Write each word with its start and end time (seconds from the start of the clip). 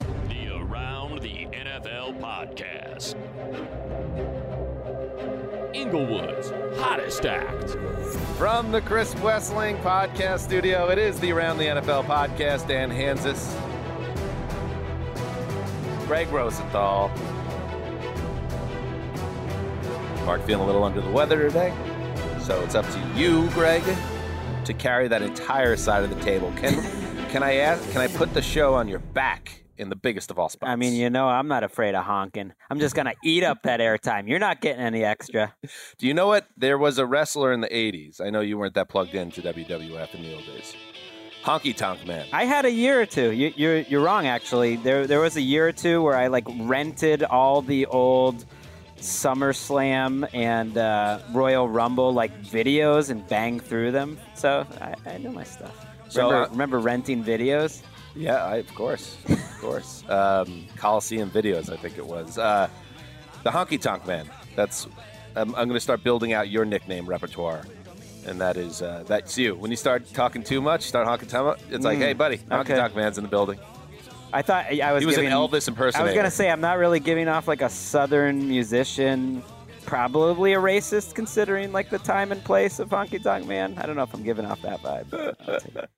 The 0.00 0.48
Around 0.54 1.20
the 1.22 1.46
NFL 1.46 2.20
podcast. 2.20 3.14
Inglewood's 5.74 6.50
hottest 6.78 7.24
act. 7.26 7.76
From 8.36 8.72
the 8.72 8.80
Chris 8.80 9.14
Wesseling 9.16 9.80
podcast 9.82 10.40
studio, 10.40 10.88
it 10.88 10.98
is 10.98 11.20
the 11.20 11.32
Around 11.32 11.58
the 11.58 11.66
NFL 11.66 12.04
podcast. 12.04 12.66
Dan 12.66 12.90
Hanzus, 12.90 13.54
Gregg 16.06 16.28
Rosenthal. 16.28 17.08
Mark 20.24 20.42
feeling 20.44 20.64
a 20.64 20.66
little 20.66 20.82
under 20.82 21.00
the 21.00 21.10
weather 21.10 21.48
today, 21.48 21.72
so 22.40 22.60
it's 22.62 22.74
up 22.74 22.88
to 22.90 23.12
you, 23.14 23.48
Greg, 23.50 23.84
to 24.64 24.74
carry 24.74 25.06
that 25.06 25.22
entire 25.22 25.76
side 25.76 26.02
of 26.02 26.10
the 26.10 26.20
table. 26.24 26.52
Can 26.56 26.82
can 27.28 27.42
I 27.42 27.56
ask? 27.56 27.88
Can 27.92 28.00
I 28.00 28.08
put 28.08 28.34
the 28.34 28.42
show 28.42 28.74
on 28.74 28.88
your 28.88 28.98
back 28.98 29.62
in 29.78 29.88
the 29.88 29.96
biggest 29.96 30.30
of 30.30 30.38
all 30.38 30.48
spots? 30.48 30.70
I 30.70 30.76
mean, 30.76 30.94
you 30.94 31.10
know, 31.10 31.28
I'm 31.28 31.48
not 31.48 31.64
afraid 31.64 31.94
of 31.94 32.04
honking. 32.04 32.52
I'm 32.70 32.80
just 32.80 32.94
gonna 32.94 33.14
eat 33.24 33.42
up 33.44 33.62
that 33.62 33.80
airtime. 33.80 34.28
You're 34.28 34.38
not 34.38 34.60
getting 34.60 34.82
any 34.82 35.04
extra. 35.04 35.54
Do 35.98 36.06
you 36.06 36.14
know 36.14 36.26
what? 36.26 36.46
There 36.56 36.78
was 36.78 36.98
a 36.98 37.06
wrestler 37.06 37.52
in 37.52 37.60
the 37.60 37.68
80s. 37.68 38.20
I 38.20 38.30
know 38.30 38.40
you 38.40 38.58
weren't 38.58 38.74
that 38.74 38.88
plugged 38.88 39.14
into 39.14 39.42
WWF 39.42 40.14
in 40.14 40.22
the 40.22 40.34
old 40.34 40.46
days. 40.46 40.74
Honky 41.44 41.76
Tonk 41.76 42.04
Man. 42.06 42.26
I 42.32 42.44
had 42.44 42.64
a 42.64 42.72
year 42.72 43.00
or 43.00 43.06
two. 43.06 43.30
You, 43.30 43.52
you're 43.54 43.78
you're 43.78 44.02
wrong. 44.02 44.26
Actually, 44.26 44.76
there 44.76 45.06
there 45.06 45.20
was 45.20 45.36
a 45.36 45.40
year 45.40 45.68
or 45.68 45.72
two 45.72 46.02
where 46.02 46.16
I 46.16 46.26
like 46.26 46.44
rented 46.58 47.22
all 47.22 47.62
the 47.62 47.86
old 47.86 48.44
SummerSlam 48.98 50.28
and 50.34 50.76
uh, 50.76 51.20
Royal 51.32 51.68
Rumble 51.68 52.12
like 52.12 52.42
videos 52.42 53.10
and 53.10 53.26
banged 53.28 53.62
through 53.62 53.92
them. 53.92 54.18
So 54.34 54.66
I, 54.80 54.94
I 55.08 55.18
know 55.18 55.30
my 55.30 55.44
stuff. 55.44 55.86
So, 56.08 56.26
remember, 56.26 56.46
uh, 56.46 56.50
remember 56.50 56.78
renting 56.78 57.24
videos? 57.24 57.82
Yeah, 58.16 58.44
I, 58.44 58.56
of 58.56 58.74
course, 58.74 59.16
of 59.28 59.58
course. 59.60 60.02
Um, 60.08 60.66
Coliseum 60.76 61.30
videos, 61.30 61.70
I 61.72 61.76
think 61.76 61.98
it 61.98 62.06
was. 62.06 62.38
Uh, 62.38 62.68
the 63.42 63.50
Honky 63.50 63.80
Tonk 63.80 64.06
Man. 64.06 64.28
That's. 64.54 64.86
I'm, 65.34 65.48
I'm 65.54 65.68
going 65.68 65.74
to 65.74 65.80
start 65.80 66.02
building 66.02 66.32
out 66.32 66.48
your 66.48 66.64
nickname 66.64 67.06
repertoire, 67.06 67.62
and 68.24 68.40
that 68.40 68.56
is 68.56 68.80
uh, 68.82 69.04
that's 69.06 69.36
you. 69.36 69.54
When 69.54 69.70
you 69.70 69.76
start 69.76 70.06
talking 70.14 70.42
too 70.42 70.62
much, 70.62 70.82
start 70.84 71.06
honking 71.06 71.28
too 71.28 71.42
much. 71.44 71.60
It's 71.70 71.84
like, 71.84 71.98
Mm, 71.98 72.02
hey, 72.02 72.12
buddy, 72.14 72.38
Honky 72.38 72.60
okay. 72.60 72.76
Tonk 72.76 72.96
Man's 72.96 73.18
in 73.18 73.24
the 73.24 73.28
building. 73.30 73.58
I 74.32 74.42
thought 74.42 74.66
I 74.72 74.92
was. 74.92 75.02
He 75.02 75.06
was 75.06 75.16
an 75.16 75.24
giving, 75.24 75.36
Elvis 75.36 75.68
I 75.68 75.72
impersonator. 75.72 76.04
was 76.06 76.14
gonna 76.14 76.30
say 76.30 76.50
I'm 76.50 76.60
not 76.60 76.78
really 76.78 77.00
giving 77.00 77.28
off 77.28 77.46
like 77.48 77.60
a 77.62 77.68
southern 77.68 78.48
musician. 78.48 79.42
Probably 79.84 80.54
a 80.54 80.58
racist, 80.58 81.14
considering 81.14 81.70
like 81.72 81.90
the 81.90 81.98
time 81.98 82.32
and 82.32 82.42
place 82.42 82.78
of 82.80 82.88
Honky 82.88 83.22
Tonk 83.22 83.46
Man. 83.46 83.76
I 83.78 83.86
don't 83.86 83.94
know 83.96 84.02
if 84.02 84.12
I'm 84.14 84.22
giving 84.24 84.44
off 84.46 84.60
that 84.62 84.82
vibe. 84.82 85.10
but 85.10 85.36
I'll 85.48 85.60
take 85.60 85.76
it. 85.76 85.90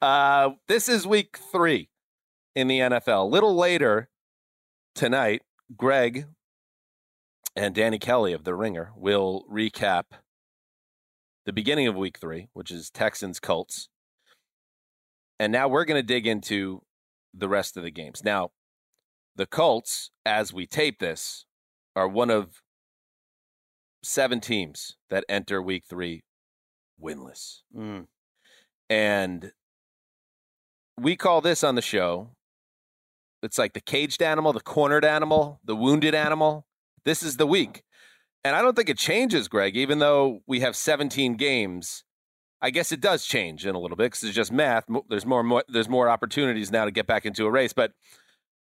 Uh, 0.00 0.50
this 0.68 0.88
is 0.88 1.06
week 1.06 1.38
three 1.52 1.88
in 2.54 2.68
the 2.68 2.78
NFL. 2.78 3.22
A 3.22 3.28
little 3.28 3.54
later 3.54 4.08
tonight, 4.94 5.42
Greg 5.76 6.26
and 7.56 7.74
Danny 7.74 7.98
Kelly 7.98 8.32
of 8.32 8.44
The 8.44 8.54
Ringer 8.54 8.92
will 8.96 9.44
recap 9.50 10.04
the 11.46 11.52
beginning 11.52 11.88
of 11.88 11.96
week 11.96 12.18
three, 12.18 12.48
which 12.52 12.70
is 12.70 12.90
Texans 12.90 13.40
Colts. 13.40 13.88
And 15.38 15.52
now 15.52 15.68
we're 15.68 15.84
going 15.84 16.00
to 16.00 16.06
dig 16.06 16.26
into 16.26 16.82
the 17.32 17.48
rest 17.48 17.76
of 17.76 17.82
the 17.82 17.90
games. 17.90 18.22
Now, 18.24 18.50
the 19.36 19.46
Colts, 19.46 20.10
as 20.26 20.52
we 20.52 20.66
tape 20.66 20.98
this, 20.98 21.44
are 21.96 22.08
one 22.08 22.30
of 22.30 22.62
seven 24.02 24.40
teams 24.40 24.96
that 25.08 25.24
enter 25.28 25.62
week 25.62 25.84
three 25.88 26.24
winless. 27.02 27.60
Mm. 27.76 28.06
And 28.90 29.52
we 30.98 31.16
call 31.16 31.40
this 31.40 31.64
on 31.64 31.76
the 31.76 31.82
show 31.82 32.30
it's 33.42 33.58
like 33.58 33.72
the 33.72 33.80
caged 33.80 34.22
animal, 34.22 34.52
the 34.52 34.60
cornered 34.60 35.04
animal, 35.04 35.60
the 35.64 35.76
wounded 35.76 36.14
animal. 36.14 36.66
This 37.04 37.22
is 37.22 37.36
the 37.36 37.46
week. 37.46 37.82
And 38.44 38.54
I 38.54 38.62
don't 38.62 38.76
think 38.76 38.88
it 38.88 38.98
changes, 38.98 39.48
Greg, 39.48 39.76
even 39.76 39.98
though 39.98 40.40
we 40.46 40.60
have 40.60 40.76
17 40.76 41.36
games. 41.36 42.04
I 42.62 42.70
guess 42.70 42.92
it 42.92 43.00
does 43.00 43.24
change 43.24 43.64
in 43.64 43.74
a 43.74 43.78
little 43.78 43.96
bit 43.96 44.04
because 44.04 44.22
it's 44.24 44.34
just 44.34 44.52
math. 44.52 44.84
There's 45.08 45.24
more, 45.24 45.42
more 45.42 45.64
there's 45.68 45.88
more 45.88 46.10
opportunities 46.10 46.70
now 46.70 46.84
to 46.84 46.90
get 46.90 47.06
back 47.06 47.24
into 47.24 47.46
a 47.46 47.50
race, 47.50 47.72
but 47.72 47.92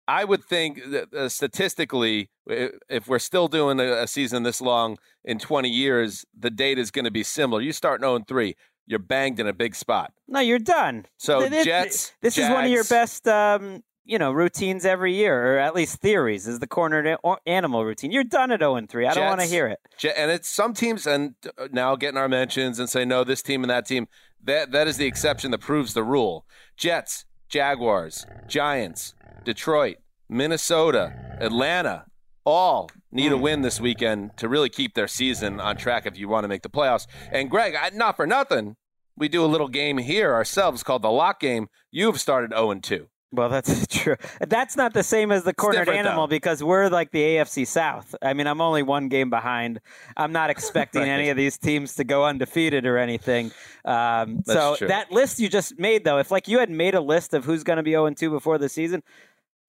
I 0.08 0.24
would 0.24 0.44
think 0.44 0.80
that 0.92 1.14
uh, 1.14 1.28
statistically, 1.30 2.30
if 2.48 3.08
we're 3.08 3.20
still 3.20 3.50
doing 3.50 3.80
a, 3.80 4.04
a 4.04 4.08
season 4.08 4.44
this 4.44 4.62
long 4.62 4.98
in 5.26 5.38
20 5.38 5.70
years, 5.70 6.26
the 6.38 6.50
data 6.50 6.80
is 6.80 6.92
going 6.92 7.06
to 7.06 7.12
be 7.12 7.24
similar. 7.24 7.62
You 7.62 7.74
start 7.74 8.00
0 8.00 8.20
3, 8.26 8.56
you're 8.90 9.00
banged 9.00 9.40
in 9.40 9.48
a 9.48 9.54
big 9.54 9.76
spot. 9.76 10.12
No, 10.28 10.40
you're 10.40 10.60
done. 10.60 11.06
So 11.18 11.48
Jets, 11.48 12.12
This 12.22 12.38
is 12.38 12.50
one 12.50 12.66
of 12.66 12.72
your 12.72 12.84
best, 12.84 13.28
um, 13.28 13.84
you 14.04 14.18
know, 14.18 14.32
routines 14.32 14.84
every 14.84 15.14
year, 15.14 15.54
or 15.56 15.60
at 15.60 15.76
least 15.76 16.02
theories. 16.02 16.48
Is 16.48 16.58
the 16.58 16.66
cornered 16.68 17.18
animal 17.46 17.86
routine? 17.86 18.12
You're 18.12 18.24
done 18.24 18.52
at 18.52 18.62
0 18.62 18.76
and 18.76 18.90
3. 18.90 19.06
I 19.06 19.14
don't 19.14 19.28
want 19.28 19.42
to 19.42 19.46
hear 19.46 19.68
it. 19.68 19.80
Je- 19.98 20.14
and 20.18 20.32
it's 20.32 20.50
some 20.50 20.74
teams, 20.74 21.06
and 21.06 21.36
uh, 21.60 21.68
now 21.72 21.96
getting 21.96 22.18
our 22.18 22.28
mentions 22.28 22.80
and 22.80 22.90
say 22.90 23.06
no, 23.06 23.24
this 23.24 23.44
team 23.44 23.64
and 23.64 23.70
that 23.70 23.86
team. 23.86 24.08
That 24.44 24.72
that 24.72 24.88
is 24.88 24.98
the 24.98 25.06
exception 25.06 25.52
that 25.52 25.60
proves 25.60 25.94
the 25.94 26.04
rule. 26.04 26.46
Jets, 26.76 27.26
Jaguars, 27.48 28.26
Giants, 28.48 29.14
Detroit, 29.44 29.98
Minnesota, 30.28 31.14
Atlanta, 31.40 32.06
all 32.46 32.90
need 33.12 33.32
a 33.32 33.38
win 33.38 33.62
this 33.62 33.82
weekend 33.82 34.32
to 34.38 34.48
really 34.48 34.70
keep 34.70 34.94
their 34.94 35.08
season 35.08 35.60
on 35.60 35.76
track 35.76 36.06
if 36.06 36.18
you 36.18 36.30
want 36.30 36.44
to 36.44 36.48
make 36.48 36.62
the 36.62 36.70
playoffs. 36.70 37.06
And 37.32 37.50
Greg, 37.50 37.76
I, 37.76 37.90
not 37.90 38.16
for 38.16 38.26
nothing, 38.26 38.76
we 39.20 39.28
do 39.30 39.44
a 39.44 39.48
little 39.48 39.68
game 39.68 39.98
here 39.98 40.34
ourselves 40.34 40.82
called 40.82 41.02
the 41.04 41.12
lock 41.12 41.40
game. 41.40 41.70
You've 41.92 42.20
started 42.20 42.52
zero 42.52 42.72
and 42.72 42.84
two. 42.84 43.08
Well, 43.32 43.50
that's 43.50 43.86
true. 43.90 44.16
That's 44.40 44.76
not 44.76 44.94
the 44.94 45.04
same 45.04 45.32
as 45.32 45.44
the 45.44 45.54
cornered 45.54 45.88
animal 45.90 46.26
though. 46.26 46.32
because 46.32 46.64
we're 46.64 46.88
like 46.90 47.12
the 47.12 47.22
AFC 47.22 47.68
South. 47.68 48.16
I 48.24 48.34
mean, 48.34 48.48
I'm 48.48 48.60
only 48.62 48.82
one 48.82 49.08
game 49.08 49.30
behind. 49.30 49.82
I'm 50.18 50.32
not 50.32 50.50
expecting 50.50 51.02
Right. 51.04 51.10
any 51.10 51.30
of 51.30 51.38
these 51.38 51.58
teams 51.58 51.94
to 51.96 52.04
go 52.04 52.26
undefeated 52.26 52.88
or 52.88 52.98
anything. 52.98 53.52
Um, 53.86 54.42
so 54.46 54.76
true. 54.78 54.88
that 54.88 55.12
list 55.12 55.40
you 55.40 55.48
just 55.48 55.78
made, 55.78 56.06
though, 56.06 56.18
if 56.18 56.32
like 56.32 56.48
you 56.48 56.58
had 56.58 56.72
made 56.72 56.96
a 56.96 57.02
list 57.02 57.36
of 57.36 57.46
who's 57.46 57.64
going 57.64 57.78
to 57.78 57.84
be 57.84 57.92
0 57.92 58.10
2 58.10 58.32
before 58.32 58.58
the 58.58 58.70
season, 58.70 59.04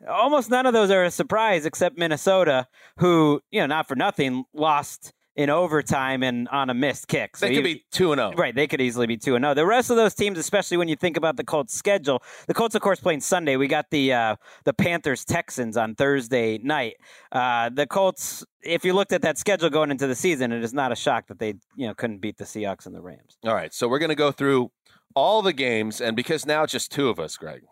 almost 0.08 0.48
none 0.48 0.64
of 0.64 0.72
those 0.72 0.90
are 0.90 1.04
a 1.04 1.10
surprise 1.10 1.66
except 1.66 1.98
Minnesota, 1.98 2.66
who, 2.96 3.42
you 3.50 3.60
know, 3.60 3.66
not 3.66 3.86
for 3.86 3.94
nothing, 3.94 4.44
lost 4.54 5.12
in 5.40 5.48
overtime 5.48 6.22
and 6.22 6.46
on 6.48 6.68
a 6.68 6.74
missed 6.74 7.08
kick. 7.08 7.34
So 7.34 7.46
They 7.46 7.54
could 7.54 7.64
be 7.64 7.82
two 7.90 8.12
and 8.12 8.18
zero. 8.18 8.32
Right, 8.32 8.54
they 8.54 8.66
could 8.66 8.82
easily 8.82 9.06
be 9.06 9.16
two 9.16 9.36
and 9.36 9.42
zero. 9.42 9.54
The 9.54 9.64
rest 9.64 9.88
of 9.88 9.96
those 9.96 10.14
teams, 10.14 10.36
especially 10.36 10.76
when 10.76 10.86
you 10.86 10.96
think 10.96 11.16
about 11.16 11.38
the 11.38 11.44
Colts' 11.44 11.72
schedule, 11.72 12.22
the 12.46 12.52
Colts, 12.52 12.74
of 12.74 12.82
course, 12.82 13.00
playing 13.00 13.20
Sunday. 13.20 13.56
We 13.56 13.66
got 13.66 13.86
the 13.90 14.12
uh, 14.12 14.36
the 14.64 14.74
Panthers 14.74 15.24
Texans 15.24 15.78
on 15.78 15.94
Thursday 15.94 16.58
night. 16.58 16.96
Uh, 17.32 17.70
the 17.70 17.86
Colts, 17.86 18.44
if 18.62 18.84
you 18.84 18.92
looked 18.92 19.14
at 19.14 19.22
that 19.22 19.38
schedule 19.38 19.70
going 19.70 19.90
into 19.90 20.06
the 20.06 20.14
season, 20.14 20.52
it 20.52 20.62
is 20.62 20.74
not 20.74 20.92
a 20.92 20.96
shock 20.96 21.28
that 21.28 21.38
they 21.38 21.54
you 21.74 21.86
know 21.86 21.94
couldn't 21.94 22.18
beat 22.18 22.36
the 22.36 22.44
Seahawks 22.44 22.84
and 22.84 22.94
the 22.94 23.00
Rams. 23.00 23.38
All 23.46 23.54
right, 23.54 23.72
so 23.72 23.88
we're 23.88 23.98
going 23.98 24.10
to 24.10 24.14
go 24.14 24.32
through 24.32 24.70
all 25.14 25.40
the 25.40 25.54
games, 25.54 26.02
and 26.02 26.14
because 26.14 26.44
now 26.44 26.64
it's 26.64 26.72
just 26.72 26.92
two 26.92 27.08
of 27.08 27.18
us, 27.18 27.38
Greg. 27.38 27.62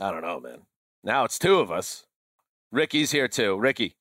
I 0.00 0.10
don't 0.10 0.22
know, 0.22 0.40
man. 0.40 0.62
Now 1.04 1.24
it's 1.24 1.38
two 1.38 1.60
of 1.60 1.70
us. 1.70 2.04
Ricky's 2.72 3.12
here 3.12 3.28
too. 3.28 3.56
Ricky, 3.56 3.94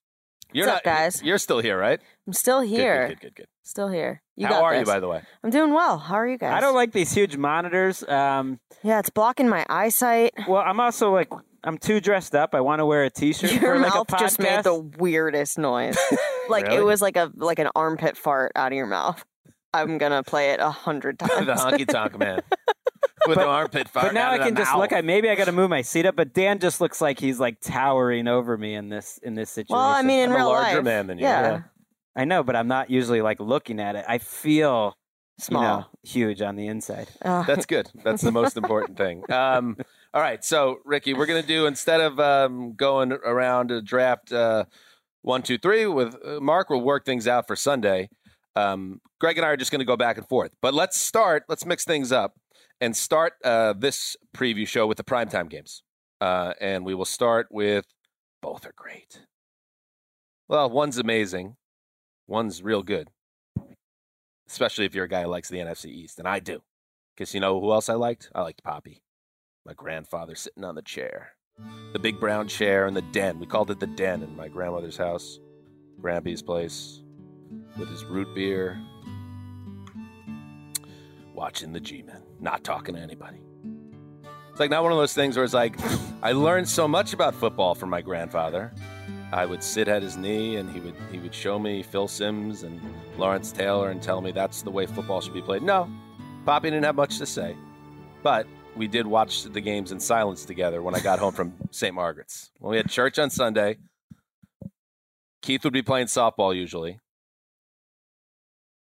you're 0.53 0.67
What's 0.67 0.77
up, 0.77 0.83
guys? 0.83 1.21
You're 1.23 1.37
still 1.37 1.59
here, 1.59 1.77
right? 1.77 1.99
I'm 2.27 2.33
still 2.33 2.61
here. 2.61 3.07
Good, 3.09 3.19
good, 3.19 3.21
good. 3.21 3.35
good. 3.35 3.47
Still 3.63 3.87
here. 3.87 4.21
You 4.35 4.47
How 4.47 4.63
are 4.63 4.75
you, 4.75 4.85
by 4.85 4.99
the 4.99 5.07
way? 5.07 5.21
I'm 5.43 5.49
doing 5.49 5.73
well. 5.73 5.97
How 5.97 6.15
are 6.15 6.27
you 6.27 6.37
guys? 6.37 6.53
I 6.53 6.59
don't 6.59 6.75
like 6.75 6.91
these 6.91 7.13
huge 7.13 7.37
monitors. 7.37 8.03
Um, 8.07 8.59
Yeah, 8.83 8.99
it's 8.99 9.09
blocking 9.09 9.47
my 9.49 9.65
eyesight. 9.69 10.31
well, 10.47 10.61
I'm 10.65 10.79
also 10.79 11.11
like 11.11 11.29
I'm 11.63 11.77
too 11.77 12.01
dressed 12.01 12.35
up. 12.35 12.53
I 12.55 12.61
want 12.61 12.79
to 12.79 12.85
wear 12.85 13.03
a 13.03 13.09
T-shirt 13.09 13.51
Your 13.53 13.61
for 13.75 13.79
like 13.79 13.93
mouth 13.93 14.07
just 14.19 14.39
made 14.39 14.63
the 14.63 14.75
weirdest 14.75 15.57
noise. 15.57 15.97
like 16.49 16.65
Really? 16.65 16.77
it 16.77 16.83
was 16.83 17.01
like 17.01 17.15
a 17.15 17.31
like 17.35 17.59
an 17.59 17.69
armpit 17.75 18.17
fart 18.17 18.51
out 18.55 18.71
of 18.71 18.75
your 18.75 18.87
mouth. 18.87 19.23
I'm 19.73 19.97
gonna 19.97 20.23
play 20.23 20.51
it 20.51 20.59
a 20.59 20.69
hundred 20.71 21.19
times. 21.19 21.45
the 21.47 21.53
honky 21.53 21.87
tonk 21.87 22.17
man 22.19 22.41
with 23.27 23.37
the 23.37 23.45
armpit 23.45 23.89
fart. 23.89 24.07
But 24.07 24.13
now 24.13 24.31
I 24.31 24.37
can 24.37 24.55
just 24.55 24.71
mouth. 24.71 24.79
look. 24.79 24.93
I 24.93 25.01
maybe 25.01 25.29
I 25.29 25.35
got 25.35 25.45
to 25.45 25.51
move 25.51 25.69
my 25.69 25.81
seat 25.81 26.05
up. 26.05 26.15
But 26.15 26.33
Dan 26.33 26.59
just 26.59 26.81
looks 26.81 27.01
like 27.01 27.19
he's 27.19 27.39
like 27.39 27.59
towering 27.61 28.27
over 28.27 28.57
me 28.57 28.75
in 28.75 28.89
this 28.89 29.19
in 29.23 29.35
this 29.35 29.49
situation. 29.49 29.75
well, 29.75 29.89
I 29.89 30.01
mean, 30.01 30.19
in 30.21 30.29
I'm 30.29 30.35
a 30.35 30.37
real 30.37 30.47
larger 30.49 30.75
life, 30.77 30.83
man 30.85 31.07
than 31.07 31.17
you. 31.17 31.25
Yeah, 31.25 31.41
Yeah. 31.51 31.61
I 32.15 32.25
know, 32.25 32.43
but 32.43 32.55
I'm 32.55 32.67
not 32.67 32.89
usually 32.89 33.21
like 33.21 33.39
looking 33.39 33.79
at 33.79 33.95
it. 33.95 34.05
I 34.07 34.19
feel 34.19 34.95
small. 35.39 35.61
you 35.61 35.67
know, 35.67 35.85
huge 36.03 36.41
on 36.41 36.55
the 36.55 36.67
inside. 36.67 37.07
Uh, 37.23 37.43
That's 37.43 37.65
good. 37.65 37.89
That's 38.03 38.21
the 38.21 38.31
most 38.31 38.57
important 38.57 38.97
thing. 38.97 39.23
Um, 39.31 39.77
all 40.13 40.21
right, 40.21 40.43
so 40.45 40.77
Ricky, 40.85 41.15
we're 41.15 41.25
gonna 41.25 41.41
do 41.41 41.65
instead 41.65 41.99
of 41.99 42.19
um, 42.19 42.73
going 42.75 43.13
around 43.13 43.69
to 43.69 43.81
draft 43.81 44.31
uh, 44.31 44.65
one, 45.23 45.41
two, 45.41 45.57
three 45.57 45.87
with 45.87 46.15
uh, 46.23 46.39
Mark, 46.39 46.69
we'll 46.69 46.81
work 46.81 47.03
things 47.03 47.27
out 47.27 47.47
for 47.47 47.55
Sunday. 47.55 48.09
Um, 48.55 49.01
Greg 49.19 49.37
and 49.39 49.45
I 49.45 49.49
are 49.49 49.57
just 49.57 49.71
gonna 49.71 49.85
go 49.85 49.97
back 49.97 50.17
and 50.19 50.27
forth, 50.29 50.51
but 50.61 50.75
let's 50.75 50.99
start. 51.01 51.45
Let's 51.49 51.65
mix 51.65 51.83
things 51.83 52.11
up 52.11 52.35
and 52.83 52.97
start 52.97 53.35
uh, 53.45 53.71
this 53.71 54.17
preview 54.35 54.67
show 54.67 54.85
with 54.85 54.97
the 54.97 55.05
primetime 55.05 55.49
games, 55.49 55.83
uh, 56.19 56.51
and 56.59 56.83
we 56.83 56.93
will 56.93 57.05
start 57.05 57.47
with 57.49 57.85
both 58.41 58.65
are 58.65 58.73
great. 58.75 59.21
Well, 60.49 60.69
one's 60.69 60.97
amazing, 60.97 61.55
one's 62.27 62.61
real 62.61 62.83
good, 62.83 63.07
especially 64.49 64.83
if 64.83 64.93
you're 64.93 65.05
a 65.05 65.09
guy 65.09 65.21
who 65.21 65.29
likes 65.29 65.47
the 65.47 65.59
NFC 65.59 65.85
East, 65.85 66.19
and 66.19 66.27
I 66.27 66.39
do. 66.39 66.61
Because 67.15 67.33
you 67.33 67.39
know 67.39 67.61
who 67.61 67.71
else 67.71 67.87
I 67.87 67.93
liked? 67.93 68.29
I 68.35 68.41
liked 68.41 68.63
Poppy. 68.65 69.01
My 69.65 69.73
grandfather 69.73 70.35
sitting 70.35 70.65
on 70.65 70.75
the 70.75 70.81
chair. 70.81 71.35
The 71.93 71.99
big 71.99 72.19
brown 72.19 72.49
chair 72.49 72.85
in 72.85 72.95
the 72.95 73.01
den. 73.01 73.39
We 73.39 73.45
called 73.45 73.71
it 73.71 73.79
the 73.79 73.87
den 73.87 74.23
in 74.23 74.35
my 74.35 74.49
grandmother's 74.49 74.97
house, 74.97 75.39
Grampy's 76.01 76.41
place, 76.41 77.01
with 77.77 77.87
his 77.87 78.03
root 78.03 78.27
beer, 78.35 78.77
watching 81.33 81.71
the 81.71 81.79
G 81.79 82.01
Men, 82.01 82.21
not 82.43 82.63
talking 82.63 82.95
to 82.95 83.01
anybody. 83.01 83.37
It's 84.51 84.59
like 84.59 84.69
not 84.69 84.83
one 84.83 84.91
of 84.91 84.97
those 84.99 85.13
things 85.13 85.35
where 85.35 85.45
it's 85.45 85.53
like, 85.53 85.75
I 86.21 86.33
learned 86.33 86.69
so 86.69 86.87
much 86.87 87.13
about 87.13 87.33
football 87.33 87.73
from 87.73 87.89
my 87.89 88.01
grandfather. 88.01 88.71
I 89.31 89.47
would 89.47 89.63
sit 89.63 89.87
at 89.87 90.03
his 90.03 90.15
knee 90.15 90.57
and 90.57 90.69
he 90.69 90.79
would 90.79 90.93
he 91.11 91.17
would 91.17 91.33
show 91.33 91.57
me 91.57 91.81
Phil 91.81 92.07
Simms 92.07 92.61
and 92.61 92.79
Lawrence 93.17 93.51
Taylor 93.51 93.89
and 93.89 93.99
tell 93.99 94.21
me 94.21 94.31
that's 94.31 94.61
the 94.61 94.69
way 94.69 94.85
football 94.85 95.21
should 95.21 95.33
be 95.33 95.41
played. 95.41 95.63
No, 95.63 95.89
Poppy 96.45 96.69
didn't 96.69 96.83
have 96.83 96.95
much 96.95 97.17
to 97.17 97.25
say, 97.25 97.55
but 98.21 98.45
we 98.75 98.87
did 98.87 99.07
watch 99.07 99.43
the 99.45 99.61
games 99.61 99.91
in 99.91 99.99
silence 99.99 100.45
together 100.45 100.83
when 100.83 100.93
I 100.93 100.99
got 100.99 101.17
home 101.17 101.33
from 101.33 101.53
St. 101.71 101.95
Margaret's. 101.95 102.51
When 102.59 102.71
we 102.71 102.77
had 102.77 102.89
church 102.91 103.17
on 103.17 103.31
Sunday, 103.31 103.77
Keith 105.41 105.63
would 105.63 105.73
be 105.73 105.81
playing 105.81 106.07
softball 106.07 106.55
usually. 106.55 106.99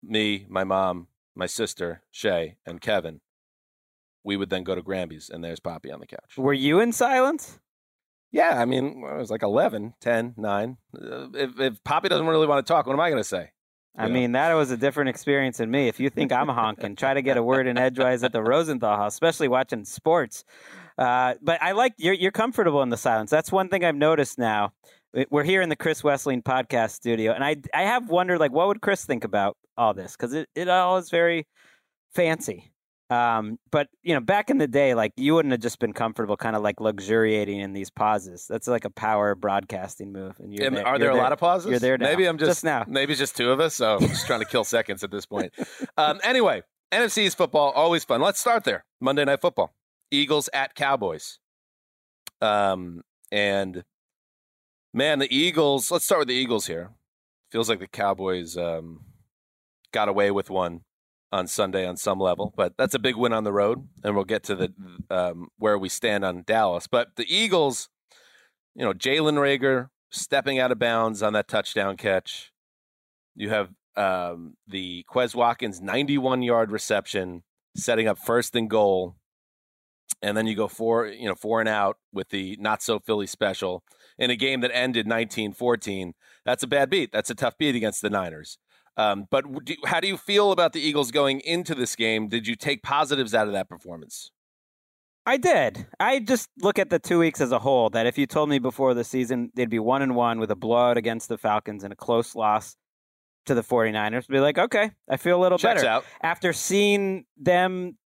Me, 0.02 0.44
my 0.50 0.64
mom, 0.64 1.08
my 1.34 1.46
sister, 1.46 2.02
Shay, 2.10 2.56
and 2.66 2.81
Kevin. 2.81 3.20
We 4.26 4.37
would 4.37 4.50
then 4.50 4.64
go 4.64 4.75
to 4.75 4.82
Granby's, 4.82 5.31
and 5.31 5.43
there's 5.43 5.61
Poppy 5.61 5.90
on 5.90 6.00
the 6.00 6.06
couch. 6.06 6.37
Were 6.37 6.52
you 6.52 6.81
in 6.81 6.93
silence? 6.93 7.58
Yeah, 8.32 8.61
I 8.61 8.64
mean, 8.64 9.05
I 9.08 9.14
was 9.17 9.31
like 9.31 9.43
11, 9.43 9.94
10, 10.00 10.34
9. 10.37 10.76
Uh, 10.94 11.28
if, 11.32 11.61
if 11.61 11.84
Poppy 11.84 12.08
doesn't 12.08 12.26
really 12.26 12.46
want 12.49 12.67
to 12.67 12.70
talk, 12.70 12.87
what 12.87 12.93
am 12.93 13.00
I 13.00 13.08
going 13.08 13.23
to 13.23 13.28
say? 13.28 13.50
I 13.96 14.08
Yeah. 14.08 14.12
mean, 14.12 14.32
that 14.32 14.52
was 14.52 14.70
a 14.73 14.76
different 14.76 15.08
experience 15.11 15.58
than 15.58 15.70
me. 15.70 15.88
If 15.88 16.00
you 16.00 16.11
think 16.11 16.32
I'm 16.32 16.49
honking, 16.49 16.96
try 16.96 17.14
to 17.14 17.23
get 17.23 17.37
a 17.38 17.43
word 17.43 17.67
in 17.67 17.78
edgewise 17.78 18.25
at 18.25 18.32
the 18.32 18.43
Rosenthal 18.52 18.96
house, 18.96 19.14
especially 19.14 19.49
watching 19.49 19.84
sports. 19.84 20.44
Uh, 20.99 21.34
but 21.40 21.62
I 21.62 21.73
like 21.73 21.94
you're 21.96 22.14
you're 22.14 22.32
comfortable 22.32 22.82
in 22.82 22.88
the 22.88 22.96
silence. 22.96 23.31
That's 23.31 23.52
one 23.52 23.69
thing 23.69 23.84
I've 23.84 23.94
noticed 23.96 24.38
now. 24.38 24.73
We're 25.31 25.44
here 25.44 25.62
in 25.62 25.69
the 25.69 25.76
Chris 25.76 26.02
Wesseling 26.02 26.43
podcast 26.43 26.90
studio, 26.90 27.32
and 27.32 27.44
I 27.44 27.56
I 27.73 27.82
have 27.82 28.08
wondered 28.11 28.38
like 28.40 28.50
what 28.52 28.67
would 28.69 28.81
Chris 28.82 29.05
think 29.05 29.23
about 29.25 29.56
all 29.78 29.94
this 29.94 30.12
because 30.17 30.32
it, 30.34 30.49
it 30.55 30.69
all 30.69 30.96
is 30.99 31.11
very 31.11 31.46
fancy. 32.14 32.73
Um, 33.08 33.58
but 33.70 33.88
you 34.03 34.14
know, 34.14 34.20
back 34.20 34.50
in 34.50 34.58
the 34.58 34.67
day, 34.67 34.94
like 34.94 35.12
you 35.17 35.35
wouldn't 35.35 35.53
have 35.53 35.61
just 35.61 35.79
been 35.79 35.93
comfortable, 35.93 36.37
kind 36.37 36.56
of 36.56 36.62
like 36.62 36.81
luxuriating 36.81 37.61
in 37.61 37.73
these 37.73 37.88
pauses. 37.88 38.47
That's 38.49 38.67
like 38.67 38.85
a 38.85 38.91
power 38.91 39.35
broadcasting 39.37 40.12
move. 40.12 40.38
And 40.41 40.53
you're 40.53 40.70
there- 40.70 40.87
are 40.87 40.99
there 40.99 41.11
a 41.11 41.17
lot 41.17 41.32
of 41.32 41.38
pauses? 41.38 41.70
You're 41.70 41.79
there 41.79 41.97
now. 41.99 42.06
Maybe 42.06 42.26
I'm 42.26 42.37
just, 42.38 42.49
Just 42.49 42.64
now. 42.64 42.85
Maybe 42.88 43.12
it's 43.12 43.20
just 43.20 43.37
two 43.37 43.50
of 43.53 43.61
us, 43.61 43.75
so 43.76 43.97
I'm 43.97 44.08
just 44.08 44.26
trying 44.26 44.41
to 44.41 44.47
kill 44.47 44.64
seconds 44.64 45.05
at 45.05 45.11
this 45.12 45.25
point. 45.25 45.53
Um, 45.97 46.19
anyway, 46.25 46.62
NFC's 46.93 47.35
football 47.35 47.70
always 47.70 48.05
fun. 48.05 48.20
Let's 48.20 48.41
start 48.41 48.64
there. 48.64 48.85
Monday 49.00 49.25
Night 49.25 49.41
Football, 49.41 49.73
Eagles 50.11 50.49
at 50.52 50.75
Cowboys. 50.75 51.38
Um, 52.41 53.02
and 53.31 53.85
man, 54.93 55.20
the 55.20 55.32
Eagles. 55.35 55.91
Let's 55.93 56.05
start 56.05 56.20
with 56.20 56.29
the 56.29 56.35
Eagles 56.35 56.67
here. 56.67 56.91
Feels 57.52 57.69
like 57.69 57.79
the 57.79 57.87
Cowboys 57.87 58.56
um, 58.56 59.02
got 59.93 60.09
away 60.09 60.31
with 60.32 60.50
one 60.50 60.81
on 61.32 61.46
Sunday 61.46 61.87
on 61.87 61.96
some 61.96 62.19
level, 62.20 62.52
but 62.56 62.75
that's 62.78 62.94
a 62.94 62.99
big 62.99 63.17
win 63.17 63.32
on 63.32 63.44
the 63.44 63.52
road, 63.52 63.87
and 64.05 64.14
we'll 64.14 64.25
get 64.25 64.44
to 64.44 64.55
the 64.55 64.73
um, 65.11 65.49
where 65.58 65.78
we 65.78 65.88
stand 65.88 66.25
on 66.25 66.44
Dallas. 66.46 66.87
But 66.87 67.17
the 67.17 67.26
Eagles, 67.28 67.88
you 68.75 68.84
know, 68.84 68.93
Jalen 68.93 69.34
Reagor 69.34 69.88
stepping 70.11 70.58
out 70.58 70.73
of 70.73 70.78
bounds 70.78 71.23
on 71.23 71.32
that 71.32 71.49
touchdown 71.49 71.96
catch. 71.96 72.52
You 73.34 73.50
have 73.50 73.70
um, 73.96 74.55
the 74.67 75.05
Quez 75.11 75.34
Watkins 75.34 75.81
91 75.81 76.43
yard 76.43 76.70
reception, 76.70 77.43
setting 77.76 78.06
up 78.06 78.19
first 78.19 78.55
and 78.55 78.70
goal, 78.70 79.17
and 80.23 80.37
then 80.37 80.46
you 80.46 80.55
go 80.55 80.69
four, 80.69 81.06
you 81.06 81.28
know, 81.28 81.34
four 81.34 81.61
and 81.61 81.69
out 81.69 81.99
with 82.12 82.28
the 82.31 82.56
not 82.61 82.82
so 82.82 82.99
Philly 82.99 83.26
special 83.26 83.82
in 84.19 84.30
a 84.30 84.37
game 84.37 84.61
that 84.61 84.75
ended 84.75 85.06
19-14. 85.06 86.12
That's 86.45 86.62
a 86.62 86.66
bad 86.66 86.88
beat. 86.88 87.12
That's 87.12 87.30
a 87.30 87.35
tough 87.35 87.59
beat 87.59 87.75
against 87.75 88.00
the 88.00 88.11
Niners. 88.11 88.59
Um, 88.97 89.26
but 89.31 89.65
do, 89.65 89.75
how 89.85 90.00
do 90.00 90.09
you 90.09 90.17
feel 90.17 90.53
about 90.53 90.73
the 90.73 90.81
Eagles 90.81 91.11
going 91.11 91.41
into 91.41 91.75
this 91.75 91.95
game? 91.97 92.29
Did 92.29 92.47
you 92.47 92.55
take 92.55 92.83
positives 92.83 93.35
out 93.35 93.47
of 93.47 93.53
that 93.53 93.69
performance? 93.69 94.31
I 95.26 95.37
did. 95.37 95.87
I 95.99 96.21
just 96.21 96.49
look 96.61 96.79
at 96.79 96.88
the 96.88 97.00
two 97.00 97.19
weeks 97.19 97.41
as 97.41 97.50
a 97.50 97.59
whole. 97.59 97.91
That 97.91 98.07
if 98.07 98.17
you 98.17 98.26
told 98.26 98.49
me 98.49 98.59
before 98.59 98.95
the 98.95 99.05
season 99.05 99.50
they'd 99.55 99.69
be 99.69 99.81
one 99.81 100.03
and 100.03 100.15
one 100.15 100.38
with 100.38 100.50
a 100.50 100.57
blowout 100.57 100.97
against 100.97 101.29
the 101.29 101.37
Falcons 101.37 101.83
and 101.83 101.93
a 101.93 101.97
close 101.97 102.37
loss 102.37 102.76
to 103.47 103.55
the 103.55 103.62
49ers, 103.62 104.19
I'd 104.19 104.29
be 104.29 104.41
like, 104.41 104.57
okay, 104.57 104.93
I 105.11 105.17
feel 105.17 105.38
a 105.38 105.43
little 105.43 105.59
Checks 105.59 105.83
better. 105.83 105.91
out. 105.91 106.05
After 106.23 106.53
seeing 106.53 107.25
them 107.37 107.99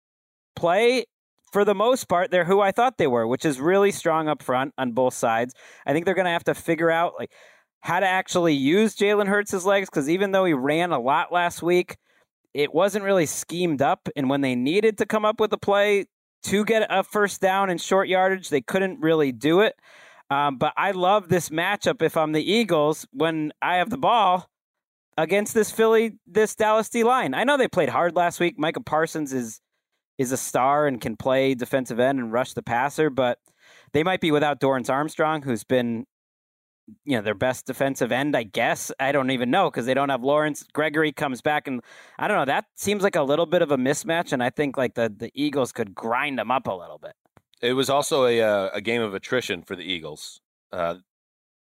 play, 0.55 1.05
for 1.51 1.65
the 1.65 1.75
most 1.75 2.07
part, 2.07 2.31
they're 2.31 2.45
who 2.45 2.61
I 2.61 2.71
thought 2.71 2.97
they 2.97 3.07
were, 3.07 3.27
which 3.27 3.43
is 3.43 3.59
really 3.59 3.91
strong 3.91 4.29
up 4.29 4.41
front 4.41 4.73
on 4.77 4.93
both 4.93 5.13
sides. 5.13 5.53
I 5.85 5.93
think 5.93 6.05
they're 6.05 6.15
going 6.15 6.25
to 6.25 6.31
have 6.31 6.43
to 6.45 6.55
figure 6.55 6.91
out 6.91 7.13
like 7.19 7.31
how 7.81 7.99
to 7.99 8.07
actually 8.07 8.53
use 8.53 8.95
Jalen 8.95 9.27
Hurts' 9.27 9.65
legs 9.65 9.89
because 9.89 10.09
even 10.09 10.31
though 10.31 10.45
he 10.45 10.53
ran 10.53 10.91
a 10.91 10.99
lot 10.99 11.31
last 11.31 11.61
week, 11.61 11.97
it 12.53 12.73
wasn't 12.73 13.05
really 13.05 13.25
schemed 13.25 13.81
up. 13.81 14.09
And 14.15 14.29
when 14.29 14.41
they 14.41 14.55
needed 14.55 14.97
to 14.97 15.05
come 15.05 15.25
up 15.25 15.39
with 15.39 15.53
a 15.53 15.57
play 15.57 16.05
to 16.43 16.65
get 16.65 16.87
a 16.89 17.03
first 17.03 17.41
down 17.41 17.69
in 17.69 17.77
short 17.77 18.07
yardage, 18.07 18.49
they 18.49 18.61
couldn't 18.61 18.99
really 19.01 19.31
do 19.31 19.61
it. 19.61 19.75
Um, 20.29 20.57
but 20.57 20.73
I 20.77 20.91
love 20.91 21.29
this 21.29 21.49
matchup 21.49 22.01
if 22.01 22.15
I'm 22.15 22.33
the 22.33 22.51
Eagles 22.51 23.07
when 23.11 23.51
I 23.61 23.77
have 23.77 23.89
the 23.89 23.97
ball 23.97 24.47
against 25.17 25.53
this 25.53 25.71
Philly, 25.71 26.13
this 26.27 26.55
Dallas 26.55 26.89
D 26.89 27.03
line. 27.03 27.33
I 27.33 27.43
know 27.43 27.57
they 27.57 27.67
played 27.67 27.89
hard 27.89 28.15
last 28.15 28.39
week. 28.39 28.55
Micah 28.57 28.81
Parsons 28.81 29.33
is 29.33 29.59
is 30.17 30.31
a 30.33 30.37
star 30.37 30.85
and 30.85 30.99
can 30.99 31.15
play 31.15 31.55
defensive 31.55 31.99
end 31.99 32.19
and 32.19 32.31
rush 32.31 32.53
the 32.53 32.61
passer, 32.61 33.09
but 33.09 33.39
they 33.93 34.03
might 34.03 34.19
be 34.19 34.31
without 34.31 34.59
Dorance 34.59 34.89
Armstrong, 34.89 35.41
who's 35.41 35.63
been 35.63 36.05
you 37.05 37.15
know 37.15 37.21
their 37.21 37.35
best 37.35 37.65
defensive 37.65 38.11
end, 38.11 38.35
I 38.35 38.43
guess. 38.43 38.91
I 38.99 39.11
don't 39.11 39.31
even 39.31 39.49
know 39.51 39.69
because 39.69 39.85
they 39.85 39.93
don't 39.93 40.09
have 40.09 40.23
Lawrence. 40.23 40.63
Gregory 40.73 41.11
comes 41.11 41.41
back, 41.41 41.67
and 41.67 41.81
I 42.17 42.27
don't 42.27 42.37
know. 42.37 42.45
That 42.45 42.65
seems 42.75 43.03
like 43.03 43.15
a 43.15 43.23
little 43.23 43.45
bit 43.45 43.61
of 43.61 43.71
a 43.71 43.77
mismatch, 43.77 44.33
and 44.33 44.43
I 44.43 44.49
think 44.49 44.77
like 44.77 44.95
the 44.95 45.13
the 45.15 45.31
Eagles 45.33 45.71
could 45.71 45.93
grind 45.95 46.39
them 46.39 46.51
up 46.51 46.67
a 46.67 46.73
little 46.73 46.97
bit. 46.97 47.13
It 47.61 47.73
was 47.73 47.89
also 47.89 48.25
a 48.25 48.41
uh, 48.41 48.69
a 48.73 48.81
game 48.81 49.01
of 49.01 49.13
attrition 49.13 49.63
for 49.63 49.75
the 49.75 49.83
Eagles. 49.83 50.41
Uh, 50.71 50.95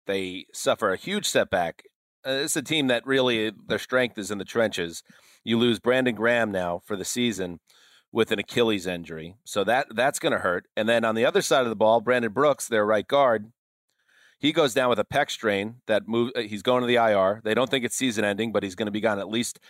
they 0.07 0.47
suffer 0.53 0.93
a 0.93 0.97
huge 0.97 1.27
setback 1.27 1.83
Uh, 2.27 2.41
it's 2.45 2.57
a 2.57 2.63
team 2.63 2.89
that 2.89 3.07
really 3.07 3.51
their 3.67 3.79
strength 3.79 4.19
is 4.19 4.31
in 4.31 4.39
the 4.39 4.45
trenches. 4.45 5.03
You 5.45 5.59
lose 5.59 5.79
Brandon 5.79 6.15
Graham 6.15 6.51
now 6.53 6.81
for 6.85 6.97
the 6.97 7.05
season 7.05 7.61
with 8.13 8.33
an 8.33 8.39
Achilles 8.39 8.87
injury, 8.87 9.37
so 9.45 9.65
that 9.65 9.87
that's 9.95 10.19
going 10.19 10.33
to 10.33 10.39
hurt. 10.41 10.67
And 10.77 10.89
then 10.89 11.05
on 11.05 11.15
the 11.15 11.25
other 11.25 11.43
side 11.43 11.63
of 11.65 11.71
the 11.71 11.77
ball, 11.77 12.01
Brandon 12.01 12.33
Brooks, 12.33 12.69
their 12.69 12.85
right 12.85 13.07
guard, 13.07 13.53
he 14.41 14.53
goes 14.53 14.75
down 14.75 14.89
with 14.89 14.99
a 14.99 15.05
pec 15.05 15.31
strain 15.31 15.77
that 15.87 16.09
move. 16.09 16.33
uh, 16.35 16.41
He's 16.41 16.63
going 16.63 16.81
to 16.81 16.87
the 16.87 16.97
IR. 16.97 17.41
They 17.45 17.55
don't 17.55 17.71
think 17.71 17.85
it's 17.85 17.97
season 17.97 18.25
ending, 18.25 18.53
but 18.53 18.63
he's 18.63 18.75
going 18.75 18.87
to 18.87 18.93
be 18.93 19.01
gone 19.01 19.19
at 19.19 19.29
least 19.29 19.61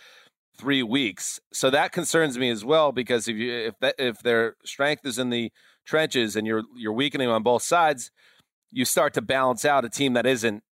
three 0.57 0.81
weeks. 0.81 1.39
So 1.53 1.69
that 1.69 1.91
concerns 1.91 2.37
me 2.37 2.49
as 2.49 2.63
well 2.65 2.91
because 2.91 3.27
if 3.27 3.35
you 3.35 3.53
if 3.53 3.75
that 3.81 3.95
if 3.99 4.19
their 4.19 4.55
strength 4.65 5.05
is 5.05 5.19
in 5.19 5.29
the 5.29 5.51
trenches 5.85 6.35
and 6.35 6.47
you're 6.47 6.63
you're 6.75 6.93
weakening 6.93 7.27
on 7.27 7.43
both 7.43 7.63
sides, 7.63 8.11
you 8.71 8.85
start 8.85 9.13
to 9.15 9.21
balance 9.21 9.65
out 9.65 9.85
a 9.85 9.89
team 9.89 10.13
that 10.13 10.25
isn't 10.25 10.63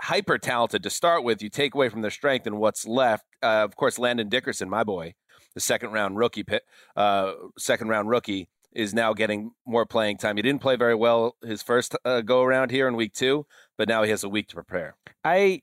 hyper 0.00 0.38
talented 0.38 0.82
to 0.82 0.90
start 0.90 1.22
with. 1.22 1.42
You 1.42 1.50
take 1.50 1.74
away 1.74 1.88
from 1.88 2.02
their 2.02 2.10
strength 2.10 2.46
and 2.46 2.58
what's 2.58 2.86
left. 2.86 3.24
Uh, 3.42 3.64
of 3.64 3.76
course, 3.76 3.98
Landon 3.98 4.28
Dickerson, 4.28 4.68
my 4.70 4.82
boy, 4.82 5.14
the 5.54 5.60
second 5.60 5.92
round 5.92 6.16
rookie 6.16 6.42
pit, 6.42 6.62
uh, 6.96 7.32
second 7.58 7.88
round 7.88 8.08
rookie 8.08 8.48
is 8.74 8.94
now 8.94 9.12
getting 9.12 9.52
more 9.66 9.86
playing 9.86 10.18
time. 10.18 10.36
He 10.36 10.42
didn't 10.42 10.62
play 10.62 10.76
very 10.76 10.94
well 10.94 11.36
his 11.42 11.62
first 11.62 11.96
uh, 12.04 12.20
go 12.20 12.42
around 12.42 12.70
here 12.70 12.88
in 12.88 12.96
week 12.96 13.12
two, 13.12 13.46
but 13.76 13.88
now 13.88 14.02
he 14.02 14.10
has 14.10 14.24
a 14.24 14.28
week 14.28 14.48
to 14.48 14.54
prepare. 14.54 14.96
I 15.24 15.62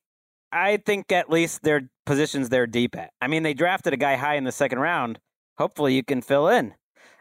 I 0.51 0.78
think 0.78 1.12
at 1.12 1.30
least 1.30 1.63
their 1.63 1.89
positions 2.06 2.50
they're 2.50 2.68
deep 2.68 2.98
at. 2.98 3.12
I 3.22 3.28
mean, 3.28 3.44
they 3.44 3.54
drafted 3.54 3.94
a 3.94 3.98
guy 3.98 4.16
high 4.16 4.36
in 4.36 4.44
the 4.44 4.51
second 4.51 4.80
round. 4.80 5.20
Hopefully, 5.58 5.94
you 5.94 6.04
can 6.04 6.22
fill 6.22 6.48
in. 6.48 6.74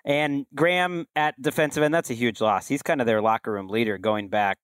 And 0.05 0.47
Graham 0.55 1.07
at 1.15 1.41
defensive 1.41 1.83
end, 1.83 1.93
that's 1.93 2.11
a 2.11 2.15
huge 2.15 2.41
loss. 2.41 2.67
He's 2.67 2.83
kind 2.83 3.01
of 3.01 3.07
their 3.07 3.21
locker 3.21 3.53
room 3.53 3.69
leader 3.69 3.99
going 3.99 4.29
back 4.29 4.59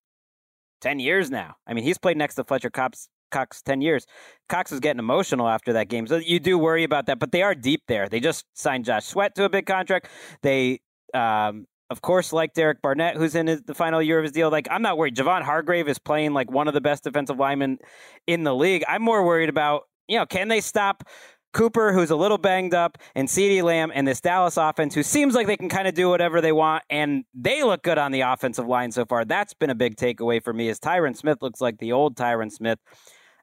10 0.80 1.00
years 1.00 1.30
now. 1.30 1.56
I 1.66 1.74
mean, 1.74 1.84
he's 1.84 1.98
played 1.98 2.16
next 2.16 2.36
to 2.36 2.44
Fletcher 2.44 2.70
Cox, 2.70 3.08
Cox 3.30 3.60
10 3.62 3.80
years. 3.80 4.06
Cox 4.48 4.70
was 4.70 4.80
getting 4.80 5.00
emotional 5.00 5.48
after 5.48 5.74
that 5.74 5.88
game. 5.88 6.06
So 6.06 6.16
you 6.16 6.40
do 6.40 6.56
worry 6.56 6.84
about 6.84 7.06
that, 7.06 7.18
but 7.18 7.32
they 7.32 7.42
are 7.42 7.54
deep 7.54 7.82
there. 7.88 8.08
They 8.08 8.20
just 8.20 8.46
signed 8.54 8.84
Josh 8.84 9.04
Sweat 9.04 9.34
to 9.34 9.44
a 9.44 9.48
big 9.50 9.66
contract. 9.66 10.08
They, 10.42 10.80
um, 11.14 11.66
of 11.90 12.02
course, 12.02 12.32
like 12.32 12.54
Derek 12.54 12.82
Barnett, 12.82 13.16
who's 13.16 13.34
in 13.34 13.46
his, 13.46 13.62
the 13.62 13.74
final 13.74 14.02
year 14.02 14.18
of 14.18 14.24
his 14.24 14.32
deal. 14.32 14.50
Like, 14.50 14.66
I'm 14.70 14.82
not 14.82 14.98
worried. 14.98 15.16
Javon 15.16 15.42
Hargrave 15.42 15.88
is 15.88 15.98
playing 15.98 16.32
like 16.32 16.50
one 16.50 16.66
of 16.66 16.74
the 16.74 16.80
best 16.80 17.04
defensive 17.04 17.38
linemen 17.38 17.78
in 18.26 18.42
the 18.42 18.54
league. 18.54 18.84
I'm 18.88 19.02
more 19.02 19.24
worried 19.24 19.48
about, 19.48 19.82
you 20.08 20.18
know, 20.18 20.26
can 20.26 20.48
they 20.48 20.60
stop 20.60 21.04
Cooper, 21.52 21.92
who's 21.92 22.10
a 22.10 22.16
little 22.16 22.36
banged 22.36 22.74
up, 22.74 22.98
and 23.14 23.28
CeeDee 23.28 23.62
Lamb 23.62 23.92
and 23.94 24.08
this 24.08 24.20
Dallas 24.20 24.56
offense, 24.56 24.92
who 24.92 25.04
seems 25.04 25.34
like 25.34 25.46
they 25.46 25.56
can 25.56 25.68
kind 25.68 25.86
of 25.86 25.94
do 25.94 26.08
whatever 26.08 26.40
they 26.40 26.50
want, 26.52 26.82
and 26.90 27.24
they 27.32 27.62
look 27.62 27.82
good 27.84 27.96
on 27.96 28.10
the 28.10 28.22
offensive 28.22 28.66
line 28.66 28.90
so 28.90 29.06
far. 29.06 29.24
That's 29.24 29.54
been 29.54 29.70
a 29.70 29.74
big 29.74 29.94
takeaway 29.96 30.42
for 30.42 30.52
me. 30.52 30.68
Is 30.68 30.80
Tyron 30.80 31.16
Smith 31.16 31.38
looks 31.40 31.60
like 31.60 31.78
the 31.78 31.92
old 31.92 32.16
Tyron 32.16 32.50
Smith. 32.50 32.80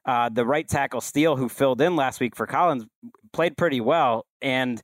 Uh, 0.04 0.28
the 0.28 0.44
right 0.44 0.68
tackle 0.68 1.00
Steele, 1.00 1.36
who 1.36 1.48
filled 1.48 1.80
in 1.80 1.96
last 1.96 2.20
week 2.20 2.36
for 2.36 2.46
Collins, 2.46 2.84
played 3.32 3.56
pretty 3.56 3.80
well, 3.80 4.26
and 4.42 4.82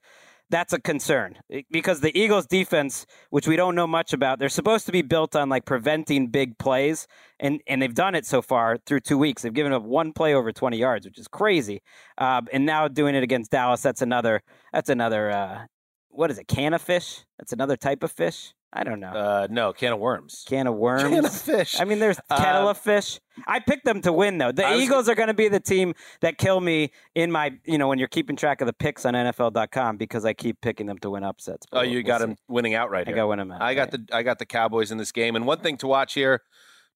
that's 0.50 0.72
a 0.72 0.80
concern 0.80 1.38
because 1.70 2.00
the 2.00 2.16
Eagles' 2.18 2.46
defense, 2.46 3.06
which 3.30 3.46
we 3.46 3.56
don't 3.56 3.74
know 3.74 3.86
much 3.86 4.12
about, 4.12 4.38
they're 4.38 4.48
supposed 4.48 4.86
to 4.86 4.92
be 4.92 5.02
built 5.02 5.36
on 5.36 5.48
like 5.48 5.64
preventing 5.64 6.28
big 6.28 6.58
plays, 6.58 7.06
and 7.38 7.60
and 7.66 7.82
they've 7.82 7.94
done 7.94 8.14
it 8.14 8.26
so 8.26 8.42
far 8.42 8.78
through 8.86 9.00
two 9.00 9.18
weeks. 9.18 9.42
They've 9.42 9.52
given 9.52 9.72
up 9.72 9.82
one 9.82 10.12
play 10.12 10.34
over 10.34 10.52
twenty 10.52 10.78
yards, 10.78 11.06
which 11.06 11.18
is 11.18 11.28
crazy, 11.28 11.82
uh, 12.16 12.42
and 12.52 12.64
now 12.66 12.88
doing 12.88 13.14
it 13.14 13.22
against 13.22 13.50
Dallas. 13.50 13.82
That's 13.82 14.02
another. 14.02 14.42
That's 14.72 14.88
another. 14.88 15.30
Uh, 15.30 15.66
what 16.10 16.30
is 16.30 16.38
it? 16.38 16.48
Can 16.48 16.74
of 16.74 16.82
fish? 16.82 17.24
That's 17.38 17.52
another 17.52 17.76
type 17.76 18.02
of 18.02 18.10
fish. 18.10 18.54
I 18.70 18.84
don't 18.84 19.00
know. 19.00 19.08
Uh, 19.12 19.46
no, 19.50 19.72
can 19.72 19.94
of 19.94 19.98
worms. 19.98 20.44
can 20.46 20.66
of 20.66 20.74
worms. 20.74 21.02
Can 21.04 21.24
of 21.24 21.32
fish. 21.34 21.80
I 21.80 21.84
mean, 21.84 21.98
there's 22.00 22.18
kettle 22.28 22.68
Uh, 22.68 22.72
of 22.72 22.78
fish. 22.78 23.18
I 23.46 23.60
picked 23.60 23.86
them 23.86 24.02
to 24.02 24.12
win, 24.12 24.36
though. 24.36 24.52
The 24.52 24.66
I 24.66 24.74
was- 24.74 24.82
Eagles 24.84 25.08
are 25.08 25.14
going 25.14 25.28
to 25.28 25.34
be 25.34 25.48
the 25.48 25.58
team 25.60 25.94
that 26.20 26.36
kill 26.36 26.60
me 26.60 26.90
in 27.14 27.32
my, 27.32 27.52
you 27.64 27.78
know, 27.78 27.88
when 27.88 27.98
you're 27.98 28.08
keeping 28.08 28.36
track 28.36 28.60
of 28.60 28.66
the 28.66 28.74
picks 28.74 29.06
on 29.06 29.14
NFL.com 29.14 29.96
because 29.96 30.26
I 30.26 30.34
keep 30.34 30.60
picking 30.60 30.86
them 30.86 30.98
to 30.98 31.08
win 31.10 31.24
upsets. 31.24 31.64
But 31.70 31.78
Oh, 31.78 31.82
you 31.82 31.94
we'll 31.98 32.02
got 32.02 32.20
see. 32.20 32.24
him 32.28 32.36
winning 32.46 32.74
outright 32.74 33.06
I 33.06 33.10
here. 33.10 33.16
got 33.16 33.22
to 33.22 33.26
win 33.28 33.38
them 33.38 33.52
out. 33.52 33.62
I 33.62 33.74
got 33.74 33.90
the 33.90 34.04
I 34.12 34.22
got 34.22 34.38
the 34.38 34.46
Cowboys 34.46 34.90
in 34.92 34.98
this 34.98 35.12
game. 35.12 35.34
And 35.34 35.46
one 35.46 35.60
thing 35.60 35.78
to 35.78 35.86
watch 35.86 36.12
here, 36.12 36.42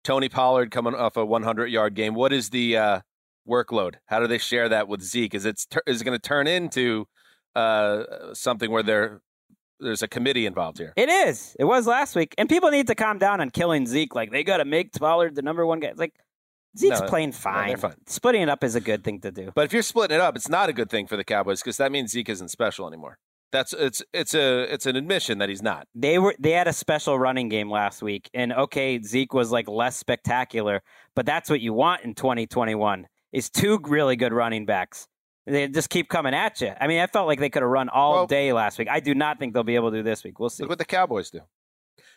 Tony 0.05 0.29
Pollard 0.29 0.71
coming 0.71 0.95
off 0.95 1.17
a 1.17 1.25
100 1.25 1.69
yard 1.69 1.95
game. 1.95 2.15
What 2.15 2.35
is 2.35 2.51
the 2.51 2.77
uh, 2.77 3.01
workload? 3.49 3.95
How 4.07 4.21
do 4.21 4.27
they 4.27 4.39
share 4.39 4.69
that 4.69 4.89
with 4.89 5.01
Zeke? 5.01 5.35
Is 5.35 5.47
it 5.47 5.65
is 5.87 6.03
it 6.03 6.05
going 6.05 6.19
to 6.19 6.23
turn 6.23 6.47
into 6.47 7.07
uh, 7.57 8.35
something 8.35 8.71
where 8.71 8.83
there 8.83 9.23
there's 9.83 10.03
a 10.03 10.09
committee 10.09 10.47
involved 10.47 10.79
here? 10.79 10.93
It 10.97 11.09
is. 11.09 11.57
It 11.59 11.65
was 11.65 11.87
last 11.87 12.15
week, 12.17 12.35
and 12.39 12.49
people 12.49 12.71
need 12.71 12.87
to 12.87 12.95
calm 12.95 13.19
down 13.19 13.41
on 13.41 13.51
killing 13.51 13.87
Zeke. 13.87 14.15
Like 14.15 14.31
they 14.31 14.45
got 14.45 14.59
to 14.59 14.65
make 14.65 14.93
Pollard 14.93 15.35
the 15.35 15.43
number 15.43 15.67
one 15.67 15.81
guy. 15.81 15.89
It's 15.89 15.99
like 15.99 16.15
Zeke's 16.79 17.01
No, 17.01 17.07
playing 17.09 17.31
no, 17.31 17.37
fine. 17.37 17.69
they're 17.69 17.77
fine. 17.77 17.97
Splitting 18.07 18.43
it 18.43 18.49
up 18.49 18.65
is 18.65 18.75
a 18.75 18.81
good 18.81 19.05
thing 19.05 19.21
to 19.21 19.31
do. 19.31 19.51
But 19.55 19.65
if 19.67 19.73
you're 19.73 19.83
splitting 19.83 20.15
it 20.17 20.21
up, 20.21 20.37
it's 20.37 20.49
not 20.49 20.69
a 20.69 20.73
good 20.73 20.89
thing 20.91 21.07
for 21.07 21.17
the 21.17 21.25
Cowboys 21.25 21.61
because 21.61 21.77
that 21.77 21.93
means 21.93 22.13
Zeke 22.13 22.29
isn't 22.31 22.49
special 22.49 22.87
anymore. 22.89 23.19
That's 23.51 23.75
it's 23.75 24.03
it's 24.15 24.35
a 24.35 24.63
it's 24.73 24.87
an 24.87 24.97
admission 24.97 25.37
that 25.39 25.51
he's 25.51 25.61
not. 25.63 25.87
They 25.95 26.19
were 26.19 26.35
they 26.39 26.53
had 26.53 26.69
a 26.69 26.73
special 26.73 27.19
running 27.19 27.51
game 27.51 27.71
last 27.71 28.01
week, 28.03 28.31
and 28.33 28.51
okay, 28.53 29.01
Zeke 29.03 29.35
was 29.35 29.51
like 29.53 29.69
less 29.69 29.97
spectacular, 29.97 30.81
but 31.15 31.27
that's 31.27 31.51
what 31.51 31.61
you 31.61 31.75
want 31.75 32.03
in 32.03 32.15
2021 32.15 33.07
is 33.33 33.51
two 33.51 33.79
really 33.85 34.17
good 34.17 34.33
running 34.33 34.65
backs. 34.65 35.07
They 35.47 35.67
just 35.69 35.91
keep 35.91 36.09
coming 36.09 36.35
at 36.35 36.61
you. 36.61 36.73
I 36.81 36.87
mean, 36.87 37.01
I 37.01 37.07
felt 37.09 37.27
like 37.27 37.41
they 37.41 37.51
could 37.51 37.63
have 37.63 37.71
run 37.71 37.89
all 37.89 38.13
Well- 38.13 38.27
day 38.27 38.53
last 38.53 38.79
week. 38.79 38.89
I 38.89 39.01
do 39.01 39.15
not 39.15 39.39
think 39.39 39.55
they'll 39.55 39.65
be 39.65 39.75
able 39.75 39.91
to 39.91 39.99
do 39.99 40.03
this 40.03 40.23
week. 40.23 40.39
We'll 40.39 40.51
see. 40.51 40.63
Look 40.63 40.71
what 40.71 40.79
the 40.79 40.85
Cowboys 40.85 41.31
do. 41.31 41.41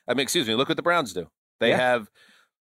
I 0.08 0.14
mean, 0.14 0.22
excuse 0.22 0.48
me. 0.48 0.54
Look 0.56 0.70
what 0.70 0.78
the 0.78 0.84
Browns 0.84 1.14
do. 1.14 1.28
They 1.60 1.70
Yeah. 1.70 1.78
have 1.78 2.08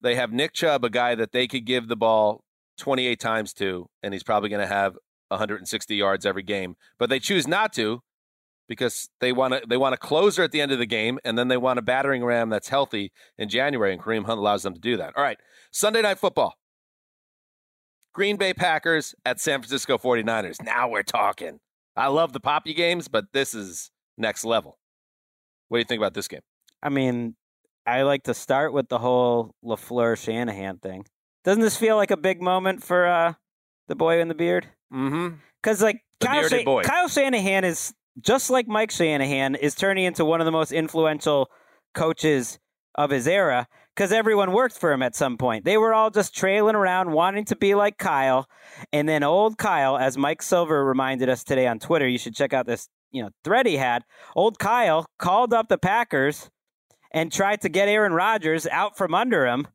they 0.01 0.15
have 0.15 0.31
Nick 0.31 0.53
Chubb, 0.53 0.85
a 0.85 0.89
guy 0.89 1.13
that 1.15 1.33
they 1.33 1.45
could 1.45 1.65
give 1.65 1.89
the 1.89 1.95
ball 1.97 2.45
28 2.77 3.19
times 3.19 3.53
to, 3.55 3.89
and 4.01 4.13
he's 4.13 4.23
probably 4.23 4.47
going 4.49 4.61
to 4.61 4.73
have 4.73 4.97
160 5.29 5.93
yards 5.95 6.25
every 6.25 6.41
game. 6.41 6.75
But 6.97 7.09
they 7.09 7.19
choose 7.19 7.45
not 7.47 7.73
to 7.73 8.01
because 8.69 9.09
they 9.19 9.33
want 9.33 9.53
to 9.55 9.61
they 9.67 9.75
want 9.77 9.93
a 9.93 9.97
closer 9.97 10.41
at 10.41 10.51
the 10.51 10.61
end 10.61 10.71
of 10.71 10.79
the 10.79 10.85
game, 10.85 11.19
and 11.25 11.37
then 11.37 11.49
they 11.49 11.57
want 11.57 11.79
a 11.79 11.81
battering 11.81 12.23
ram 12.23 12.49
that's 12.49 12.69
healthy 12.69 13.11
in 13.37 13.49
January, 13.49 13.91
and 13.93 14.01
Kareem 14.01 14.25
Hunt 14.25 14.39
allows 14.39 14.63
them 14.63 14.73
to 14.73 14.79
do 14.79 14.95
that. 14.97 15.13
All 15.17 15.23
right, 15.23 15.37
Sunday 15.71 16.01
night 16.01 16.17
football. 16.17 16.55
Green 18.13 18.37
Bay 18.37 18.53
Packers 18.53 19.15
at 19.25 19.39
San 19.39 19.59
Francisco 19.59 19.97
49ers. 19.97 20.63
Now 20.63 20.89
we're 20.89 21.03
talking. 21.03 21.59
I 21.95 22.07
love 22.07 22.33
the 22.33 22.39
Poppy 22.39 22.73
games, 22.73 23.07
but 23.07 23.25
this 23.33 23.53
is 23.53 23.91
next 24.17 24.45
level. 24.45 24.77
What 25.67 25.77
do 25.77 25.79
you 25.79 25.85
think 25.85 25.99
about 25.99 26.13
this 26.13 26.27
game? 26.27 26.41
I 26.81 26.89
mean, 26.89 27.35
I 27.85 28.03
like 28.03 28.23
to 28.23 28.33
start 28.33 28.73
with 28.73 28.89
the 28.89 28.97
whole 28.97 29.55
Lafleur 29.63 30.17
Shanahan 30.17 30.77
thing. 30.77 31.05
Doesn't 31.43 31.61
this 31.61 31.77
feel 31.77 31.95
like 31.95 32.11
a 32.11 32.17
big 32.17 32.41
moment 32.41 32.83
for 32.83 33.07
uh, 33.07 33.33
the 33.87 33.95
boy 33.95 34.19
in 34.21 34.27
the 34.27 34.35
beard? 34.35 34.67
Mm-hmm. 34.93 35.35
Because 35.61 35.81
like 35.81 36.01
Kyle. 36.19 36.81
Kyle 36.83 37.07
Shanahan 37.07 37.63
is 37.63 37.93
just 38.19 38.49
like 38.49 38.67
Mike 38.67 38.91
Shanahan 38.91 39.55
is 39.55 39.75
turning 39.75 40.05
into 40.05 40.25
one 40.25 40.41
of 40.41 40.45
the 40.45 40.51
most 40.51 40.71
influential 40.71 41.49
coaches 41.93 42.59
of 42.95 43.09
his 43.09 43.27
era 43.27 43.67
because 43.99 44.13
everyone 44.13 44.53
worked 44.53 44.77
for 44.77 44.93
him 44.93 45.01
at 45.01 45.13
some 45.13 45.37
point. 45.37 45.65
They 45.65 45.75
were 45.75 45.93
all 45.93 46.09
just 46.09 46.33
trailing 46.33 46.75
around 46.75 47.11
wanting 47.11 47.43
to 47.45 47.57
be 47.57 47.75
like 47.75 47.97
Kyle, 47.97 48.47
and 48.93 49.09
then 49.09 49.23
old 49.23 49.57
Kyle, 49.57 49.97
as 49.97 50.17
Mike 50.17 50.41
Silver 50.41 50.85
reminded 50.85 51.27
us 51.27 51.43
today 51.43 51.67
on 51.67 51.79
Twitter, 51.79 52.07
you 52.07 52.17
should 52.17 52.33
check 52.33 52.53
out 52.53 52.65
this 52.65 52.87
you 53.11 53.21
know 53.21 53.29
thread 53.43 53.67
he 53.67 53.75
had. 53.75 54.05
Old 54.37 54.57
Kyle 54.57 55.05
called 55.17 55.53
up 55.53 55.67
the 55.67 55.77
Packers 55.77 56.49
and 57.11 57.29
tried 57.29 57.59
to 57.59 57.67
get 57.67 57.89
Aaron 57.89 58.13
Rodgers 58.13 58.65
out 58.67 58.95
from 58.95 59.13
under 59.13 59.45
him. 59.45 59.67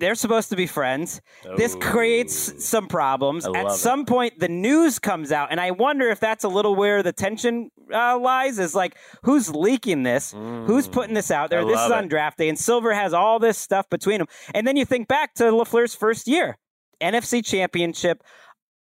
They're 0.00 0.14
supposed 0.14 0.48
to 0.48 0.56
be 0.56 0.66
friends. 0.66 1.20
This 1.56 1.74
creates 1.76 2.64
some 2.64 2.88
problems. 2.88 3.44
I 3.46 3.50
At 3.50 3.64
love 3.66 3.74
it. 3.74 3.76
some 3.76 4.06
point, 4.06 4.38
the 4.40 4.48
news 4.48 4.98
comes 4.98 5.30
out, 5.30 5.48
and 5.50 5.60
I 5.60 5.70
wonder 5.72 6.08
if 6.08 6.18
that's 6.20 6.42
a 6.42 6.48
little 6.48 6.74
where 6.74 7.02
the 7.02 7.12
tension 7.12 7.70
uh, 7.92 8.18
lies. 8.18 8.58
Is 8.58 8.74
like, 8.74 8.96
who's 9.22 9.54
leaking 9.54 10.02
this? 10.02 10.32
Who's 10.32 10.88
putting 10.88 11.14
this 11.14 11.30
out 11.30 11.50
there? 11.50 11.60
Mm. 11.62 11.66
I 11.66 11.68
This 11.72 11.80
is 11.84 11.90
on 11.92 12.04
it. 12.04 12.08
draft 12.08 12.38
day, 12.38 12.48
and 12.48 12.58
Silver 12.58 12.94
has 12.94 13.12
all 13.12 13.38
this 13.38 13.58
stuff 13.58 13.88
between 13.90 14.18
them. 14.18 14.26
And 14.54 14.66
then 14.66 14.76
you 14.76 14.84
think 14.86 15.06
back 15.06 15.34
to 15.34 15.44
Lafleur's 15.44 15.94
first 15.94 16.26
year, 16.26 16.56
NFC 17.00 17.44
Championship. 17.44 18.22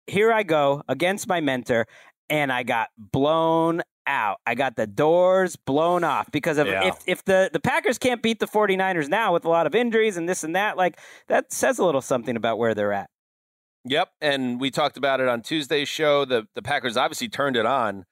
Here 0.06 0.32
I 0.32 0.44
go 0.44 0.82
against 0.88 1.26
my 1.28 1.40
mentor, 1.40 1.86
and 2.28 2.52
I 2.52 2.62
got 2.62 2.88
blown 2.96 3.82
out. 4.06 4.38
I 4.46 4.54
got 4.54 4.76
the 4.76 4.86
doors 4.86 5.56
blown 5.56 6.04
off 6.04 6.30
because 6.30 6.58
of 6.58 6.66
Yeah. 6.66 6.88
if 6.88 6.96
if 7.06 7.24
the 7.24 7.50
the 7.52 7.60
Packers 7.60 7.98
can't 7.98 8.22
beat 8.22 8.40
the 8.40 8.46
49ers 8.46 9.08
now 9.08 9.32
with 9.32 9.44
a 9.44 9.48
lot 9.48 9.66
of 9.66 9.74
injuries 9.74 10.16
and 10.16 10.28
this 10.28 10.42
and 10.44 10.54
that, 10.56 10.76
like 10.76 10.98
that 11.28 11.52
says 11.52 11.78
a 11.78 11.84
little 11.84 12.00
something 12.00 12.36
about 12.36 12.58
where 12.58 12.74
they're 12.74 12.92
at. 12.92 13.10
Yep, 13.84 14.10
and 14.20 14.60
we 14.60 14.70
talked 14.70 14.96
about 14.98 15.20
it 15.20 15.28
on 15.28 15.40
Tuesday's 15.42 15.88
show. 15.88 16.24
The 16.24 16.46
the 16.54 16.62
Packers 16.62 16.96
obviously 16.96 17.28
turned 17.28 17.56
it 17.56 17.66
on 17.66 18.04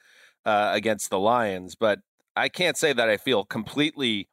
uh, 0.44 0.70
against 0.72 1.10
the 1.10 1.18
Lions, 1.18 1.74
but 1.74 2.00
I 2.34 2.48
can't 2.48 2.76
say 2.76 2.92
that 2.92 3.08
I 3.08 3.16
feel 3.16 3.44
completely 3.44 4.28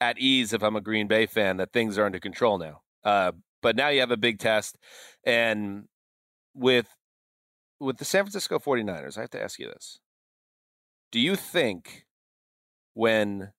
at 0.00 0.18
ease 0.18 0.52
if 0.52 0.62
I'm 0.62 0.76
a 0.76 0.80
Green 0.80 1.06
Bay 1.06 1.24
fan 1.26 1.56
that 1.56 1.72
things 1.72 1.96
are 1.96 2.04
under 2.04 2.18
control 2.20 2.58
now. 2.58 2.82
Uh, 3.02 3.32
but 3.62 3.76
now 3.76 3.88
you 3.88 4.00
have 4.00 4.10
a 4.10 4.16
big 4.16 4.38
test, 4.38 4.76
and 5.24 5.84
with 6.54 6.88
with 7.80 7.96
the 7.98 8.04
San 8.04 8.24
Francisco 8.24 8.58
49ers, 8.58 9.16
I 9.16 9.22
have 9.22 9.30
to 9.30 9.42
ask 9.42 9.58
you 9.58 9.66
this: 9.68 10.00
Do 11.14 11.20
you 11.20 11.36
think 11.36 12.06
when 12.94 13.52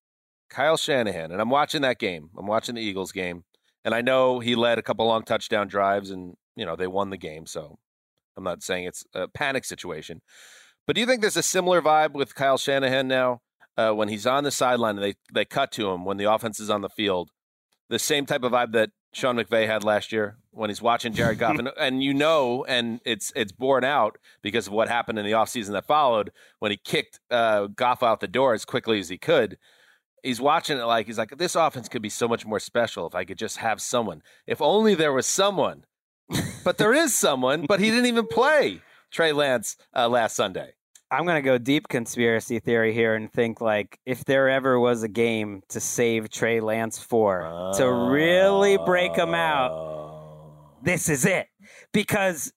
Kyle 0.50 0.76
Shanahan 0.76 1.32
and 1.32 1.40
I'm 1.40 1.50
watching 1.50 1.84
that 1.84 2.00
game, 2.00 2.30
I'm 2.38 2.48
watching 2.48 2.76
the 2.76 2.82
Eagles 2.82 3.14
game, 3.14 3.46
and 3.86 3.96
I 3.96 4.02
know 4.02 4.42
he 4.42 4.56
led 4.56 4.78
a 4.78 4.82
couple 4.82 5.08
long 5.08 5.24
touchdown 5.24 5.70
drives 5.70 6.12
and 6.12 6.36
you 6.58 6.66
know, 6.66 6.76
they 6.76 6.88
won 6.88 7.12
the 7.12 7.18
game. 7.18 7.46
So 7.46 7.80
I'm 8.36 8.44
not 8.44 8.62
saying 8.62 8.84
it's 8.84 9.06
a 9.14 9.30
panic 9.30 9.64
situation. 9.64 10.22
But 10.86 10.98
do 10.98 11.00
you 11.00 11.08
think 11.08 11.22
there's 11.22 11.38
a 11.38 11.44
similar 11.44 11.82
vibe 11.82 12.12
with 12.12 12.36
Kyle 12.36 12.58
Shanahan 12.58 13.08
now? 13.08 13.40
Uh, 13.78 13.92
when 13.92 14.10
he's 14.10 14.28
on 14.28 14.44
the 14.44 14.52
sideline 14.52 14.98
and 14.98 15.06
they, 15.06 15.14
they 15.34 15.46
cut 15.46 15.72
to 15.74 15.90
him 15.92 16.04
when 16.04 16.18
the 16.18 16.30
offense 16.30 16.60
is 16.60 16.70
on 16.70 16.82
the 16.82 16.90
field, 16.90 17.30
the 17.90 18.00
same 18.00 18.26
type 18.26 18.44
of 18.44 18.52
vibe 18.52 18.74
that 18.74 18.90
Sean 19.14 19.38
McVay 19.38 19.66
had 19.66 19.82
last 19.82 20.12
year 20.12 20.40
when 20.56 20.70
he's 20.70 20.82
watching 20.82 21.14
Jared 21.14 21.38
Goff. 21.38 21.60
and, 21.60 21.70
and 21.78 22.04
you 22.04 22.14
know, 22.14 22.66
and 22.66 23.00
it's 23.06 23.32
it's 23.36 23.52
borne 23.52 23.84
out 23.84 24.18
because 24.42 24.68
of 24.68 24.74
what 24.74 24.88
happened 24.88 25.20
in 25.20 25.26
the 25.26 25.34
offseason 25.34 25.72
that 25.74 25.86
followed 25.86 26.32
when 26.60 26.72
he 26.72 26.78
kicked 26.78 27.20
uh, 27.30 27.68
Goff 27.68 28.02
out 28.04 28.20
the 28.20 28.28
door 28.28 28.54
as 28.54 28.66
quickly 28.66 29.00
as 29.00 29.10
he 29.10 29.18
could. 29.18 29.58
He's 30.24 30.42
watching 30.42 30.80
it 30.80 30.84
like 30.86 31.06
he's 31.06 31.20
like, 31.20 31.38
this 31.38 31.56
offense 31.56 31.88
could 31.88 32.02
be 32.02 32.10
so 32.10 32.28
much 32.28 32.46
more 32.46 32.60
special 32.60 33.06
if 33.06 33.14
I 33.14 33.26
could 33.26 33.38
just 33.38 33.58
have 33.58 33.80
someone. 33.80 34.24
If 34.48 34.62
only 34.62 34.96
there 34.96 35.14
was 35.14 35.28
someone. 35.28 35.86
but 36.64 36.80
there 36.80 36.94
is 36.94 37.14
someone, 37.14 37.66
but 37.68 37.80
he 37.80 37.92
didn't 37.92 38.08
even 38.08 38.26
play 38.26 38.82
Trey 39.12 39.32
Lance 39.32 39.78
uh, 39.96 40.10
last 40.10 40.36
Sunday. 40.36 40.74
I'm 41.12 41.26
going 41.26 41.36
to 41.36 41.42
go 41.48 41.60
deep 41.60 41.88
conspiracy 41.88 42.60
theory 42.60 42.92
here 42.92 43.14
and 43.14 43.32
think 43.32 43.62
like 43.62 44.00
if 44.08 44.26
there 44.26 44.50
ever 44.50 44.80
was 44.80 45.04
a 45.04 45.08
game 45.08 45.62
to 45.70 45.80
save 45.80 46.30
Trey 46.30 46.60
Lance 46.60 46.98
for, 46.98 47.72
to 47.78 47.92
really 47.92 48.78
break 48.86 49.16
him 49.16 49.36
out, 49.36 49.72
this 50.86 51.10
is 51.10 51.26
it. 51.26 51.48
Because 51.92 52.54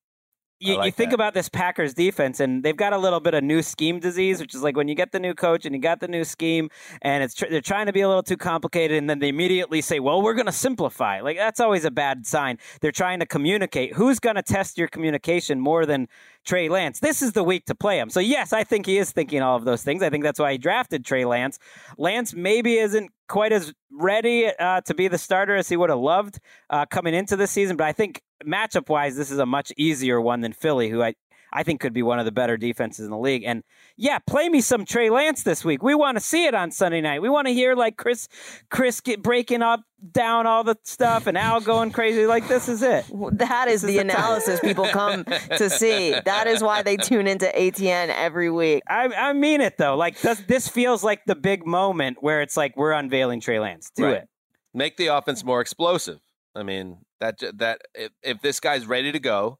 you, 0.61 0.77
like 0.77 0.87
you 0.87 0.93
think 0.93 1.11
that. 1.11 1.15
about 1.15 1.35
this 1.35 1.49
Packers 1.49 1.95
defense, 1.95 2.41
and 2.41 2.63
they've 2.63 2.77
got 2.77 2.93
a 2.93 2.99
little 2.99 3.21
bit 3.21 3.35
of 3.35 3.45
new 3.45 3.63
scheme 3.63 4.01
disease, 4.01 4.41
which 4.41 4.55
is 4.55 4.63
like 4.63 4.77
when 4.77 4.89
you 4.89 4.95
get 4.95 5.13
the 5.13 5.21
new 5.21 5.35
coach 5.35 5.65
and 5.65 5.75
you 5.75 5.81
got 5.81 6.01
the 6.01 6.09
new 6.09 6.25
scheme, 6.25 6.69
and 7.03 7.23
it's 7.23 7.35
tr- 7.35 7.47
they're 7.51 7.61
trying 7.61 7.87
to 7.87 7.93
be 7.93 8.01
a 8.01 8.09
little 8.09 8.23
too 8.23 8.37
complicated, 8.37 8.99
and 8.99 9.09
then 9.09 9.19
they 9.21 9.29
immediately 9.29 9.81
say, 9.81 10.01
"Well, 10.01 10.21
we're 10.23 10.35
going 10.35 10.47
to 10.47 10.53
simplify." 10.53 11.21
Like 11.21 11.37
that's 11.37 11.61
always 11.61 11.85
a 11.85 11.91
bad 11.91 12.27
sign. 12.27 12.59
They're 12.81 12.93
trying 12.93 13.21
to 13.21 13.27
communicate. 13.27 13.95
Who's 13.95 14.19
going 14.19 14.37
to 14.37 14.43
test 14.43 14.79
your 14.79 14.89
communication 14.89 15.61
more 15.61 15.87
than 15.87 16.09
Trey 16.45 16.69
Lance? 16.69 17.01
This 17.01 17.23
is 17.23 17.33
the 17.33 17.45
week 17.45 17.67
to 17.67 17.75
play 17.75 17.99
him. 17.99 18.11
So 18.11 18.21
yes, 18.21 18.53
I 18.53 18.65
think 18.65 18.87
he 18.87 18.99
is 18.99 19.13
thinking 19.13 19.43
all 19.43 19.57
of 19.57 19.65
those 19.65 19.83
things. 19.83 20.03
I 20.03 20.11
think 20.11 20.25
that's 20.25 20.41
why 20.41 20.53
he 20.53 20.59
drafted 20.59 21.05
Trey 21.05 21.25
Lance. 21.25 21.59
Lance 21.97 22.35
maybe 22.35 22.79
isn't 22.79 23.11
quite 23.29 23.53
as 23.53 23.73
ready 23.93 24.47
uh, 24.59 24.81
to 24.83 24.95
be 24.95 25.07
the 25.07 25.19
starter 25.19 25.55
as 25.55 25.69
he 25.69 25.77
would 25.77 25.91
have 25.91 25.99
loved 25.99 26.41
uh, 26.71 26.87
coming 26.87 27.15
into 27.15 27.37
this 27.37 27.51
season, 27.51 27.77
but 27.77 27.87
I 27.87 27.93
think 27.93 28.23
matchup 28.45 28.89
wise, 28.89 29.17
this 29.17 29.31
is 29.31 29.39
a 29.39 29.47
much 29.47 29.73
easier 29.77 30.21
one 30.21 30.41
than 30.41 30.53
Philly, 30.53 30.89
who 30.89 31.03
I, 31.03 31.15
I 31.53 31.63
think 31.63 31.81
could 31.81 31.95
be 31.95 32.03
one 32.03 32.19
of 32.19 32.27
the 32.27 32.33
better 32.33 32.57
defenses 32.59 33.05
in 33.07 33.11
the 33.11 33.19
league. 33.19 33.43
And 33.43 33.63
yeah, 33.97 34.19
play 34.19 34.49
me 34.51 34.61
some 34.61 34.85
Trey 34.85 35.09
Lance 35.09 35.43
this 35.45 35.65
week. 35.65 35.83
We 35.83 35.95
want 35.95 36.17
to 36.19 36.21
see 36.21 36.45
it 36.45 36.55
on 36.55 36.71
Sunday 36.71 37.01
night. 37.01 37.23
We 37.23 37.31
want 37.31 37.47
to 37.49 37.55
hear 37.55 37.75
like 37.75 37.97
Chris, 37.97 38.29
Chris 38.71 39.01
get 39.01 39.23
breaking 39.23 39.63
up 39.63 39.81
down 40.13 40.47
all 40.47 40.63
the 40.63 40.77
stuff 40.85 41.27
and 41.27 41.39
Al 41.39 41.61
going 41.63 41.91
crazy. 41.91 42.27
Like 42.27 42.47
this 42.49 42.69
is 42.69 42.83
it. 42.83 43.07
That 43.39 43.69
is 43.69 43.83
is 43.83 43.89
the 43.89 43.97
the 43.97 44.05
time. 44.05 44.11
analysis 44.11 44.61
people 44.61 44.87
come 44.89 45.25
to 45.25 45.71
see. 45.71 46.11
That 46.25 46.47
is 46.47 46.63
why 46.63 46.83
they 46.83 46.99
tune 46.99 47.27
into 47.27 47.47
ATN 47.47 48.09
every 48.15 48.51
week. 48.51 48.83
I, 48.87 49.07
I 49.07 49.33
mean 49.33 49.63
it 49.63 49.79
though. 49.79 49.97
Like 49.97 50.21
this, 50.21 50.41
this 50.47 50.69
feels 50.69 51.03
like 51.03 51.25
the 51.27 51.35
big 51.35 51.67
moment 51.67 52.19
where 52.21 52.43
it's 52.43 52.59
like 52.59 52.77
we're 52.77 52.93
unveiling 52.93 53.41
Trey 53.41 53.59
Lance. 53.59 53.91
Do 53.97 54.05
Right. 54.05 54.15
it. 54.17 54.29
Make 54.75 54.99
the 54.99 55.07
offense 55.07 55.43
more 55.43 55.63
explosive. 55.63 56.21
I 56.55 56.63
mean, 56.63 56.99
that 57.21 57.39
that 57.55 57.83
if, 57.95 58.13
if 58.23 58.43
this 58.43 58.61
guy's 58.61 58.87
ready 58.87 59.13
to 59.13 59.21
go, 59.21 59.59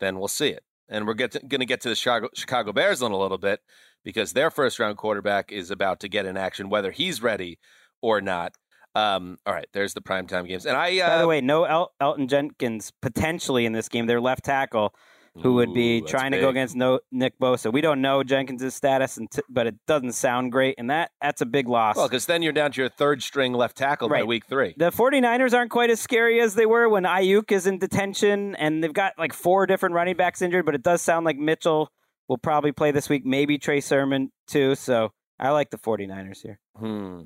then 0.00 0.18
we'll 0.18 0.28
see 0.28 0.48
it. 0.48 0.62
And 0.88 1.06
we're 1.06 1.14
going 1.14 1.30
to 1.30 1.66
get 1.66 1.80
to 1.82 1.88
the 1.88 1.94
Chicago, 1.94 2.28
Chicago 2.34 2.72
Bears 2.72 3.00
in 3.00 3.10
a 3.10 3.16
little 3.16 3.38
bit 3.38 3.60
because 4.04 4.32
their 4.32 4.50
first 4.50 4.78
round 4.78 4.98
quarterback 4.98 5.50
is 5.50 5.70
about 5.70 6.00
to 6.00 6.08
get 6.08 6.26
in 6.26 6.36
action, 6.36 6.68
whether 6.68 6.90
he's 6.90 7.22
ready 7.22 7.58
or 8.02 8.20
not. 8.20 8.54
Um, 8.94 9.38
all 9.46 9.54
right, 9.54 9.66
there's 9.72 9.94
the 9.94 10.02
primetime 10.02 10.46
games. 10.46 10.66
And 10.66 10.76
I, 10.76 10.98
uh, 11.00 11.08
By 11.08 11.18
the 11.18 11.26
way, 11.26 11.40
no 11.40 11.64
El- 11.64 11.92
Elgton 12.00 12.28
Jenkins 12.28 12.92
potentially 13.02 13.66
in 13.66 13.72
this 13.72 13.88
game. 13.88 14.06
Their 14.06 14.20
left 14.20 14.44
tackle, 14.44 14.94
who 15.42 15.54
would 15.54 15.74
be 15.74 15.98
Ooh, 15.98 16.06
trying 16.06 16.30
to 16.32 16.38
go 16.38 16.46
big. 16.46 16.56
against 16.56 16.76
no 16.76 17.00
Nick 17.10 17.38
Bosa. 17.40 17.72
We 17.72 17.80
don't 17.80 18.00
know 18.00 18.22
Jenkins' 18.22 18.74
status, 18.74 19.16
and 19.16 19.28
but 19.48 19.66
it 19.66 19.74
doesn't 19.86 20.12
sound 20.12 20.52
great, 20.52 20.76
and 20.78 20.90
that 20.90 21.10
that's 21.20 21.40
a 21.40 21.46
big 21.46 21.68
loss. 21.68 21.96
Well, 21.96 22.08
because 22.08 22.26
then 22.26 22.42
you're 22.42 22.52
down 22.52 22.72
to 22.72 22.80
your 22.80 22.88
third 22.88 23.22
string 23.22 23.52
left 23.52 23.76
tackle 23.76 24.08
by 24.08 24.22
week 24.22 24.46
three. 24.46 24.74
the 24.76 24.90
49ers 24.90 25.52
aren't 25.52 25.70
quite 25.70 25.90
as 25.90 26.00
scary 26.00 26.40
as 26.40 26.54
they 26.54 26.66
were 26.66 26.88
when 26.88 27.02
Aiyuk 27.04 27.50
is 27.50 27.66
in 27.66 27.78
detention, 27.78 28.54
and 28.56 28.82
they've 28.82 28.92
got 28.92 29.14
like 29.18 29.32
four 29.32 29.66
different 29.66 29.94
running 29.94 30.16
backs 30.16 30.40
injured. 30.40 30.64
But 30.64 30.74
it 30.74 30.82
does 30.82 31.02
sound 31.02 31.26
like 31.26 31.36
Mitchell 31.36 31.90
will 32.28 32.38
probably 32.38 32.72
play 32.72 32.90
this 32.90 33.08
week, 33.08 33.26
maybe 33.26 33.58
Trey 33.58 33.80
Sermon 33.80 34.30
too. 34.46 34.74
So 34.74 35.12
I 35.38 35.50
like 35.50 35.70
the 35.70 35.78
49ers 35.78 36.42
here. 36.42 36.60
Hmm. 36.78 37.22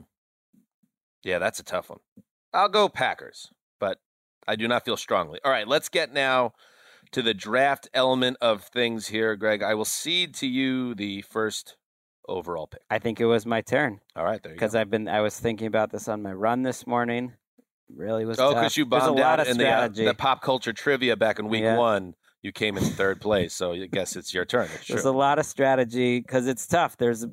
Yeah, 1.25 1.39
that's 1.39 1.61
a 1.61 1.65
tough 1.65 1.91
one. 1.91 1.99
I'll 2.55 2.69
go 2.69 2.89
Packers, 2.89 3.51
but 3.79 3.99
I 4.47 4.57
do 4.57 4.67
not 4.67 4.85
feel 4.85 4.97
strongly. 4.97 5.41
All 5.45 5.51
right, 5.51 5.69
let's 5.69 5.89
get 5.89 6.13
now 6.13 6.53
to 7.13 7.23
the 7.23 7.35
draft 7.35 7.89
element 7.95 8.37
of 8.41 8.63
things 8.65 9.09
here, 9.09 9.37
Greg. 9.37 9.63
I 9.63 9.75
will 9.75 9.85
cede 9.85 10.35
to 10.37 10.47
you 10.47 10.95
the 10.95 11.23
first 11.23 11.77
overall 12.29 12.67
pick. 12.67 12.83
I 12.91 12.99
think 12.99 13.21
it 13.21 13.27
was 13.27 13.47
my 13.47 13.61
turn 13.63 14.01
All 14.15 14.25
right, 14.25 14.43
there 14.43 14.53
you 14.53 14.57
because. 14.57 14.75
I've 14.75 14.91
been 14.91 15.09
I 15.09 15.21
was 15.21 15.39
thinking 15.39 15.67
about 15.67 15.91
this 15.91 16.09
on 16.09 16.23
my 16.23 16.33
run 16.33 16.63
this 16.63 16.87
morning. 16.87 17.33
Really 17.95 18.27
was 18.27 18.39
Oh, 18.39 18.51
because 18.51 18.77
you 18.77 18.85
bombed 18.85 19.19
lot 19.19 19.41
out 19.41 19.41
of 19.41 19.49
in 19.49 19.57
the, 19.57 19.71
uh, 19.71 19.89
the 19.89 20.15
pop 20.15 20.43
culture 20.43 20.73
trivia 20.75 21.17
back 21.17 21.39
in 21.39 21.49
week 21.49 21.63
Yeah. 21.63 21.79
one. 21.79 22.15
You 22.43 22.53
came 22.53 22.77
in 22.77 22.85
third 22.85 23.21
place, 23.21 23.53
so 23.55 23.73
I 23.73 23.87
guess 23.87 24.15
it's 24.15 24.33
your 24.33 24.45
turn. 24.45 24.69
It's 24.75 24.87
There's 24.87 25.03
true. 25.03 25.11
a 25.11 25.13
lot 25.13 25.39
of 25.41 25.47
strategy 25.47 26.21
because 26.21 26.47
it's 26.47 26.67
tough. 26.69 26.97
There's 26.97 27.27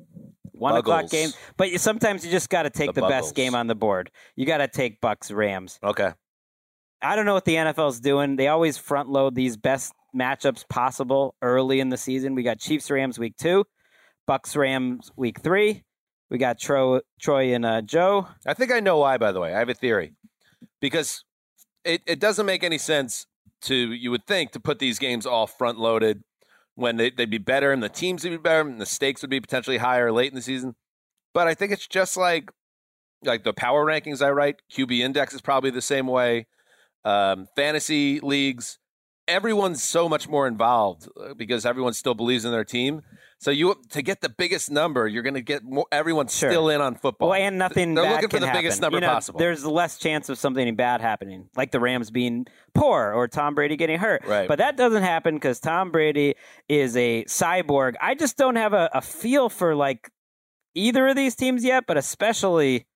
one 0.52 0.76
o'clock 0.76 1.10
game, 1.10 1.30
but 1.56 1.70
you, 1.70 1.78
sometimes 1.78 2.24
you 2.24 2.32
just 2.32 2.48
got 2.50 2.62
to 2.64 2.70
take 2.70 2.92
The 2.94 3.02
the, 3.02 3.06
best 3.08 3.34
game 3.34 3.54
on 3.54 3.66
the 3.68 3.74
board. 3.76 4.10
You 4.34 4.46
got 4.46 4.58
to 4.58 4.68
take 4.68 5.00
Bucks 5.00 5.30
Rams. 5.30 5.78
okay. 5.82 6.12
I 7.02 7.16
don't 7.16 7.26
know 7.26 7.34
what 7.34 7.44
the 7.44 7.54
NFL's 7.54 8.00
doing. 8.00 8.36
They 8.36 8.48
always 8.48 8.78
front 8.78 9.08
load 9.08 9.34
these 9.34 9.56
best 9.56 9.92
matchups 10.16 10.68
possible 10.68 11.34
early 11.42 11.80
in 11.80 11.90
the 11.90 11.96
season. 11.96 12.34
We 12.34 12.42
got 12.42 12.58
Chiefs 12.58 12.90
Rams 12.90 13.18
week 13.18 13.36
two, 13.36 13.64
Bucks 14.26 14.56
Rams 14.56 15.10
week 15.16 15.40
three. 15.42 15.84
We 16.30 16.38
got 16.38 16.58
Tro- 16.58 17.02
Troy 17.20 17.54
and 17.54 17.64
uh, 17.64 17.82
Joe. 17.82 18.28
I 18.46 18.54
think 18.54 18.72
I 18.72 18.80
know 18.80 18.98
why, 18.98 19.18
by 19.18 19.32
the 19.32 19.40
way. 19.40 19.54
I 19.54 19.58
have 19.58 19.68
a 19.68 19.74
theory. 19.74 20.14
Because 20.80 21.24
it, 21.84 22.02
it 22.06 22.18
doesn't 22.18 22.46
make 22.46 22.64
any 22.64 22.78
sense 22.78 23.26
to, 23.62 23.74
you 23.92 24.10
would 24.10 24.26
think, 24.26 24.50
to 24.52 24.60
put 24.60 24.78
these 24.78 24.98
games 24.98 25.26
all 25.26 25.46
front 25.46 25.78
loaded 25.78 26.22
when 26.74 26.96
they, 26.96 27.10
they'd 27.10 27.30
be 27.30 27.38
better 27.38 27.72
and 27.72 27.82
the 27.82 27.88
teams 27.88 28.24
would 28.24 28.30
be 28.30 28.36
better 28.36 28.68
and 28.68 28.80
the 28.80 28.86
stakes 28.86 29.22
would 29.22 29.30
be 29.30 29.40
potentially 29.40 29.78
higher 29.78 30.10
late 30.10 30.30
in 30.30 30.34
the 30.36 30.42
season. 30.42 30.74
But 31.32 31.46
I 31.46 31.54
think 31.54 31.72
it's 31.72 31.86
just 31.86 32.16
like 32.16 32.50
like 33.24 33.44
the 33.44 33.52
power 33.52 33.84
rankings 33.84 34.24
I 34.24 34.30
write, 34.30 34.56
QB 34.72 35.00
index 35.00 35.34
is 35.34 35.40
probably 35.40 35.70
the 35.70 35.82
same 35.82 36.06
way. 36.06 36.46
Um, 37.06 37.46
fantasy 37.54 38.18
leagues, 38.20 38.78
everyone's 39.28 39.82
so 39.82 40.08
much 40.08 40.28
more 40.28 40.48
involved 40.48 41.08
uh, 41.20 41.34
because 41.34 41.64
everyone 41.64 41.92
still 41.92 42.14
believes 42.14 42.44
in 42.44 42.50
their 42.50 42.64
team. 42.64 43.02
So 43.38 43.50
you 43.50 43.76
to 43.90 44.02
get 44.02 44.22
the 44.22 44.28
biggest 44.28 44.70
number, 44.70 45.06
you're 45.06 45.22
going 45.22 45.34
to 45.34 45.42
get 45.42 45.62
more. 45.62 45.86
Everyone's 45.92 46.34
Sure. 46.36 46.50
still 46.50 46.68
in 46.70 46.80
on 46.80 46.94
football. 46.96 47.28
Well, 47.28 47.40
and 47.40 47.58
nothing 47.58 47.94
They're 47.94 48.02
bad 48.04 48.22
looking 48.22 48.28
for 48.30 48.40
the 48.40 48.50
biggest 48.52 48.80
number 48.80 48.96
You 48.96 49.02
know, 49.02 49.08
possible. 49.08 49.38
There's 49.38 49.64
less 49.64 49.98
chance 49.98 50.28
of 50.30 50.38
something 50.38 50.74
bad 50.74 51.00
happening, 51.00 51.48
like 51.54 51.70
the 51.70 51.78
Rams 51.78 52.10
being 52.10 52.46
poor 52.74 53.12
or 53.12 53.28
Tom 53.28 53.54
Brady 53.54 53.76
getting 53.76 53.98
hurt. 53.98 54.24
Right. 54.26 54.48
But 54.48 54.58
that 54.58 54.76
doesn't 54.76 55.02
happen 55.02 55.34
because 55.34 55.60
Tom 55.60 55.92
Brady 55.92 56.34
is 56.68 56.96
a 56.96 57.24
cyborg. 57.24 57.94
I 58.00 58.14
just 58.14 58.36
don't 58.36 58.56
have 58.56 58.72
a, 58.72 58.90
a 58.94 59.02
feel 59.02 59.48
for 59.48 59.74
like 59.76 60.10
either 60.74 61.06
of 61.06 61.14
these 61.14 61.36
teams 61.36 61.62
yet, 61.62 61.84
but 61.86 61.96
especially 61.98 62.86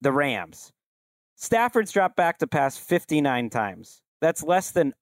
the 0.00 0.12
Rams. 0.12 0.72
Stafford's 1.40 1.90
dropped 1.90 2.16
back 2.16 2.38
to 2.38 2.46
pass 2.46 2.76
59 2.76 3.48
times. 3.50 4.02
That's 4.20 4.42
less 4.42 4.70
than 4.72 4.92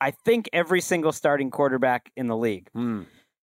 I 0.00 0.12
think 0.12 0.48
every 0.52 0.80
single 0.80 1.10
starting 1.12 1.50
quarterback 1.50 2.10
in 2.16 2.28
the 2.28 2.36
league 2.36 2.68
Hmm. 2.72 3.02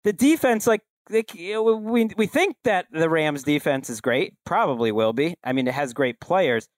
the 0.04 0.12
defense, 0.12 0.66
like 0.66 0.82
they, 1.10 1.24
we 1.34 2.10
we 2.16 2.26
think 2.26 2.56
that 2.64 2.86
the 2.92 3.08
Rams 3.08 3.42
defense 3.42 3.88
is 3.90 4.00
great, 4.00 4.34
probably 4.44 4.92
will 4.92 5.12
be. 5.14 5.36
I 5.42 5.52
mean, 5.52 5.66
it 5.66 5.74
has 5.74 5.92
great 5.94 6.20
players. 6.20 6.68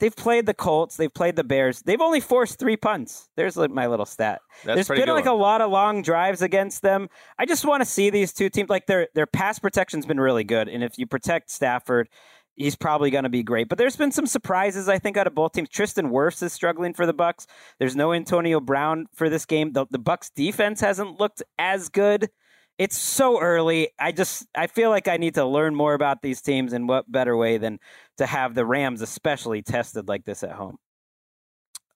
They've 0.00 0.14
played 0.14 0.44
the 0.46 0.54
Colts, 0.54 0.96
they've 0.96 1.12
played 1.12 1.36
the 1.36 1.44
Bears. 1.44 1.80
They've 1.82 2.00
only 2.00 2.20
forced 2.20 2.58
three 2.58 2.76
punts. 2.76 3.28
There's 3.36 3.56
like 3.56 3.70
my 3.70 3.86
little 3.86 4.04
stat. 4.06 4.40
That's 4.64 4.86
There's 4.88 5.00
been 5.00 5.08
like 5.08 5.24
one. 5.24 5.34
a 5.34 5.38
lot 5.38 5.60
of 5.62 5.70
long 5.70 6.02
drives 6.02 6.42
against 6.42 6.82
them. 6.82 7.08
I 7.38 7.46
just 7.46 7.64
want 7.64 7.80
to 7.80 7.86
see 7.86 8.10
these 8.10 8.32
two 8.32 8.50
teams 8.50 8.68
like 8.68 8.86
their 8.86 9.08
their 9.14 9.26
pass 9.26 9.58
protection's 9.58 10.04
been 10.04 10.20
really 10.20 10.44
good, 10.44 10.68
and 10.68 10.84
if 10.84 10.98
you 10.98 11.06
protect 11.06 11.50
Stafford. 11.50 12.08
He's 12.56 12.76
probably 12.76 13.10
going 13.10 13.24
to 13.24 13.30
be 13.30 13.42
great, 13.42 13.68
but 13.68 13.78
there's 13.78 13.96
been 13.96 14.12
some 14.12 14.26
surprises 14.26 14.88
I 14.88 14.98
think 14.98 15.16
out 15.16 15.26
of 15.26 15.34
both 15.34 15.52
teams. 15.52 15.68
Tristan 15.68 16.10
Wirfs 16.10 16.42
is 16.42 16.52
struggling 16.52 16.94
for 16.94 17.04
the 17.04 17.12
Bucks. 17.12 17.46
There's 17.78 17.96
no 17.96 18.12
Antonio 18.12 18.60
Brown 18.60 19.06
for 19.12 19.28
this 19.28 19.44
game. 19.44 19.72
The, 19.72 19.86
the 19.90 19.98
Bucks 19.98 20.30
defense 20.30 20.80
hasn't 20.80 21.18
looked 21.18 21.42
as 21.58 21.88
good 21.88 22.30
it's 22.78 22.98
so 22.98 23.40
early. 23.40 23.90
I 23.98 24.12
just 24.12 24.46
I 24.54 24.66
feel 24.66 24.90
like 24.90 25.08
I 25.08 25.16
need 25.16 25.34
to 25.34 25.44
learn 25.44 25.74
more 25.74 25.94
about 25.94 26.22
these 26.22 26.40
teams 26.42 26.72
and 26.72 26.88
what 26.88 27.10
better 27.10 27.36
way 27.36 27.58
than 27.58 27.78
to 28.18 28.26
have 28.26 28.54
the 28.54 28.66
Rams 28.66 29.00
especially 29.00 29.62
tested 29.62 30.08
like 30.08 30.24
this 30.24 30.42
at 30.42 30.52
home. 30.52 30.78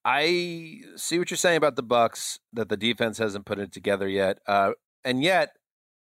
I 0.05 0.81
see 0.97 1.18
what 1.18 1.31
you're 1.31 1.37
saying 1.37 1.57
about 1.57 1.77
the 1.77 1.83
Bucks 1.83 2.38
that 2.53 2.68
the 2.68 2.77
defense 2.77 3.18
hasn't 3.18 3.44
put 3.44 3.59
it 3.59 3.73
together 3.73 4.09
yet, 4.09 4.38
uh, 4.47 4.73
and 5.05 5.23
yet, 5.23 5.51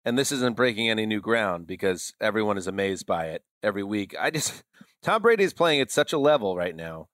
and 0.09 0.19
this 0.19 0.33
isn't 0.33 0.57
breaking 0.57 0.89
any 0.89 1.07
new 1.07 1.21
ground 1.21 1.67
because 1.67 2.15
everyone 2.21 2.59
is 2.59 2.67
amazed 2.67 3.07
by 3.07 3.27
it 3.27 3.43
every 3.63 3.83
week. 3.83 4.15
I 4.19 4.31
just 4.31 4.65
Tom 5.03 5.23
Brady 5.23 5.45
is 5.45 5.53
playing 5.53 5.81
at 5.81 5.91
such 5.91 6.13
a 6.13 6.19
level 6.19 6.57
right 6.57 6.75
now 6.75 7.09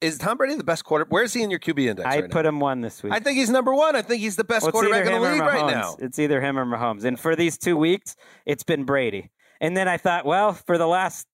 is 0.00 0.18
Tom 0.18 0.36
Brady 0.36 0.54
the 0.54 0.64
best 0.64 0.84
quarter? 0.84 1.06
Where's 1.08 1.32
he 1.32 1.42
in 1.42 1.50
your 1.50 1.60
QB 1.60 1.86
index? 1.86 2.06
I 2.06 2.20
right 2.20 2.30
put 2.30 2.42
now? 2.42 2.48
him 2.50 2.60
one 2.60 2.80
this 2.80 3.02
week. 3.02 3.12
I 3.12 3.20
think 3.20 3.38
he's 3.38 3.50
number 3.50 3.74
one. 3.74 3.96
I 3.96 4.02
think 4.02 4.20
he's 4.20 4.36
the 4.36 4.44
best 4.44 4.64
Well, 4.64 4.72
quarterback 4.72 5.06
in 5.06 5.12
the 5.12 5.20
league 5.20 5.40
right 5.40 5.66
now. 5.66 5.96
It's 5.98 6.18
either 6.18 6.40
him 6.40 6.58
or 6.58 6.66
Mahomes. 6.66 7.04
And 7.04 7.18
for 7.18 7.36
these 7.36 7.58
two 7.58 7.76
weeks, 7.76 8.16
it's 8.44 8.64
been 8.64 8.84
Brady. 8.84 9.30
And 9.60 9.76
then 9.76 9.88
I 9.88 9.96
thought, 9.96 10.26
well, 10.26 10.52
for 10.52 10.76
the 10.76 10.86
last 10.86 11.26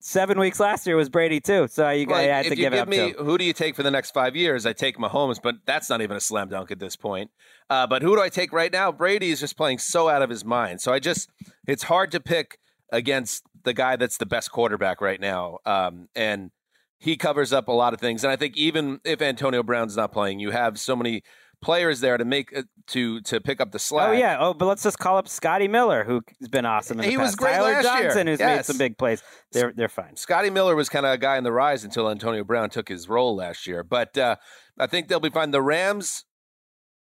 seven 0.00 0.40
weeks 0.40 0.58
last 0.58 0.86
year 0.86 0.96
was 0.96 1.08
Brady 1.08 1.40
too. 1.40 1.68
So 1.68 1.88
you 1.90 2.06
I 2.12 2.22
had 2.22 2.46
to 2.46 2.56
give 2.56 2.72
it 2.72 2.76
give 2.76 2.82
up 2.82 2.88
me 2.88 3.14
who 3.18 3.38
do 3.38 3.44
you 3.44 3.52
take 3.52 3.76
for 3.76 3.82
the 3.82 3.90
next 3.90 4.12
five 4.12 4.34
years, 4.34 4.66
I 4.66 4.72
take 4.72 4.96
Mahomes, 4.96 5.40
but 5.40 5.56
that's 5.66 5.88
not 5.88 6.00
even 6.02 6.16
a 6.16 6.20
slam 6.20 6.48
dunk 6.48 6.70
at 6.70 6.78
this 6.78 6.96
point. 6.96 7.30
Uh, 7.68 7.86
but 7.86 8.02
who 8.02 8.16
do 8.16 8.22
I 8.22 8.28
take 8.28 8.52
right 8.52 8.72
now? 8.72 8.90
Brady 8.90 9.30
is 9.30 9.38
just 9.38 9.56
playing 9.56 9.78
so 9.78 10.08
out 10.08 10.22
of 10.22 10.30
his 10.30 10.44
mind. 10.44 10.80
So 10.80 10.92
I 10.92 10.98
just, 10.98 11.30
it's 11.68 11.84
hard 11.84 12.10
to 12.12 12.20
pick 12.20 12.58
against 12.90 13.44
the 13.62 13.72
guy 13.72 13.96
that's 13.96 14.16
the 14.16 14.26
best 14.26 14.50
quarterback 14.50 15.00
right 15.00 15.20
now. 15.20 15.58
Um, 15.64 16.08
and 16.16 16.50
he 16.98 17.16
covers 17.16 17.52
up 17.52 17.68
a 17.68 17.72
lot 17.72 17.94
of 17.94 18.00
things. 18.00 18.24
And 18.24 18.32
I 18.32 18.36
think 18.36 18.56
even 18.56 19.00
if 19.04 19.22
Antonio 19.22 19.62
Brown's 19.62 19.96
not 19.96 20.12
playing, 20.12 20.40
you 20.40 20.50
have 20.50 20.78
so 20.78 20.96
many 20.96 21.22
players 21.62 22.00
there 22.00 22.16
to 22.16 22.24
make 22.24 22.56
uh, 22.56 22.62
to 22.88 23.20
to 23.22 23.40
pick 23.40 23.60
up 23.60 23.70
the 23.72 23.78
slack. 23.78 24.08
Oh 24.08 24.12
yeah. 24.12 24.36
Oh, 24.40 24.54
but 24.54 24.66
let's 24.66 24.82
just 24.82 24.98
call 24.98 25.16
up 25.16 25.28
Scotty 25.28 25.68
Miller, 25.68 26.04
who's 26.04 26.48
been 26.48 26.64
awesome. 26.66 26.98
In 26.98 27.04
the 27.04 27.10
He 27.10 27.16
was 27.16 27.30
past. 27.30 27.38
great 27.38 27.52
Tyler 27.54 27.72
last 27.72 27.84
year. 27.84 28.02
Johnson, 28.04 28.26
who's 28.26 28.38
made 28.38 28.64
some 28.64 28.78
big 28.78 28.98
plays. 28.98 29.22
They're 29.52 29.72
they're 29.74 29.88
fine. 29.88 30.16
Scotty 30.16 30.50
Miller 30.50 30.74
was 30.74 30.88
kind 30.88 31.06
of 31.06 31.12
a 31.12 31.18
guy 31.18 31.36
in 31.36 31.44
the 31.44 31.52
rise 31.52 31.84
until 31.84 32.10
Antonio 32.10 32.44
Brown 32.44 32.70
took 32.70 32.88
his 32.88 33.08
role 33.08 33.36
last 33.36 33.66
year. 33.66 33.82
But 33.84 34.16
uh, 34.16 34.36
I 34.78 34.86
think 34.86 35.08
they'll 35.08 35.20
be 35.20 35.30
fine. 35.30 35.50
The 35.50 35.62
Rams, 35.62 36.24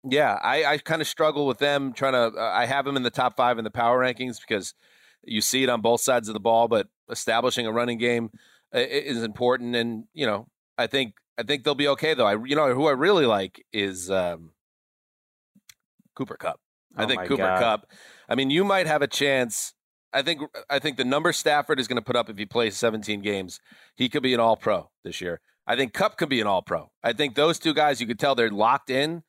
yeah, 0.03 0.39
I, 0.43 0.65
I 0.65 0.79
kind 0.79 1.01
of 1.01 1.09
struggle 1.09 1.47
with 1.47 1.59
them 1.59 1.93
trying 1.93 2.13
to. 2.13 2.39
Uh, 2.39 2.53
I 2.55 2.67
have 2.67 2.85
them 2.85 2.97
in 2.97 3.03
the 3.03 3.11
top 3.11 3.37
five 3.37 3.59
in 3.59 3.65
the 3.65 3.71
power 3.71 3.99
rankings 4.01 4.37
because 4.47 4.75
you 5.23 5.41
see 5.41 5.63
it 5.63 5.69
on 5.71 5.81
both 5.81 6.01
sides 6.03 6.29
of 6.29 6.35
the 6.35 6.41
ball. 6.41 6.69
But 6.69 6.89
establishing 7.11 7.67
a 7.67 7.73
running 7.73 7.99
game 7.99 8.31
uh, 8.75 8.79
is 8.81 9.23
important, 9.23 9.75
and 9.75 10.05
you 10.13 10.27
know, 10.27 10.49
I 10.77 10.87
think 10.87 11.15
I 11.39 11.43
think 11.43 11.65
they'll 11.65 11.75
be 11.75 11.89
okay 11.89 12.15
though. 12.15 12.27
I 12.27 12.33
you 12.45 12.57
know 12.57 12.75
who 12.75 12.87
I 12.87 12.93
really 12.93 13.27
like 13.27 13.65
is 13.73 14.11
um, 14.11 14.51
Cooper 16.15 16.37
Kupp. 16.37 16.61
I 16.97 17.05
Oh 17.05 17.09
think 17.09 17.23
Cooper 17.23 17.37
God. 17.37 17.61
Kupp. 17.61 17.91
I 18.29 18.35
mean, 18.35 18.51
you 18.51 18.65
might 18.65 18.87
have 18.87 19.03
a 19.03 19.07
chance. 19.07 19.75
I 20.13 20.23
think 20.23 20.43
I 20.71 20.79
think 20.79 20.97
the 20.97 21.05
number 21.05 21.33
Stafford 21.33 21.81
is 21.81 21.89
going 21.89 21.97
to 21.97 22.05
put 22.05 22.17
up 22.17 22.31
if 22.31 22.39
he 22.39 22.47
plays 22.47 22.77
17 22.77 23.21
games, 23.21 23.61
he 23.97 24.09
could 24.09 24.23
be 24.23 24.33
an 24.35 24.41
All 24.41 24.57
Pro 24.57 24.91
this 25.03 25.21
year. 25.21 25.41
I 25.67 25.77
think 25.77 25.93
Kupp 25.93 26.19
could 26.19 26.29
be 26.29 26.41
an 26.41 26.47
All 26.47 26.63
Pro. 26.63 26.91
I 27.03 27.13
think 27.13 27.35
those 27.35 27.59
two 27.59 27.75
guys, 27.75 28.01
you 28.01 28.07
could 28.07 28.19
tell 28.19 28.35
they're 28.35 28.51
locked 28.51 28.91
in 28.91 29.23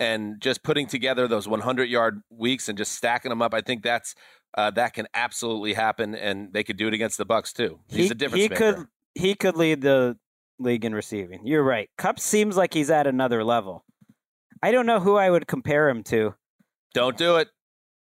and 0.00 0.40
just 0.40 0.62
putting 0.62 0.86
together 0.86 1.28
those 1.28 1.46
100 1.46 1.84
yard 1.84 2.22
weeks 2.30 2.68
and 2.68 2.76
just 2.76 2.92
stacking 2.92 3.28
them 3.28 3.42
up. 3.42 3.54
I 3.54 3.60
think 3.60 3.82
that's 3.82 4.14
uh, 4.54 4.70
that 4.72 4.94
can 4.94 5.06
absolutely 5.14 5.74
happen, 5.74 6.14
and 6.14 6.52
they 6.52 6.64
could 6.64 6.76
do 6.76 6.88
it 6.88 6.94
against 6.94 7.18
the 7.18 7.24
Bucks 7.24 7.52
too. 7.52 7.78
He's 7.88 8.06
he, 8.06 8.10
a 8.10 8.14
difference 8.14 8.42
he 8.42 8.48
maker. 8.48 8.72
could 8.72 8.86
he 9.14 9.34
could 9.34 9.56
lead 9.56 9.82
the 9.82 10.16
league 10.58 10.84
in 10.84 10.94
receiving. 10.94 11.46
You're 11.46 11.62
right. 11.62 11.88
Kupp 11.98 12.20
seems 12.20 12.56
like 12.56 12.74
he's 12.74 12.90
at 12.90 13.06
another 13.06 13.44
level. 13.44 13.84
I 14.62 14.70
don't 14.70 14.86
know 14.86 15.00
who 15.00 15.16
I 15.16 15.30
would 15.30 15.46
compare 15.46 15.88
him 15.88 16.02
to. 16.04 16.34
Don't 16.94 17.16
do 17.16 17.36
it. 17.36 17.48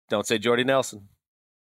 Don't 0.09 0.27
say 0.27 0.37
Jordy 0.37 0.63
Nelson. 0.63 1.07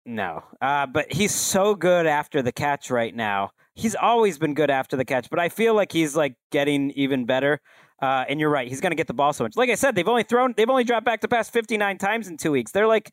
No, 0.05 0.43
uh, 0.61 0.87
but 0.87 1.13
he's 1.13 1.33
so 1.33 1.77
good 1.77 2.07
after 2.07 2.43
the 2.43 2.51
catch 2.51 2.91
right 2.91 3.15
now. 3.15 3.51
He's 3.75 3.95
always 3.95 4.37
been 4.37 4.53
good 4.53 4.69
after 4.69 4.97
the 4.97 5.05
catch, 5.05 5.31
but 5.31 5.39
I 5.39 5.49
feel 5.49 5.75
like 5.75 5.93
he's 5.93 6.17
like 6.17 6.35
getting 6.51 6.91
even 6.91 7.25
better. 7.25 7.61
Uh, 8.01 8.25
and 8.29 8.41
you're 8.41 8.51
right, 8.51 8.67
he's 8.67 8.81
going 8.81 8.91
to 8.91 8.97
get 8.97 9.07
the 9.07 9.15
ball 9.15 9.33
so 9.33 9.45
much. 9.45 9.57
Like 9.57 9.71
I 9.71 9.77
said, 9.77 9.95
they've 9.95 10.09
only 10.09 10.25
thrown, 10.25 10.55
they've 10.57 10.69
only 10.69 10.83
dropped 10.83 11.07
back 11.07 11.21
to 11.21 11.29
pass 11.29 11.49
59 11.49 11.99
times 11.99 12.27
in 12.27 12.37
two 12.37 12.51
weeks. 12.51 12.73
They're 12.73 12.89
like 12.89 13.13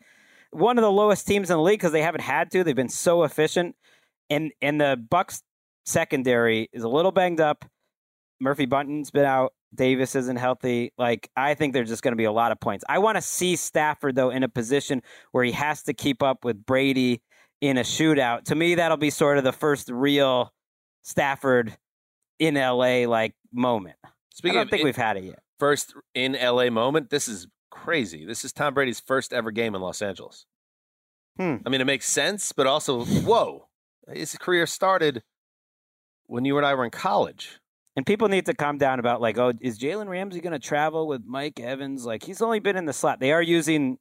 one 0.50 0.80
of 0.80 0.82
the 0.82 0.92
lowest 0.92 1.28
teams 1.28 1.52
in 1.52 1.58
the 1.58 1.62
league 1.62 1.80
because 1.80 1.92
they 1.92 2.02
haven't 2.02 2.22
had 2.22 2.50
to. 2.52 2.64
They've 2.64 2.76
been 2.76 2.90
so 2.90 3.24
efficient, 3.24 3.76
and 4.32 4.52
and 4.62 4.82
the 4.82 4.98
Bucks 5.10 5.44
secondary 5.86 6.70
is 6.74 6.84
a 6.84 6.90
little 6.90 7.12
banged 7.12 7.40
up. 7.42 7.66
Murphy-Bunting's 8.40 9.12
been 9.12 9.26
out. 9.26 9.54
Davis 9.76 10.16
isn't 10.16 10.38
healthy. 10.38 10.92
Like 10.98 11.30
I 11.36 11.54
think 11.54 11.74
there's 11.74 11.90
just 11.90 12.02
going 12.02 12.14
to 12.14 12.18
be 12.18 12.24
a 12.24 12.32
lot 12.32 12.52
of 12.52 12.60
points. 12.60 12.84
I 12.90 13.00
want 13.00 13.18
to 13.18 13.22
see 13.22 13.56
Stafford 13.56 14.16
though 14.16 14.32
in 14.32 14.44
a 14.44 14.50
position 14.50 15.02
where 15.32 15.44
he 15.44 15.52
has 15.52 15.84
to 15.84 15.94
keep 15.94 16.24
up 16.24 16.44
with 16.44 16.66
Brady 16.66 17.22
in 17.62 17.78
a 17.78 17.82
shootout. 17.82 18.46
To 18.46 18.56
me, 18.56 18.76
that'll 18.76 18.98
be 18.98 19.10
sort 19.12 19.38
of 19.38 19.44
the 19.44 19.52
first 19.52 19.90
real 19.90 20.52
Stafford 21.04 21.78
in 22.40 22.56
LA 22.56 23.06
like 23.08 23.36
moment. 23.54 23.98
I 24.04 24.50
don't 24.52 24.70
think 24.70 24.82
in- 24.82 24.86
we've 24.86 24.96
had 24.96 25.18
it 25.18 25.24
yet. 25.26 25.40
first 25.60 25.94
in 26.16 26.34
LA 26.34 26.70
moment, 26.70 27.10
this 27.10 27.28
is 27.28 27.48
crazy. 27.70 28.26
This 28.26 28.44
is 28.46 28.54
Tom 28.54 28.74
Brady's 28.74 29.00
first 29.00 29.34
ever 29.34 29.52
game 29.52 29.76
in 29.76 29.82
Los 29.82 30.02
Angeles. 30.02 30.46
Hmm. 31.38 31.58
I 31.66 31.70
mean, 31.70 31.82
it 31.82 31.86
makes 31.86 32.08
sense, 32.08 32.52
but 32.54 32.66
also, 32.66 33.06
whoa, 33.06 33.68
his 34.12 34.36
career 34.38 34.66
started 34.66 35.22
when 36.30 36.46
you 36.46 36.58
and 36.58 36.66
I 36.66 36.76
were 36.76 36.86
in 36.86 36.92
college. 36.92 37.60
And 37.96 38.06
people 38.06 38.30
need 38.30 38.46
to 38.46 38.54
calm 38.54 38.78
down 38.78 39.00
about 39.00 39.20
like, 39.20 39.38
oh, 39.38 39.54
is 39.60 39.78
Jalen 39.78 40.08
Ramsey 40.08 40.40
going 40.40 40.54
to 40.54 40.60
travel 40.60 41.08
with 41.08 41.26
Mike 41.26 41.60
Evans? 41.60 42.06
Like 42.06 42.24
he's 42.24 42.42
only 42.42 42.60
been 42.60 42.78
in 42.78 42.86
the 42.86 42.94
slot. 42.94 43.20
They 43.20 43.34
are 43.34 43.42
using 43.42 43.98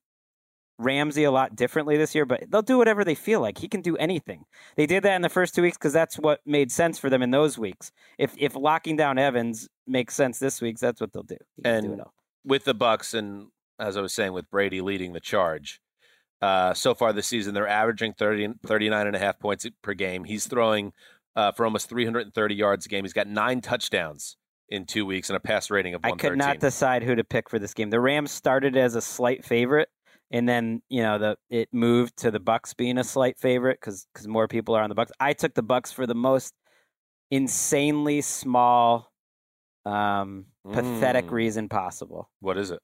Ramsey 0.79 1.25
a 1.25 1.33
lot 1.33 1.57
differently 1.57 1.97
this 1.97 2.15
year, 2.15 2.25
but 2.25 2.45
they'll 2.49 2.63
do 2.63 2.79
whatever 2.79 3.03
they 3.03 3.17
feel 3.17 3.41
like. 3.41 3.59
He 3.59 3.67
can 3.67 3.81
do 3.81 3.97
anything. 3.97 4.45
They 4.77 4.87
did 4.87 5.03
that 5.03 5.17
in 5.17 5.23
the 5.23 5.29
first 5.29 5.55
two 5.55 5.63
weeks 5.63 5.77
because 5.77 5.93
that's 5.93 6.17
what 6.17 6.41
made 6.47 6.71
sense 6.71 6.99
for 6.99 7.11
them 7.11 7.23
in 7.23 7.33
those 7.33 7.59
weeks. 7.59 7.91
If 8.19 8.35
if 8.39 8.55
locking 8.55 8.97
down 8.97 9.19
Evans 9.19 9.69
makes 9.87 10.15
sense 10.15 10.39
this 10.39 10.61
week, 10.61 10.79
that's 10.79 11.01
what 11.01 11.13
they'll 11.13 11.25
do. 11.25 11.39
Can 11.65 11.83
do 11.83 11.93
And 11.93 12.03
with 12.45 12.65
the 12.65 12.75
Bucks, 12.75 13.15
and 13.15 13.49
as 13.81 13.97
I 13.97 14.01
was 14.01 14.15
saying, 14.15 14.33
with 14.33 14.51
Brady 14.51 14.81
leading 14.81 15.13
the 15.13 15.21
charge. 15.21 15.81
Uh, 16.41 16.73
so 16.73 16.95
far 16.95 17.13
this 17.13 17.27
season, 17.27 17.53
they're 17.53 17.67
averaging 17.67 18.13
30, 18.13 18.51
39 18.65 19.09
and 19.09 19.17
a 19.17 19.19
half 19.19 19.41
points 19.41 19.67
per 19.83 19.93
game. 19.93 20.23
He's 20.23 20.47
throwing 20.47 20.93
uh, 21.39 21.53
for 21.53 21.65
almost 21.65 21.89
330 21.89 22.55
yards 22.55 22.85
a 22.87 22.89
game. 22.89 23.05
He's 23.05 23.13
got 23.13 23.29
nine 23.29 23.61
touchdowns 23.61 24.37
in 24.69 24.85
two 24.85 25.07
weeks 25.07 25.31
and 25.31 25.37
a 25.37 25.41
pass 25.41 25.71
rating 25.71 25.95
of 25.95 26.01
I 26.05 26.11
could 26.13 26.37
not 26.37 26.59
decide 26.59 27.03
who 27.05 27.15
to 27.15 27.23
pick 27.25 27.49
for 27.49 27.59
this 27.59 27.73
game. 27.73 27.91
The 27.91 28.01
Rams 28.01 28.33
started 28.33 28.77
as 28.77 28.97
a 28.97 29.01
slight 29.01 29.45
favorite, 29.45 29.89
and 30.33 30.49
then 30.49 30.83
you 30.89 31.01
know 31.03 31.17
the 31.19 31.37
it 31.49 31.69
moved 31.73 32.17
to 32.19 32.31
the 32.33 32.41
Bucks 32.41 32.75
being 32.75 32.99
a 32.99 33.05
slight 33.05 33.39
favorite 33.39 33.79
because 33.81 34.07
because 34.13 34.27
more 34.27 34.49
people 34.49 34.75
are 34.75 34.83
on 34.83 34.89
the 34.89 34.97
Bucks. 34.97 35.13
I 35.21 35.33
took 35.33 35.55
the 35.55 35.63
Bucks 35.63 35.93
for 35.93 36.07
the 36.07 36.15
most 36.17 36.53
insanely 37.31 38.21
small, 38.21 39.13
um, 39.87 40.47
pathetic 40.73 41.27
Mm. 41.27 41.33
reason 41.33 41.69
possible. 41.69 42.29
what 42.41 42.59
is 42.59 42.71
it? 42.71 42.81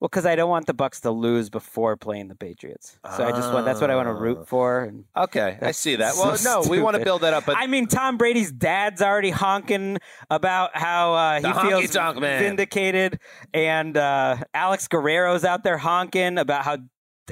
Well, 0.00 0.08
because 0.08 0.26
I 0.26 0.36
don't 0.36 0.48
want 0.48 0.66
the 0.66 0.74
Bucks 0.74 1.00
to 1.00 1.10
lose 1.10 1.50
before 1.50 1.96
playing 1.96 2.28
the 2.28 2.36
Patriots. 2.36 3.00
So 3.16 3.24
I 3.24 3.32
just 3.32 3.52
want 3.52 3.64
that's 3.66 3.80
what 3.80 3.90
I 3.90 3.96
want 3.96 4.06
to 4.06 4.12
Ah. 4.12 4.18
root 4.18 4.46
for. 4.46 4.84
And 4.84 5.04
Okay, 5.16 5.58
I 5.60 5.72
see 5.72 5.96
that. 5.96 6.14
so 6.14 6.22
Well, 6.24 6.36
no, 6.44 6.70
we 6.70 6.80
want 6.80 6.94
to 6.94 6.98
stupid. 7.00 7.04
build 7.04 7.20
that 7.22 7.34
up, 7.34 7.44
but 7.46 7.56
I 7.58 7.66
mean, 7.66 7.86
Tom 7.88 8.16
Brady's 8.16 8.52
dad's 8.52 9.02
already 9.02 9.30
honking 9.30 9.98
about 10.30 10.70
how 10.76 11.14
uh, 11.14 11.36
he 11.40 11.42
feels 11.68 11.82
honky-tonk 11.90 12.20
man. 12.20 12.42
vindicated, 12.42 13.18
and 13.52 13.96
uh, 13.96 14.36
Alex 14.54 14.86
Guerrero's 14.86 15.44
out 15.44 15.64
there 15.64 15.78
honking 15.78 16.38
about 16.38 16.64
how 16.64 16.74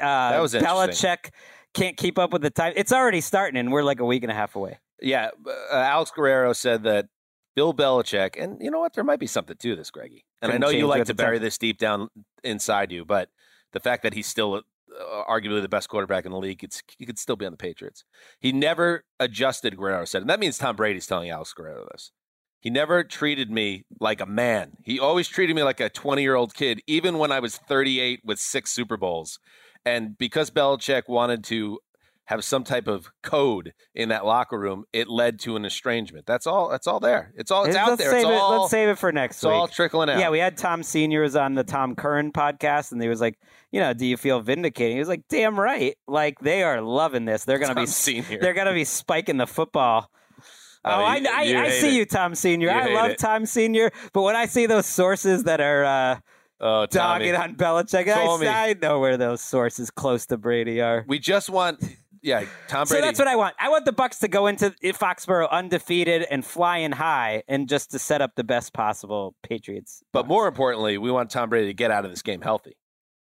uh, 0.03 0.41
was 0.43 0.53
interesting. 0.55 0.67
Belichick 1.09 1.31
can't 1.73 1.97
keep 1.97 2.19
up 2.19 2.33
with 2.33 2.43
the 2.43 2.51
time. 2.51 2.73
It's 2.77 2.93
already 2.93 3.21
starting, 3.21 3.59
and 3.59 3.71
we're 3.73 3.85
like 3.85 4.01
a 4.01 4.05
week 4.05 4.25
and 4.25 4.33
a 4.33 4.35
half 4.35 4.57
away. 4.57 4.79
Yeah, 5.01 5.31
uh, 5.73 5.77
Alex 5.77 6.11
Guerrero 6.11 6.53
said 6.53 6.83
that 6.83 7.07
Bill 7.55 7.73
Belichick, 7.73 8.43
and 8.43 8.61
you 8.61 8.71
know 8.73 8.81
what? 8.81 8.93
There 8.95 9.05
might 9.05 9.21
be 9.21 9.27
something 9.29 9.57
to 9.57 9.77
this, 9.77 9.91
Greggy. 9.91 10.26
And 10.43 10.53
I 10.53 10.59
know 10.59 10.69
you 10.69 10.87
like 10.87 11.05
to 11.05 11.15
bury 11.15 11.39
time. 11.39 11.45
this 11.45 11.59
deep 11.59 11.79
down 11.79 12.09
inside 12.45 12.93
you, 12.93 13.05
but 13.05 13.31
the 13.73 13.81
fact 13.81 14.03
that 14.03 14.15
he's 14.15 14.27
still 14.27 14.55
uh, 14.55 15.23
arguably 15.29 15.63
the 15.63 15.69
best 15.69 15.89
quarterback 15.89 16.25
in 16.25 16.33
the 16.33 16.39
league, 16.39 16.63
it's 16.63 16.83
he 16.99 17.07
could 17.07 17.19
still 17.19 17.37
be 17.37 17.47
on 17.47 17.53
the 17.53 17.59
Patriots. 17.59 18.05
He 18.39 18.53
never 18.53 19.05
adjusted. 19.19 19.77
Guerrero 19.77 20.05
said, 20.05 20.23
and 20.23 20.31
that 20.31 20.41
means 20.41 20.59
Tom 20.59 20.77
Brady's 20.77 21.07
telling 21.07 21.31
Alex 21.31 21.53
Guerrero 21.53 21.87
this. 21.93 22.13
He 22.61 22.71
never 22.71 23.05
treated 23.05 23.51
me 23.51 23.85
like 24.01 24.21
a 24.21 24.27
man. 24.27 24.79
He 24.83 24.99
always 24.99 25.29
treated 25.29 25.55
me 25.55 25.63
like 25.63 25.81
a 25.81 25.89
20 25.89 26.23
year 26.23 26.35
old 26.35 26.55
kid, 26.55 26.81
even 26.87 27.19
when 27.19 27.33
I 27.33 27.41
was 27.41 27.57
38 27.57 28.21
with 28.25 28.39
six 28.39 28.73
Super 28.73 28.97
Bowls. 28.97 29.39
And 29.85 30.19
because 30.19 30.51
Belichick 30.51 31.03
wanted 31.09 31.45
to 31.45 31.79
have 32.27 32.45
some 32.45 32.65
type 32.65 32.87
of 32.89 33.09
code 33.23 33.73
in 33.95 34.11
that 34.11 34.25
locker 34.27 34.59
room, 34.59 34.85
it 34.93 35.09
led 35.09 35.39
to 35.41 35.57
an 35.57 35.65
estrangement. 35.65 36.27
That's 36.27 36.47
all. 36.47 36.69
That's 36.69 36.87
all 36.87 37.01
there. 37.01 37.33
It's 37.37 37.51
all. 37.51 37.65
It's 37.65 37.75
let's 37.75 37.89
out 37.91 37.99
there. 37.99 38.11
Save 38.11 38.21
It's 38.21 38.29
it, 38.31 38.35
all. 38.35 38.61
let's 38.61 38.71
save 38.71 38.89
it 38.89 38.99
for 38.99 39.13
next 39.13 39.37
it's 39.37 39.45
week. 39.45 39.53
all 39.53 39.69
trickling 39.69 40.11
out. 40.11 40.19
Yeah, 40.19 40.31
we 40.31 40.39
had 40.39 40.57
Tom 40.57 40.83
Senior 40.83 41.23
was 41.23 41.37
on 41.37 41.55
the 41.55 41.65
Tom 41.65 41.95
Curran 41.97 42.33
podcast, 42.33 42.93
and 42.93 43.01
he 43.03 43.09
was 43.09 43.21
like, 43.21 43.39
you 43.73 43.81
know, 43.81 43.93
do 43.93 44.05
you 44.07 44.17
feel 44.17 44.41
vindicated? 44.41 44.93
He 44.95 44.99
was 44.99 45.09
like, 45.09 45.23
damn 45.29 45.59
right. 45.59 45.97
Like 46.07 46.39
they 46.41 46.63
are 46.63 46.81
loving 46.81 47.25
this. 47.25 47.45
They're 47.45 47.59
gonna 47.59 47.75
Tom 47.75 47.85
be 47.85 47.87
Senior. 47.91 48.39
they're 48.41 48.55
gonna 48.55 48.75
be 48.75 48.85
spiking 48.85 49.37
the 49.37 49.47
football. 49.47 50.11
Oh, 50.85 50.91
Oh, 50.91 51.05
I, 51.05 51.17
you- 51.17 51.29
I, 51.29 51.43
you 51.43 51.59
I 51.59 51.71
see 51.71 51.89
it. 51.89 51.95
you, 51.95 52.05
Tom 52.07 52.35
Senior. 52.37 52.69
You 52.71 52.75
I 52.75 52.93
love 52.95 53.11
it. 53.11 53.19
Tom 53.19 53.45
Senior, 53.47 53.91
but 54.13 54.23
when 54.23 54.37
I 54.37 54.47
see 54.47 54.67
those 54.67 54.87
sources 54.87 55.43
that 55.45 55.61
are 55.61 55.85
uh, 55.85 56.19
oh, 56.61 56.87
dogging 56.87 57.35
on 57.35 57.57
Belichick, 57.57 58.07
I. 58.09 58.69
I 58.71 58.75
know 58.81 59.01
where 59.01 59.17
those 59.17 59.41
sources 59.41 59.91
close 59.91 60.27
to 60.27 60.37
Brady 60.37 60.81
are. 60.81 61.05
We 61.09 61.19
just 61.19 61.51
want. 61.51 61.83
Yeah, 62.27 62.45
Tom 62.67 62.87
Brady. 62.89 63.01
So 63.03 63.07
that's 63.07 63.19
what 63.21 63.29
I 63.29 63.37
want. 63.37 63.55
I 63.61 63.69
want 63.69 63.85
the 63.85 63.93
Bucks 63.93 64.19
to 64.19 64.29
go 64.29 64.49
into 64.49 64.71
Foxborough 64.83 65.49
undefeated 65.49 66.27
and 66.29 66.45
flying 66.45 66.91
high, 66.91 67.45
and 67.47 67.69
just 67.69 67.93
to 67.93 67.99
set 68.01 68.21
up 68.21 68.33
the 68.35 68.43
best 68.45 68.73
possible 68.73 69.37
Patriots. 69.45 70.03
but 70.13 70.27
more 70.27 70.49
importantly, 70.49 70.99
we 70.99 71.11
want 71.13 71.31
Tom 71.31 71.49
Brady 71.49 71.69
to 71.69 71.75
get 71.75 71.91
out 71.93 72.05
of 72.05 72.11
this 72.11 72.23
game 72.23 72.41
healthy, 72.41 72.77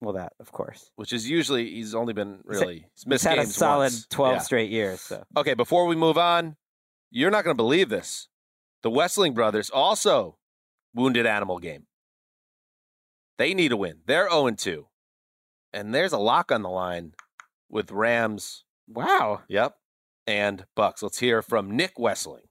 well, 0.03 0.13
that 0.13 0.35
of 0.41 0.53
course. 0.53 0.91
which 0.97 1.13
is 1.15 1.29
usually 1.29 1.71
he's 1.71 1.95
only 1.95 2.13
been 2.13 2.41
really 2.45 2.87
he's 2.95 3.07
missed 3.07 3.25
He's 3.25 3.37
had 3.37 3.39
a 3.39 3.47
solid 3.47 3.85
once. 3.93 4.07
twelve 4.11 4.35
Yeah. 4.35 4.41
straight 4.41 4.71
years. 4.71 5.01
So 5.01 5.25
Okay, 5.39 5.55
before 5.55 5.87
we 5.87 5.97
move 5.97 6.19
on, 6.19 6.57
you're 7.11 7.31
not 7.31 7.45
going 7.45 7.57
to 7.57 7.63
believe 7.63 7.89
this. 7.89 8.29
The 8.83 8.91
Wesseling 8.91 9.33
brothers 9.35 9.71
also 9.71 10.37
wounded 10.95 11.25
animal 11.25 11.59
game. 11.59 11.87
They 13.39 13.55
need 13.55 13.73
a 13.73 13.77
win. 13.77 14.01
They're 14.07 14.29
0 14.29 14.51
2. 14.51 14.87
And 15.73 15.95
there's 15.95 16.13
a 16.13 16.19
lock 16.19 16.53
on 16.53 16.63
the 16.63 16.69
line 16.69 17.15
with 17.71 17.91
Rams. 17.91 18.65
Wow. 18.89 19.43
Yep. 19.49 19.75
And 20.27 20.65
Bucks. 20.77 21.03
Let's 21.03 21.19
hear 21.19 21.43
from 21.43 21.77
Nick 21.77 21.97
Wesseling. 21.97 22.43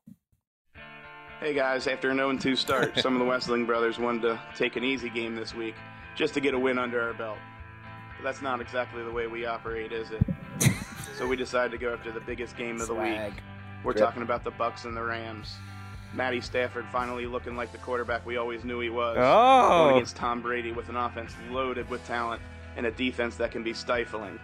Hey 1.39 1.53
guys, 1.55 1.87
after 1.87 2.09
an 2.11 2.17
0 2.17 2.37
2 2.37 2.55
start, 2.55 2.97
some 2.99 3.13
of 3.13 3.19
the 3.19 3.25
Westling 3.25 3.65
brothers 3.65 3.97
wanted 3.97 4.21
to 4.23 4.39
take 4.55 4.75
an 4.75 4.83
easy 4.83 5.09
game 5.09 5.35
this 5.35 5.55
week 5.55 5.73
just 6.15 6.33
to 6.35 6.39
get 6.39 6.53
a 6.53 6.59
win 6.59 6.77
under 6.77 7.01
our 7.01 7.13
belt. 7.13 7.37
But 8.17 8.23
that's 8.23 8.41
not 8.43 8.61
exactly 8.61 9.03
the 9.03 9.11
way 9.11 9.25
we 9.27 9.45
operate, 9.45 9.91
is 9.91 10.11
it? 10.11 10.23
so 11.17 11.25
we 11.25 11.35
decided 11.35 11.71
to 11.71 11.77
go 11.77 11.93
after 11.93 12.11
the 12.11 12.19
biggest 12.19 12.55
game 12.57 12.75
of 12.75 12.81
the 12.87 12.93
Swag. 12.93 13.33
week. 13.33 13.43
We're 13.83 13.93
Yep. 13.93 13.99
talking 14.03 14.21
about 14.21 14.43
the 14.43 14.51
Bucks 14.51 14.85
and 14.85 14.95
the 14.95 15.01
Rams. 15.01 15.55
Matty 16.13 16.41
Stafford 16.41 16.85
finally 16.91 17.25
looking 17.25 17.55
like 17.55 17.71
the 17.71 17.77
quarterback 17.79 18.23
we 18.25 18.37
always 18.37 18.63
knew 18.63 18.79
he 18.79 18.89
was. 18.89 19.17
Oh. 19.19 19.85
Going 19.85 19.95
against 19.95 20.15
Tom 20.17 20.41
Brady 20.41 20.71
with 20.73 20.89
an 20.89 20.95
offense 20.97 21.33
loaded 21.49 21.89
with 21.89 22.05
talent 22.05 22.41
and 22.77 22.85
a 22.85 22.91
defense 22.91 23.35
that 23.37 23.49
can 23.51 23.63
be 23.63 23.73
stifling. 23.73 24.39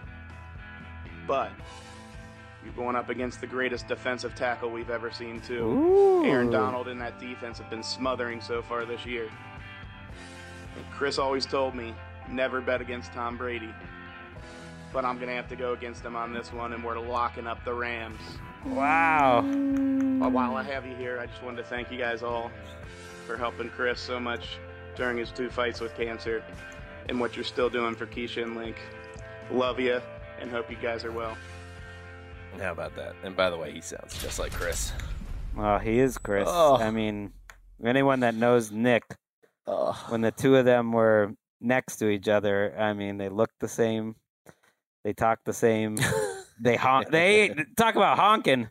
But 1.28 1.52
you're 2.64 2.72
going 2.72 2.96
up 2.96 3.10
against 3.10 3.40
the 3.40 3.46
greatest 3.46 3.86
defensive 3.86 4.34
tackle 4.34 4.70
we've 4.70 4.90
ever 4.90 5.12
seen, 5.12 5.40
too. 5.40 5.64
Ooh. 5.64 6.24
Aaron 6.24 6.50
Donald 6.50 6.88
and 6.88 7.00
that 7.00 7.20
defense 7.20 7.58
have 7.58 7.70
been 7.70 7.84
smothering 7.84 8.40
so 8.40 8.62
far 8.62 8.84
this 8.84 9.06
year. 9.06 9.28
And 10.74 10.84
Chris 10.90 11.18
always 11.18 11.46
told 11.46 11.76
me 11.76 11.94
never 12.28 12.60
bet 12.60 12.80
against 12.80 13.12
Tom 13.12 13.36
Brady. 13.36 13.72
But 14.92 15.04
I'm 15.04 15.16
going 15.16 15.28
to 15.28 15.34
have 15.34 15.48
to 15.50 15.56
go 15.56 15.74
against 15.74 16.02
him 16.02 16.16
on 16.16 16.32
this 16.32 16.52
one, 16.52 16.72
and 16.72 16.82
we're 16.82 16.98
locking 16.98 17.46
up 17.46 17.62
the 17.64 17.74
Rams. 17.74 18.20
Wow. 18.64 19.42
But 19.42 20.32
while 20.32 20.56
I 20.56 20.62
have 20.62 20.86
you 20.86 20.96
here, 20.96 21.20
I 21.20 21.26
just 21.26 21.42
wanted 21.42 21.58
to 21.58 21.64
thank 21.64 21.92
you 21.92 21.98
guys 21.98 22.22
all 22.22 22.50
for 23.26 23.36
helping 23.36 23.68
Chris 23.68 24.00
so 24.00 24.18
much 24.18 24.56
during 24.96 25.18
his 25.18 25.30
two 25.30 25.50
fights 25.50 25.80
with 25.80 25.94
cancer 25.94 26.42
and 27.08 27.20
what 27.20 27.36
you're 27.36 27.44
still 27.44 27.68
doing 27.68 27.94
for 27.94 28.06
Keisha 28.06 28.42
and 28.42 28.56
Link. 28.56 28.76
Love 29.50 29.78
you 29.78 30.00
and 30.40 30.50
hope 30.50 30.70
you 30.70 30.76
guys 30.80 31.04
are 31.04 31.12
well. 31.12 31.36
How 32.60 32.72
about 32.72 32.96
that? 32.96 33.14
And 33.22 33.36
by 33.36 33.50
the 33.50 33.56
way, 33.56 33.72
he 33.72 33.80
sounds 33.80 34.20
just 34.20 34.38
like 34.38 34.52
Chris. 34.52 34.92
Oh, 35.56 35.78
he 35.78 35.98
is 35.98 36.18
Chris. 36.18 36.48
Oh. 36.50 36.76
I 36.76 36.90
mean, 36.90 37.32
anyone 37.84 38.20
that 38.20 38.34
knows 38.34 38.70
Nick, 38.72 39.04
Oh. 39.66 39.92
when 40.08 40.22
the 40.22 40.30
two 40.30 40.56
of 40.56 40.64
them 40.64 40.92
were 40.92 41.32
next 41.60 41.96
to 41.96 42.08
each 42.08 42.26
other, 42.28 42.74
I 42.78 42.94
mean, 42.94 43.18
they 43.18 43.28
looked 43.28 43.58
the 43.60 43.68
same. 43.68 44.16
They 45.04 45.12
talked 45.12 45.44
the 45.44 45.52
same. 45.52 45.96
they 46.60 46.76
honk. 46.76 47.10
They 47.10 47.54
talk 47.76 47.94
about 47.96 48.18
honking. 48.18 48.68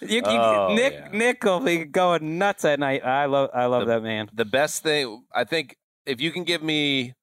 You, 0.00 0.16
you, 0.16 0.22
Oh, 0.24 0.74
Nick 0.74 0.92
yeah. 0.94 1.08
Nick 1.12 1.44
will 1.44 1.60
be 1.60 1.84
going 1.84 2.38
nuts 2.38 2.64
at 2.64 2.78
night. 2.78 3.04
I 3.04 3.24
love 3.26 3.50
I 3.54 3.66
love 3.66 3.86
The- 3.86 3.94
that 3.94 4.02
man. 4.02 4.28
The 4.32 4.44
best 4.44 4.82
thing, 4.82 5.24
I 5.34 5.44
think, 5.44 5.76
if 6.06 6.20
you 6.20 6.30
can 6.30 6.44
give 6.44 6.62
me, 6.62 7.14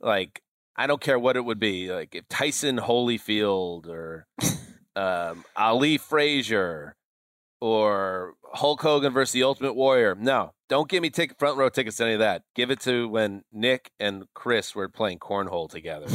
like, 0.00 0.40
I 0.78 0.86
don't 0.86 1.00
care 1.00 1.18
what 1.18 1.36
it 1.36 1.44
would 1.44 1.58
be, 1.58 1.92
like 1.92 2.14
if 2.14 2.28
Tyson 2.28 2.78
Holyfield 2.78 3.88
or 3.88 4.28
um, 4.96 5.44
Ali 5.56 5.98
Frazier 5.98 6.94
or 7.60 8.34
Hulk 8.54 8.80
Hogan 8.80 9.12
versus 9.12 9.32
the 9.32 9.42
Ultimate 9.42 9.74
Warrior. 9.74 10.14
No, 10.14 10.52
don't 10.68 10.88
give 10.88 11.02
me 11.02 11.10
ticket, 11.10 11.36
front 11.36 11.58
row 11.58 11.68
tickets 11.68 11.96
to 11.96 12.04
any 12.04 12.12
of 12.12 12.20
that. 12.20 12.44
Give 12.54 12.70
it 12.70 12.78
to 12.82 13.08
when 13.08 13.42
Nick 13.52 13.90
and 13.98 14.24
Chris 14.34 14.76
were 14.76 14.88
playing 14.88 15.18
cornhole 15.18 15.68
together 15.68 16.06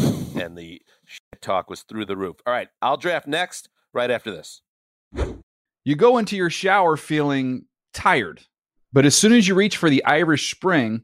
and 0.41 0.57
the 0.57 0.81
shit 1.05 1.41
talk 1.41 1.69
was 1.69 1.81
through 1.81 2.05
the 2.05 2.15
roof. 2.17 2.37
All 2.47 2.53
right, 2.53 2.69
I'll 2.81 2.97
draft 2.97 3.27
next 3.27 3.67
right 3.93 4.09
after 4.09 4.31
this. 4.31 4.61
You 5.83 5.95
go 5.97 6.17
into 6.17 6.37
your 6.37 6.49
shower 6.49 6.95
feeling 6.95 7.65
tired, 7.93 8.43
but 8.93 9.05
as 9.05 9.15
soon 9.15 9.33
as 9.33 9.45
you 9.45 9.55
reach 9.55 9.75
for 9.75 9.89
the 9.89 10.05
Irish 10.05 10.49
Spring, 10.49 11.03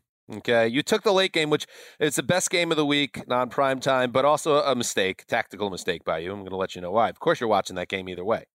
Okay, 0.31 0.67
you 0.67 0.81
took 0.81 1.03
the 1.03 1.11
late 1.11 1.33
game, 1.33 1.49
which 1.49 1.67
is 1.99 2.15
the 2.15 2.23
best 2.23 2.49
game 2.49 2.71
of 2.71 2.77
the 2.77 2.85
week, 2.85 3.27
non 3.27 3.49
prime 3.49 3.79
time, 3.79 4.11
but 4.11 4.23
also 4.23 4.61
a 4.61 4.75
mistake, 4.75 5.25
tactical 5.27 5.69
mistake 5.69 6.03
by 6.05 6.19
you. 6.19 6.31
I'm 6.31 6.39
going 6.39 6.51
to 6.51 6.57
let 6.57 6.75
you 6.75 6.81
know 6.81 6.91
why. 6.91 7.09
Of 7.09 7.19
course, 7.19 7.39
you're 7.39 7.49
watching 7.49 7.75
that 7.75 7.89
game 7.89 8.07
either 8.07 8.23
way. 8.23 8.45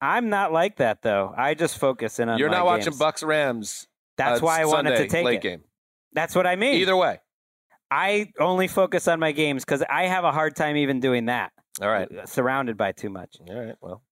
I'm 0.00 0.28
not 0.28 0.52
like 0.52 0.76
that 0.76 1.02
though. 1.02 1.34
I 1.36 1.54
just 1.54 1.78
focus 1.78 2.18
in 2.18 2.28
on. 2.28 2.38
You're 2.38 2.50
not 2.50 2.66
watching. 2.66 2.96
Bucks 2.96 3.22
Rams. 3.22 3.88
That's 4.16 4.40
uh, 4.40 4.44
why 4.44 4.60
I 4.60 4.64
wanted 4.64 4.96
to 4.96 5.08
take 5.08 5.24
late 5.24 5.36
it. 5.36 5.42
game. 5.42 5.62
That's 6.12 6.34
what 6.34 6.46
I 6.46 6.56
mean. 6.56 6.74
Either 6.76 6.96
way. 6.96 7.18
I 7.90 8.30
only 8.38 8.68
focus 8.68 9.08
on 9.08 9.18
my 9.18 9.32
games 9.32 9.64
because 9.64 9.82
I 9.88 10.04
have 10.04 10.24
a 10.24 10.32
hard 10.32 10.54
time 10.54 10.76
even 10.76 11.00
doing 11.00 11.26
that. 11.26 11.52
All 11.80 11.88
right. 11.88 12.08
Surrounded 12.28 12.76
by 12.76 12.92
too 12.92 13.08
much. 13.08 13.36
All 13.48 13.54
right. 13.58 13.74
Well, 13.80 14.02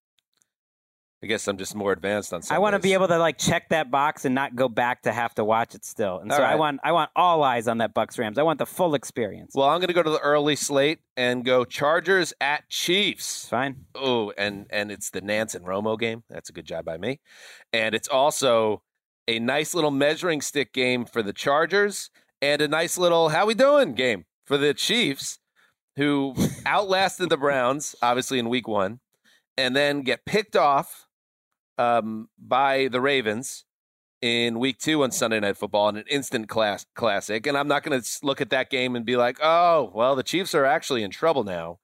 I 1.26 1.28
guess 1.28 1.48
I'm 1.48 1.56
just 1.56 1.74
more 1.74 1.90
advanced 1.90 2.32
on. 2.32 2.40
I 2.50 2.60
want 2.60 2.74
to 2.74 2.78
be 2.78 2.92
able 2.92 3.08
to 3.08 3.18
like 3.18 3.36
check 3.36 3.70
that 3.70 3.90
box 3.90 4.24
and 4.24 4.32
not 4.32 4.54
go 4.54 4.68
back 4.68 5.02
to 5.02 5.12
have 5.12 5.34
to 5.34 5.44
watch 5.44 5.74
it 5.74 5.84
still. 5.84 6.20
And 6.20 6.30
so 6.30 6.40
I 6.40 6.54
want 6.54 6.78
I 6.84 6.92
want 6.92 7.10
all 7.16 7.42
eyes 7.42 7.66
on 7.66 7.78
that 7.78 7.96
Bucs 7.96 8.16
Rams. 8.16 8.38
I 8.38 8.44
want 8.44 8.60
the 8.60 8.66
full 8.66 8.94
experience. 8.94 9.50
Well, 9.52 9.68
I'm 9.68 9.80
going 9.80 9.88
to 9.88 9.92
go 9.92 10.04
to 10.04 10.10
the 10.10 10.20
early 10.20 10.54
slate 10.54 11.00
and 11.16 11.44
go 11.44 11.64
Chargers 11.64 12.32
at 12.40 12.68
Chiefs. 12.68 13.48
Fine. 13.48 13.86
Oh, 13.96 14.32
and 14.38 14.68
and 14.70 14.92
it's 14.92 15.10
the 15.10 15.20
Nance 15.20 15.56
and 15.56 15.66
Romo 15.66 15.98
game. 15.98 16.22
That's 16.30 16.48
a 16.48 16.52
good 16.52 16.64
job 16.64 16.84
by 16.84 16.96
me. 16.96 17.18
And 17.72 17.92
it's 17.92 18.06
also 18.06 18.84
a 19.26 19.40
nice 19.40 19.74
little 19.74 19.90
measuring 19.90 20.40
stick 20.42 20.72
game 20.72 21.06
for 21.06 21.24
the 21.24 21.32
Chargers 21.32 22.10
and 22.40 22.62
a 22.62 22.68
nice 22.68 22.96
little 22.96 23.30
how 23.30 23.46
we 23.46 23.54
doing 23.54 23.94
game 23.94 24.26
for 24.44 24.56
the 24.56 24.74
Chiefs, 24.74 25.40
who 25.96 26.36
outlasted 26.66 27.30
the 27.30 27.36
Browns 27.36 27.96
obviously 28.00 28.38
in 28.38 28.48
Week 28.48 28.68
One, 28.68 29.00
and 29.58 29.74
then 29.74 30.02
get 30.02 30.24
picked 30.24 30.54
off 30.54 31.05
um, 31.78 32.28
by 32.38 32.88
the 32.88 33.00
Ravens 33.00 33.64
in 34.22 34.58
week 34.58 34.78
two 34.78 35.02
on 35.02 35.10
Sunday 35.10 35.40
Night 35.40 35.56
Football 35.56 35.88
in 35.90 35.96
an 35.96 36.04
instant 36.10 36.48
class 36.48 36.86
classic. 36.94 37.46
And 37.46 37.56
I'm 37.56 37.68
not 37.68 37.82
going 37.82 38.00
to 38.00 38.18
look 38.22 38.40
at 38.40 38.50
that 38.50 38.70
game 38.70 38.96
and 38.96 39.04
be 39.04 39.16
like, 39.16 39.38
oh, 39.42 39.90
well, 39.94 40.16
the 40.16 40.22
Chiefs 40.22 40.54
are 40.54 40.64
actually 40.64 41.02
in 41.02 41.10
trouble 41.10 41.44
now. 41.44 41.78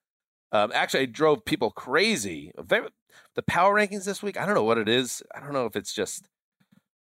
Um, 0.51 0.71
actually, 0.75 1.01
I 1.01 1.07
drove 1.07 1.45
people 1.45 1.71
crazy. 1.71 2.53
The 3.35 3.43
power 3.47 3.75
rankings 3.75 4.05
this 4.05 4.23
week, 4.23 4.39
I 4.39 4.45
don't 4.45 4.55
know 4.55 4.65
what 4.65 4.79
it 4.79 4.89
is. 4.89 5.23
I 5.35 5.41
don't 5.41 5.53
know 5.53 5.67
if 5.67 5.77
it's 5.77 5.95
just 5.95 6.29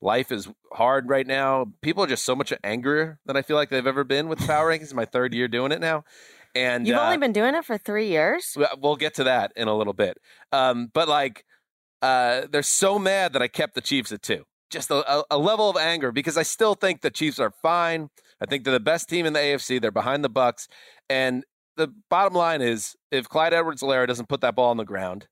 life 0.01 0.31
is 0.31 0.48
hard 0.72 1.09
right 1.09 1.27
now. 1.27 1.66
People 1.83 2.05
are 2.05 2.09
just 2.09 2.24
so 2.24 2.37
much 2.37 2.53
angrier 2.62 3.18
than 3.27 3.37
I 3.37 3.42
feel 3.42 3.57
like 3.57 3.70
they've 3.70 3.87
ever 3.87 4.05
been 4.05 4.29
with 4.29 4.38
the 4.38 4.46
power 4.46 4.70
rankings. 4.70 4.94
My 4.94 5.07
third 5.07 5.35
year 5.35 5.48
doing 5.48 5.72
it 5.72 5.81
now. 5.81 6.05
And 6.55 6.87
You've 6.87 6.96
uh, 6.96 7.03
only 7.05 7.18
been 7.18 7.33
doing 7.33 7.55
it 7.55 7.64
for 7.64 7.79
three 7.79 8.09
years. 8.09 8.55
well, 8.57 8.68
We'll 8.81 8.96
get 8.96 9.14
to 9.14 9.24
that 9.24 9.53
in 9.57 9.68
a 9.68 9.77
little 9.77 9.92
bit. 9.92 10.18
Um, 10.53 10.90
but 10.92 11.09
like, 11.09 11.44
uh, 12.02 12.42
they're 12.50 12.62
so 12.62 12.98
mad 12.98 13.32
that 13.32 13.42
I 13.42 13.48
kept 13.48 13.74
the 13.74 13.80
Chiefs 13.80 14.12
at 14.12 14.22
two. 14.22 14.44
Just 14.70 14.90
a, 14.90 15.24
a, 15.30 15.38
level 15.38 15.70
of 15.70 15.76
anger 15.76 16.12
because 16.12 16.37
I 16.37 16.42
still 16.42 16.74
think 16.74 17.00
the 17.00 17.11
Chiefs 17.11 17.38
are 17.38 17.50
fine. 17.62 18.11
I 18.40 18.46
think 18.46 18.64
they're 18.64 18.72
the 18.72 18.80
best 18.80 19.08
team 19.08 19.24
in 19.24 19.32
the 19.32 19.38
AFC. 19.38 19.80
They're 19.80 19.90
behind 19.90 20.22
the 20.22 20.30
Bucs, 20.30 20.68
and 21.08 21.42
the 21.76 21.88
bottom 22.11 22.34
line 22.34 22.61
is, 22.61 22.94
if 23.11 23.28
Clyde 23.28 23.54
Edwards-Helaire 23.54 24.06
doesn't 24.06 24.28
put 24.28 24.42
that 24.42 24.54
ball 24.54 24.70
on 24.70 24.76
the 24.76 24.84
ground, 24.84 25.26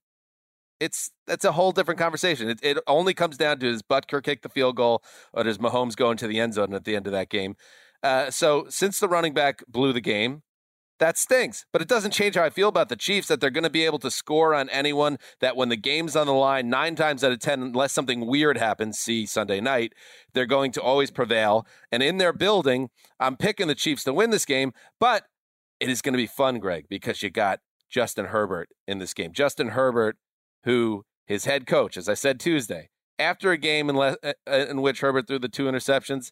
it's 0.79 1.11
that's 1.27 1.45
a 1.45 1.51
whole 1.51 1.71
different 1.71 1.99
conversation. 1.99 2.49
It, 2.49 2.59
it 2.63 2.77
only 2.87 3.13
comes 3.13 3.37
down 3.37 3.59
to 3.59 3.71
does 3.71 3.83
Butker 3.83 4.23
kick 4.23 4.41
the 4.41 4.49
field 4.49 4.75
goal 4.75 5.03
or 5.33 5.43
does 5.43 5.57
Mahomes 5.57 5.95
go 5.95 6.09
into 6.09 6.27
the 6.27 6.39
end 6.39 6.53
zone 6.55 6.73
at 6.73 6.85
the 6.85 6.95
end 6.95 7.05
of 7.05 7.13
that 7.13 7.29
game. 7.29 7.55
Uh, 8.03 8.29
so 8.29 8.65
since 8.69 8.99
the 8.99 9.07
running 9.07 9.33
back 9.33 9.63
blew 9.67 9.91
the 9.93 10.01
game, 10.01 10.43
that 10.99 11.17
stinks. 11.17 11.65
But 11.71 11.81
it 11.81 11.87
doesn't 11.87 12.11
change 12.11 12.35
how 12.35 12.43
I 12.43 12.49
feel 12.49 12.69
about 12.69 12.89
the 12.89 12.95
Chiefs 12.95 13.27
that 13.27 13.39
they're 13.39 13.49
going 13.49 13.63
to 13.63 13.69
be 13.69 13.85
able 13.85 13.99
to 13.99 14.11
score 14.11 14.53
on 14.53 14.69
anyone. 14.69 15.17
That 15.39 15.55
when 15.55 15.69
the 15.69 15.75
game's 15.75 16.15
on 16.15 16.27
the 16.27 16.33
line, 16.33 16.69
nine 16.69 16.95
times 16.95 17.23
out 17.23 17.31
of 17.31 17.39
ten, 17.39 17.61
unless 17.61 17.93
something 17.93 18.25
weird 18.25 18.57
happens, 18.57 18.97
see 18.97 19.25
Sunday 19.25 19.61
night, 19.61 19.93
they're 20.33 20.45
going 20.45 20.71
to 20.73 20.81
always 20.81 21.11
prevail. 21.11 21.67
And 21.91 22.01
in 22.01 22.17
their 22.17 22.33
building, 22.33 22.89
I'm 23.19 23.37
picking 23.37 23.67
the 23.67 23.75
Chiefs 23.75 24.03
to 24.05 24.13
win 24.13 24.29
this 24.29 24.45
game. 24.45 24.73
But 24.99 25.25
it 25.79 25.89
is 25.89 26.01
going 26.01 26.13
to 26.13 26.17
be 26.17 26.27
fun, 26.27 26.59
Greg, 26.59 26.85
because 26.89 27.21
you 27.21 27.29
got 27.29 27.59
Justin 27.89 28.25
Herbert 28.25 28.69
in 28.87 28.99
this 28.99 29.13
game. 29.13 29.31
Justin 29.31 29.69
Herbert, 29.69 30.17
who 30.63 31.05
his 31.25 31.45
head 31.45 31.67
coach, 31.67 31.97
as 31.97 32.09
I 32.09 32.13
said 32.15 32.39
Tuesday, 32.39 32.89
after 33.19 33.51
a 33.51 33.57
game 33.57 33.89
in, 33.89 33.95
le- 33.95 34.17
uh, 34.23 34.33
in 34.51 34.81
which 34.81 35.01
Herbert 35.01 35.27
threw 35.27 35.39
the 35.39 35.49
two 35.49 35.65
interceptions, 35.65 36.31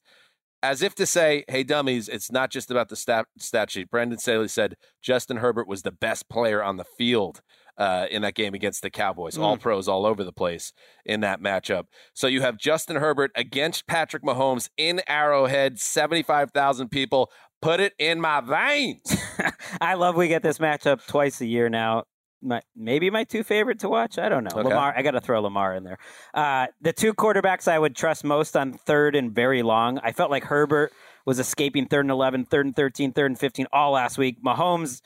as 0.66 0.82
if 0.82 0.96
to 0.96 1.06
say, 1.06 1.44
hey, 1.48 1.64
dummies, 1.64 2.10
it's 2.10 2.32
not 2.32 2.50
just 2.52 2.72
about 2.72 2.90
the 2.90 2.96
stat, 2.96 3.28
stat 3.38 3.70
sheet. 3.72 3.90
Brandon 3.92 4.18
Staley 4.18 4.48
said 4.48 4.76
Justin 5.02 5.38
Herbert 5.38 5.68
was 5.68 5.84
the 5.84 5.92
best 5.92 6.28
player 6.30 6.64
on 6.64 6.78
the 6.78 6.84
field 6.98 7.42
uh, 7.78 8.08
in 8.10 8.22
that 8.24 8.34
game 8.36 8.54
against 8.54 8.82
the 8.82 8.90
Cowboys. 8.90 9.38
All 9.38 9.58
Mm. 9.58 9.62
pros 9.62 9.88
all 9.88 10.06
over 10.06 10.24
the 10.24 10.32
place 10.32 10.74
in 11.06 11.20
that 11.22 11.40
matchup. 11.42 11.84
So 12.14 12.26
you 12.28 12.42
have 12.42 12.58
Justin 12.58 12.96
Herbert 12.96 13.32
against 13.36 13.86
Patrick 13.86 14.24
Mahomes 14.24 14.70
in 14.78 15.02
Arrowhead, 15.08 15.80
75,000 15.80 16.90
people. 16.90 17.32
Put 17.62 17.80
it 17.80 17.94
in 18.00 18.20
my 18.22 18.42
veins. 18.42 19.02
I 19.82 19.96
love 19.96 20.16
we 20.16 20.28
get 20.28 20.42
this 20.44 20.58
matchup 20.58 21.06
twice 21.08 21.42
a 21.42 21.46
year 21.46 21.70
now. 21.70 22.04
My, 22.46 22.62
maybe 22.76 23.10
my 23.10 23.24
two 23.24 23.44
favorite 23.44 23.80
to 23.80 23.90
watch. 23.90 24.20
I 24.20 24.30
don't 24.30 24.44
know. 24.44 24.52
Okay. 24.56 24.70
Lamar. 24.70 24.94
I 24.96 25.02
got 25.02 25.12
to 25.12 25.22
throw 25.22 25.42
Lamar 25.42 25.76
in 25.76 25.84
there. 25.84 25.98
Uh, 26.34 26.68
the 26.80 26.94
two 26.94 27.14
quarterbacks 27.14 27.68
I 27.68 27.80
would 27.80 27.96
trust 27.96 28.24
most 28.24 28.56
on 28.56 28.74
third 28.74 29.16
and 29.16 29.34
very 29.34 29.64
long. 29.64 30.00
I 30.04 30.12
felt 30.12 30.30
like 30.30 30.44
Herbert 30.44 30.94
was 31.26 31.40
escaping 31.40 31.88
third 31.88 32.02
and 32.02 32.12
11, 32.12 32.46
third 32.46 32.68
and 32.68 32.76
13, 32.76 33.14
third 33.14 33.32
and 33.32 33.40
15 33.40 33.66
all 33.74 33.92
last 33.92 34.18
week. 34.18 34.44
Mahomes 34.44 35.02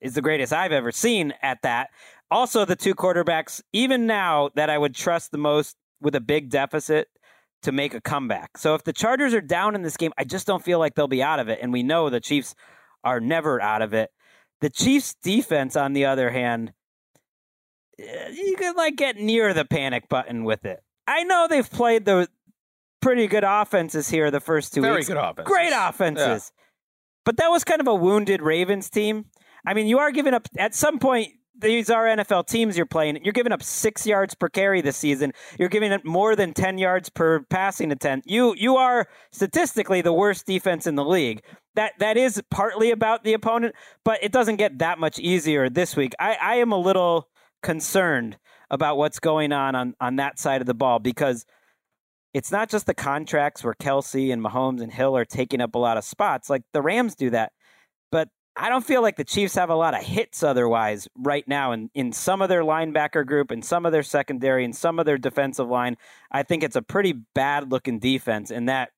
is 0.00 0.14
the 0.14 0.22
greatest 0.22 0.52
I've 0.52 0.72
ever 0.72 0.92
seen 0.92 1.32
at 1.42 1.62
that. 1.62 1.88
Also, 2.30 2.64
the 2.64 2.76
two 2.76 2.94
quarterbacks, 2.94 3.62
even 3.72 4.06
now, 4.06 4.50
that 4.54 4.70
I 4.70 4.76
would 4.76 4.94
trust 4.94 5.30
the 5.32 5.38
most 5.38 5.76
with 6.00 6.14
a 6.14 6.20
big 6.20 6.50
deficit 6.50 7.08
to 7.62 7.72
make 7.72 7.94
a 7.94 8.00
comeback. 8.00 8.58
So 8.58 8.74
if 8.74 8.84
the 8.84 8.92
Chargers 8.92 9.34
are 9.34 9.40
down 9.40 9.74
in 9.74 9.82
this 9.82 9.96
game, 9.96 10.12
I 10.18 10.24
just 10.24 10.46
don't 10.46 10.64
feel 10.64 10.78
like 10.78 10.94
they'll 10.94 11.08
be 11.08 11.22
out 11.22 11.38
of 11.38 11.48
it. 11.48 11.60
And 11.62 11.72
we 11.72 11.82
know 11.82 12.10
the 12.10 12.20
Chiefs 12.20 12.54
are 13.04 13.20
never 13.20 13.60
out 13.60 13.82
of 13.82 13.94
it. 13.94 14.10
The 14.60 14.70
Chiefs 14.70 15.14
defense, 15.22 15.76
on 15.76 15.92
the 15.92 16.04
other 16.04 16.30
hand, 16.30 16.72
Eh, 17.98 18.28
you 18.30 18.56
could 18.56 18.76
like 18.76 18.96
get 18.96 19.16
near 19.16 19.54
the 19.54 19.64
panic 19.64 20.08
button 20.08 20.44
with 20.44 20.64
it. 20.64 20.82
I 21.06 21.24
know 21.24 21.46
they've 21.48 21.68
played 21.68 22.04
the 22.04 22.28
pretty 23.00 23.26
good 23.26 23.44
offenses 23.44 24.08
here 24.08 24.30
the 24.30 24.40
first 24.40 24.72
two 24.72 24.80
Very 24.80 24.96
weeks. 24.96 25.08
good 25.08 25.16
offenses. 25.16 25.52
Great 25.52 25.72
offenses. 25.74 26.52
But 27.24 27.36
that 27.36 27.48
was 27.48 27.64
kind 27.64 27.80
of 27.80 27.88
a 27.88 27.94
wounded 27.94 28.42
Ravens 28.42 28.90
team. 28.90 29.26
I 29.66 29.74
mean, 29.74 29.86
you 29.86 29.98
are 29.98 30.10
giving 30.10 30.34
up 30.34 30.48
at 30.58 30.74
some 30.74 30.98
point. 30.98 31.28
These 31.58 31.90
are 31.90 32.06
NFL 32.06 32.48
teams 32.48 32.76
you're 32.76 32.86
playing. 32.86 33.22
You're 33.24 33.34
giving 33.34 33.52
up 33.52 33.62
six 33.62 34.04
yards 34.06 34.34
per 34.34 34.48
carry 34.48 34.80
this 34.80 34.96
season. 34.96 35.32
You're 35.58 35.68
giving 35.68 35.92
up 35.92 36.04
more 36.04 36.34
than 36.34 36.54
ten 36.54 36.78
yards 36.78 37.08
per 37.10 37.40
passing 37.44 37.92
attempt. 37.92 38.28
You 38.28 38.54
you 38.56 38.76
are 38.76 39.06
statistically 39.30 40.00
the 40.00 40.12
worst 40.12 40.46
defense 40.46 40.86
in 40.86 40.96
the 40.96 41.04
league. 41.04 41.42
That 41.74 41.92
that 41.98 42.16
is 42.16 42.42
partly 42.50 42.90
about 42.90 43.22
the 43.22 43.34
opponent, 43.34 43.76
but 44.04 44.18
it 44.24 44.32
doesn't 44.32 44.56
get 44.56 44.78
that 44.78 44.98
much 44.98 45.20
easier 45.20 45.68
this 45.68 45.94
week. 45.94 46.14
I, 46.18 46.36
I 46.40 46.54
am 46.56 46.72
a 46.72 46.78
little 46.78 47.28
concerned 47.62 48.38
about 48.70 48.96
what's 48.96 49.20
going 49.20 49.52
on, 49.52 49.74
on 49.74 49.94
on 50.00 50.16
that 50.16 50.38
side 50.38 50.60
of 50.60 50.66
the 50.66 50.74
ball 50.74 50.98
because 50.98 51.44
it's 52.34 52.50
not 52.50 52.70
just 52.70 52.86
the 52.86 52.94
contracts 52.94 53.62
where 53.62 53.74
Kelce 53.74 54.32
and 54.32 54.42
Mahomes 54.42 54.82
and 54.82 54.92
Hill 54.92 55.16
are 55.16 55.24
taking 55.24 55.60
up 55.60 55.74
a 55.74 55.78
lot 55.78 55.98
of 55.98 56.04
spots. 56.04 56.48
Like 56.48 56.62
the 56.72 56.82
Rams 56.82 57.14
do 57.14 57.30
that. 57.30 57.52
But 58.10 58.28
I 58.56 58.68
don't 58.68 58.84
feel 58.84 59.02
like 59.02 59.16
the 59.16 59.24
Chiefs 59.24 59.54
have 59.54 59.70
a 59.70 59.74
lot 59.74 59.94
of 59.94 60.02
hits 60.02 60.42
otherwise 60.42 61.08
right 61.16 61.46
now 61.46 61.72
in, 61.72 61.90
in 61.94 62.12
some 62.12 62.40
of 62.40 62.48
their 62.48 62.62
linebacker 62.62 63.26
group 63.26 63.50
and 63.50 63.64
some 63.64 63.84
of 63.84 63.92
their 63.92 64.02
secondary 64.02 64.64
and 64.64 64.74
some 64.74 64.98
of 64.98 65.06
their 65.06 65.18
defensive 65.18 65.68
line. 65.68 65.96
I 66.30 66.42
think 66.42 66.62
it's 66.62 66.76
a 66.76 66.82
pretty 66.82 67.14
bad 67.34 67.70
looking 67.70 67.98
defense 67.98 68.50
in 68.50 68.66
that 68.66 68.90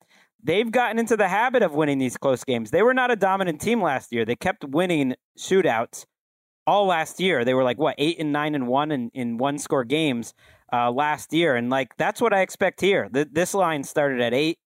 they've 0.43 0.71
gotten 0.71 0.99
into 0.99 1.17
the 1.17 1.29
habit 1.29 1.63
of 1.63 1.75
winning 1.75 1.99
these 1.99 2.17
close 2.17 2.45
games. 2.45 2.71
They 2.71 2.83
were 2.83 2.95
not 2.95 3.11
a 3.11 3.17
dominant 3.17 3.61
team 3.61 3.83
last 3.83 4.13
year. 4.13 4.25
They 4.25 4.37
kept 4.37 4.65
winning 4.65 5.15
shootouts 5.39 6.05
all 6.67 6.87
last 6.87 7.21
year. 7.21 7.45
They 7.45 7.55
were 7.55 7.65
like 7.65 7.79
what 7.79 7.95
eight 7.99 8.19
and 8.19 8.33
nine 8.33 8.55
and 8.55 8.67
one 8.67 8.91
in, 8.91 9.11
in 9.15 9.39
one 9.39 9.59
score 9.59 9.85
games 9.85 10.35
uh, 10.73 10.91
last 10.91 11.33
year, 11.33 11.57
and 11.57 11.71
like 11.71 11.97
that's 11.97 12.21
what 12.21 12.33
I 12.33 12.41
expect 12.41 12.81
here. 12.81 13.09
Th- 13.13 13.29
this 13.31 13.55
line 13.55 13.85
started 13.85 14.21
at 14.21 14.35
eight. 14.35 14.59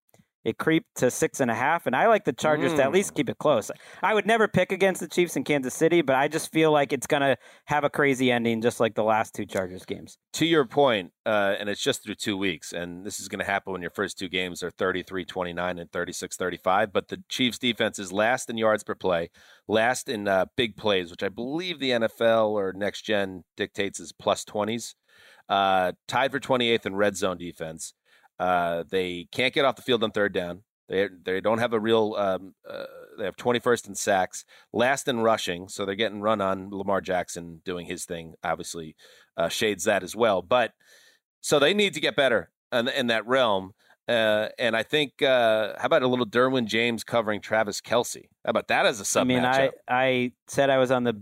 It 0.45 0.57
creeped 0.57 0.95
to 0.97 1.11
six 1.11 1.41
and 1.41 1.51
a 1.51 1.55
half, 1.55 1.87
and 1.87 1.97
I 1.97 2.07
like 2.07 2.25
the 2.25 2.33
Chargers 2.33 2.73
to 2.75 2.85
at 2.85 2.91
Mm. 2.91 2.95
least 2.95 3.15
keep 3.15 3.29
it 3.29 3.39
close. 3.39 3.71
I 4.03 4.15
would 4.15 4.25
never 4.25 4.47
pick 4.49 4.71
against 4.73 5.01
the 5.01 5.09
Chiefs 5.09 5.37
in 5.37 5.45
Kansas 5.45 5.75
City, 5.75 6.01
but 6.01 6.15
I 6.17 6.29
just 6.29 6.53
feel 6.53 6.71
like 6.71 6.93
it's 6.93 7.07
going 7.09 7.23
to 7.23 7.37
have 7.67 7.85
a 7.85 7.91
crazy 7.91 8.31
ending, 8.31 8.63
just 8.63 8.79
like 8.81 8.95
the 8.95 9.03
last 9.03 9.35
two 9.35 9.45
Chargers 9.45 9.85
games. 9.85 10.17
to 10.35 10.47
your 10.47 10.65
point, 10.65 11.13
uh, 11.27 11.57
and 11.59 11.69
it's 11.69 11.83
just 11.83 12.05
through 12.05 12.15
two 12.15 12.37
weeks, 12.37 12.73
and 12.73 13.05
this 13.05 13.19
is 13.19 13.29
going 13.29 13.41
to 13.41 13.45
happen 13.45 13.73
when 13.73 13.83
your 13.83 13.91
first 13.91 14.17
two 14.19 14.29
games 14.29 14.63
are 14.63 14.71
33 14.71 15.25
29 15.25 15.79
and 15.79 15.91
36 15.91 16.37
35. 16.37 16.93
But 16.93 17.09
the 17.09 17.23
Chiefs' 17.29 17.59
defense 17.59 17.99
is 17.99 18.13
last 18.13 18.49
in 18.49 18.57
yards 18.57 18.85
per 18.85 18.95
play, 18.95 19.31
last 19.67 20.09
in 20.09 20.29
uh, 20.29 20.47
big 20.57 20.77
plays, 20.77 21.11
which 21.11 21.23
I 21.25 21.29
believe 21.29 21.81
the 21.81 21.91
NFL 21.91 22.51
or 22.51 22.73
next 22.73 23.03
gen 23.03 23.43
dictates 23.57 23.99
is 23.99 24.13
plus 24.13 24.45
20s, 24.45 24.95
uh, 25.49 25.93
tied 26.07 26.31
for 26.31 26.39
28th 26.41 26.87
in 26.87 26.95
red 26.95 27.17
zone 27.17 27.39
defense. 27.39 27.93
Uh, 28.39 28.85
they 28.89 29.29
can't 29.33 29.55
get 29.55 29.65
off 29.65 29.77
the 29.77 29.83
field 29.83 30.05
on 30.05 30.11
third 30.11 30.33
down. 30.33 30.63
They 30.89 31.09
they 31.23 31.41
don't 31.41 31.59
have 31.59 31.73
a 31.73 31.81
real. 31.81 32.15
Um, 32.17 32.55
uh, 32.69 32.85
they 33.19 33.25
have 33.25 33.37
21st 33.37 33.89
in 33.89 33.95
sacks, 33.97 34.45
last 34.73 35.09
in 35.09 35.21
rushing, 35.21 35.69
so 35.69 35.85
they're 35.85 35.97
getting 35.97 36.21
run 36.21 36.41
on. 36.41 36.71
Lamar 36.71 37.01
Jackson 37.01 37.61
doing 37.65 37.85
his 37.85 38.05
thing, 38.05 38.35
obviously 38.45 38.95
uh, 39.37 39.49
shades 39.49 39.85
that 39.85 40.03
as 40.03 40.15
well. 40.15 40.41
But 40.41 40.73
so 41.41 41.59
they 41.59 41.75
need 41.75 41.95
to 41.95 42.01
get 42.01 42.17
better 42.17 42.51
in, 42.73 42.89
in 42.89 43.07
that 43.09 43.27
realm. 43.27 43.73
Uh, 44.09 44.49
and 44.59 44.75
I 44.75 44.85
think, 44.85 45.21
uh, 45.21 45.75
how 45.79 45.85
about 45.85 46.03
a 46.03 46.09
little 46.09 46.25
Derwin 46.25 46.65
James 46.65 47.05
covering 47.05 47.43
Travis 47.43 47.83
Kelce? 47.83 48.25
How 48.43 48.51
about 48.51 48.69
that 48.69 48.87
as 48.87 49.01
a 49.01 49.05
sub 49.05 49.23
I 49.23 49.25
mean, 49.25 49.41
matchup? 49.41 49.71
I, 49.87 50.03
I 50.03 50.33
said 50.47 50.71
I 50.71 50.79
was 50.79 50.91
on 50.91 51.05
the 51.05 51.21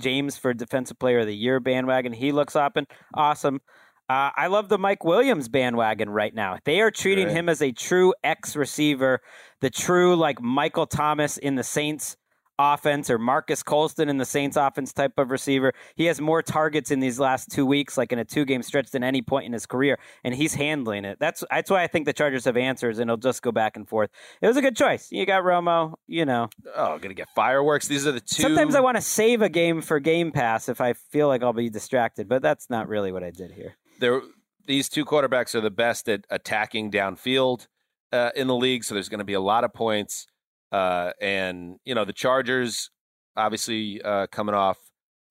James 0.00 0.36
for 0.36 0.52
Defensive 0.52 0.98
Player 0.98 1.20
of 1.20 1.28
the 1.28 1.36
Year 1.36 1.60
bandwagon. 1.60 2.12
He 2.12 2.32
looks 2.32 2.56
up 2.56 2.76
and 2.76 2.88
awesome. 3.14 3.60
Uh, 4.08 4.30
I 4.36 4.48
love 4.48 4.68
the 4.68 4.78
Mike 4.78 5.04
Williams 5.04 5.48
bandwagon 5.48 6.10
right 6.10 6.34
now. 6.34 6.58
They 6.64 6.80
are 6.82 6.90
treating 6.90 7.28
Right. 7.28 7.36
him 7.36 7.48
as 7.48 7.62
a 7.62 7.72
true 7.72 8.12
X 8.22 8.54
receiver, 8.54 9.20
the 9.60 9.70
true 9.70 10.14
like 10.14 10.40
Michael 10.42 10.86
Thomas 10.86 11.38
in 11.38 11.54
the 11.54 11.62
Saints 11.64 12.16
offense 12.56 13.10
or 13.10 13.18
Marques 13.18 13.64
Colston 13.64 14.08
in 14.08 14.16
the 14.18 14.24
Saints 14.24 14.56
offense 14.56 14.92
type 14.92 15.14
of 15.18 15.30
receiver. 15.32 15.72
He 15.96 16.04
has 16.04 16.20
more 16.20 16.40
targets 16.40 16.90
in 16.92 17.00
these 17.00 17.18
last 17.18 17.50
two 17.50 17.66
weeks, 17.66 17.96
like 17.98 18.12
in 18.12 18.18
a 18.20 18.24
two 18.24 18.44
game 18.44 18.62
stretch, 18.62 18.90
than 18.90 19.02
any 19.02 19.22
point 19.22 19.46
in 19.46 19.52
his 19.52 19.66
career, 19.66 19.98
and 20.22 20.34
he's 20.34 20.54
handling 20.54 21.04
it. 21.04 21.16
That's 21.18 21.42
that's 21.50 21.70
why 21.70 21.82
I 21.82 21.86
think 21.88 22.04
the 22.06 22.12
Chargers 22.12 22.44
have 22.44 22.56
answers, 22.56 22.98
and 22.98 23.08
it'll 23.08 23.16
just 23.16 23.42
go 23.42 23.50
back 23.52 23.74
and 23.76 23.88
forth. 23.88 24.10
It 24.40 24.46
was 24.46 24.56
a 24.56 24.62
good 24.62 24.76
choice. 24.76 25.08
You 25.10 25.26
got 25.26 25.42
Romo, 25.42 25.94
you 26.06 26.24
know. 26.26 26.48
oh, 26.76 26.98
gonna 26.98 27.14
get 27.14 27.28
fireworks. 27.34 27.88
These 27.88 28.06
are 28.06 28.12
the 28.12 28.20
two. 28.20 28.42
Sometimes 28.42 28.74
I 28.76 28.80
want 28.80 28.98
to 28.98 29.02
save 29.02 29.42
a 29.42 29.48
game 29.48 29.80
for 29.80 29.98
Game 29.98 30.30
Pass 30.30 30.68
if 30.68 30.80
I 30.80 30.92
feel 30.92 31.26
like 31.26 31.42
I'll 31.42 31.52
be 31.54 31.70
distracted, 31.70 32.28
but 32.28 32.42
that's 32.42 32.68
not 32.70 32.86
really 32.86 33.10
what 33.10 33.24
I 33.24 33.30
did 33.30 33.50
here. 33.50 33.76
There, 34.00 34.20
these 34.66 34.88
two 34.88 35.04
quarterbacks 35.04 35.54
are 35.54 35.60
the 35.60 35.70
best 35.70 36.08
at 36.08 36.24
attacking 36.30 36.90
downfield 36.90 37.66
uh, 38.12 38.30
in 38.34 38.46
the 38.46 38.54
league. 38.56 38.84
So 38.84 38.94
there's 38.94 39.08
going 39.08 39.18
to 39.18 39.24
be 39.24 39.34
a 39.34 39.40
lot 39.40 39.64
of 39.64 39.72
points. 39.72 40.26
Uh, 40.72 41.12
and 41.20 41.76
you 41.84 41.94
know 41.94 42.04
the 42.04 42.12
Chargers, 42.12 42.90
obviously 43.36 44.02
uh, 44.02 44.26
coming 44.28 44.54
off 44.54 44.78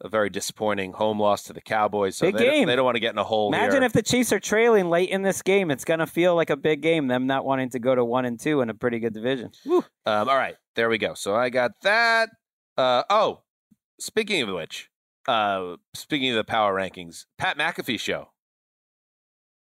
a 0.01 0.09
very 0.09 0.29
disappointing 0.29 0.91
home 0.93 1.19
loss 1.19 1.43
to 1.43 1.53
the 1.53 1.61
Cowboys. 1.61 2.17
So 2.17 2.25
Big 2.27 2.35
they, 2.35 2.43
don't- 2.45 2.53
game. 2.53 2.67
they 2.67 2.75
don't 2.75 2.85
want 2.85 2.95
to 2.95 2.99
get 3.01 3.11
in 3.13 3.17
a 3.17 3.23
hole 3.23 3.47
Imagine 3.49 3.75
here. 3.81 3.83
if 3.83 3.93
the 3.93 4.01
Chiefs 4.01 4.31
are 4.33 4.39
trailing 4.39 4.89
late 4.89 5.09
in 5.09 5.21
this 5.21 5.41
game. 5.41 5.71
It's 5.71 5.85
going 5.85 5.99
to 5.99 6.07
feel 6.07 6.35
like 6.35 6.49
a 6.49 6.57
big 6.57 6.81
game, 6.81 7.07
them 7.07 7.25
not 7.27 7.45
wanting 7.45 7.69
to 7.71 7.79
go 7.79 7.93
to 7.95 8.03
one 8.03 8.25
and 8.25 8.39
two 8.39 8.61
in 8.61 8.69
a 8.69 8.73
pretty 8.73 8.99
good 8.99 9.13
division. 9.13 9.51
Um, 9.65 9.83
all 10.05 10.25
right, 10.25 10.55
there 10.75 10.89
we 10.89 10.97
go. 10.97 11.13
So 11.13 11.35
I 11.35 11.49
got 11.49 11.71
that. 11.83 12.29
Uh, 12.77 13.03
oh, 13.09 13.43
speaking 13.99 14.41
of 14.41 14.49
which, 14.49 14.89
uh, 15.27 15.75
speaking 15.93 16.29
of 16.31 16.35
the 16.37 16.43
power 16.43 16.73
rankings, 16.75 17.25
Pat 17.37 17.57
McAfee 17.57 17.99
show. 17.99 18.29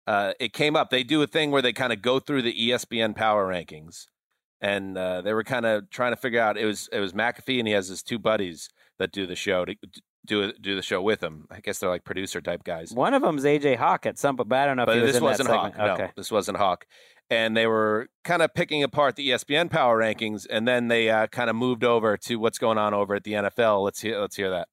Uh, 0.07 0.33
it 0.39 0.53
came 0.53 0.77
up. 0.77 0.91
They 0.91 1.03
do 1.03 1.23
a 1.23 1.27
thing 1.27 1.51
where 1.51 1.63
they 1.63 1.73
kind 1.73 1.93
of 1.93 2.03
go 2.03 2.19
through 2.21 2.43
the 2.43 2.53
ESPN 2.53 3.17
power 3.17 3.47
rankings, 3.49 4.05
and 4.61 4.97
uh, 4.99 5.23
they 5.23 5.33
were 5.33 5.45
kind 5.45 5.65
of 5.67 5.89
trying 5.91 6.13
to 6.13 6.17
figure 6.17 6.41
out. 6.41 6.59
It 6.59 6.67
was 6.67 6.89
it 6.93 7.01
was 7.01 7.13
McAfee, 7.13 7.59
and 7.59 7.67
he 7.69 7.75
has 7.75 7.89
his 7.89 8.03
two 8.03 8.19
buddies 8.19 8.69
that 8.99 9.13
do 9.13 9.27
the 9.27 9.37
show 9.37 9.65
to 9.65 9.75
do 10.27 10.53
do 10.61 10.75
the 10.75 10.83
show 10.83 11.01
with 11.03 11.23
him. 11.23 11.47
I 11.51 11.61
guess 11.61 11.79
they're 11.79 11.89
like 11.91 12.05
producer 12.05 12.41
type 12.41 12.65
guys. 12.65 12.93
One 12.93 13.15
of 13.15 13.23
them's 13.23 13.45
AJ 13.45 13.77
Hawk 13.77 14.07
at 14.07 14.19
some, 14.19 14.37
but 14.37 14.53
I 14.53 14.67
don't 14.67 14.77
know 14.77 14.83
if 14.83 14.87
But 14.89 15.01
was 15.03 15.13
this 15.13 15.23
wasn't 15.23 15.49
that 15.49 15.57
Hawk. 15.59 15.79
No, 15.79 15.93
Okay. 15.95 16.11
this 16.17 16.31
wasn't 16.31 16.59
Hawk. 16.59 16.87
And 17.31 17.57
they 17.57 17.67
were 17.67 18.09
kind 18.23 18.43
of 18.43 18.53
picking 18.53 18.83
apart 18.83 19.17
the 19.17 19.31
ESPN 19.31 19.71
power 19.71 19.99
rankings, 19.99 20.47
and 20.51 20.69
then 20.69 20.89
they 20.89 21.09
uh, 21.09 21.27
kind 21.29 21.49
of 21.49 21.57
moved 21.57 21.83
over 21.83 22.19
to 22.19 22.37
what's 22.37 22.59
going 22.59 22.77
on 22.77 22.93
over 22.93 23.15
at 23.15 23.25
the 23.25 23.33
NFL. 23.33 23.83
Let's 23.83 24.03
hear. 24.03 24.21
Let's 24.21 24.37
hear 24.37 24.51
that. 24.51 24.69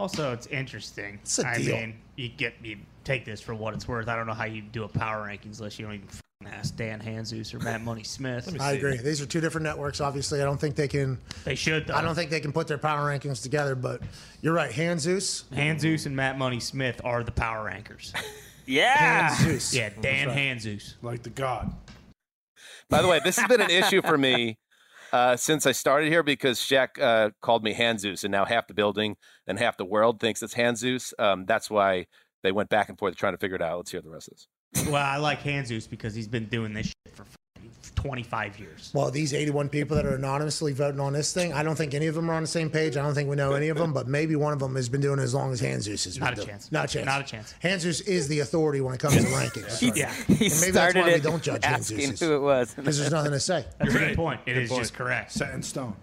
Also, 0.00 0.32
it's 0.32 0.46
interesting. 0.46 1.18
It's 1.20 1.38
a 1.40 1.46
I 1.46 1.58
deal. 1.58 1.76
mean, 1.76 1.94
you 2.16 2.30
get 2.30 2.54
you 2.62 2.78
take 3.04 3.26
this 3.26 3.38
for 3.38 3.54
what 3.54 3.74
it's 3.74 3.86
worth. 3.86 4.08
I 4.08 4.16
don't 4.16 4.26
know 4.26 4.32
how 4.32 4.46
you 4.46 4.62
do 4.62 4.84
a 4.84 4.88
power 4.88 5.26
rankings 5.28 5.60
list. 5.60 5.78
You 5.78 5.84
don't 5.84 5.96
even 5.96 6.08
f***ing 6.08 6.48
ask 6.50 6.74
Dan 6.74 7.00
Hanzus 7.00 7.52
or 7.52 7.58
Matt 7.58 7.82
Money 7.82 8.02
Smith. 8.02 8.56
I 8.58 8.72
agree. 8.72 8.96
These 8.96 9.20
are 9.20 9.26
two 9.26 9.42
different 9.42 9.64
networks. 9.64 10.00
Obviously, 10.00 10.40
I 10.40 10.46
don't 10.46 10.58
think 10.58 10.74
they 10.74 10.88
can. 10.88 11.18
They 11.44 11.54
should. 11.54 11.86
Though. 11.86 11.96
I 11.96 12.00
don't 12.00 12.14
think 12.14 12.30
they 12.30 12.40
can 12.40 12.50
put 12.50 12.66
their 12.66 12.78
power 12.78 13.10
rankings 13.10 13.42
together. 13.42 13.74
But 13.74 14.00
you're 14.40 14.54
right. 14.54 14.70
Hanzus. 14.70 15.44
Hanzus 15.52 16.06
and 16.06 16.16
Matt 16.16 16.38
Money 16.38 16.60
Smith 16.60 16.98
are 17.04 17.22
the 17.22 17.32
power 17.32 17.66
rankers. 17.66 18.14
Yeah. 18.66 19.30
Hanzus. 19.30 19.74
Yeah, 19.74 19.90
Dan 20.00 20.28
right. 20.28 20.36
Hanzus. 20.36 20.94
Like 21.02 21.24
the 21.24 21.30
god. 21.30 21.72
By 22.88 23.02
the 23.02 23.08
way, 23.08 23.20
this 23.24 23.36
has 23.36 23.48
been 23.48 23.60
an 23.60 23.70
issue 23.70 24.00
for 24.00 24.16
me 24.16 24.58
uh, 25.12 25.36
since 25.36 25.66
I 25.66 25.72
started 25.72 26.08
here 26.08 26.22
because 26.22 26.60
Shaq 26.60 27.00
uh, 27.00 27.30
called 27.40 27.64
me 27.64 27.74
Hanzus, 27.74 28.22
and 28.22 28.30
now 28.30 28.44
half 28.44 28.68
the 28.68 28.74
building 28.74 29.16
and 29.50 29.58
half 29.58 29.76
the 29.76 29.84
world 29.84 30.20
thinks 30.20 30.42
it's 30.42 30.54
Hanzus. 30.54 31.12
Um, 31.18 31.44
that's 31.44 31.68
why 31.68 32.06
they 32.42 32.52
went 32.52 32.70
back 32.70 32.88
and 32.88 32.98
forth 32.98 33.16
trying 33.16 33.34
to 33.34 33.38
figure 33.38 33.56
it 33.56 33.62
out. 33.62 33.78
Let's 33.78 33.90
hear 33.90 34.00
the 34.00 34.08
rest 34.08 34.28
of 34.28 34.34
this. 34.34 34.86
well, 34.88 35.04
I 35.04 35.16
like 35.16 35.42
Hanzus 35.42 35.90
because 35.90 36.14
he's 36.14 36.28
been 36.28 36.46
doing 36.46 36.72
this 36.72 36.86
shit 36.86 37.14
for 37.14 37.24
25 37.96 38.58
years. 38.58 38.90
Well, 38.94 39.10
these 39.10 39.34
81 39.34 39.68
people 39.68 39.96
that 39.96 40.06
are 40.06 40.14
anonymously 40.14 40.72
voting 40.72 41.00
on 41.00 41.12
this 41.12 41.32
thing, 41.34 41.52
I 41.52 41.62
don't 41.62 41.74
think 41.76 41.92
any 41.92 42.06
of 42.06 42.14
them 42.14 42.30
are 42.30 42.34
on 42.34 42.42
the 42.42 42.48
same 42.48 42.70
page. 42.70 42.96
I 42.96 43.02
don't 43.02 43.12
think 43.14 43.28
we 43.28 43.36
know 43.36 43.52
any 43.52 43.68
of 43.68 43.76
them, 43.76 43.92
but 43.92 44.06
maybe 44.06 44.36
one 44.36 44.52
of 44.52 44.58
them 44.60 44.76
has 44.76 44.88
been 44.88 45.00
doing 45.00 45.18
it 45.18 45.22
as 45.22 45.34
long 45.34 45.52
as 45.52 45.60
Hanzus 45.60 46.04
has 46.04 46.16
been 46.16 46.24
Not 46.24 46.32
a 46.32 46.36
doing 46.36 46.48
chance. 46.48 46.72
Not 46.72 46.84
a 46.84 46.88
chance. 46.88 47.06
Not 47.06 47.20
a 47.20 47.24
chance. 47.24 47.54
Hanzus 47.62 48.06
is 48.06 48.28
the 48.28 48.40
authority 48.40 48.80
when 48.80 48.94
it 48.94 49.00
comes 49.00 49.16
to 49.16 49.22
rankings. 49.24 49.96
Yeah. 49.96 50.12
He 50.12 50.32
And 50.32 50.38
maybe 50.38 50.46
that's 50.48 50.72
started 50.72 51.00
why 51.00 51.12
we 51.14 51.20
don't 51.20 51.42
judge 51.42 51.64
asking 51.64 51.98
Hanzus. 51.98 52.20
who 52.20 52.36
it 52.36 52.40
was. 52.40 52.72
Because 52.74 52.98
there's 52.98 53.10
nothing 53.10 53.32
to 53.32 53.40
say. 53.40 53.66
That's 53.78 53.94
a 53.94 53.98
good 53.98 54.16
point. 54.16 54.40
It 54.46 54.56
is 54.56 54.70
just 54.70 54.94
correct. 54.94 55.32
Set 55.32 55.52
in 55.52 55.62
stone. 55.62 55.96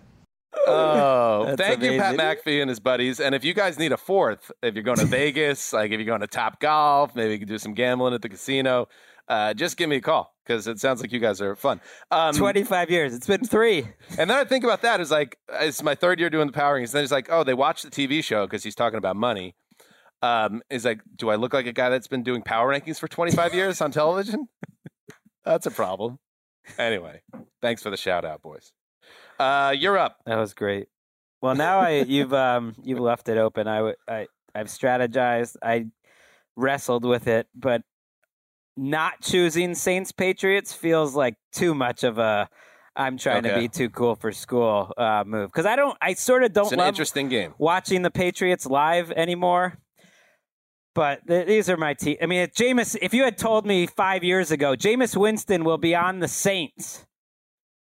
Oh, 0.68 1.56
thank 1.58 1.82
you, 1.82 2.00
Pat 2.00 2.16
amazing. 2.16 2.18
McAfee 2.20 2.62
and 2.62 2.70
his 2.70 2.80
buddies. 2.80 3.20
And 3.20 3.34
if 3.34 3.44
you 3.44 3.54
guys 3.54 3.80
need 3.80 3.92
a 3.92 3.98
fourth, 3.98 4.52
if 4.62 4.76
you're 4.76 4.84
going 4.84 4.98
to 4.98 5.06
Vegas, 5.18 5.74
like 5.74 5.92
if 5.92 6.00
you're 6.00 6.06
going 6.06 6.22
to 6.22 6.28
Top 6.28 6.60
Golf, 6.60 7.16
maybe 7.16 7.34
you 7.34 7.40
can 7.40 7.48
do 7.48 7.58
some 7.58 7.74
gambling 7.74 8.14
at 8.14 8.22
the 8.22 8.30
casino. 8.30 8.88
Uh, 9.28 9.54
just 9.54 9.76
give 9.76 9.90
me 9.90 9.98
a 9.98 10.02
call 10.02 10.34
because 10.46 10.68
it 10.68 10.80
sounds 10.80 11.02
like 11.02 11.12
you 11.12 11.20
guys 11.20 11.42
are 11.42 11.56
fun. 11.56 11.82
Um, 12.12 12.34
25 12.34 12.90
years. 12.90 13.14
It's 13.14 13.28
been 13.28 13.46
three. 13.46 13.88
And 14.18 14.30
then 14.30 14.38
I 14.38 14.46
think 14.46 14.64
about 14.64 14.82
that 14.84 15.02
is 15.02 15.12
like 15.12 15.38
it's 15.52 15.84
my 15.84 15.96
third 15.96 16.20
year 16.20 16.30
doing 16.30 16.48
the 16.48 16.54
power 16.54 16.80
rankings. 16.80 16.92
Then 16.92 17.04
it's 17.04 17.12
like, 17.12 17.28
oh, 17.30 17.44
they 17.44 17.54
watch 17.54 17.82
the 17.82 17.90
TV 17.90 18.24
show 18.24 18.46
because 18.46 18.64
he's 18.64 18.76
talking 18.76 18.98
about 18.98 19.16
money. 19.16 19.56
Um, 20.22 20.64
is 20.70 20.86
like, 20.86 21.02
do 21.16 21.30
I 21.30 21.36
look 21.36 21.54
like 21.54 21.68
a 21.68 21.74
guy 21.74 21.90
that's 21.90 22.08
been 22.08 22.24
doing 22.24 22.42
power 22.42 22.74
rankings 22.74 23.00
for 23.00 23.08
25 23.08 23.54
years 23.54 23.82
on 23.82 23.92
television? 23.92 24.48
that's 25.46 25.66
a 25.66 25.72
problem. 25.72 26.20
Anyway, 26.78 27.22
thanks 27.62 27.84
for 27.84 27.90
the 27.90 27.98
shout 27.98 28.26
out, 28.26 28.42
boys. 28.42 28.72
Uh, 29.40 29.74
you're 29.78 29.98
up. 29.98 30.20
That 30.26 30.38
was 30.38 30.54
great. 30.54 30.88
Well, 31.42 31.56
now 31.56 31.80
I 31.80 32.02
you've 32.02 32.34
um 32.34 32.76
you've 32.84 33.00
left 33.00 33.30
it 33.30 33.38
open. 33.38 33.68
I 33.68 33.94
I 34.08 34.28
I've 34.56 34.68
strategized. 34.68 35.56
I 35.62 35.86
wrestled 36.56 37.06
with 37.06 37.28
it, 37.28 37.48
but 37.56 37.84
not 38.76 39.22
choosing 39.22 39.76
Saints 39.76 40.12
Patriots 40.12 40.74
feels 40.74 41.16
like 41.16 41.36
too 41.52 41.76
much 41.76 42.04
of 42.04 42.18
a 42.18 42.50
I'm 42.96 43.18
trying 43.18 43.44
to 43.44 43.54
be 43.54 43.68
too 43.68 43.90
cool 43.90 44.16
for 44.16 44.32
school 44.32 44.92
uh, 44.98 45.24
move 45.26 45.52
because 45.52 45.68
I 45.68 45.76
don't. 45.76 45.96
I 46.02 46.14
sort 46.16 46.44
of 46.44 46.54
don't 46.54 46.66
It's 46.66 46.74
an 46.74 46.80
love 46.80 46.88
interesting 46.88 47.30
game. 47.30 47.54
watching 47.60 48.02
the 48.02 48.10
Patriots 48.12 48.66
live 48.66 49.12
anymore. 49.12 49.78
But 50.96 51.28
th- 51.28 51.46
these 51.46 51.70
are 51.70 51.78
my 51.78 51.94
team. 51.94 52.18
I 52.24 52.26
mean, 52.26 52.40
if 52.42 52.56
Jameis, 52.56 52.98
if 53.00 53.14
you 53.14 53.24
had 53.24 53.38
told 53.38 53.68
me 53.68 53.86
five 53.86 54.24
years 54.24 54.50
ago, 54.50 54.76
Jameis 54.76 55.16
Winston 55.16 55.64
will 55.64 55.78
be 55.78 55.94
on 55.94 56.20
the 56.22 56.28
Saints 56.28 57.06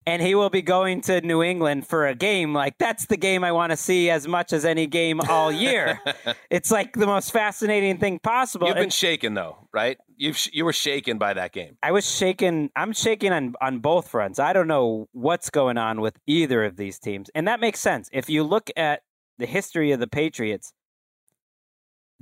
and 0.06 0.22
he 0.22 0.34
will 0.34 0.50
be 0.50 0.62
going 0.62 1.00
to 1.02 1.20
New 1.20 1.42
England 1.42 1.86
for 1.86 2.06
a 2.06 2.14
game, 2.14 2.52
like 2.52 2.78
that's 2.78 3.06
the 3.06 3.16
game 3.16 3.44
I 3.44 3.52
want 3.52 3.70
to 3.70 3.76
see 3.76 4.10
as 4.10 4.26
much 4.26 4.52
as 4.52 4.64
any 4.64 4.86
game 4.86 5.20
all 5.28 5.52
year. 5.52 6.00
it's 6.50 6.70
like 6.70 6.94
the 6.94 7.06
most 7.06 7.32
fascinating 7.32 7.98
thing 7.98 8.18
possible. 8.18 8.66
You've 8.66 8.76
been 8.76 8.84
And 8.84 8.92
shaken 8.92 9.34
though, 9.34 9.68
right? 9.72 9.98
You 10.16 10.34
you 10.52 10.64
were 10.64 10.72
shaken 10.72 11.18
by 11.18 11.34
that 11.34 11.52
game. 11.52 11.76
I 11.82 11.92
was 11.92 12.08
shaken. 12.08 12.70
I'm 12.76 12.92
shaking 12.92 13.32
on 13.32 13.54
on 13.60 13.80
both 13.80 14.08
fronts. 14.08 14.38
I 14.38 14.52
don't 14.52 14.68
know 14.68 15.08
what's 15.12 15.50
going 15.50 15.78
on 15.78 16.00
with 16.00 16.18
either 16.26 16.64
of 16.64 16.76
these 16.76 16.98
teams, 16.98 17.30
and 17.34 17.48
that 17.48 17.60
makes 17.60 17.80
sense. 17.80 18.08
If 18.12 18.28
you 18.28 18.42
look 18.42 18.70
at 18.76 19.02
the 19.38 19.46
history 19.46 19.92
of 19.92 20.00
the 20.00 20.06
Patriots, 20.06 20.72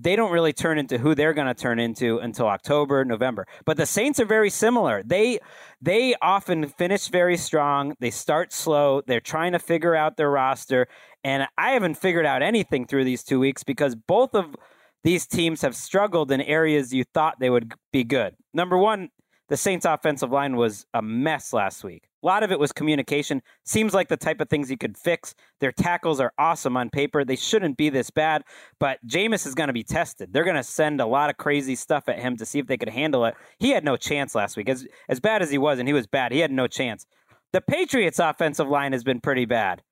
they 0.00 0.16
don't 0.16 0.32
really 0.32 0.52
turn 0.52 0.78
into 0.78 0.98
who 0.98 1.14
they're 1.14 1.34
going 1.34 1.46
to 1.46 1.54
turn 1.54 1.78
into 1.78 2.18
until 2.18 2.46
October, 2.46 3.04
November. 3.04 3.46
But 3.64 3.76
the 3.76 3.86
Saints 3.86 4.18
are 4.18 4.24
very 4.24 4.50
similar. 4.50 5.02
They 5.04 5.38
they 5.80 6.14
often 6.22 6.66
finish 6.68 7.08
very 7.08 7.36
strong. 7.36 7.94
They 8.00 8.10
start 8.10 8.52
slow. 8.52 9.02
They're 9.06 9.20
trying 9.20 9.52
to 9.52 9.58
figure 9.58 9.94
out 9.94 10.16
their 10.16 10.30
roster, 10.30 10.88
and 11.22 11.46
I 11.58 11.72
haven't 11.72 11.94
figured 11.94 12.26
out 12.26 12.42
anything 12.42 12.86
through 12.86 13.04
these 13.04 13.22
two 13.22 13.38
weeks 13.38 13.62
because 13.62 13.94
both 13.94 14.34
of 14.34 14.56
these 15.04 15.26
teams 15.26 15.62
have 15.62 15.74
struggled 15.74 16.30
in 16.30 16.40
areas 16.40 16.92
you 16.92 17.04
thought 17.04 17.40
they 17.40 17.50
would 17.50 17.72
be 17.92 18.04
good. 18.04 18.34
Number 18.52 18.76
one, 18.76 19.08
the 19.48 19.56
Saints' 19.56 19.86
offensive 19.86 20.30
line 20.30 20.56
was 20.56 20.86
a 20.94 21.02
mess 21.02 21.52
last 21.52 21.84
week. 21.84 22.09
A 22.22 22.26
lot 22.26 22.42
of 22.42 22.52
it 22.52 22.58
was 22.58 22.72
communication. 22.72 23.42
Seems 23.64 23.94
like 23.94 24.08
the 24.08 24.16
type 24.16 24.40
of 24.40 24.48
things 24.48 24.70
you 24.70 24.76
could 24.76 24.96
fix. 24.96 25.34
Their 25.60 25.72
tackles 25.72 26.20
are 26.20 26.32
awesome 26.38 26.76
on 26.76 26.90
paper. 26.90 27.24
They 27.24 27.36
shouldn't 27.36 27.76
be 27.76 27.88
this 27.88 28.10
bad, 28.10 28.42
but 28.78 28.98
Jameis 29.06 29.46
is 29.46 29.54
going 29.54 29.68
to 29.68 29.72
be 29.72 29.82
tested. 29.82 30.32
They're 30.32 30.44
going 30.44 30.56
to 30.56 30.62
send 30.62 31.00
a 31.00 31.06
lot 31.06 31.30
of 31.30 31.36
crazy 31.38 31.74
stuff 31.74 32.08
at 32.08 32.18
him 32.18 32.36
to 32.36 32.46
see 32.46 32.58
if 32.58 32.66
they 32.66 32.76
could 32.76 32.90
handle 32.90 33.24
it. 33.24 33.34
He 33.58 33.70
had 33.70 33.84
no 33.84 33.96
chance 33.96 34.34
last 34.34 34.56
week. 34.56 34.68
As 34.68 34.86
as 35.08 35.20
bad 35.20 35.42
as 35.42 35.50
he 35.50 35.58
was, 35.58 35.78
and 35.78 35.88
he 35.88 35.94
was 35.94 36.06
bad, 36.06 36.32
he 36.32 36.40
had 36.40 36.52
no 36.52 36.66
chance. 36.66 37.06
The 37.52 37.60
Patriots' 37.60 38.18
offensive 38.18 38.68
line 38.68 38.92
has 38.92 39.02
been 39.02 39.20
pretty 39.20 39.44
bad. 39.44 39.82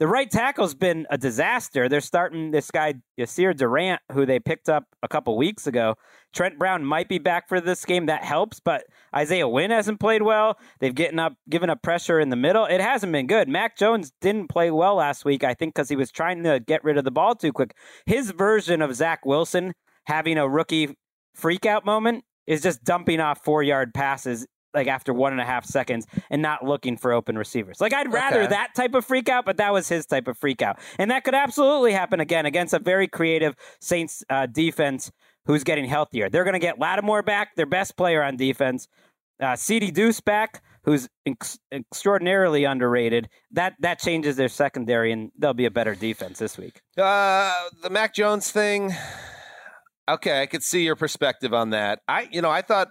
The 0.00 0.08
right 0.08 0.30
tackle's 0.30 0.74
been 0.74 1.06
a 1.10 1.18
disaster. 1.18 1.86
They're 1.86 2.00
starting 2.00 2.52
this 2.52 2.70
guy 2.70 2.94
Yasir 3.18 3.54
Durant, 3.54 4.00
who 4.10 4.24
they 4.24 4.40
picked 4.40 4.70
up 4.70 4.84
a 5.02 5.08
couple 5.08 5.36
weeks 5.36 5.66
ago. 5.66 5.94
Trent 6.32 6.58
Brown 6.58 6.86
might 6.86 7.06
be 7.06 7.18
back 7.18 7.50
for 7.50 7.60
this 7.60 7.84
game. 7.84 8.06
That 8.06 8.24
helps, 8.24 8.60
but 8.60 8.84
Isaiah 9.14 9.46
Wynn 9.46 9.70
hasn't 9.70 10.00
played 10.00 10.22
well. 10.22 10.58
They've 10.78 10.98
up, 11.18 11.34
given 11.50 11.68
up 11.68 11.82
pressure 11.82 12.18
in 12.18 12.30
the 12.30 12.36
middle. 12.36 12.64
It 12.64 12.80
hasn't 12.80 13.12
been 13.12 13.26
good. 13.26 13.46
Mac 13.46 13.76
Jones 13.76 14.10
didn't 14.22 14.48
play 14.48 14.70
well 14.70 14.94
last 14.94 15.26
week, 15.26 15.44
I 15.44 15.52
think, 15.52 15.74
because 15.74 15.90
he 15.90 15.96
was 15.96 16.10
trying 16.10 16.44
to 16.44 16.60
get 16.60 16.82
rid 16.82 16.96
of 16.96 17.04
the 17.04 17.10
ball 17.10 17.34
too 17.34 17.52
quick. 17.52 17.76
His 18.06 18.30
version 18.30 18.80
of 18.80 18.94
Zach 18.94 19.26
Wilson 19.26 19.74
having 20.06 20.38
a 20.38 20.48
rookie 20.48 20.96
freakout 21.38 21.84
moment 21.84 22.24
is 22.46 22.62
just 22.62 22.82
dumping 22.84 23.20
off 23.20 23.44
four 23.44 23.62
yard 23.62 23.92
passes 23.92 24.46
like 24.74 24.86
after 24.86 25.12
one 25.12 25.32
and 25.32 25.40
a 25.40 25.44
half 25.44 25.64
seconds 25.64 26.06
and 26.30 26.40
not 26.42 26.64
looking 26.64 26.96
for 26.96 27.12
open 27.12 27.36
receivers. 27.36 27.80
Like 27.80 27.92
I'd 27.92 28.12
rather 28.12 28.40
Okay. 28.42 28.48
that 28.50 28.74
type 28.74 28.94
of 28.94 29.04
freak 29.04 29.28
out, 29.28 29.44
but 29.44 29.56
that 29.58 29.72
was 29.72 29.88
his 29.88 30.06
type 30.06 30.28
of 30.28 30.38
freak 30.38 30.62
out. 30.62 30.78
And 30.98 31.10
that 31.10 31.24
could 31.24 31.34
absolutely 31.34 31.92
happen 31.92 32.20
again 32.20 32.46
against 32.46 32.72
a 32.74 32.78
very 32.78 33.08
creative 33.08 33.54
Saints 33.80 34.22
uh, 34.30 34.46
defense 34.46 35.10
who's 35.46 35.64
getting 35.64 35.86
healthier. 35.86 36.28
They're 36.28 36.44
going 36.44 36.54
to 36.54 36.58
get 36.60 36.78
Lattimore 36.78 37.22
back, 37.22 37.56
their 37.56 37.66
best 37.66 37.96
player 37.96 38.22
on 38.22 38.36
defense. 38.36 38.86
Uh, 39.40 39.56
CD 39.56 39.90
Deuce 39.90 40.20
back, 40.20 40.62
who's 40.84 41.08
ex- 41.24 41.58
extraordinarily 41.72 42.64
underrated. 42.64 43.26
That 43.52 43.72
that 43.80 43.98
changes 43.98 44.36
their 44.36 44.48
secondary, 44.50 45.12
and 45.12 45.32
they'll 45.38 45.54
be 45.54 45.64
a 45.64 45.70
better 45.70 45.94
defense 45.94 46.38
this 46.38 46.58
week. 46.58 46.82
Uh, 46.98 47.50
the 47.82 47.88
Mac 47.88 48.14
Jones 48.14 48.50
thing. 48.50 48.92
Okay, 50.08 50.42
I 50.42 50.46
could 50.46 50.62
see 50.62 50.82
your 50.84 50.96
perspective 50.96 51.54
on 51.54 51.70
that. 51.70 52.00
I, 52.08 52.28
you 52.32 52.42
know, 52.42 52.50
I 52.50 52.62
thought 52.62 52.88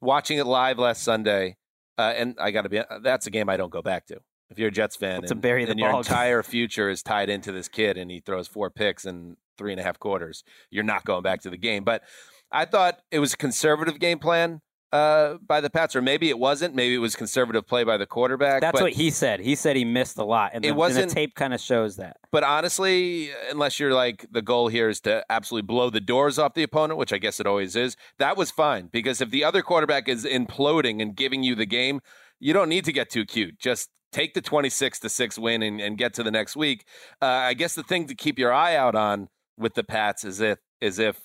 watching 0.00 0.38
it 0.38 0.46
live 0.46 0.78
last 0.78 1.02
Sunday, 1.02 1.56
uh, 1.96 2.12
and 2.16 2.36
I 2.40 2.50
got 2.50 2.62
to 2.62 2.68
be. 2.68 2.80
That's 3.02 3.26
a 3.26 3.30
game 3.30 3.48
I 3.48 3.56
don't 3.56 3.72
go 3.72 3.82
back 3.82 4.06
to. 4.06 4.20
If 4.50 4.58
you're 4.58 4.68
a 4.68 4.72
Jets 4.72 4.96
fan, 4.96 5.22
To 5.22 5.32
and, 5.32 5.42
bury 5.42 5.64
the 5.64 5.72
and 5.72 5.80
your 5.80 5.94
entire 5.94 6.42
future 6.42 6.88
is 6.88 7.02
tied 7.02 7.28
into 7.28 7.52
this 7.52 7.68
kid, 7.68 7.98
and 7.98 8.10
he 8.10 8.20
throws 8.20 8.48
four 8.48 8.70
picks 8.70 9.04
in 9.04 9.36
three 9.58 9.72
and 9.72 9.80
a 9.80 9.84
half 9.84 9.98
quarters, 9.98 10.42
you're 10.70 10.84
not 10.84 11.04
going 11.04 11.22
back 11.22 11.42
to 11.42 11.50
the 11.50 11.58
game. 11.58 11.84
But 11.84 12.02
I 12.50 12.64
thought 12.64 13.00
it 13.10 13.18
was 13.18 13.34
a 13.34 13.36
conservative 13.36 13.98
game 13.98 14.18
plan 14.18 14.62
uh, 14.92 15.34
by 15.46 15.60
the 15.60 15.68
Pats, 15.70 15.94
or 15.94 16.02
maybe 16.02 16.28
it 16.30 16.38
wasn't. 16.38 16.74
Maybe 16.74 16.94
it 16.94 16.98
was 16.98 17.14
conservative 17.16 17.66
play 17.66 17.84
by 17.84 17.96
the 17.96 18.06
quarterback. 18.06 18.60
That's 18.60 18.72
but- 18.72 18.82
what 18.82 18.92
he 18.92 19.10
said. 19.10 19.40
He 19.40 19.54
said 19.54 19.76
he 19.76 19.84
missed 19.84 20.16
a 20.18 20.24
lot, 20.24 20.52
and 20.54 20.64
It 20.64 20.68
the, 20.68 20.70
and 20.70 20.76
wasn't- 20.78 21.08
the 21.08 21.14
tape 21.14 21.34
kind 21.34 21.52
of 21.52 21.60
shows 21.60 21.96
that. 21.96 22.16
But 22.32 22.44
honestly, 22.44 23.30
unless 23.50 23.78
you're 23.78 23.92
like 23.94 24.26
the 24.30 24.42
goal 24.42 24.68
here 24.68 24.88
is 24.88 25.00
to 25.02 25.24
absolutely 25.30 25.66
blow 25.66 25.90
the 25.90 26.00
doors 26.00 26.38
off 26.38 26.54
the 26.54 26.62
opponent, 26.62 26.98
which 26.98 27.12
I 27.12 27.18
guess 27.18 27.40
it 27.40 27.46
always 27.46 27.76
is, 27.76 27.96
that 28.18 28.36
was 28.36 28.50
fine 28.50 28.88
because 28.92 29.20
if 29.20 29.30
the 29.30 29.44
other 29.44 29.62
quarterback 29.62 30.08
is 30.08 30.24
imploding 30.24 31.02
and 31.02 31.14
giving 31.16 31.42
you 31.42 31.54
the 31.54 31.66
game, 31.66 32.00
you 32.40 32.52
don't 32.52 32.68
need 32.68 32.84
to 32.84 32.92
get 32.92 33.10
too 33.10 33.24
cute. 33.24 33.58
Just 33.58 33.88
take 34.12 34.32
the 34.34 34.40
26 34.40 35.00
to 35.00 35.08
6 35.08 35.38
win 35.38 35.62
and, 35.62 35.80
and 35.80 35.98
get 35.98 36.14
to 36.14 36.22
the 36.22 36.30
next 36.30 36.56
week. 36.56 36.84
Uh, 37.20 37.26
I 37.26 37.54
guess 37.54 37.74
the 37.74 37.82
thing 37.82 38.06
to 38.06 38.14
keep 38.14 38.38
your 38.38 38.52
eye 38.52 38.74
out 38.76 38.94
on 38.94 39.28
with 39.58 39.74
the 39.74 39.84
Pats 39.84 40.24
is 40.24 40.40
if 40.40 40.58
is 40.80 40.98
if 40.98 41.18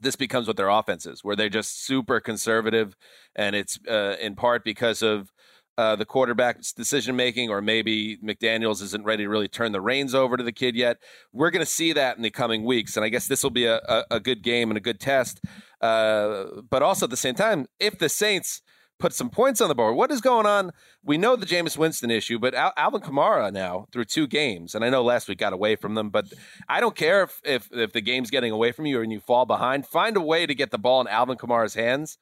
this 0.00 0.16
becomes 0.16 0.46
what 0.46 0.56
their 0.56 0.68
offense 0.68 1.06
is, 1.06 1.24
where 1.24 1.36
they're 1.36 1.48
just 1.48 1.84
super 1.84 2.20
conservative, 2.20 2.96
and 3.34 3.56
it's 3.56 3.78
uh, 3.88 4.16
in 4.20 4.34
part 4.34 4.64
because 4.64 5.02
of 5.02 5.32
uh, 5.78 5.94
the 5.94 6.04
quarterback's 6.04 6.72
decision 6.72 7.14
making, 7.14 7.50
or 7.50 7.62
maybe 7.62 8.18
McDaniels 8.18 8.82
isn't 8.82 9.04
ready 9.04 9.22
to 9.22 9.28
really 9.28 9.46
turn 9.46 9.70
the 9.70 9.80
reins 9.80 10.12
over 10.12 10.36
to 10.36 10.42
the 10.42 10.52
kid 10.52 10.74
yet. 10.74 10.96
We're 11.32 11.50
going 11.50 11.64
to 11.64 11.70
see 11.70 11.92
that 11.92 12.16
in 12.16 12.22
the 12.22 12.30
coming 12.30 12.64
weeks, 12.64 12.96
and 12.96 13.04
I 13.04 13.08
guess 13.08 13.28
this 13.28 13.44
will 13.44 13.50
be 13.50 13.66
a, 13.66 13.76
a, 13.76 14.04
a 14.12 14.20
good 14.20 14.42
game 14.42 14.70
and 14.70 14.76
a 14.76 14.80
good 14.80 14.98
test. 14.98 15.40
Uh, 15.80 16.46
but 16.68 16.82
also 16.82 17.06
at 17.06 17.10
the 17.10 17.16
same 17.16 17.36
time, 17.36 17.66
if 17.78 17.96
the 17.98 18.08
Saints 18.08 18.60
put 18.98 19.12
some 19.12 19.30
points 19.30 19.60
on 19.60 19.68
the 19.68 19.74
board, 19.74 19.96
what 19.96 20.10
is 20.10 20.20
going 20.20 20.46
on? 20.46 20.72
We 21.04 21.18
know 21.18 21.36
the 21.36 21.46
Jameis 21.46 21.76
Winston 21.78 22.10
issue, 22.10 22.38
but 22.38 22.54
Al- 22.54 22.72
Alvin 22.76 23.00
Kamara 23.00 23.52
now 23.52 23.86
through 23.92 24.04
two 24.06 24.26
games, 24.26 24.74
and 24.74 24.84
I 24.84 24.90
know 24.90 25.02
last 25.02 25.28
week 25.28 25.38
got 25.38 25.52
away 25.52 25.76
from 25.76 25.94
them, 25.94 26.10
but 26.10 26.26
I 26.68 26.80
don't 26.80 26.96
care 26.96 27.22
if, 27.22 27.40
if 27.44 27.68
if 27.72 27.92
the 27.92 28.00
game's 28.00 28.30
getting 28.30 28.52
away 28.52 28.72
from 28.72 28.86
you 28.86 29.00
and 29.00 29.12
you 29.12 29.20
fall 29.20 29.46
behind. 29.46 29.86
Find 29.86 30.16
a 30.16 30.20
way 30.20 30.46
to 30.46 30.54
get 30.54 30.70
the 30.70 30.78
ball 30.78 31.00
in 31.00 31.08
Alvin 31.08 31.36
Kamara's 31.38 31.74
hands. 31.74 32.18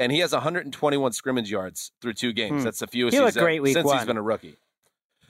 And 0.00 0.12
he 0.12 0.20
has 0.20 0.32
121 0.32 1.12
scrimmage 1.12 1.50
yards 1.50 1.90
through 2.00 2.12
two 2.12 2.32
games. 2.32 2.60
Hmm. 2.60 2.64
That's 2.64 2.78
the 2.78 2.86
fewest 2.86 3.16
He 3.16 3.20
he's 3.22 3.36
great 3.36 3.60
week 3.60 3.74
since 3.74 3.84
one. 3.84 3.98
he's 3.98 4.06
been 4.06 4.16
a 4.16 4.22
rookie. 4.22 4.56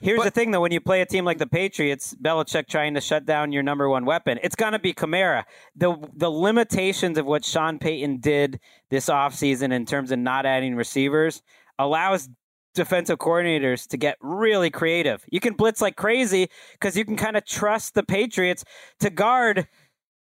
Here's 0.01 0.23
the 0.23 0.31
thing, 0.31 0.51
though: 0.51 0.61
when 0.61 0.71
you 0.71 0.81
play 0.81 1.01
a 1.01 1.05
team 1.05 1.25
like 1.25 1.37
the 1.37 1.47
Patriots, 1.47 2.15
Belichick 2.21 2.67
trying 2.67 2.93
to 2.93 3.01
shut 3.01 3.25
down 3.25 3.51
your 3.51 3.63
number 3.63 3.89
one 3.89 4.05
weapon, 4.05 4.39
it's 4.41 4.55
going 4.55 4.73
to 4.73 4.79
be 4.79 4.93
Kamara. 4.93 5.43
the 5.75 5.95
The 6.15 6.29
limitations 6.29 7.17
of 7.17 7.25
what 7.25 7.43
Sean 7.43 7.79
Payton 7.79 8.19
did 8.19 8.59
this 8.89 9.07
offseason 9.07 9.73
in 9.73 9.85
terms 9.85 10.11
of 10.11 10.19
not 10.19 10.45
adding 10.45 10.75
receivers 10.75 11.41
allows 11.77 12.29
defensive 12.75 13.17
coordinators 13.17 13.87
to 13.87 13.97
get 13.97 14.17
really 14.21 14.69
creative. 14.69 15.25
You 15.29 15.39
can 15.39 15.53
blitz 15.53 15.81
like 15.81 15.95
crazy 15.95 16.49
because 16.73 16.95
you 16.95 17.03
can 17.03 17.17
kind 17.17 17.35
of 17.35 17.45
trust 17.45 17.93
the 17.93 18.03
Patriots 18.03 18.63
to 18.99 19.09
guard 19.09 19.67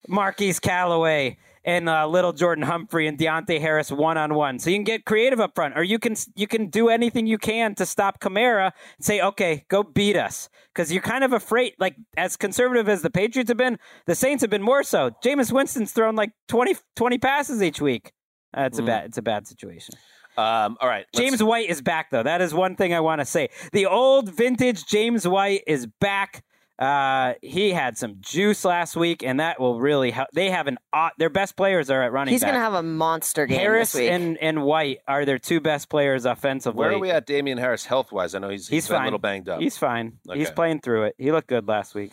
Marquez 0.08 0.60
Callaway 0.60 1.38
and 1.66 1.88
uh, 1.88 2.06
little 2.06 2.32
Jordan 2.32 2.64
Humphrey 2.64 3.06
and 3.08 3.18
Deonte 3.18 3.60
Harris 3.60 3.90
one 3.92 4.16
on 4.16 4.32
one. 4.34 4.58
So 4.58 4.70
you 4.70 4.76
can 4.76 4.84
get 4.84 5.04
creative 5.04 5.40
up 5.40 5.54
front, 5.54 5.76
or 5.76 5.82
you 5.82 5.98
can 5.98 6.14
you 6.36 6.46
can 6.46 6.68
do 6.70 6.88
anything 6.88 7.26
you 7.26 7.36
can 7.36 7.74
to 7.74 7.84
stop 7.84 8.20
Kamara. 8.20 8.70
And 8.96 9.04
say, 9.04 9.20
okay, 9.20 9.64
go 9.68 9.82
beat 9.82 10.16
us, 10.16 10.48
because 10.72 10.90
you're 10.92 11.02
kind 11.02 11.24
of 11.24 11.32
afraid. 11.34 11.74
Like 11.78 11.96
as 12.16 12.36
conservative 12.36 12.88
as 12.88 13.02
the 13.02 13.10
Patriots 13.10 13.50
have 13.50 13.58
been, 13.58 13.78
the 14.06 14.14
Saints 14.14 14.40
have 14.42 14.50
been 14.50 14.62
more 14.62 14.82
so. 14.82 15.10
Jameis 15.22 15.52
Winston's 15.52 15.92
thrown 15.92 16.14
like 16.16 16.30
20, 16.48 16.76
20 16.94 17.18
passes 17.18 17.62
each 17.62 17.80
week. 17.80 18.12
Uh, 18.56 18.62
it's 18.62 18.78
Mhm. 18.78 18.84
a 18.84 18.86
bad 18.86 19.04
it's 19.06 19.18
a 19.18 19.22
bad 19.22 19.46
situation. 19.46 19.94
Um, 20.38 20.76
all 20.80 20.88
right, 20.88 21.06
James 21.14 21.42
White 21.42 21.68
is 21.68 21.80
back 21.82 22.10
though. 22.10 22.22
That 22.22 22.40
is 22.42 22.52
one 22.54 22.76
thing 22.76 22.94
I 22.94 23.00
want 23.00 23.20
to 23.20 23.24
say. 23.24 23.48
The 23.72 23.86
old 23.86 24.28
vintage 24.28 24.86
James 24.86 25.26
White 25.26 25.62
is 25.66 25.86
back. 26.00 26.44
Uh, 26.78 27.32
he 27.40 27.70
had 27.70 27.96
some 27.96 28.16
juice 28.20 28.62
last 28.64 28.96
week, 28.96 29.22
and 29.22 29.40
that 29.40 29.58
will 29.58 29.80
really 29.80 30.10
help. 30.10 30.28
They 30.34 30.50
have 30.50 30.66
an 30.66 30.76
aw- 30.92 31.12
their 31.18 31.30
best 31.30 31.56
players 31.56 31.88
are 31.90 32.02
at 32.02 32.12
running. 32.12 32.32
He's 32.32 32.42
back. 32.42 32.48
going 32.50 32.60
to 32.60 32.64
have 32.64 32.74
a 32.74 32.82
monster 32.82 33.46
game 33.46 33.58
Harris 33.58 33.92
this 33.92 34.00
week. 34.02 34.10
and, 34.10 34.36
and 34.38 34.62
White 34.62 34.98
are 35.08 35.24
their 35.24 35.38
two 35.38 35.60
best 35.60 35.88
players 35.88 36.26
offensively. 36.26 36.78
Where 36.78 36.92
are 36.92 36.98
we 36.98 37.10
at, 37.10 37.24
Damien 37.26 37.56
Harris, 37.56 37.86
health 37.86 38.12
wise? 38.12 38.34
I 38.34 38.40
know 38.40 38.50
he's, 38.50 38.68
He's 38.68 38.86
been 38.88 38.96
fine. 38.96 39.02
a 39.02 39.06
little 39.06 39.18
banged 39.18 39.48
up. 39.48 39.60
He's 39.60 39.78
fine. 39.78 40.18
He's 40.34 40.50
playing 40.50 40.80
through 40.80 41.04
it. 41.04 41.14
He 41.16 41.32
looked 41.32 41.48
good 41.48 41.66
last 41.66 41.94
week. 41.94 42.12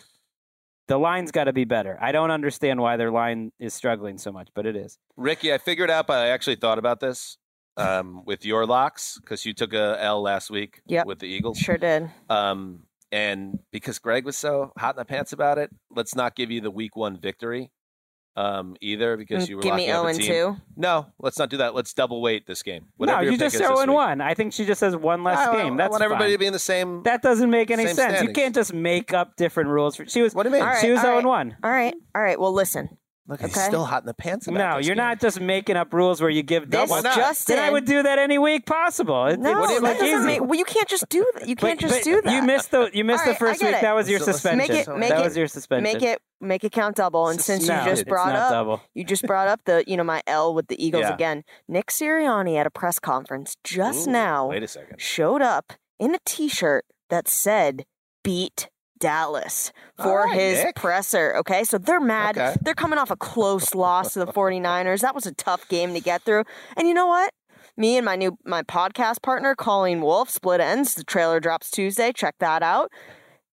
The 0.88 0.98
line's 0.98 1.30
got 1.30 1.44
to 1.44 1.52
be 1.52 1.64
better. 1.64 1.98
I 2.00 2.12
don't 2.12 2.30
understand 2.30 2.80
why 2.80 2.96
their 2.96 3.10
line 3.10 3.52
is 3.58 3.72
struggling 3.74 4.18
so 4.18 4.32
much, 4.32 4.48
but 4.54 4.64
it 4.66 4.76
is. 4.76 4.98
Ricky, 5.16 5.52
I 5.52 5.58
figured 5.58 5.90
out, 5.90 6.06
but 6.06 6.18
I 6.18 6.28
actually 6.28 6.56
thought 6.56 6.78
about 6.78 7.00
this 7.00 7.36
um, 7.76 8.22
with 8.24 8.44
your 8.44 8.66
locks 8.66 9.18
because 9.20 9.44
you 9.46 9.52
took 9.54 9.72
a 9.74 9.96
L 10.00 10.22
last 10.22 10.50
week 10.50 10.80
Yep. 10.86 11.06
with 11.06 11.18
the 11.20 11.26
Eagles. 11.26 11.58
Sure 11.58 11.78
did. 11.78 12.10
Um, 12.28 12.84
and 13.14 13.58
because 13.70 13.98
Greg 14.00 14.24
was 14.24 14.36
so 14.36 14.72
hot 14.76 14.94
in 14.96 14.98
the 14.98 15.04
pants 15.04 15.32
about 15.32 15.58
it, 15.58 15.70
let's 15.90 16.14
not 16.14 16.34
give 16.34 16.50
you 16.50 16.60
the 16.60 16.70
week 16.70 16.96
one 16.96 17.16
victory 17.18 17.70
um, 18.36 18.74
either 18.80 19.16
because 19.16 19.44
Mm, 19.46 19.48
you 19.50 19.56
were 19.58 19.62
give 19.62 19.74
me 19.76 19.92
locking 19.92 20.08
up 20.10 20.20
0 20.20 20.50
and 20.50 20.56
2? 20.56 20.62
No, 20.76 21.06
let's 21.20 21.38
not 21.38 21.50
do 21.50 21.58
that. 21.58 21.74
Let's 21.76 21.94
double 21.94 22.20
weight 22.20 22.46
this 22.48 22.64
game. 22.64 22.86
Whatever 22.96 23.18
no, 23.18 23.22
your 23.22 23.32
you 23.32 23.38
just 23.38 23.54
pick 23.54 23.60
is 23.62 23.66
throw 23.68 23.76
this 23.76 23.84
in 23.84 23.90
week. 23.90 23.94
one. 23.96 24.20
I 24.20 24.34
think 24.34 24.52
she 24.52 24.64
just 24.66 24.80
says 24.80 24.96
one 24.96 25.22
less 25.22 25.38
I- 25.38 25.52
I- 25.52 25.62
game. 25.62 25.74
I 25.74 25.76
That's 25.76 25.92
want 25.92 26.02
everybody 26.02 26.24
fine. 26.30 26.32
to 26.32 26.38
be 26.38 26.46
in 26.46 26.52
the 26.52 26.58
same. 26.58 27.04
That 27.04 27.22
doesn't 27.22 27.48
make 27.50 27.70
any 27.70 27.86
same 27.86 27.94
sense. 27.94 28.22
You 28.22 28.32
can't 28.32 28.54
just 28.54 28.74
make 28.74 29.12
up 29.14 29.36
different 29.36 29.68
rules. 29.70 29.94
For, 29.94 30.06
she 30.06 30.20
was. 30.20 30.34
What 30.34 30.42
do 30.42 30.48
you 30.48 30.54
mean? 30.54 30.62
All 30.62 30.68
right, 30.70 30.80
she 30.80 30.90
was 30.90 30.98
all 30.98 31.04
0 31.04 31.16
right. 31.18 31.24
1. 31.24 31.56
All 31.62 31.70
right. 31.70 31.94
All 32.16 32.22
right. 32.22 32.40
Well, 32.40 32.52
listen. 32.52 32.88
Look, 33.26 33.40
okay. 33.40 33.48
he's 33.50 33.62
still 33.64 33.86
hot 33.86 34.02
in 34.02 34.06
the 34.06 34.12
pants 34.12 34.46
about 34.48 34.58
No, 34.58 34.76
this 34.76 34.86
you're 34.86 34.94
game. 34.96 35.04
not 35.04 35.18
just 35.18 35.40
making 35.40 35.76
up 35.76 35.94
rules 35.94 36.20
where 36.20 36.28
you 36.28 36.42
give 36.42 36.70
This 36.70 36.90
double. 36.90 37.02
just 37.02 37.46
Then 37.46 37.58
I 37.58 37.70
would 37.70 37.86
do 37.86 38.02
that 38.02 38.18
any 38.18 38.36
week 38.36 38.66
possible. 38.66 39.26
It- 39.28 39.40
No, 39.40 39.64
it's 39.64 39.80
that 39.80 39.98
doesn't 39.98 40.06
easy. 40.06 40.26
make. 40.26 40.40
Well, 40.42 40.58
you 40.58 40.64
can't 40.66 40.86
just 40.88 41.08
do 41.08 41.26
that. 41.34 41.48
You 41.48 41.56
can't 41.56 41.80
But- 41.80 41.88
just 41.88 42.00
but 42.00 42.04
do 42.04 42.20
that. 42.20 42.32
You 42.34 42.42
missed 42.42 42.70
the 42.70 42.90
you 42.92 43.02
missed 43.02 43.26
All 43.26 43.32
the 43.32 43.38
first 43.38 43.62
week. 43.62 43.72
it. 43.76 43.80
That 43.80 43.94
was 43.94 44.10
your 44.10 44.18
So 44.20 44.32
suspension. 44.32 44.58
Make 44.76 44.86
it. 44.88 44.96
Make 44.98 45.08
that 45.08 45.20
it. 45.20 45.24
was 45.24 45.36
your 45.38 45.48
suspension. 45.48 45.84
Make 45.84 46.02
it. 46.02 46.20
Make 46.42 46.64
it 46.64 46.72
count 46.72 46.96
double. 46.96 47.28
And 47.28 47.40
since 47.40 47.66
No, 47.66 47.78
you 47.78 47.84
just 47.88 48.02
it's 48.02 48.08
brought 48.10 48.36
up, 48.36 48.50
double. 48.50 48.82
you 48.92 49.04
just 49.04 49.22
brought 49.26 49.48
up 49.48 49.60
the, 49.64 49.82
you 49.86 49.96
know, 49.96 50.04
my 50.04 50.22
L 50.26 50.52
with 50.52 50.66
the 50.68 50.84
Eagles 50.84 51.04
Yeah. 51.04 51.14
again. 51.14 51.44
Nick 51.66 51.86
Sirianni 51.86 52.56
at 52.58 52.66
a 52.66 52.70
press 52.70 52.98
conference 52.98 53.56
just 53.64 54.06
Ooh, 54.06 54.12
now 54.12 54.48
Wait 54.48 54.62
a 54.62 54.68
second. 54.68 55.00
showed 55.00 55.40
up 55.40 55.72
in 55.98 56.14
a 56.14 56.18
T-shirt 56.26 56.84
that 57.08 57.26
said 57.28 57.86
"Beat 58.22 58.68
Dallas" 59.04 59.70
for 59.96 60.20
All 60.22 60.26
right, 60.26 60.34
his 60.40 60.64
Nick. 60.64 60.76
presser. 60.76 61.36
Okay, 61.36 61.62
so 61.64 61.76
they're 61.78 62.00
mad. 62.00 62.38
Okay. 62.38 62.56
They're 62.62 62.74
coming 62.74 62.98
off 62.98 63.10
a 63.10 63.16
close 63.16 63.74
loss 63.74 64.14
to 64.14 64.20
the 64.20 64.26
49ers. 64.38 65.00
That 65.02 65.14
was 65.14 65.26
a 65.26 65.34
tough 65.34 65.68
game 65.68 65.92
to 65.94 66.00
get 66.00 66.22
through. 66.22 66.44
And 66.76 66.88
you 66.88 66.94
know 66.94 67.06
what? 67.06 67.32
Me 67.76 67.96
and 67.96 68.04
my 68.04 68.16
new 68.16 68.38
my 68.46 68.62
podcast 68.62 69.20
partner, 69.22 69.54
Colleen 69.54 70.00
Wolfe, 70.00 70.30
split 70.30 70.60
ends. 70.60 70.94
The 70.94 71.04
trailer 71.04 71.38
drops 71.40 71.70
Tuesday. 71.70 72.12
Check 72.12 72.36
that 72.40 72.62
out. 72.62 72.90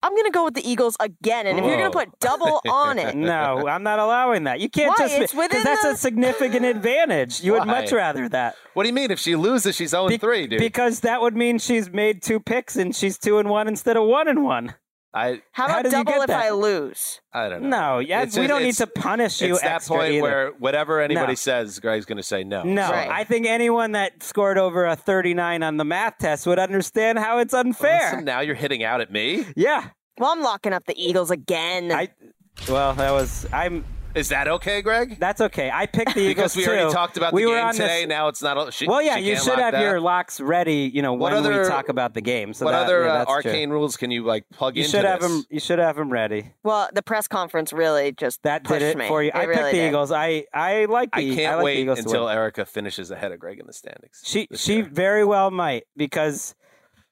I'm 0.03 0.17
gonna 0.17 0.31
go 0.31 0.45
with 0.47 0.55
the 0.55 0.67
Eagles 0.67 0.97
again, 0.99 1.47
and 1.47 1.59
if 1.59 1.65
you're 1.67 1.77
gonna 1.77 1.91
put 1.91 2.09
double 2.21 2.63
on 2.71 2.99
it, 2.99 3.15
No, 3.15 3.67
I'm 3.69 3.83
not 3.83 3.99
allowing 3.99 4.45
that. 4.45 4.59
You 4.61 4.71
can't 4.71 4.95
Why? 4.99 5.09
just 5.09 5.19
It's 5.21 5.35
within 5.35 5.49
because 5.51 5.65
that's 5.65 5.83
the- 5.83 5.91
a 5.91 5.97
significant 5.97 6.65
advantage. 6.77 7.43
You 7.43 7.53
would 7.53 7.67
much 7.67 7.93
rather 7.93 8.27
that. 8.31 8.55
What 8.73 8.85
do 8.85 8.89
you 8.89 8.95
mean? 8.95 9.11
If 9.11 9.19
she 9.19 9.37
loses, 9.37 9.77
she's 9.77 9.91
0 9.91 10.09
Be- 10.09 10.17
3, 10.17 10.47
dude. 10.47 10.59
Because 10.59 11.01
that 11.01 11.21
would 11.21 11.37
mean 11.37 11.59
she's 11.59 11.91
made 11.91 12.23
two 12.23 12.41
picks 12.41 12.77
and 12.77 12.97
she's 12.97 13.19
two 13.19 13.39
and 13.39 13.51
one 13.51 13.69
instead 13.69 13.99
of 13.99 14.05
one 14.07 14.27
and 14.27 14.43
one. 14.43 14.75
I 15.13 15.43
how 15.53 15.67
How 15.67 15.81
about 15.81 15.83
did 15.85 15.93
you 15.93 16.05
double 16.05 16.21
if 16.23 16.27
that? 16.29 16.45
I 16.45 16.51
lose? 16.51 17.21
I 17.33 17.49
don't 17.49 17.63
know. 17.63 17.69
No, 17.95 17.99
yeah, 17.99 18.23
It's 18.23 18.37
we 18.37 18.43
just- 18.43 18.49
don't 18.49 18.63
need 18.63 18.77
to 18.77 18.87
punish 18.87 19.41
you 19.43 19.55
It's 19.55 19.63
that 19.63 19.83
point 19.83 20.13
either. 20.13 20.23
where 20.23 20.51
whatever 20.53 21.01
anybody 21.01 21.33
No. 21.33 21.35
says, 21.35 21.81
Greg's 21.81 22.05
going 22.07 22.17
to 22.19 22.23
say 22.23 22.45
no. 22.45 22.63
no, 22.63 22.87
So- 22.87 22.95
I 22.95 23.25
think 23.25 23.47
anyone 23.47 23.93
that 23.93 24.23
scored 24.23 24.57
over 24.59 24.87
a 24.87 24.95
39 24.95 25.63
on 25.65 25.79
the 25.79 25.85
math 25.85 26.19
test 26.19 26.47
would 26.47 26.61
understand 26.61 27.19
how 27.19 27.39
it's 27.39 27.53
unfair. 27.55 28.11
So 28.13 28.21
now 28.21 28.39
you're 28.41 28.55
hitting 28.55 28.85
out 28.85 29.01
at 29.01 29.11
me. 29.11 29.47
yeah, 29.57 29.89
Well, 30.19 30.31
I'm 30.31 30.43
locking 30.43 30.73
up 30.73 30.85
the 30.87 30.95
Eagles 30.97 31.31
again. 31.33 31.91
I. 31.91 32.09
Well, 32.69 32.93
that 32.95 33.11
was 33.11 33.47
I'm. 33.53 33.85
Is 34.15 34.29
that 34.31 34.49
okay, 34.49 34.83
Greg? 34.83 35.19
That's 35.21 35.41
okay. 35.41 35.71
I 35.73 35.87
picked 35.87 36.15
the 36.15 36.21
Eagles 36.31 36.55
because 36.55 36.57
we 36.57 36.65
too. 36.65 36.71
already 36.71 36.93
talked 36.93 37.17
about 37.17 37.33
we 37.33 37.45
the 37.45 37.51
game 37.51 37.59
on 37.65 37.69
this- 37.69 37.77
today. 37.77 38.07
Now 38.07 38.27
it's 38.29 38.43
not. 38.43 38.73
She, 38.75 38.89
well, 38.89 39.01
yeah, 39.01 39.17
she 39.19 39.29
you 39.31 39.37
should 39.37 39.59
have 39.59 39.73
that. 39.73 39.83
your 39.83 40.01
locks 40.01 40.41
ready. 40.41 40.91
You 40.93 41.01
know 41.03 41.13
What 41.13 41.33
when 41.33 41.45
other- 41.45 41.63
we 41.63 41.69
talk 41.69 41.89
about 41.89 42.15
the 42.15 42.21
game. 42.21 42.53
So 42.53 42.65
what 42.65 42.73
that, 42.73 42.85
other 42.87 43.05
yeah, 43.05 43.13
uh, 43.13 43.19
that's 43.19 43.43
true. 43.43 43.51
arcane 43.53 43.71
rules 43.71 43.97
can 43.97 44.11
you 44.11 44.25
like 44.25 44.45
plug 44.53 44.75
You 44.77 44.81
into 44.83 44.91
should 44.97 45.05
have 45.05 45.21
this? 45.21 45.31
them. 45.31 45.45
You 45.49 45.61
should 45.61 45.79
have 45.79 45.95
them 45.95 46.11
ready. 46.11 46.53
Well, 46.65 46.89
the 46.93 47.03
press 47.03 47.29
conference 47.29 47.73
really 47.73 48.11
just 48.13 48.43
That 48.43 48.65
pushed 48.65 48.81
did 48.81 48.97
it 48.97 48.99
me. 48.99 49.07
for 49.07 49.23
you. 49.23 49.29
It 49.29 49.37
I 49.37 49.45
really 49.45 49.55
picked 49.63 49.71
the 49.73 49.79
did. 49.79 49.89
Eagles. 49.89 50.11
I 50.13 50.45
I 50.53 50.85
like 50.87 51.11
the. 51.13 51.21
Eagles. 51.21 51.39
I 51.39 51.41
can't 51.43 51.57
like 51.59 51.65
wait 51.65 51.75
the 51.77 51.81
Eagles 51.83 51.99
until. 52.01 52.29
Erica 52.29 52.65
finishes 52.67 53.11
ahead 53.13 53.31
of 53.31 53.39
Greg 53.39 53.61
in 53.61 53.67
the 53.67 53.73
standings. 53.73 54.21
She 54.25 54.49
she 54.55 54.77
year. 54.77 54.89
very 54.91 55.25
well 55.25 55.53
might 55.53 55.85
because 55.97 56.55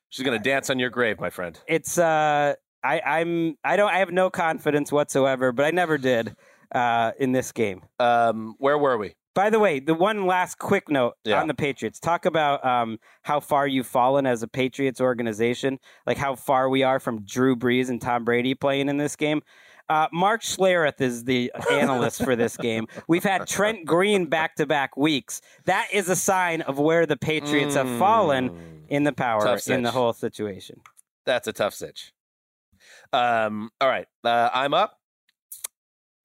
she's 0.09 0.25
gonna 0.25 0.39
dance 0.41 0.69
on 0.69 0.81
your 0.81 0.91
grave, 0.91 1.21
my 1.21 1.31
friend. 1.31 1.59
it's 1.69 1.97
uh 1.97 2.55
I 2.83 3.01
I'm 3.01 3.57
I 3.63 3.77
don't 3.77 3.91
I 3.93 3.99
have 3.99 4.11
no 4.11 4.31
confidence 4.31 4.91
whatsoever, 4.91 5.53
but 5.53 5.65
I 5.65 5.71
never 5.71 5.97
did 5.97 6.35
uh 6.75 7.13
in 7.19 7.33
this 7.33 7.53
game. 7.53 7.83
Um, 7.99 8.55
where 8.59 8.79
were 8.79 8.97
we? 8.99 9.15
By 9.35 9.51
the 9.51 9.61
way, 9.61 9.79
the 9.79 9.95
one 9.95 10.27
last 10.27 10.59
quick 10.59 10.89
note 10.89 11.15
Yeah. 11.25 11.41
on 11.41 11.47
the 11.47 11.55
Patriots. 11.55 12.01
Talk 12.01 12.25
about 12.27 12.65
um, 12.67 12.99
how 13.23 13.39
far 13.39 13.69
you've 13.69 13.87
fallen 13.87 14.27
as 14.27 14.43
a 14.43 14.49
Patriots 14.49 15.01
organization, 15.01 15.79
like 16.09 16.17
how 16.17 16.35
far 16.35 16.69
we 16.69 16.83
are 16.83 16.99
from 16.99 17.23
Drew 17.25 17.55
Brees 17.55 17.89
and 17.89 18.03
Tom 18.03 18.25
Brady 18.25 18.55
playing 18.57 18.89
in 18.89 18.97
this 18.97 19.15
game. 19.15 19.43
Uh, 19.89 20.09
Mark 20.13 20.43
Schlereth 20.43 21.01
is 21.01 21.23
the 21.25 21.53
analyst 21.71 22.25
for 22.25 22.35
this 22.35 22.57
game. 22.57 22.89
We've 23.07 23.23
had 23.23 23.47
Trent 23.47 23.87
Green 23.87 24.27
back 24.27 24.57
to 24.57 24.67
back 24.67 24.97
weeks. 24.97 25.41
That 25.67 25.87
is 25.93 26.09
a 26.09 26.17
sign 26.17 26.63
of 26.63 26.81
where 26.81 27.07
the 27.07 27.17
Patriots 27.17 27.77
have 27.77 27.89
fallen 27.99 28.85
in 28.89 29.05
the 29.05 29.13
power 29.13 29.43
Mm. 29.47 29.75
In 29.75 29.83
the 29.83 29.93
whole 29.93 30.13
situation. 30.13 30.81
That's 31.27 31.47
a 31.47 31.53
tough 31.53 31.75
sitch. 31.75 32.13
Um, 33.13 33.71
all 33.81 33.89
right, 33.89 34.07
uh, 34.25 34.51
I'm 34.53 34.75
up. 34.75 34.98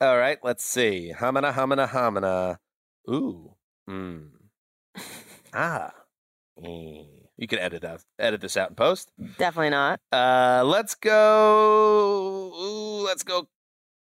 All 0.03 0.17
right, 0.17 0.37
let's 0.43 0.65
see. 0.65 1.13
Hamina, 1.17 1.53
hamina, 1.53 1.87
hamina. 1.87 2.57
Ooh. 3.09 3.53
Mm. 3.89 4.31
Ah. 5.53 5.93
Mm. 6.61 7.05
You 7.37 7.47
can 7.47 7.59
edit 7.59 7.83
that. 7.83 8.03
Edit 8.19 8.41
this 8.41 8.57
out 8.57 8.67
in 8.69 8.75
post. 8.75 9.11
Definitely 9.37 9.69
not. 9.69 10.01
Uh, 10.11 10.61
let's 10.65 10.93
go. 10.93 12.51
Ooh, 12.53 13.05
let's 13.05 13.23
go. 13.23 13.47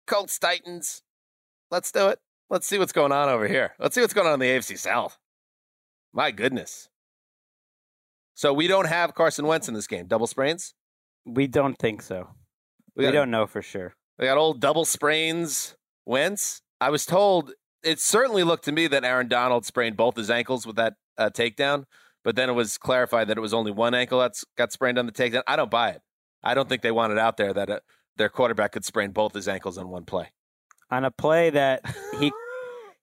Colts 0.07 0.39
Titans. 0.39 1.03
Let's 1.70 1.93
do 1.93 2.09
it. 2.09 2.18
Let's 2.49 2.66
see 2.66 2.78
what's 2.78 2.93
going 2.93 3.12
on 3.12 3.28
over 3.28 3.47
here. 3.47 3.74
Let's 3.78 3.95
see 3.95 4.01
what's 4.01 4.14
going 4.14 4.26
on 4.26 4.35
in 4.35 4.41
the 4.41 4.47
AFC 4.47 4.78
South. 4.78 5.18
My 6.14 6.30
goodness. 6.30 6.89
So 8.32 8.55
we 8.55 8.68
don't 8.68 8.87
have 8.87 9.14
Carson 9.14 9.47
Wentz 9.47 9.68
in 9.68 9.74
this 9.74 9.87
game. 9.87 10.07
Double 10.07 10.26
sprains. 10.26 10.72
We 11.26 11.47
don't 11.47 11.78
think 11.78 12.01
so. 12.01 12.28
We, 12.97 13.05
got- 13.05 13.12
don't 13.12 13.30
know 13.30 13.47
for 13.47 13.61
sure. 13.61 13.95
We 14.19 14.27
got 14.27 14.39
old 14.39 14.61
double 14.61 14.85
sprains. 14.85 15.77
Wentz. 16.07 16.61
I 16.81 16.91
was 16.91 17.07
told 17.07 17.53
it 17.83 17.99
certainly 17.99 18.43
looked 18.43 18.65
to 18.67 18.73
me 18.73 18.87
that 18.89 19.05
Aaron 19.05 19.29
Donald 19.29 19.65
sprained 19.65 19.97
both 19.97 20.17
his 20.17 20.31
ankles 20.31 20.67
with 20.67 20.77
that 20.77 20.95
uh, 21.17 21.31
takedown, 21.31 21.85
but 22.23 22.37
then 22.37 22.51
it 22.51 22.53
was 22.53 22.77
clarified 22.79 23.29
that 23.29 23.39
it 23.39 23.41
was 23.41 23.55
only 23.55 23.71
one 23.73 23.95
ankle 23.95 24.21
that's 24.21 24.45
got 24.57 24.73
sprained 24.73 24.99
on 24.99 25.07
the 25.07 25.12
takedown. 25.12 25.43
I 25.47 25.57
don't 25.57 25.71
buy 25.71 25.91
it. 25.91 26.03
I 26.43 26.55
don't 26.55 26.69
think 26.69 26.83
they 26.83 26.91
wanted 26.91 27.19
out 27.19 27.37
there 27.37 27.53
that 27.55 27.71
uh, 27.71 27.81
their 28.17 28.29
quarterback 28.29 28.73
could 28.73 28.85
sprain 28.85 29.12
both 29.12 29.33
his 29.35 29.49
ankles 29.49 29.79
on 29.79 29.89
one 29.89 30.05
play. 30.05 30.31
on 30.91 31.05
a 31.05 31.11
play 31.11 31.51
that 31.51 31.81
he 32.21 32.31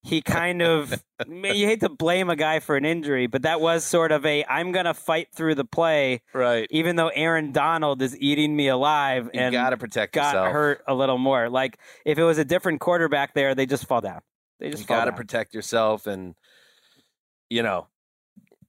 he 0.04 0.22
kind 0.22 0.62
of 0.62 0.94
I 1.20 1.26
mean, 1.28 1.56
you 1.56 1.68
hate 1.68 1.82
to 1.82 1.90
blame 1.90 2.30
a 2.30 2.36
guy 2.36 2.60
for 2.60 2.76
an 2.76 2.86
injury, 2.86 3.28
but 3.28 3.44
that 3.44 3.62
was 3.62 3.84
sort 3.86 4.12
of 4.12 4.26
a 4.26 4.44
I'm 4.46 4.72
gonna 4.72 4.94
fight 4.94 5.28
through 5.34 5.56
the 5.56 5.66
play, 5.66 6.22
right? 6.34 6.68
Even 6.72 6.96
though 6.96 7.10
Aaron 7.10 7.52
Donald 7.52 8.02
is 8.02 8.18
eating 8.20 8.56
me 8.56 8.68
alive 8.68 9.30
You 9.34 9.40
and 9.42 9.52
gotta 9.52 9.78
protect 9.78 10.14
got 10.14 10.38
yourself. 10.38 10.52
hurt 10.52 10.84
a 10.88 10.94
little 10.96 11.18
more. 11.18 11.50
Like 11.50 11.78
if 12.06 12.18
it 12.18 12.24
was 12.24 12.38
a 12.38 12.46
different 12.46 12.80
quarterback 12.82 13.34
there, 13.34 13.56
they 13.56 13.66
just 13.66 13.86
fall 13.88 14.02
down. 14.02 14.22
They 14.60 14.70
just 14.70 14.84
you 14.84 14.88
fall 14.88 14.98
got 14.98 15.06
to 15.06 15.12
down. 15.12 15.18
protect 15.18 15.54
yourself 15.54 16.08
and 16.08 16.36
you 17.50 17.64
know 17.64 17.88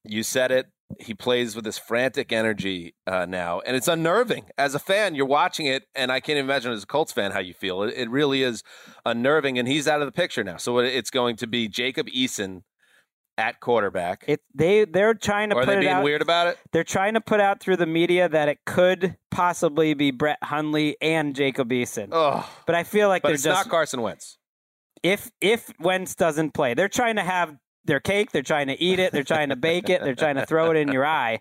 you 0.04 0.22
said 0.22 0.50
it 0.50 0.66
he 1.00 1.14
plays 1.14 1.54
with 1.56 1.64
this 1.64 1.78
frantic 1.78 2.32
energy 2.32 2.94
uh, 3.06 3.26
now 3.26 3.60
and 3.60 3.76
it's 3.76 3.88
unnerving. 3.88 4.44
As 4.58 4.74
a 4.74 4.78
fan 4.78 5.14
you're 5.14 5.26
watching 5.26 5.66
it 5.66 5.84
and 5.94 6.10
i 6.12 6.20
can't 6.20 6.38
imagine 6.38 6.72
as 6.72 6.82
a 6.82 6.86
colts 6.86 7.12
fan 7.12 7.32
how 7.32 7.40
you 7.40 7.54
feel. 7.54 7.82
It, 7.82 7.94
it 7.96 8.10
really 8.10 8.42
is 8.42 8.62
unnerving 9.06 9.58
and 9.58 9.66
he's 9.68 9.86
out 9.88 10.00
of 10.00 10.06
the 10.06 10.12
picture 10.12 10.44
now. 10.44 10.56
So 10.56 10.78
it's 10.78 11.10
going 11.10 11.36
to 11.36 11.46
be 11.46 11.68
jacob 11.68 12.06
eason 12.08 12.62
at 13.38 13.60
quarterback. 13.60 14.24
It 14.28 14.40
they 14.54 14.84
they're 14.84 15.14
trying 15.14 15.50
to 15.50 15.56
Or 15.56 15.62
are 15.62 15.64
put 15.64 15.74
they 15.74 15.80
being 15.80 15.92
out. 15.92 16.04
weird 16.04 16.22
about 16.22 16.48
it? 16.48 16.58
They're 16.72 16.84
trying 16.84 17.14
to 17.14 17.20
put 17.20 17.40
out 17.40 17.60
through 17.60 17.76
the 17.78 17.86
media 17.86 18.28
that 18.28 18.48
it 18.48 18.58
could 18.66 19.16
possibly 19.30 19.94
be 19.94 20.10
Brett 20.10 20.38
Hundley 20.42 20.96
and 21.00 21.34
Jacob 21.34 21.70
Eason. 21.70 22.08
oh 22.12 22.48
But 22.66 22.74
I 22.74 22.84
feel 22.84 23.08
like 23.08 23.22
but 23.22 23.28
they're 23.28 23.34
it's 23.34 23.44
just 23.44 23.66
not 23.66 23.70
carson 23.70 24.02
wentz. 24.02 24.38
If 25.02 25.30
if 25.40 25.72
Wentz 25.80 26.14
doesn't 26.14 26.52
play, 26.54 26.74
they're 26.74 26.88
trying 26.88 27.16
to 27.16 27.22
have 27.22 27.56
their 27.84 28.00
cake, 28.00 28.32
they're 28.32 28.42
trying 28.42 28.68
to 28.68 28.80
eat 28.80 28.98
it, 28.98 29.12
they're 29.12 29.24
trying 29.24 29.48
to 29.50 29.56
bake 29.56 29.88
it, 29.88 30.02
they're 30.02 30.14
trying 30.14 30.36
to 30.36 30.46
throw 30.46 30.70
it 30.70 30.76
in 30.76 30.92
your 30.92 31.06
eye. 31.06 31.40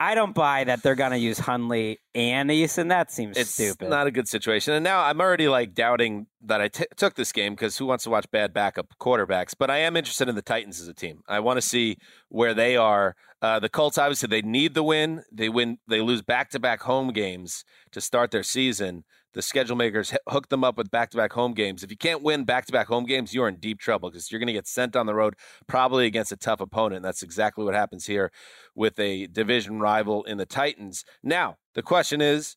I 0.00 0.16
don't 0.16 0.34
buy 0.34 0.64
that 0.64 0.82
they're 0.82 0.96
going 0.96 1.12
to 1.12 1.18
use 1.18 1.38
Hundley 1.38 2.00
and 2.14 2.50
Eason. 2.50 2.88
That 2.88 3.12
seems 3.12 3.36
it's 3.36 3.50
stupid. 3.50 3.88
not 3.88 4.08
a 4.08 4.10
good 4.10 4.26
situation. 4.26 4.74
And 4.74 4.82
now 4.82 5.04
I'm 5.04 5.20
already 5.20 5.46
like 5.46 5.72
doubting 5.72 6.26
that 6.42 6.60
I 6.60 6.68
t- 6.68 6.86
took 6.96 7.14
this 7.14 7.30
game 7.30 7.54
because 7.54 7.78
who 7.78 7.86
wants 7.86 8.04
to 8.04 8.10
watch 8.10 8.28
bad 8.32 8.52
backup 8.52 8.92
quarterbacks? 9.00 9.54
But 9.56 9.70
I 9.70 9.78
am 9.78 9.96
interested 9.96 10.28
in 10.28 10.34
the 10.34 10.42
Titans 10.42 10.80
as 10.80 10.88
a 10.88 10.94
team. 10.94 11.22
I 11.28 11.40
want 11.40 11.58
to 11.58 11.62
see 11.62 11.98
where 12.28 12.54
they 12.54 12.76
are. 12.76 13.14
Uh, 13.40 13.60
the 13.60 13.68
Colts 13.68 13.96
obviously 13.96 14.26
they 14.26 14.42
need 14.42 14.74
the 14.74 14.82
win. 14.82 15.22
They 15.30 15.48
win. 15.48 15.78
They 15.86 16.00
lose 16.00 16.22
back 16.22 16.50
to 16.50 16.58
back 16.58 16.82
home 16.82 17.12
games 17.12 17.64
to 17.92 18.00
start 18.00 18.32
their 18.32 18.42
season. 18.42 19.04
The 19.34 19.42
schedule 19.42 19.76
makers 19.76 20.14
hook 20.28 20.48
them 20.48 20.62
up 20.62 20.78
with 20.78 20.90
back 20.90 21.10
to 21.10 21.16
back 21.16 21.32
home 21.32 21.54
games. 21.54 21.82
If 21.82 21.90
you 21.90 21.96
can't 21.96 22.22
win 22.22 22.44
back 22.44 22.66
to 22.66 22.72
back 22.72 22.86
home 22.86 23.04
games, 23.04 23.34
you're 23.34 23.48
in 23.48 23.56
deep 23.56 23.80
trouble 23.80 24.10
because 24.10 24.30
you're 24.30 24.38
going 24.38 24.46
to 24.46 24.52
get 24.52 24.68
sent 24.68 24.94
on 24.94 25.06
the 25.06 25.14
road 25.14 25.34
probably 25.66 26.06
against 26.06 26.32
a 26.32 26.36
tough 26.36 26.60
opponent. 26.60 26.96
And 26.96 27.04
that's 27.04 27.22
exactly 27.22 27.64
what 27.64 27.74
happens 27.74 28.06
here 28.06 28.30
with 28.74 28.98
a 28.98 29.26
division 29.26 29.80
rival 29.80 30.22
in 30.24 30.38
the 30.38 30.46
Titans. 30.46 31.04
Now 31.22 31.56
the 31.74 31.82
question 31.82 32.20
is 32.20 32.56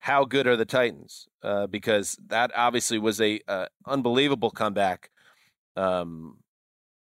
how 0.00 0.24
good 0.24 0.46
are 0.46 0.56
the 0.56 0.64
Titans? 0.64 1.28
Uh, 1.42 1.66
because 1.66 2.18
that 2.26 2.50
obviously 2.56 2.98
was 2.98 3.20
a 3.20 3.40
uh, 3.46 3.66
unbelievable 3.86 4.50
comeback 4.50 5.10
um, 5.76 6.38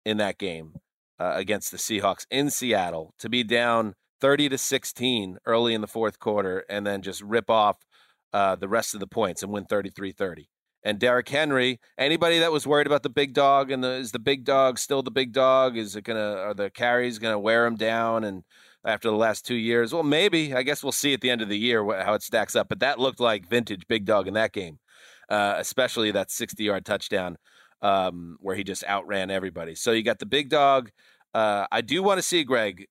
in 0.04 0.16
that 0.16 0.38
game 0.38 0.74
uh, 1.18 1.32
against 1.36 1.70
the 1.70 1.76
Seahawks 1.76 2.26
in 2.30 2.50
Seattle 2.50 3.14
to 3.18 3.28
be 3.28 3.44
down 3.44 3.94
30 4.20 4.50
to 4.50 4.58
16 4.58 5.38
early 5.46 5.74
in 5.74 5.80
the 5.80 5.86
fourth 5.86 6.18
quarter 6.18 6.64
and 6.68 6.86
then 6.86 7.02
just 7.02 7.22
rip 7.22 7.50
off 7.50 7.78
uh, 8.32 8.56
the 8.56 8.68
rest 8.68 8.94
of 8.94 9.00
the 9.00 9.06
points 9.06 9.42
and 9.42 9.52
win 9.52 9.64
33-30. 9.64 10.46
And 10.84 10.98
Derrick 10.98 11.28
Henry, 11.28 11.78
anybody 11.96 12.40
that 12.40 12.50
was 12.50 12.66
worried 12.66 12.88
about 12.88 13.04
the 13.04 13.10
big 13.10 13.34
dog 13.34 13.70
and 13.70 13.84
the, 13.84 13.92
is 13.92 14.10
the 14.10 14.18
big 14.18 14.44
dog 14.44 14.78
still 14.78 15.02
the 15.02 15.12
big 15.12 15.32
dog? 15.32 15.76
Is 15.76 15.94
it 15.94 16.02
gonna 16.02 16.34
are 16.34 16.54
the 16.54 16.70
carries 16.70 17.18
gonna 17.18 17.38
wear 17.38 17.66
him 17.66 17.76
down? 17.76 18.24
And 18.24 18.42
after 18.84 19.08
the 19.08 19.16
last 19.16 19.46
two 19.46 19.54
years, 19.54 19.92
well, 19.92 20.02
maybe. 20.02 20.54
I 20.54 20.62
guess 20.64 20.82
we'll 20.82 20.90
see 20.90 21.14
at 21.14 21.20
the 21.20 21.30
end 21.30 21.40
of 21.40 21.48
the 21.48 21.58
year 21.58 21.84
how 22.02 22.14
it 22.14 22.22
stacks 22.22 22.56
up. 22.56 22.68
But 22.68 22.80
that 22.80 22.98
looked 22.98 23.20
like 23.20 23.48
vintage 23.48 23.86
big 23.86 24.04
dog 24.04 24.26
in 24.26 24.34
that 24.34 24.52
game, 24.52 24.80
uh, 25.28 25.54
especially 25.58 26.10
that 26.10 26.32
60 26.32 26.64
yard 26.64 26.84
touchdown 26.84 27.36
um, 27.80 28.36
where 28.40 28.56
he 28.56 28.64
just 28.64 28.84
outran 28.84 29.30
everybody. 29.30 29.74
So 29.76 29.92
you 29.92 30.02
got 30.02 30.18
the 30.18 30.26
big 30.26 30.48
dog. 30.48 30.90
Uh, 31.32 31.66
I 31.70 31.80
do 31.80 32.02
want 32.02 32.18
to 32.18 32.22
see 32.22 32.42
Greg 32.44 32.86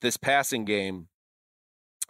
this 0.00 0.16
passing 0.16 0.64
game. 0.64 1.08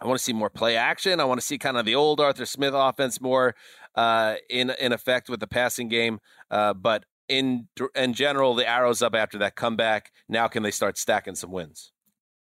I 0.01 0.07
want 0.07 0.17
to 0.17 0.23
see 0.23 0.33
more 0.33 0.49
play 0.49 0.75
action. 0.75 1.19
I 1.19 1.25
want 1.25 1.39
to 1.39 1.45
see 1.45 1.57
kind 1.57 1.77
of 1.77 1.85
the 1.85 1.95
old 1.95 2.19
Arthur 2.19 2.45
Smith 2.45 2.73
offense 2.75 3.21
more 3.21 3.55
uh, 3.95 4.35
in 4.49 4.71
in 4.71 4.91
effect 4.93 5.29
with 5.29 5.39
the 5.39 5.47
passing 5.47 5.89
game. 5.89 6.19
Uh, 6.49 6.73
but 6.73 7.05
in 7.29 7.67
in 7.95 8.13
general, 8.13 8.55
the 8.55 8.67
arrows 8.67 9.01
up 9.01 9.13
after 9.13 9.37
that 9.39 9.55
comeback. 9.55 10.11
Now 10.27 10.47
can 10.47 10.63
they 10.63 10.71
start 10.71 10.97
stacking 10.97 11.35
some 11.35 11.51
wins? 11.51 11.91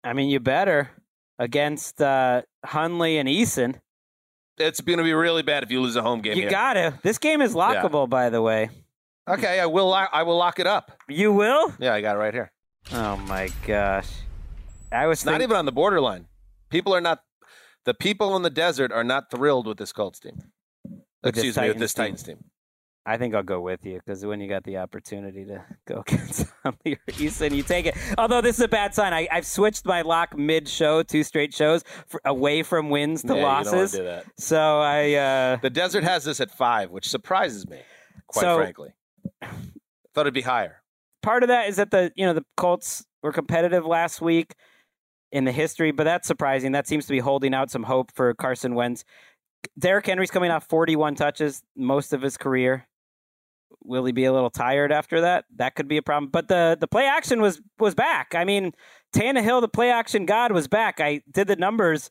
I 0.04 0.14
mean, 0.14 0.30
you 0.30 0.40
better 0.40 0.90
against 1.38 2.02
uh, 2.02 2.44
Hundley 2.66 3.18
and 3.18 3.28
Eason. 3.28 3.76
It's 4.58 4.82
going 4.82 4.98
to 4.98 5.04
be 5.04 5.14
really 5.14 5.42
bad 5.42 5.64
if 5.64 5.72
you 5.72 5.82
lose 5.82 5.96
a 5.96 6.02
home 6.02 6.22
game. 6.22 6.36
You 6.36 6.44
here. 6.44 6.50
gotta. 6.50 7.00
This 7.02 7.18
game 7.18 7.42
is 7.42 7.54
lockable, 7.54 8.10
by 8.10 8.30
the 8.30 8.42
way. 8.42 8.70
Okay, 9.28 9.60
I 9.60 9.66
will. 9.68 9.90
lo- 9.90 10.08
I 10.12 10.24
will 10.24 10.38
lock 10.38 10.60
it 10.60 10.68
up. 10.68 10.92
You 11.08 11.32
will? 11.32 11.74
Yeah, 11.80 11.94
I 11.94 12.02
got 12.02 12.16
it 12.16 12.20
right 12.20 12.34
here. 12.34 12.52
Oh 12.92 13.16
my 13.18 13.50
gosh! 13.68 14.08
I 14.92 15.08
was 15.08 15.20
It's 15.20 15.26
not 15.26 15.42
even 15.42 15.56
on 15.56 15.66
the 15.66 15.72
borderline. 15.72 16.26
People 16.70 16.96
are 16.96 17.02
not. 17.02 17.22
The 17.90 17.96
people 17.96 18.36
in 18.36 18.44
the 18.44 18.52
desert 18.52 18.92
are 18.92 19.04
not 19.04 19.32
thrilled 19.32 19.66
with 19.66 19.80
this 19.80 19.92
Colts 19.92 20.20
team. 20.20 20.38
With 20.86 21.00
Excuse 21.24 21.58
me, 21.58 21.70
with 21.70 21.80
this 21.80 21.92
team. 21.96 22.04
Titans 22.04 22.22
team. 22.22 22.44
I 23.04 23.18
think 23.18 23.34
I'll 23.34 23.42
go 23.42 23.62
with 23.62 23.84
you 23.84 23.96
because 23.96 24.24
when 24.24 24.40
you 24.40 24.48
got 24.48 24.64
the 24.64 24.78
opportunity 24.78 25.44
to 25.46 25.66
go 25.88 26.02
against 26.08 26.46
Hundley 26.64 26.94
or 27.08 27.14
Eason, 27.14 27.56
you 27.56 27.64
take 27.64 27.88
it. 27.88 27.96
Although 28.20 28.42
this 28.42 28.58
is 28.60 28.62
a 28.64 28.68
bad 28.68 28.94
sign. 28.94 29.12
I, 29.12 29.28
I've 29.32 29.48
switched 29.48 29.88
my 29.88 30.04
lock 30.04 30.38
mid-show, 30.38 31.02
two 31.02 31.24
straight 31.24 31.52
shows, 31.52 31.84
for, 32.06 32.22
away 32.26 32.62
from 32.62 32.92
wins 32.92 33.24
to 33.24 33.30
Yeah, 33.30 33.34
you 33.34 33.42
don't 33.42 33.50
wanna 33.52 33.66
losses. 33.78 33.92
do 33.94 34.04
that. 34.04 34.26
So 34.38 34.60
I. 34.82 35.14
Uh, 35.14 35.56
The 35.60 35.72
desert 35.72 36.04
has 36.04 36.26
this 36.26 36.40
at 36.40 36.52
five, 36.52 36.92
which 36.92 37.10
surprises 37.10 37.68
me, 37.68 37.80
quite 38.28 38.42
So- 38.44 38.56
frankly. 38.58 38.90
Thought 39.42 40.22
it'd 40.28 40.34
be 40.36 40.42
higher. 40.42 40.84
part 41.24 41.42
of 41.42 41.50
that 41.50 41.70
is 41.70 41.78
that 41.78 41.90
the 41.90 42.12
you 42.16 42.24
know 42.28 42.34
the 42.34 42.46
Colts 42.56 43.04
were 43.24 43.32
competitive 43.32 43.84
last 43.84 44.22
week 44.22 44.54
in 45.32 45.46
the 45.46 45.52
history, 45.52 45.92
but 45.92 46.04
that's 46.06 46.28
surprising. 46.28 46.72
That 46.72 46.88
seems 46.88 47.06
to 47.06 47.12
be 47.14 47.20
holding 47.20 47.54
out 47.54 47.70
some 47.72 47.84
hope 47.84 48.12
for 48.14 48.34
Carson 48.34 48.76
Wentz. 48.76 49.04
Derrick 49.78 50.06
Henry's 50.06 50.32
coming 50.32 50.52
off 50.52 50.68
41 50.70 51.16
touches 51.16 51.62
most 51.76 52.14
of 52.14 52.22
his 52.22 52.38
career. 52.38 52.88
will 53.84 54.06
he 54.06 54.12
be 54.12 54.26
a 54.26 54.34
little 54.34 54.50
tired 54.50 54.92
after 54.92 55.22
that? 55.22 55.46
That 55.56 55.76
could 55.76 55.88
be 55.88 55.98
a 55.98 56.02
problem. 56.02 56.30
But 56.32 56.48
the 56.48 56.78
the 56.80 56.88
play 56.88 57.06
action 57.06 57.42
was 57.42 57.62
was 57.80 57.96
back. 57.96 58.36
I 58.36 58.44
mean, 58.44 58.74
Tannehill, 59.14 59.62
the 59.62 59.68
play 59.68 59.92
action 59.92 60.26
god, 60.26 60.52
was 60.52 60.68
back. 60.68 61.00
I 61.00 61.22
did 61.32 61.48
the 61.48 61.56
numbers. 61.56 62.10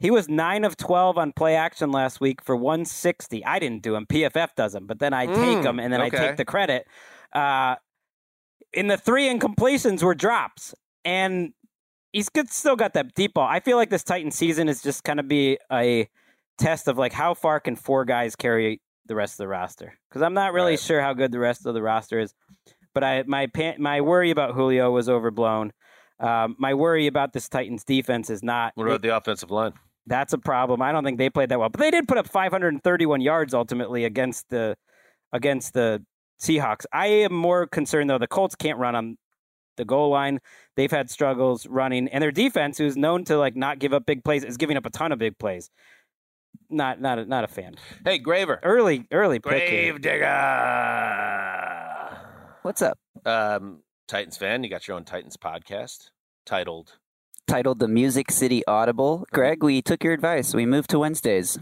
He 0.00 0.10
was 0.10 0.28
nine 0.28 0.64
of 0.64 0.76
twelve 0.76 1.18
on 1.18 1.32
play 1.32 1.56
action 1.56 1.90
last 1.90 2.20
week 2.20 2.42
for 2.42 2.56
one 2.56 2.84
sixty. 2.84 3.44
I 3.44 3.58
didn't 3.58 3.82
do 3.82 3.94
him. 3.94 4.06
PFF 4.06 4.54
does 4.56 4.72
them, 4.72 4.86
but 4.86 4.98
then 4.98 5.12
I 5.12 5.26
take 5.26 5.64
him 5.64 5.80
and 5.80 5.92
then 5.92 6.00
I 6.00 6.08
take 6.08 6.36
the 6.36 6.44
credit. 6.44 6.86
Uh, 7.32 7.76
in 8.72 8.86
the 8.86 8.96
three 8.96 9.28
incompletions 9.28 10.02
were 10.02 10.14
drops, 10.14 10.74
and 11.04 11.52
he's 12.18 12.28
good, 12.28 12.50
still 12.50 12.74
got 12.74 12.94
that 12.94 13.14
deep 13.14 13.34
ball. 13.34 13.46
I 13.48 13.60
feel 13.60 13.76
like 13.76 13.90
this 13.90 14.02
Titan 14.02 14.32
season 14.32 14.68
is 14.68 14.82
just 14.82 15.04
kind 15.04 15.20
of 15.20 15.28
be 15.28 15.56
a 15.72 16.08
test 16.58 16.88
of 16.88 16.98
like 16.98 17.12
how 17.12 17.32
far 17.32 17.60
can 17.60 17.76
four 17.76 18.04
guys 18.04 18.34
carry 18.34 18.80
the 19.06 19.14
rest 19.14 19.34
of 19.34 19.38
the 19.38 19.48
roster? 19.48 19.94
Because 20.08 20.22
I'm 20.22 20.34
not 20.34 20.52
really 20.52 20.76
sure 20.76 21.00
how 21.00 21.12
good 21.12 21.30
the 21.30 21.38
rest 21.38 21.64
of 21.64 21.74
the 21.74 21.82
roster 21.82 22.18
is. 22.18 22.34
But 22.92 23.04
I 23.04 23.22
my 23.26 23.46
pan, 23.46 23.76
my 23.78 24.00
worry 24.00 24.32
about 24.32 24.54
Julio 24.54 24.90
was 24.90 25.08
overblown. 25.08 25.72
Um, 26.18 26.56
my 26.58 26.74
worry 26.74 27.06
about 27.06 27.32
this 27.32 27.48
Titans 27.48 27.84
defense 27.84 28.28
is 28.30 28.42
not. 28.42 28.72
What 28.74 28.88
about 28.88 29.02
the 29.02 29.16
offensive 29.16 29.52
line? 29.52 29.72
That's 30.06 30.32
a 30.32 30.38
problem. 30.38 30.82
I 30.82 30.90
don't 30.90 31.04
think 31.04 31.18
they 31.18 31.30
played 31.30 31.50
that 31.50 31.60
well, 31.60 31.68
but 31.68 31.78
they 31.78 31.92
did 31.92 32.08
put 32.08 32.18
up 32.18 32.26
531 32.26 33.20
yards 33.20 33.54
ultimately 33.54 34.04
against 34.04 34.48
the 34.48 34.76
against 35.32 35.74
the 35.74 36.04
Seahawks. 36.42 36.84
I 36.92 37.06
am 37.06 37.32
more 37.32 37.68
concerned 37.68 38.10
though. 38.10 38.18
The 38.18 38.26
Colts 38.26 38.56
can't 38.56 38.78
run 38.78 38.96
on 38.96 39.18
the 39.78 39.86
goal 39.86 40.10
line. 40.10 40.40
They've 40.76 40.90
had 40.90 41.08
struggles 41.10 41.66
running, 41.66 42.08
and 42.08 42.20
their 42.22 42.30
defense, 42.30 42.76
who's 42.76 42.96
known 42.96 43.24
to 43.24 43.38
like 43.38 43.56
not 43.56 43.78
give 43.78 43.94
up 43.94 44.04
big 44.04 44.22
plays, 44.22 44.44
is 44.44 44.58
giving 44.58 44.76
up 44.76 44.84
a 44.84 44.90
ton 44.90 45.10
of 45.12 45.18
big 45.18 45.38
plays. 45.38 45.70
Not 46.68 47.00
not 47.00 47.18
a, 47.18 47.24
not 47.24 47.44
a 47.44 47.48
fan. 47.48 47.76
Hey, 48.04 48.18
Graver. 48.18 48.60
Early 48.62 49.06
early 49.10 49.38
pick 49.38 49.62
here. 49.68 49.92
Grave 49.92 50.02
digger. 50.02 50.26
What's 52.62 52.82
up? 52.82 52.98
Um, 53.24 53.80
Titans 54.06 54.36
fan, 54.36 54.62
you 54.62 54.70
got 54.70 54.86
your 54.86 54.96
own 54.96 55.04
Titans 55.04 55.36
podcast 55.36 56.10
titled 56.44 56.98
Titled 57.46 57.78
The 57.78 57.88
Music 57.88 58.30
City 58.30 58.62
Audible. 58.66 59.26
Greg, 59.32 59.62
we 59.62 59.80
took 59.80 60.04
your 60.04 60.12
advice. 60.12 60.54
We 60.54 60.66
moved 60.66 60.90
to 60.90 60.98
Wednesdays. 60.98 61.58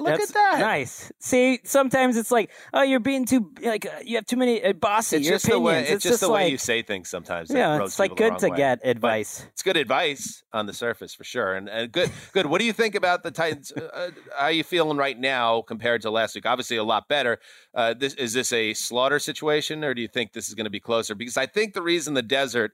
Look 0.00 0.20
at 0.20 0.28
that. 0.28 0.58
Nice. 0.60 1.10
See, 1.18 1.60
sometimes 1.64 2.16
it's 2.16 2.30
like, 2.30 2.50
oh, 2.72 2.82
you're 2.82 3.00
being 3.00 3.24
too 3.24 3.52
like 3.62 3.86
uh, 3.86 4.00
you 4.04 4.16
have 4.16 4.26
too 4.26 4.36
many 4.36 4.62
uh, 4.62 4.72
bossy. 4.72 5.16
It's 5.16 5.28
just 5.28 5.46
the 5.46 5.58
way 5.58 5.80
opinions. 5.80 5.94
it's, 5.94 6.04
just 6.04 6.20
the 6.20 6.30
way 6.30 6.48
you 6.48 6.58
say 6.58 6.82
things 6.82 7.08
sometimes. 7.08 7.50
Yeah, 7.50 7.82
it's 7.82 7.98
like 7.98 8.16
good 8.16 8.38
to 8.38 8.48
way. 8.48 8.56
get 8.56 8.80
But 8.82 8.88
advice. 8.88 9.46
It's 9.52 9.62
good 9.62 9.76
advice 9.76 10.42
on 10.52 10.66
the 10.66 10.72
surface 10.72 11.14
for 11.14 11.24
sure, 11.24 11.54
and, 11.54 11.68
and 11.68 11.90
good. 11.90 12.10
Good. 12.32 12.46
What 12.46 12.60
do 12.60 12.64
you 12.64 12.72
think 12.72 12.94
about 12.94 13.22
the 13.22 13.30
Titans? 13.30 13.72
Uh, 13.76 13.84
uh, 13.92 14.10
how 14.36 14.44
are 14.46 14.52
you 14.52 14.64
feeling 14.64 14.96
right 14.96 15.18
now 15.18 15.62
compared 15.62 16.02
to 16.02 16.10
last 16.10 16.34
week? 16.34 16.46
Obviously, 16.46 16.76
a 16.76 16.84
lot 16.84 17.08
better. 17.08 17.38
Uh, 17.74 17.94
this 17.94 18.14
is 18.14 18.32
this 18.32 18.52
a 18.52 18.74
slaughter 18.74 19.18
situation, 19.18 19.84
or 19.84 19.94
do 19.94 20.02
you 20.02 20.08
think 20.08 20.32
this 20.32 20.48
is 20.48 20.54
going 20.54 20.64
to 20.64 20.70
be 20.70 20.80
closer? 20.80 21.14
Because 21.14 21.36
I 21.36 21.46
think 21.46 21.74
the 21.74 21.82
reason 21.82 22.14
the 22.14 22.22
desert 22.22 22.72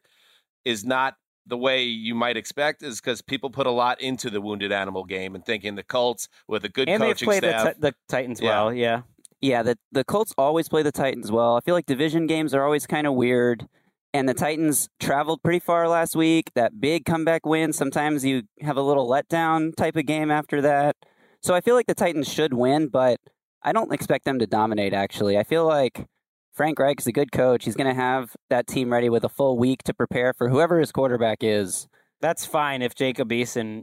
is 0.64 0.84
not 0.84 1.16
the 1.46 1.56
way 1.56 1.82
you 1.82 2.14
might 2.14 2.36
expect 2.36 2.82
is 2.82 3.00
because 3.00 3.20
people 3.22 3.50
put 3.50 3.66
a 3.66 3.70
lot 3.70 4.00
into 4.00 4.30
the 4.30 4.40
wounded 4.40 4.72
animal 4.72 5.04
game 5.04 5.34
and 5.34 5.44
thinking 5.44 5.74
the 5.74 5.82
Colts 5.82 6.28
with 6.46 6.64
a 6.64 6.68
good 6.68 6.88
and 6.88 7.02
they've 7.02 7.10
coaching 7.10 7.26
played 7.26 7.42
the, 7.42 7.48
staff. 7.50 7.74
Ti- 7.74 7.80
the 7.80 7.94
Titans 8.08 8.40
Yeah. 8.40 8.48
well. 8.48 8.72
Yeah. 8.74 9.02
Yeah, 9.40 9.62
the 9.64 9.76
the 9.90 10.04
Colts 10.04 10.32
always 10.38 10.68
play 10.68 10.82
the 10.82 10.92
Titans 10.92 11.32
well. 11.32 11.56
I 11.56 11.60
feel 11.60 11.74
like 11.74 11.86
division 11.86 12.26
games 12.28 12.54
are 12.54 12.64
always 12.64 12.86
kind 12.86 13.06
of 13.06 13.14
weird. 13.14 13.66
And 14.14 14.28
the 14.28 14.34
Titans 14.34 14.88
traveled 15.00 15.42
pretty 15.42 15.58
far 15.58 15.88
last 15.88 16.14
week. 16.14 16.50
That 16.54 16.80
big 16.80 17.06
comeback 17.06 17.46
win. 17.46 17.72
Sometimes 17.72 18.24
you 18.26 18.42
have 18.60 18.76
a 18.76 18.82
little 18.82 19.08
letdown 19.08 19.74
type 19.74 19.96
of 19.96 20.04
game 20.06 20.30
after 20.30 20.60
that. 20.60 20.96
So 21.40 21.54
I 21.54 21.62
feel 21.62 21.74
like 21.74 21.86
the 21.86 21.94
Titans 21.94 22.30
should 22.30 22.52
win, 22.52 22.88
but 22.88 23.18
I 23.62 23.72
don't 23.72 23.92
expect 23.92 24.26
them 24.26 24.38
to 24.38 24.46
dominate, 24.46 24.92
actually. 24.92 25.38
I 25.38 25.44
feel 25.44 25.66
like 25.66 26.06
Frank 26.52 26.78
Reich 26.78 27.00
is 27.00 27.06
a 27.06 27.12
good 27.12 27.32
coach. 27.32 27.64
He's 27.64 27.76
going 27.76 27.88
to 27.88 28.00
have 28.00 28.36
that 28.50 28.66
team 28.66 28.92
ready 28.92 29.08
with 29.08 29.24
a 29.24 29.28
full 29.28 29.58
week 29.58 29.82
to 29.84 29.94
prepare 29.94 30.32
for 30.32 30.48
whoever 30.48 30.78
his 30.78 30.92
quarterback 30.92 31.38
is. 31.40 31.88
That's 32.20 32.44
fine 32.44 32.82
if 32.82 32.94
Jacob 32.94 33.30
Eason 33.30 33.82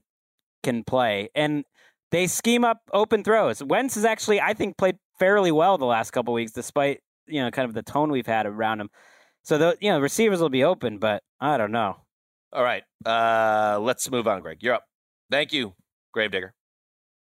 can 0.64 0.84
play. 0.84 1.30
And 1.34 1.66
they 2.12 2.28
scheme 2.28 2.64
up 2.64 2.78
open 2.94 3.24
throws. 3.24 3.64
Wentz 3.64 3.96
has 3.96 4.06
actually, 4.06 4.40
I 4.40 4.54
think, 4.54 4.78
played 4.78 4.98
fairly 5.18 5.52
well 5.52 5.78
the 5.78 5.86
last 5.86 6.12
couple 6.12 6.34
weeks, 6.34 6.52
despite 6.52 7.02
you 7.28 7.42
know 7.42 7.52
kind 7.52 7.68
of 7.68 7.74
the 7.74 7.84
tone 7.84 8.12
we've 8.12 8.28
had 8.28 8.46
around 8.46 8.82
him. 8.82 8.90
So 9.44 9.58
the 9.58 9.78
you 9.80 9.90
know 9.92 10.00
receivers 10.00 10.42
will 10.42 10.50
be 10.50 10.64
open, 10.64 10.98
but 10.98 11.24
I 11.40 11.58
don't 11.58 11.72
know. 11.72 11.98
All 12.52 12.64
right, 12.64 12.84
uh, 13.06 13.80
let's 13.80 14.10
move 14.10 14.28
on, 14.28 14.42
Greg. 14.42 14.58
You're 14.62 14.76
up. 14.76 14.86
Thank 15.30 15.54
you, 15.54 15.74
Gravedigger. 16.14 16.54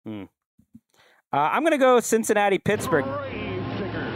Hmm. 0.05 0.23
Uh, 1.31 1.37
I'm 1.37 1.61
going 1.61 1.71
to 1.71 1.77
go 1.77 1.99
Cincinnati 1.99 2.57
Pittsburgh. 2.57 3.05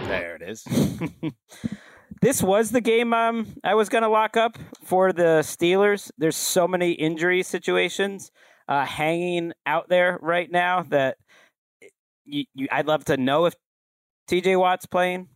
There 0.07 0.35
it 0.35 0.41
is. 0.41 0.63
this 2.21 2.41
was 2.43 2.71
the 2.71 2.81
game 2.81 3.13
um, 3.13 3.47
I 3.63 3.75
was 3.75 3.89
going 3.89 4.03
to 4.03 4.09
lock 4.09 4.37
up 4.37 4.57
for 4.83 5.13
the 5.13 5.41
Steelers. 5.41 6.11
There's 6.17 6.35
so 6.35 6.67
many 6.67 6.91
injury 6.91 7.43
situations 7.43 8.31
uh, 8.67 8.85
hanging 8.85 9.53
out 9.65 9.89
there 9.89 10.19
right 10.21 10.49
now 10.51 10.83
that 10.89 11.17
you, 12.25 12.45
you, 12.53 12.67
I'd 12.71 12.87
love 12.87 13.05
to 13.05 13.17
know 13.17 13.45
if 13.45 13.55
TJ 14.29 14.59
Watt's 14.59 14.85
playing. 14.85 15.27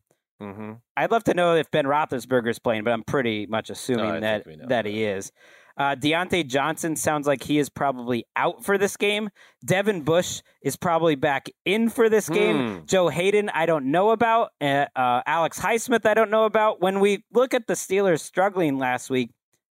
Mm-hmm. 0.41 0.74
I'd 0.95 1.11
love 1.11 1.24
to 1.26 1.34
know 1.34 1.55
if 1.55 1.70
Ben 1.72 1.86
Roethlisberger's 1.86 2.59
playing, 2.59 2.84
but 2.84 2.93
I'm 2.93 3.03
pretty 3.03 3.47
much 3.47 3.70
assuming 3.70 4.05
I 4.05 4.20
that 4.20 4.45
think 4.45 4.70
that 4.70 4.86
he 4.86 5.03
is. 5.03 5.32
Uh, 5.78 5.95
Diontae 5.95 6.47
Johnson 6.47 6.95
sounds 6.95 7.28
like 7.28 7.43
he 7.43 7.59
is 7.59 7.69
probably 7.69 8.25
out 8.36 8.65
for 8.65 8.78
this 8.78 8.97
game. 8.97 9.30
Devin 9.63 10.01
Bush 10.01 10.41
is 10.63 10.75
probably 10.75 11.15
back 11.15 11.49
in 11.65 11.89
for 11.89 12.09
this 12.09 12.30
game. 12.30 12.80
Hmm. 12.80 12.86
Joe 12.86 13.09
Haden, 13.09 13.49
I 13.49 13.67
don't 13.67 13.91
know 13.91 14.09
about. 14.09 14.51
Uh, 14.59 14.86
uh, 14.95 15.21
Alex 15.28 15.59
Highsmith, 15.59 16.05
I 16.05 16.15
don't 16.15 16.32
know 16.32 16.45
about. 16.45 16.82
When 16.82 16.99
we 16.99 17.23
look 17.32 17.53
at 17.53 17.67
the 17.67 17.75
Steelers 17.75 18.21
struggling 18.21 18.80
last 18.80 19.09
week, 19.09 19.30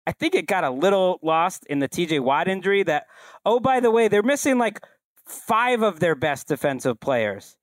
I 0.06 0.12
think 0.12 0.34
it 0.34 0.46
got 0.46 0.64
a 0.64 0.70
little 0.70 1.18
lost 1.22 1.66
in 1.66 1.80
the 1.80 1.88
TJ 1.88 2.20
Watt 2.20 2.48
injury. 2.48 2.82
That, 2.82 3.04
oh, 3.44 3.60
by 3.60 3.80
the 3.80 3.90
way, 3.90 4.08
they're 4.08 4.22
missing 4.22 4.56
like 4.56 4.80
five 5.26 5.82
of 5.82 6.00
their 6.00 6.14
best 6.14 6.48
defensive 6.48 6.98
players. 6.98 7.56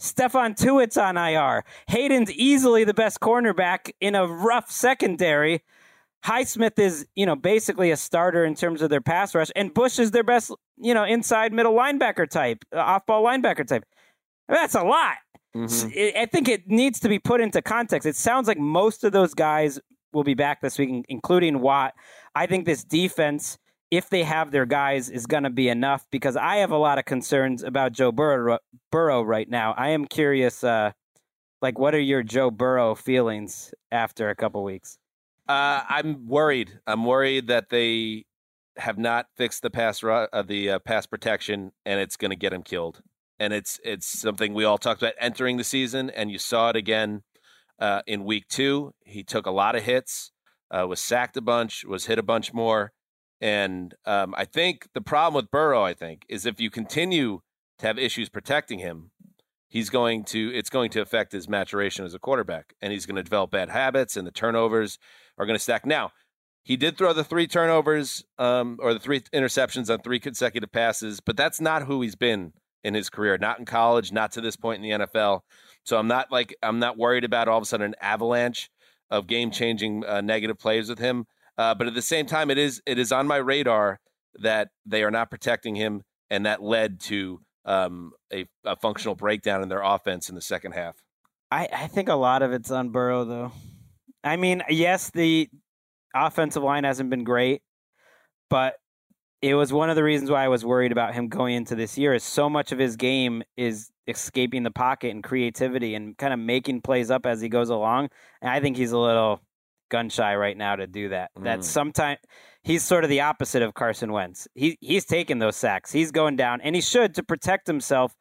Stephon 0.00 0.56
Tuitt's 0.56 0.96
on 0.96 1.16
IR. 1.18 1.64
Haden's 1.88 2.30
easily 2.32 2.84
the 2.84 2.94
best 2.94 3.20
cornerback 3.20 3.92
in 4.00 4.14
a 4.14 4.26
rough 4.26 4.70
secondary. 4.70 5.62
Highsmith 6.24 6.78
is, 6.78 7.06
you 7.14 7.24
know, 7.24 7.36
basically 7.36 7.90
a 7.90 7.96
starter 7.96 8.44
in 8.44 8.54
terms 8.54 8.82
of 8.82 8.90
their 8.90 9.00
pass 9.00 9.34
rush, 9.34 9.48
and 9.56 9.72
Bush 9.72 9.98
is 9.98 10.10
their 10.10 10.22
best, 10.24 10.52
you 10.76 10.92
know, 10.92 11.04
inside 11.04 11.52
middle 11.52 11.72
linebacker 11.74 12.28
type, 12.28 12.58
uh, 12.74 12.78
off 12.78 13.06
ball 13.06 13.24
linebacker 13.24 13.66
type. 13.66 13.84
That's 14.48 14.74
a 14.74 14.82
lot. 14.82 15.16
I 15.96 16.28
think 16.30 16.48
it 16.48 16.68
needs 16.68 17.00
to 17.00 17.08
be 17.08 17.18
put 17.18 17.40
into 17.40 17.60
context. 17.62 18.06
It 18.06 18.16
sounds 18.16 18.46
like 18.46 18.58
most 18.58 19.02
of 19.02 19.12
those 19.12 19.34
guys 19.34 19.80
will 20.12 20.22
be 20.22 20.34
back 20.34 20.60
this 20.60 20.78
week, 20.78 21.04
including 21.08 21.60
Watt. 21.60 21.94
I 22.34 22.46
think 22.46 22.66
this 22.66 22.84
defense, 22.84 23.58
if 23.90 24.10
they 24.10 24.22
have 24.22 24.52
their 24.52 24.66
guys, 24.66 25.10
is 25.10 25.26
going 25.26 25.42
to 25.42 25.50
be 25.50 25.68
enough 25.68 26.06
because 26.12 26.36
I 26.36 26.56
have 26.56 26.70
a 26.70 26.76
lot 26.78 26.98
of 26.98 27.04
concerns 27.04 27.64
about 27.64 27.92
Joe 27.92 28.12
Burrow, 28.12 28.58
Burrow 28.92 29.22
right 29.22 29.48
now. 29.48 29.74
I 29.76 29.88
am 29.88 30.04
curious, 30.06 30.62
uh, 30.62 30.92
like, 31.62 31.78
what 31.78 31.96
are 31.96 32.00
your 32.00 32.22
Joe 32.22 32.52
Burrow 32.52 32.94
feelings 32.94 33.74
after 33.90 34.30
a 34.30 34.36
couple 34.36 34.62
weeks? 34.62 34.99
Uh, 35.50 35.82
I'm 35.88 36.28
worried. 36.28 36.78
I'm 36.86 37.04
worried 37.04 37.48
that 37.48 37.70
they 37.70 38.24
have 38.76 38.98
not 38.98 39.26
fixed 39.36 39.62
the 39.62 39.70
pass 39.70 40.04
uh, 40.04 40.42
the 40.46 40.70
uh, 40.70 40.78
pass 40.78 41.06
protection, 41.06 41.72
and 41.84 41.98
it's 41.98 42.16
going 42.16 42.30
to 42.30 42.36
get 42.36 42.52
him 42.52 42.62
killed. 42.62 43.02
And 43.40 43.52
it's 43.52 43.80
it's 43.82 44.06
something 44.06 44.54
we 44.54 44.62
all 44.64 44.78
talked 44.78 45.02
about 45.02 45.14
entering 45.18 45.56
the 45.56 45.64
season, 45.64 46.08
and 46.08 46.30
you 46.30 46.38
saw 46.38 46.70
it 46.70 46.76
again 46.76 47.24
uh, 47.80 48.02
in 48.06 48.22
week 48.22 48.46
two. 48.46 48.92
He 49.04 49.24
took 49.24 49.44
a 49.44 49.50
lot 49.50 49.74
of 49.74 49.82
hits, 49.82 50.30
uh, 50.70 50.86
was 50.86 51.00
sacked 51.00 51.36
a 51.36 51.40
bunch, 51.40 51.84
was 51.84 52.06
hit 52.06 52.20
a 52.20 52.22
bunch 52.22 52.52
more, 52.52 52.92
and 53.40 53.92
um, 54.06 54.36
I 54.38 54.44
think 54.44 54.86
the 54.94 55.00
problem 55.00 55.34
with 55.34 55.50
Burrow, 55.50 55.82
I 55.82 55.94
think, 55.94 56.26
is 56.28 56.46
if 56.46 56.60
you 56.60 56.70
continue 56.70 57.40
to 57.80 57.86
have 57.88 57.98
issues 57.98 58.28
protecting 58.28 58.78
him, 58.78 59.10
he's 59.68 59.90
going 59.90 60.22
to 60.26 60.52
it's 60.54 60.70
going 60.70 60.90
to 60.90 61.00
affect 61.00 61.32
his 61.32 61.48
maturation 61.48 62.04
as 62.04 62.14
a 62.14 62.20
quarterback, 62.20 62.74
and 62.80 62.92
he's 62.92 63.04
going 63.04 63.16
to 63.16 63.24
develop 63.24 63.50
bad 63.50 63.70
habits, 63.70 64.16
and 64.16 64.28
the 64.28 64.30
turnovers 64.30 64.96
are 65.40 65.46
going 65.46 65.56
to 65.56 65.62
stack. 65.62 65.86
Now, 65.86 66.12
he 66.62 66.76
did 66.76 66.98
throw 66.98 67.14
the 67.14 67.24
three 67.24 67.46
turnovers 67.46 68.22
um, 68.38 68.78
or 68.80 68.92
the 68.92 69.00
three 69.00 69.20
interceptions 69.34 69.92
on 69.92 70.00
three 70.00 70.20
consecutive 70.20 70.70
passes, 70.70 71.20
but 71.20 71.36
that's 71.36 71.60
not 71.60 71.82
who 71.82 72.02
he's 72.02 72.14
been 72.14 72.52
in 72.84 72.92
his 72.92 73.08
career. 73.08 73.38
Not 73.38 73.58
in 73.58 73.64
college, 73.64 74.12
not 74.12 74.32
to 74.32 74.42
this 74.42 74.56
point 74.56 74.84
in 74.84 74.90
the 74.90 75.06
NFL. 75.06 75.40
So 75.84 75.98
I'm 75.98 76.06
not 76.06 76.30
like 76.30 76.54
I'm 76.62 76.78
not 76.78 76.98
worried 76.98 77.24
about 77.24 77.48
all 77.48 77.56
of 77.56 77.62
a 77.62 77.66
sudden 77.66 77.86
an 77.86 77.94
avalanche 78.00 78.68
of 79.10 79.26
game 79.26 79.50
changing 79.50 80.04
uh, 80.04 80.20
negative 80.20 80.58
plays 80.58 80.88
with 80.88 80.98
him. 80.98 81.24
Uh, 81.56 81.74
but 81.74 81.86
at 81.86 81.94
the 81.94 82.02
same 82.02 82.26
time, 82.26 82.50
it 82.50 82.58
is 82.58 82.82
it 82.84 82.98
is 82.98 83.10
on 83.10 83.26
my 83.26 83.36
radar 83.36 83.98
that 84.34 84.68
they 84.84 85.02
are 85.02 85.10
not 85.10 85.30
protecting 85.30 85.74
him, 85.74 86.02
and 86.28 86.44
that 86.44 86.62
led 86.62 87.00
to 87.00 87.40
um, 87.64 88.12
a, 88.32 88.44
a 88.64 88.76
functional 88.76 89.14
breakdown 89.14 89.62
in 89.62 89.70
their 89.70 89.82
offense 89.82 90.28
in 90.28 90.34
the 90.34 90.42
second 90.42 90.72
half. 90.72 91.02
I, 91.50 91.68
I 91.72 91.86
think 91.88 92.08
a 92.08 92.14
lot 92.14 92.42
of 92.42 92.52
it's 92.52 92.70
on 92.70 92.90
Burrow, 92.90 93.24
though. 93.24 93.52
I 94.22 94.36
mean, 94.36 94.62
yes, 94.68 95.10
the 95.10 95.48
offensive 96.14 96.62
line 96.62 96.84
hasn't 96.84 97.10
been 97.10 97.24
great, 97.24 97.62
but 98.48 98.76
it 99.42 99.54
was 99.54 99.72
one 99.72 99.88
of 99.88 99.96
the 99.96 100.04
reasons 100.04 100.30
why 100.30 100.44
I 100.44 100.48
was 100.48 100.64
worried 100.64 100.92
about 100.92 101.14
him 101.14 101.28
going 101.28 101.54
into 101.54 101.74
this 101.74 101.96
year. 101.96 102.12
Is 102.12 102.22
so 102.22 102.50
much 102.50 102.72
of 102.72 102.78
his 102.78 102.96
game 102.96 103.42
is 103.56 103.90
escaping 104.06 104.62
the 104.62 104.70
pocket 104.70 105.10
and 105.12 105.24
creativity 105.24 105.94
and 105.94 106.16
kind 106.18 106.34
of 106.34 106.38
making 106.38 106.82
plays 106.82 107.10
up 107.10 107.24
as 107.24 107.40
he 107.40 107.48
goes 107.48 107.70
along. 107.70 108.10
And 108.42 108.50
I 108.50 108.60
think 108.60 108.76
he's 108.76 108.92
a 108.92 108.98
little 108.98 109.40
gun 109.90 110.08
shy 110.08 110.34
right 110.36 110.56
now 110.56 110.76
to 110.76 110.86
do 110.86 111.08
that. 111.10 111.30
Mm. 111.38 111.44
That 111.44 111.64
sometimes 111.64 112.18
he's 112.62 112.82
sort 112.82 113.04
of 113.04 113.10
the 113.10 113.22
opposite 113.22 113.62
of 113.62 113.74
Carson 113.74 114.12
Wentz. 114.12 114.46
He 114.54 114.76
he's 114.80 115.06
taking 115.06 115.38
those 115.38 115.56
sacks. 115.56 115.90
He's 115.90 116.10
going 116.10 116.36
down, 116.36 116.60
and 116.60 116.74
he 116.74 116.82
should 116.82 117.14
to 117.14 117.22
protect 117.22 117.66
himself. 117.66 118.14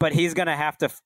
But 0.00 0.12
he's 0.12 0.34
going 0.34 0.48
to 0.48 0.56
have 0.56 0.76
to 0.78 0.86
f- 0.86 1.00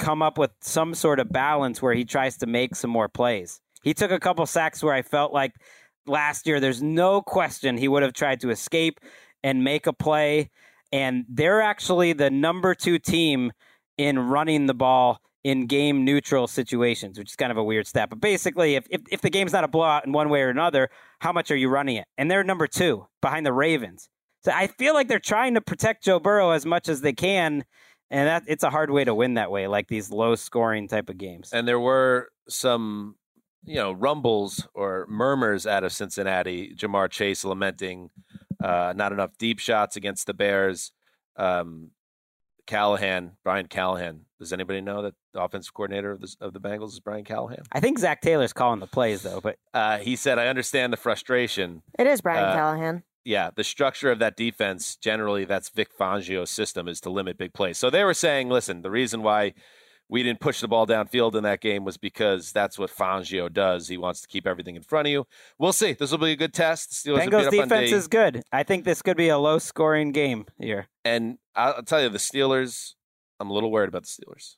come 0.00 0.20
up 0.20 0.36
with 0.36 0.50
some 0.60 0.94
sort 0.94 1.20
of 1.20 1.30
balance 1.30 1.80
where 1.80 1.94
he 1.94 2.04
tries 2.04 2.38
to 2.38 2.46
make 2.46 2.74
some 2.74 2.90
more 2.90 3.08
plays. 3.08 3.60
He 3.82 3.94
took 3.94 4.10
a 4.10 4.20
couple 4.20 4.44
sacks 4.46 4.82
where 4.82 4.94
I 4.94 5.02
felt 5.02 5.32
like 5.32 5.52
last 6.06 6.46
year, 6.46 6.60
there's 6.60 6.82
no 6.82 7.22
question 7.22 7.76
he 7.76 7.88
would 7.88 8.02
have 8.02 8.12
tried 8.12 8.40
to 8.40 8.50
escape 8.50 9.00
and 9.42 9.64
make 9.64 9.86
a 9.86 9.92
play. 9.92 10.50
And 10.92 11.24
they're 11.28 11.62
actually 11.62 12.12
the 12.12 12.30
number 12.30 12.74
two 12.74 12.98
team 12.98 13.52
in 13.98 14.18
running 14.18 14.66
the 14.66 14.74
ball 14.74 15.20
in 15.44 15.66
game 15.66 16.04
neutral 16.04 16.46
situations, 16.46 17.18
which 17.18 17.30
is 17.30 17.36
kind 17.36 17.50
of 17.50 17.58
a 17.58 17.64
weird 17.64 17.86
stat. 17.86 18.08
But 18.10 18.20
basically, 18.20 18.76
if, 18.76 18.86
if, 18.90 19.00
if 19.10 19.20
the 19.20 19.30
game's 19.30 19.52
not 19.52 19.64
a 19.64 19.68
blowout 19.68 20.06
in 20.06 20.12
one 20.12 20.28
way 20.28 20.42
or 20.42 20.50
another, 20.50 20.88
how 21.18 21.32
much 21.32 21.50
are 21.50 21.56
you 21.56 21.68
running 21.68 21.96
it? 21.96 22.06
And 22.16 22.30
they're 22.30 22.44
number 22.44 22.66
two 22.66 23.06
behind 23.20 23.44
the 23.44 23.52
Ravens. 23.52 24.08
So 24.44 24.52
I 24.52 24.66
feel 24.68 24.94
like 24.94 25.08
they're 25.08 25.18
trying 25.18 25.54
to 25.54 25.60
protect 25.60 26.04
Joe 26.04 26.20
Burrow 26.20 26.50
as 26.50 26.66
much 26.66 26.88
as 26.88 27.00
they 27.00 27.12
can. 27.12 27.64
And 28.10 28.28
that 28.28 28.42
it's 28.46 28.62
a 28.62 28.70
hard 28.70 28.90
way 28.90 29.04
to 29.04 29.14
win 29.14 29.34
that 29.34 29.50
way, 29.50 29.66
like 29.66 29.88
these 29.88 30.10
low 30.10 30.34
scoring 30.34 30.86
type 30.86 31.08
of 31.08 31.16
games. 31.16 31.50
And 31.52 31.66
there 31.66 31.80
were 31.80 32.28
some, 32.48 33.16
you 33.64 33.76
know, 33.76 33.92
rumbles 33.92 34.66
or 34.74 35.06
murmurs 35.08 35.66
out 35.66 35.84
of 35.84 35.92
Cincinnati. 35.92 36.74
Ja'Marr 36.74 37.10
Chase 37.10 37.44
lamenting 37.44 38.10
uh, 38.62 38.92
not 38.96 39.12
enough 39.12 39.36
deep 39.38 39.58
shots 39.58 39.96
against 39.96 40.26
the 40.26 40.34
Bears. 40.34 40.92
Um, 41.36 41.90
Callahan, 42.66 43.32
Brian 43.42 43.66
Callahan. 43.66 44.20
Does 44.38 44.52
anybody 44.52 44.80
know 44.80 45.02
that 45.02 45.14
the 45.32 45.42
offensive 45.42 45.74
coordinator 45.74 46.12
of 46.12 46.20
the 46.20 46.34
of 46.40 46.52
the 46.52 46.60
Bengals 46.60 46.90
is 46.92 47.00
Brian 47.00 47.24
Callahan? 47.24 47.64
I 47.72 47.80
think 47.80 47.98
Zac 47.98 48.20
Taylor's 48.22 48.52
calling 48.52 48.80
the 48.80 48.86
plays 48.86 49.22
though, 49.22 49.40
but 49.40 49.56
Uh, 49.74 49.98
he 49.98 50.14
said, 50.16 50.38
"I 50.38 50.46
understand 50.46 50.92
the 50.92 50.96
frustration. 50.96 51.82
It 51.98 52.06
is 52.06 52.20
Brian 52.20 52.44
Uh, 52.44 52.52
Callahan. 52.54 53.02
Yeah, 53.24 53.50
the 53.54 53.64
structure 53.64 54.10
of 54.10 54.18
that 54.20 54.36
defense 54.36 54.96
generally, 54.96 55.44
that's 55.44 55.68
Vic 55.68 55.88
Fangio's 55.96 56.50
system 56.50 56.88
is 56.88 57.00
to 57.02 57.10
limit 57.10 57.38
big 57.38 57.52
plays. 57.52 57.78
So 57.78 57.88
they 57.88 58.02
were 58.02 58.14
saying, 58.14 58.48
listen, 58.48 58.82
the 58.82 58.90
reason 58.90 59.22
why 59.22 59.54
we 60.12 60.22
didn't 60.22 60.40
push 60.40 60.60
the 60.60 60.68
ball 60.68 60.86
downfield 60.86 61.34
in 61.34 61.42
that 61.44 61.62
game 61.62 61.86
was 61.86 61.96
because 61.96 62.52
that's 62.52 62.78
what 62.78 62.90
Fangio 62.90 63.50
does. 63.50 63.88
He 63.88 63.96
wants 63.96 64.20
to 64.20 64.28
keep 64.28 64.46
everything 64.46 64.76
in 64.76 64.82
front 64.82 65.08
of 65.08 65.10
you. 65.10 65.24
We'll 65.58 65.72
see. 65.72 65.94
This 65.94 66.10
will 66.10 66.18
be 66.18 66.32
a 66.32 66.36
good 66.36 66.52
test. 66.52 67.04
The 67.04 67.12
Steelers 67.12 67.28
Bengals 67.28 67.50
defense 67.50 67.92
is 67.92 68.08
good. 68.08 68.42
I 68.52 68.62
think 68.62 68.84
this 68.84 69.00
could 69.00 69.16
be 69.16 69.30
a 69.30 69.38
low 69.38 69.58
scoring 69.58 70.12
game 70.12 70.44
here. 70.58 70.88
And 71.02 71.38
I'll 71.56 71.76
I'll 71.76 71.82
tell 71.82 72.02
you, 72.02 72.10
the 72.10 72.18
Steelers, 72.18 72.92
I'm 73.40 73.48
a 73.48 73.54
little 73.54 73.72
worried 73.72 73.88
about 73.88 74.02
the 74.02 74.08
Steelers. 74.08 74.56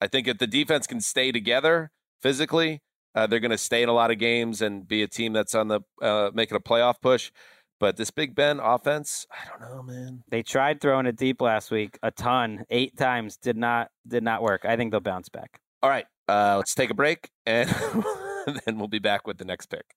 I 0.00 0.08
think 0.08 0.26
if 0.26 0.38
the 0.38 0.46
defense 0.48 0.88
can 0.88 1.00
stay 1.00 1.30
together 1.30 1.92
physically, 2.20 2.82
uh, 3.14 3.28
they're 3.28 3.40
going 3.40 3.52
to 3.52 3.58
stay 3.58 3.84
in 3.84 3.88
a 3.88 3.94
lot 3.94 4.10
of 4.10 4.18
games 4.18 4.60
and 4.60 4.88
be 4.88 5.04
a 5.04 5.08
team 5.08 5.32
that's 5.32 5.54
on 5.54 5.68
the 5.68 5.80
uh, 6.02 6.30
making 6.34 6.56
a 6.56 6.60
playoff 6.60 7.00
push. 7.00 7.30
But 7.78 7.96
this 7.96 8.10
Big 8.10 8.34
Ben 8.34 8.58
offense, 8.58 9.26
I 9.30 9.48
don't 9.50 9.70
know, 9.70 9.82
man. 9.82 10.22
They 10.28 10.42
tried 10.42 10.80
throwing 10.80 11.06
it 11.06 11.16
deep 11.16 11.42
last 11.42 11.70
week 11.70 11.98
a 12.02 12.10
ton, 12.10 12.64
eight 12.70 12.96
times, 12.96 13.36
did 13.36 13.56
not 13.56 13.90
did 14.06 14.22
not 14.22 14.42
work. 14.42 14.64
I 14.64 14.76
think 14.76 14.90
they'll 14.90 15.00
bounce 15.00 15.28
back. 15.28 15.60
All 15.82 15.90
right, 15.90 16.06
uh, 16.28 16.56
let's 16.56 16.74
take 16.74 16.90
a 16.90 16.94
break, 16.94 17.30
and 17.44 17.68
then 18.66 18.78
we'll 18.78 18.88
be 18.88 18.98
back 18.98 19.26
with 19.26 19.36
the 19.36 19.44
next 19.44 19.66
pick. 19.66 19.94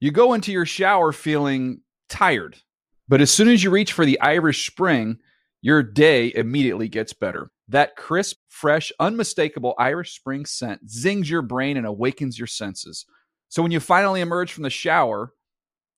You 0.00 0.10
go 0.10 0.32
into 0.34 0.52
your 0.52 0.66
shower 0.66 1.12
feeling 1.12 1.82
tired, 2.08 2.58
but 3.06 3.20
as 3.20 3.30
soon 3.30 3.48
as 3.48 3.62
you 3.62 3.70
reach 3.70 3.92
for 3.92 4.04
the 4.04 4.20
Irish 4.20 4.68
Spring, 4.68 5.18
your 5.60 5.82
day 5.82 6.32
immediately 6.34 6.88
gets 6.88 7.12
better. 7.12 7.50
That 7.68 7.96
crisp, 7.96 8.38
fresh, 8.48 8.92
unmistakable 8.98 9.74
Irish 9.78 10.14
Spring 10.14 10.46
scent 10.46 10.90
zings 10.90 11.28
your 11.28 11.42
brain 11.42 11.76
and 11.76 11.86
awakens 11.86 12.38
your 12.38 12.46
senses. 12.46 13.06
So 13.48 13.62
when 13.62 13.72
you 13.72 13.80
finally 13.80 14.20
emerge 14.20 14.52
from 14.52 14.62
the 14.62 14.70
shower, 14.70 15.32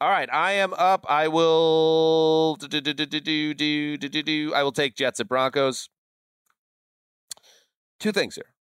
All 0.00 0.10
right, 0.10 0.28
I 0.32 0.52
am 0.52 0.74
up. 0.74 1.06
I 1.08 1.28
will 1.28 2.56
do, 2.56 2.68
do, 2.68 2.80
do, 2.80 2.92
do, 2.92 3.06
do, 3.06 3.54
do, 3.54 3.96
do, 3.96 4.22
do. 4.22 4.54
I 4.54 4.62
will 4.62 4.72
take 4.72 4.94
Jets 4.94 5.20
at 5.20 5.28
Broncos. 5.28 5.88
Two 7.98 8.12
things 8.12 8.34
here. 8.34 8.52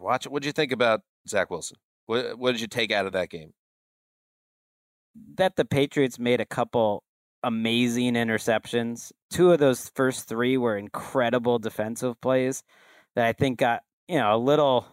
Watch. 0.00 0.26
What 0.26 0.42
did 0.42 0.48
you 0.48 0.52
think 0.52 0.72
about 0.72 1.02
Zach 1.28 1.50
Wilson? 1.50 1.76
What, 2.06 2.38
what 2.38 2.52
did 2.52 2.62
you 2.62 2.66
take 2.66 2.90
out 2.90 3.06
of 3.06 3.12
that 3.12 3.28
game? 3.28 3.52
that 5.36 5.56
the 5.56 5.64
Patriots 5.64 6.18
made 6.18 6.40
a 6.40 6.46
couple 6.46 7.02
amazing 7.42 8.14
interceptions. 8.14 9.12
Two 9.30 9.52
of 9.52 9.58
those 9.58 9.90
first 9.94 10.28
three 10.28 10.56
were 10.56 10.76
incredible 10.76 11.58
defensive 11.58 12.20
plays 12.20 12.62
that 13.16 13.26
I 13.26 13.32
think 13.32 13.58
got, 13.58 13.82
you 14.08 14.18
know, 14.18 14.34
a 14.34 14.38
little 14.38 14.86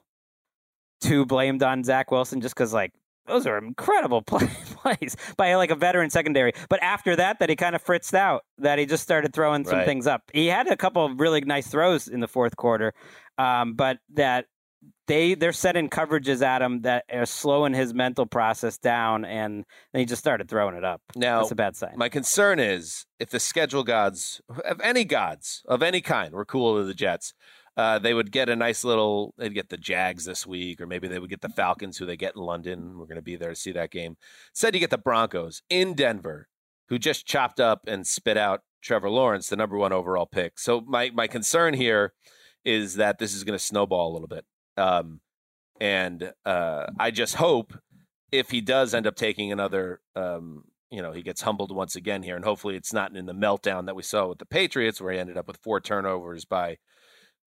too 1.01 1.25
blamed 1.25 1.63
on 1.63 1.83
Zach 1.83 2.11
Wilson 2.11 2.41
just 2.41 2.55
because, 2.55 2.73
like, 2.73 2.93
those 3.27 3.45
are 3.47 3.57
incredible 3.57 4.21
play, 4.27 4.47
plays 4.65 5.15
by 5.37 5.53
like 5.55 5.71
a 5.71 5.75
veteran 5.75 6.09
secondary. 6.09 6.53
But 6.69 6.81
after 6.81 7.15
that, 7.15 7.39
that 7.39 7.49
he 7.49 7.55
kind 7.55 7.75
of 7.75 7.81
fritzed 7.81 8.15
out, 8.15 8.43
that 8.57 8.79
he 8.79 8.85
just 8.85 9.03
started 9.03 9.33
throwing 9.33 9.65
some 9.65 9.79
Right. 9.79 9.85
things 9.85 10.07
up. 10.07 10.23
He 10.33 10.47
had 10.47 10.67
a 10.67 10.77
couple 10.77 11.05
of 11.05 11.19
really 11.19 11.41
nice 11.41 11.67
throws 11.67 12.07
in 12.07 12.19
the 12.19 12.27
fourth 12.27 12.55
quarter, 12.55 12.93
um, 13.37 13.73
but 13.75 13.99
that 14.13 14.45
they 15.07 15.33
they're 15.35 15.53
setting 15.53 15.89
coverages 15.89 16.41
at 16.41 16.61
him 16.61 16.81
that 16.81 17.05
are 17.11 17.25
slowing 17.25 17.73
his 17.73 17.93
mental 17.93 18.25
process 18.25 18.77
down, 18.77 19.25
and 19.25 19.65
he 19.93 20.05
just 20.05 20.19
started 20.21 20.49
throwing 20.49 20.75
it 20.75 20.83
up. 20.83 21.01
Now, 21.15 21.39
that's 21.39 21.51
a 21.51 21.55
bad 21.55 21.75
sign. 21.75 21.93
My 21.95 22.09
concern 22.09 22.59
is 22.59 23.05
if 23.19 23.29
the 23.29 23.39
schedule 23.39 23.83
gods 23.83 24.41
of 24.65 24.79
any 24.81 25.03
gods 25.05 25.63
of 25.67 25.81
any 25.81 26.01
kind 26.01 26.33
were 26.33 26.45
cool 26.45 26.77
to 26.77 26.83
the 26.83 26.93
Jets, 26.93 27.33
uh, 27.77 27.99
they 27.99 28.13
would 28.13 28.31
get 28.31 28.49
a 28.49 28.55
nice 28.55 28.83
little. 28.83 29.35
They'd 29.37 29.53
get 29.53 29.69
the 29.69 29.77
Jags 29.77 30.25
this 30.25 30.47
week, 30.47 30.81
or 30.81 30.87
maybe 30.87 31.07
they 31.07 31.19
would 31.19 31.29
get 31.29 31.41
the 31.41 31.49
Falcons, 31.49 31.97
who 31.97 32.07
they 32.07 32.17
get 32.17 32.35
in 32.35 32.41
London. 32.41 32.97
We're 32.97 33.05
going 33.05 33.17
to 33.17 33.21
be 33.21 33.35
there 33.35 33.51
to 33.51 33.55
see 33.55 33.71
that 33.73 33.91
game. 33.91 34.17
Said 34.51 34.73
you 34.73 34.79
get 34.79 34.89
the 34.89 34.97
Broncos 34.97 35.61
in 35.69 35.93
Denver, 35.93 36.47
who 36.89 36.97
just 36.97 37.27
chopped 37.27 37.59
up 37.59 37.81
and 37.85 38.05
spit 38.07 38.35
out 38.35 38.61
Trevor 38.81 39.11
Lawrence, 39.11 39.49
the 39.49 39.55
number 39.55 39.77
one 39.77 39.93
overall 39.93 40.25
pick. 40.25 40.57
So 40.57 40.81
my 40.81 41.11
my 41.13 41.27
concern 41.27 41.75
here 41.75 42.13
is 42.65 42.95
that 42.95 43.19
this 43.19 43.35
is 43.35 43.43
going 43.43 43.57
to 43.57 43.63
snowball 43.63 44.11
a 44.11 44.13
little 44.13 44.27
bit. 44.27 44.45
Um, 44.75 45.21
and 45.79 46.33
uh, 46.45 46.87
I 46.99 47.11
just 47.11 47.35
hope 47.35 47.73
if 48.31 48.49
he 48.49 48.59
does 48.61 48.93
end 48.93 49.07
up 49.07 49.15
taking 49.15 49.51
another, 49.51 50.01
um, 50.15 50.63
you 50.89 51.01
know, 51.01 51.11
he 51.11 51.21
gets 51.21 51.41
humbled 51.41 51.73
once 51.73 51.95
again 51.95 52.23
here, 52.23 52.35
and 52.35 52.43
hopefully 52.43 52.75
it's 52.75 52.91
not 52.91 53.15
in 53.15 53.27
the 53.27 53.33
meltdown 53.33 53.85
that 53.85 53.95
we 53.95 54.03
saw 54.03 54.27
with 54.27 54.39
the 54.39 54.45
Patriots, 54.45 54.99
where 54.99 55.13
he 55.13 55.19
ended 55.19 55.37
up 55.37 55.47
with 55.47 55.57
four 55.57 55.79
turnovers 55.79 56.43
by 56.43 56.77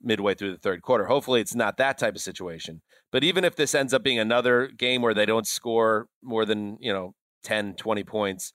midway 0.02 0.34
through 0.34 0.52
the 0.52 0.58
third 0.58 0.82
quarter. 0.82 1.06
Hopefully 1.06 1.40
it's 1.40 1.54
not 1.54 1.76
that 1.76 1.98
type 1.98 2.14
of 2.14 2.20
situation. 2.20 2.82
But 3.12 3.24
even 3.24 3.44
if 3.44 3.56
this 3.56 3.74
ends 3.74 3.92
up 3.92 4.02
being 4.02 4.18
another 4.18 4.68
game 4.68 5.02
where 5.02 5.14
they 5.14 5.26
don't 5.26 5.46
score 5.46 6.06
more 6.22 6.44
than, 6.44 6.78
you 6.80 6.92
know, 6.92 7.14
10, 7.44 7.74
20 7.74 8.04
points, 8.04 8.52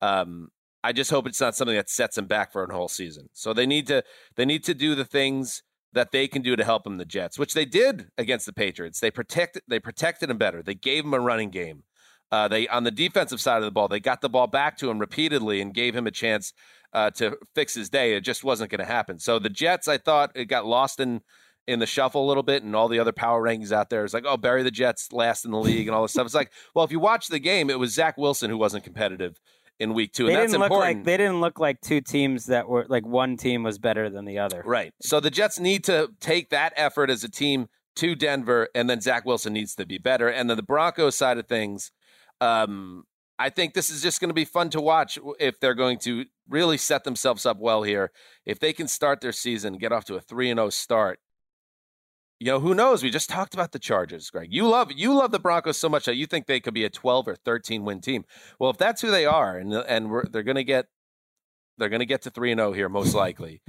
um, 0.00 0.48
I 0.82 0.92
just 0.92 1.10
hope 1.10 1.26
it's 1.26 1.40
not 1.40 1.54
something 1.54 1.76
that 1.76 1.90
sets 1.90 2.16
them 2.16 2.26
back 2.26 2.52
for 2.52 2.64
a 2.64 2.74
whole 2.74 2.88
season. 2.88 3.28
So 3.32 3.52
they 3.52 3.66
need 3.66 3.86
to 3.88 4.02
they 4.36 4.44
need 4.44 4.64
to 4.64 4.74
do 4.74 4.94
the 4.94 5.04
things 5.04 5.62
that 5.92 6.12
they 6.12 6.28
can 6.28 6.42
do 6.42 6.56
to 6.56 6.64
help 6.64 6.84
them 6.84 6.96
the 6.96 7.04
Jets, 7.04 7.38
which 7.38 7.52
they 7.52 7.64
did 7.64 8.08
against 8.16 8.46
the 8.46 8.52
Patriots. 8.52 9.00
They 9.00 9.10
protected 9.10 9.62
they 9.68 9.78
protected 9.78 10.30
him 10.30 10.38
better. 10.38 10.62
They 10.62 10.74
gave 10.74 11.04
them 11.04 11.14
a 11.14 11.20
running 11.20 11.50
game. 11.50 11.82
Uh, 12.32 12.48
they 12.48 12.68
on 12.68 12.84
the 12.84 12.90
defensive 12.90 13.40
side 13.40 13.58
of 13.58 13.64
the 13.64 13.70
ball, 13.70 13.88
they 13.88 14.00
got 14.00 14.20
the 14.20 14.28
ball 14.28 14.46
back 14.46 14.76
to 14.78 14.90
him 14.90 14.98
repeatedly 14.98 15.60
and 15.60 15.74
gave 15.74 15.94
him 15.94 16.06
a 16.06 16.10
chance 16.10 16.52
uh, 16.92 17.10
to 17.10 17.36
fix 17.54 17.74
his 17.74 17.88
day. 17.88 18.14
It 18.14 18.22
just 18.22 18.44
wasn't 18.44 18.70
going 18.70 18.80
to 18.80 18.84
happen. 18.84 19.18
So 19.18 19.38
the 19.38 19.50
Jets, 19.50 19.88
I 19.88 19.98
thought, 19.98 20.32
it 20.34 20.46
got 20.46 20.66
lost 20.66 21.00
in 21.00 21.22
in 21.66 21.78
the 21.78 21.86
shuffle 21.86 22.24
a 22.24 22.28
little 22.28 22.42
bit, 22.42 22.62
and 22.62 22.74
all 22.74 22.88
the 22.88 22.98
other 22.98 23.12
power 23.12 23.42
rankings 23.42 23.70
out 23.70 23.90
there 23.90 24.04
is 24.04 24.14
like, 24.14 24.24
oh, 24.26 24.36
bury 24.36 24.62
the 24.62 24.70
Jets 24.70 25.12
last 25.12 25.44
in 25.44 25.50
the 25.50 25.58
league 25.58 25.86
and 25.86 25.94
all 25.94 26.02
this 26.02 26.12
stuff. 26.12 26.26
It's 26.26 26.34
like, 26.34 26.52
well, 26.74 26.84
if 26.84 26.90
you 26.90 26.98
watch 26.98 27.28
the 27.28 27.38
game, 27.38 27.70
it 27.70 27.78
was 27.78 27.92
Zach 27.92 28.16
Wilson 28.16 28.50
who 28.50 28.58
wasn't 28.58 28.82
competitive 28.82 29.38
in 29.78 29.94
week 29.94 30.12
two, 30.12 30.26
they 30.26 30.34
and 30.34 30.42
that's 30.42 30.52
didn't 30.52 30.60
look 30.60 30.70
important. 30.72 30.98
like 30.98 31.04
they 31.04 31.16
didn't 31.16 31.40
look 31.40 31.58
like 31.58 31.80
two 31.80 32.00
teams 32.00 32.46
that 32.46 32.68
were 32.68 32.84
like 32.88 33.06
one 33.06 33.36
team 33.36 33.62
was 33.62 33.78
better 33.78 34.10
than 34.10 34.26
the 34.26 34.38
other. 34.38 34.62
Right. 34.64 34.92
So 35.00 35.20
the 35.20 35.30
Jets 35.30 35.58
need 35.58 35.84
to 35.84 36.10
take 36.20 36.50
that 36.50 36.74
effort 36.76 37.08
as 37.08 37.24
a 37.24 37.30
team 37.30 37.68
to 37.96 38.14
Denver, 38.14 38.68
and 38.74 38.88
then 38.88 39.00
Zach 39.00 39.24
Wilson 39.24 39.54
needs 39.54 39.74
to 39.76 39.86
be 39.86 39.98
better. 39.98 40.28
And 40.28 40.50
then 40.50 40.56
the 40.56 40.62
Broncos 40.62 41.16
side 41.16 41.38
of 41.38 41.46
things, 41.48 41.92
um, 42.40 43.04
I 43.38 43.48
think 43.48 43.72
this 43.72 43.88
is 43.88 44.02
just 44.02 44.20
going 44.20 44.28
to 44.28 44.34
be 44.34 44.44
fun 44.44 44.68
to 44.70 44.80
watch 44.80 45.18
if 45.38 45.60
they're 45.60 45.74
going 45.74 45.98
to 46.00 46.26
really 46.48 46.76
set 46.76 47.04
themselves 47.04 47.46
up 47.46 47.58
well 47.58 47.82
here. 47.82 48.12
If 48.44 48.60
they 48.60 48.72
can 48.72 48.86
start 48.86 49.22
their 49.22 49.32
season, 49.32 49.78
get 49.78 49.92
off 49.92 50.04
to 50.06 50.16
a 50.16 50.20
three 50.20 50.50
and 50.50 50.58
zero 50.58 50.68
start. 50.68 51.20
You 52.38 52.46
know, 52.46 52.60
who 52.60 52.74
knows? 52.74 53.02
We 53.02 53.10
just 53.10 53.30
talked 53.30 53.54
about 53.54 53.72
the 53.72 53.78
Chargers, 53.78 54.30
Greg. 54.30 54.48
You 54.50 54.66
love 54.66 54.92
you 54.92 55.14
love 55.14 55.30
the 55.30 55.38
Broncos 55.38 55.78
so 55.78 55.88
much 55.88 56.04
that 56.04 56.16
you 56.16 56.26
think 56.26 56.46
they 56.46 56.60
could 56.60 56.74
be 56.74 56.84
a 56.84 56.90
12 56.90 57.28
or 57.28 57.34
13 57.34 57.84
win 57.84 58.00
team. 58.00 58.24
Well, 58.58 58.70
if 58.70 58.78
that's 58.78 59.00
who 59.00 59.10
they 59.10 59.26
are 59.26 59.56
and 59.56 59.72
and 59.72 60.10
they're 60.30 60.42
going 60.42 60.56
to 60.56 60.64
get 60.64 60.86
they're 61.78 61.88
going 61.88 62.00
to 62.00 62.06
get 62.06 62.22
to 62.22 62.30
3 62.30 62.52
and 62.52 62.58
0 62.58 62.72
here 62.72 62.88
most 62.88 63.14
likely. 63.14 63.62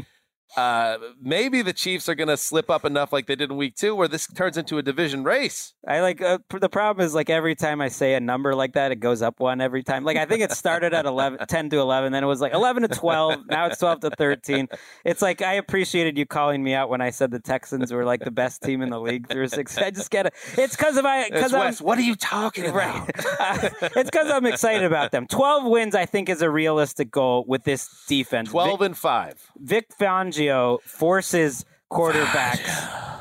Uh, 0.58 0.97
maybe 1.22 1.62
the 1.62 1.74
Chiefs 1.74 2.10
are 2.10 2.16
going 2.16 2.28
to 2.28 2.38
slip 2.38 2.70
up 2.70 2.84
enough 2.84 3.14
like 3.14 3.28
they 3.28 3.36
did 3.36 3.52
in 3.52 3.58
week 3.58 3.76
2 3.76 3.95
where 3.95 4.08
this 4.08 4.28
turns 4.28 4.58
into 4.58 4.78
a 4.78 4.82
division 4.82 5.24
race. 5.24 5.74
I 5.88 6.02
like 6.02 6.22
uh, 6.22 6.39
the 6.60 6.70
problem 6.70 7.06
is 7.06 7.16
like 7.16 7.30
every 7.30 7.56
time 7.56 7.80
I 7.82 7.88
say 7.88 8.16
a 8.16 8.20
number 8.20 8.54
like 8.54 8.74
that, 8.74 8.91
it 8.91 8.97
goes 8.97 9.22
up 9.22 9.39
one 9.39 9.62
every 9.62 9.82
time. 9.82 10.04
Like 10.04 10.18
I 10.18 10.26
think 10.26 10.41
it 10.41 10.52
started 10.52 10.93
at 10.93 11.06
11, 11.06 11.39
10 11.47 11.70
to 11.70 11.78
11, 11.78 12.12
then 12.12 12.24
it 12.24 12.28
was 12.28 12.41
like 12.41 12.54
11 12.54 12.84
to 12.84 12.89
12. 12.89 13.47
now 13.47 13.68
it's 13.68 13.80
12 13.80 14.02
to 14.02 14.10
13. 14.12 14.68
It's 15.06 15.22
like 15.22 15.41
I 15.41 15.54
appreciated 15.54 16.18
you 16.18 16.26
calling 16.26 16.62
me 16.62 16.74
out 16.74 16.89
when 16.89 16.99
I 17.02 17.12
said 17.12 17.32
the 17.32 17.39
Texans 17.39 17.93
were 17.93 18.04
like 18.04 18.24
the 18.24 18.32
best 18.32 18.62
team 18.62 18.82
in 18.82 18.89
the 18.89 18.99
league 18.99 19.30
through 19.30 19.47
six. 19.47 19.78
I 19.78 19.91
just 19.91 20.12
get 20.12 20.26
it. 20.26 20.34
It's 20.58 20.76
because 20.76 20.97
of 20.97 21.06
I. 21.06 21.30
Because 21.30 21.54
I'm 21.54 21.62
Wes, 21.62 21.82
what 21.82 21.97
are 21.97 22.04
you 22.04 22.16
talking 22.16 22.66
about? 22.66 23.10
Uh, 23.39 23.70
it's 23.82 24.10
because 24.10 24.30
I'm 24.30 24.45
excited 24.45 24.84
about 24.84 25.12
them. 25.12 25.28
12 25.28 25.66
wins, 25.66 25.95
I 25.95 26.06
think, 26.06 26.28
is 26.28 26.41
a 26.41 26.49
realistic 26.49 27.10
goal 27.10 27.45
with 27.47 27.64
this 27.64 27.89
defense. 28.08 28.49
12 28.49 28.82
and 28.82 28.97
5. 28.97 29.52
Vic 29.58 29.97
Fangio 29.97 30.41
forces 30.84 31.66
quarterbacks 31.92 33.20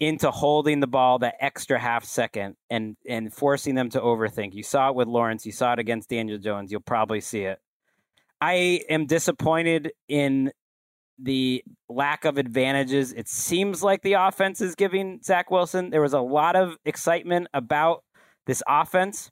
into 0.00 0.30
holding 0.30 0.80
the 0.80 0.86
ball 0.86 1.20
that 1.20 1.36
extra 1.40 1.78
half 1.78 2.04
second 2.04 2.56
and 2.68 2.96
and 3.08 3.32
forcing 3.32 3.74
them 3.74 3.88
to 3.90 4.00
overthink. 4.00 4.52
You 4.52 4.62
saw 4.62 4.88
it 4.88 4.96
with 4.96 5.06
Lawrence. 5.06 5.46
You 5.46 5.52
saw 5.52 5.74
it 5.74 5.78
against 5.78 6.10
Daniel 6.10 6.38
Jones. 6.38 6.72
You'll 6.72 6.80
probably 6.80 7.20
see 7.20 7.42
it. 7.42 7.60
I 8.40 8.80
am 8.90 9.06
disappointed 9.06 9.92
in 10.08 10.50
the 11.18 11.62
lack 11.88 12.24
of 12.24 12.36
advantages. 12.36 13.12
It 13.12 13.28
seems 13.28 13.82
like 13.82 14.02
the 14.02 14.14
offense 14.14 14.60
is 14.60 14.74
giving 14.74 15.20
Zach 15.22 15.50
Wilson. 15.52 15.90
There 15.90 16.00
was 16.00 16.14
a 16.14 16.20
lot 16.20 16.56
of 16.56 16.76
excitement 16.84 17.46
about 17.54 18.02
this 18.46 18.62
offense 18.66 19.30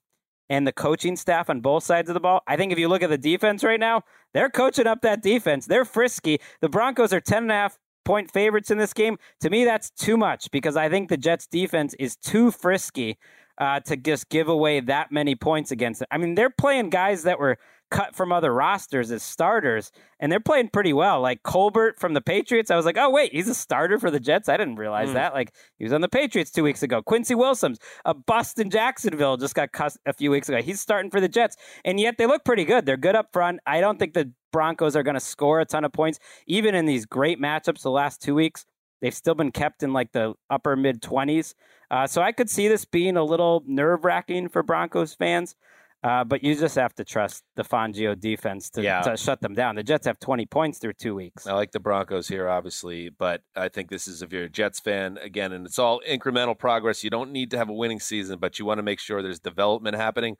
and 0.50 0.66
the 0.66 0.72
coaching 0.72 1.16
staff 1.16 1.48
on 1.48 1.60
both 1.60 1.84
sides 1.84 2.10
of 2.10 2.14
the 2.14 2.20
ball. 2.20 2.42
I 2.46 2.56
think 2.56 2.72
if 2.72 2.78
you 2.78 2.88
look 2.88 3.02
at 3.02 3.08
the 3.08 3.16
defense 3.16 3.64
right 3.64 3.80
now, 3.80 4.02
they're 4.34 4.50
coaching 4.50 4.86
up 4.86 5.00
that 5.02 5.22
defense. 5.22 5.64
They're 5.64 5.84
frisky. 5.86 6.40
The 6.60 6.68
Broncos 6.68 7.12
are 7.12 7.20
10 7.20 7.44
and 7.44 7.52
a 7.52 7.54
half 7.54 7.78
point 8.04 8.30
favorites 8.30 8.70
in 8.70 8.76
this 8.76 8.92
game. 8.92 9.16
To 9.40 9.48
me, 9.48 9.64
that's 9.64 9.90
too 9.90 10.16
much 10.16 10.50
because 10.50 10.76
I 10.76 10.88
think 10.88 11.08
the 11.08 11.16
Jets 11.16 11.46
defense 11.46 11.94
is 11.98 12.16
too 12.16 12.50
frisky 12.50 13.16
uh, 13.58 13.80
to 13.80 13.96
just 13.96 14.28
give 14.28 14.48
away 14.48 14.80
that 14.80 15.12
many 15.12 15.36
points 15.36 15.70
against 15.70 16.02
it. 16.02 16.08
I 16.10 16.18
mean, 16.18 16.34
they're 16.34 16.50
playing 16.50 16.90
guys 16.90 17.22
that 17.22 17.38
were 17.38 17.56
cut 17.90 18.14
from 18.14 18.32
other 18.32 18.52
rosters 18.52 19.10
as 19.10 19.22
starters, 19.22 19.92
and 20.18 20.30
they're 20.30 20.40
playing 20.40 20.68
pretty 20.68 20.92
well. 20.92 21.20
Like 21.20 21.42
Colbert 21.42 21.98
from 21.98 22.14
the 22.14 22.20
Patriots, 22.20 22.70
I 22.70 22.76
was 22.76 22.84
like, 22.84 22.96
oh 22.98 23.10
wait, 23.10 23.32
he's 23.32 23.48
a 23.48 23.54
starter 23.54 23.98
for 23.98 24.10
the 24.10 24.20
Jets. 24.20 24.48
I 24.48 24.56
didn't 24.56 24.76
realize. 24.76 25.10
Mm. 25.10 25.14
that. 25.14 25.34
Like 25.34 25.54
he 25.78 25.84
was 25.84 25.92
on 25.92 26.00
the 26.00 26.08
Patriots 26.08 26.50
two 26.50 26.62
weeks 26.62 26.82
ago. 26.82 27.02
Quincy 27.02 27.34
Wilson's 27.34 27.78
a 28.04 28.14
bust 28.14 28.58
in 28.58 28.70
Jacksonville 28.70 29.36
just 29.36 29.54
got 29.54 29.72
cut 29.72 29.96
a 30.06 30.12
few 30.12 30.30
weeks 30.30 30.48
ago. 30.48 30.62
He's 30.62 30.80
starting 30.80 31.10
for 31.10 31.20
the 31.20 31.28
Jets, 31.28 31.56
and 31.84 31.98
yet 32.00 32.16
they 32.18 32.26
look 32.26 32.44
pretty 32.44 32.64
good. 32.64 32.86
They're 32.86 32.96
good 32.96 33.16
up 33.16 33.32
front. 33.32 33.60
I 33.66 33.80
don't 33.80 33.98
think 33.98 34.14
the 34.14 34.32
Broncos 34.52 34.96
are 34.96 35.02
going 35.02 35.14
to 35.14 35.20
score 35.20 35.60
a 35.60 35.64
ton 35.64 35.84
of 35.84 35.92
points, 35.92 36.18
even 36.46 36.74
in 36.74 36.86
these 36.86 37.06
great 37.06 37.40
matchups 37.40 37.82
the 37.82 37.90
last 37.90 38.20
two 38.22 38.34
weeks. 38.34 38.66
They've 39.00 39.14
still 39.14 39.34
been 39.34 39.50
kept 39.50 39.82
in 39.82 39.92
like 39.92 40.12
the 40.12 40.34
upper 40.50 40.76
mid 40.76 41.00
20s. 41.00 41.54
Uh, 41.90 42.06
so 42.06 42.22
I 42.22 42.32
could 42.32 42.48
see 42.50 42.68
this 42.68 42.84
being 42.84 43.16
a 43.16 43.24
little 43.24 43.62
nerve 43.66 44.04
wracking 44.04 44.48
for 44.48 44.62
Broncos 44.62 45.14
fans. 45.14 45.56
Uh, 46.02 46.24
but 46.24 46.42
you 46.42 46.54
just 46.54 46.76
have 46.76 46.94
to 46.94 47.04
trust 47.04 47.42
the 47.56 47.62
Fangio 47.62 48.18
defense 48.18 48.70
to, 48.70 48.82
Yeah. 48.82 49.02
to 49.02 49.18
shut 49.18 49.42
them 49.42 49.54
down. 49.54 49.76
The 49.76 49.82
Jets 49.82 50.06
have 50.06 50.18
20 50.18 50.46
points 50.46 50.78
through 50.78 50.94
two 50.94 51.14
weeks. 51.14 51.46
I 51.46 51.52
like 51.52 51.72
the 51.72 51.80
Broncos 51.80 52.26
here, 52.26 52.48
obviously, 52.48 53.10
but 53.10 53.42
I 53.54 53.68
think 53.68 53.90
this 53.90 54.08
is 54.08 54.22
if 54.22 54.32
you're 54.32 54.44
a 54.44 54.48
Jets 54.48 54.80
fan 54.80 55.18
again, 55.18 55.52
and 55.52 55.66
it's 55.66 55.78
all 55.78 56.00
incremental 56.08 56.58
progress. 56.58 57.04
You 57.04 57.10
don't 57.10 57.32
need 57.32 57.50
to 57.50 57.58
have 57.58 57.68
a 57.68 57.74
winning 57.74 58.00
season, 58.00 58.38
but 58.38 58.58
you 58.58 58.64
want 58.64 58.78
to 58.78 58.82
make 58.82 58.98
sure 58.98 59.20
there's 59.20 59.40
development 59.40 59.94
happening. 59.96 60.36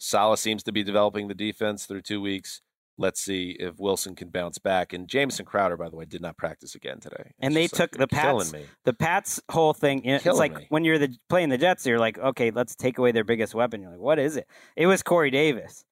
Salah 0.00 0.38
seems 0.38 0.62
to 0.62 0.72
be 0.72 0.82
developing 0.82 1.28
the 1.28 1.34
defense 1.34 1.84
through 1.84 2.02
two 2.02 2.22
weeks. 2.22 2.62
Let's 2.98 3.20
see 3.20 3.56
if 3.58 3.78
Wilson 3.78 4.14
can 4.14 4.28
bounce 4.28 4.58
back. 4.58 4.92
And 4.92 5.08
Jamison 5.08 5.46
Crowder, 5.46 5.76
by 5.76 5.88
the 5.88 5.96
way, 5.96 6.04
did 6.04 6.20
not 6.20 6.36
practice 6.36 6.74
again 6.74 7.00
today. 7.00 7.32
and 7.40 7.56
they 7.56 7.66
took 7.66 7.96
like, 7.96 7.98
the 7.98 8.06
Pats. 8.06 8.52
The 8.84 8.92
Pats 8.92 9.40
whole 9.50 9.72
thing. 9.72 10.04
you 10.04 10.12
know, 10.12 10.16
It's 10.16 10.38
like 10.38 10.54
me. 10.54 10.66
when 10.68 10.84
you're 10.84 10.98
the 10.98 11.14
playing 11.28 11.48
the 11.48 11.58
Jets, 11.58 11.86
you're 11.86 11.98
like, 11.98 12.18
okay, 12.18 12.50
let's 12.50 12.76
take 12.76 12.98
away 12.98 13.12
their 13.12 13.24
biggest 13.24 13.54
weapon. 13.54 13.80
You're 13.80 13.90
like, 13.92 14.00
what 14.00 14.18
is 14.18 14.36
it? 14.36 14.46
It 14.76 14.86
was 14.86 15.02
Corey 15.02 15.30
Davis. 15.30 15.84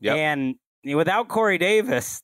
Yep. 0.00 0.16
And 0.16 0.54
without 0.84 1.28
Corey 1.28 1.58
Davis, 1.58 2.22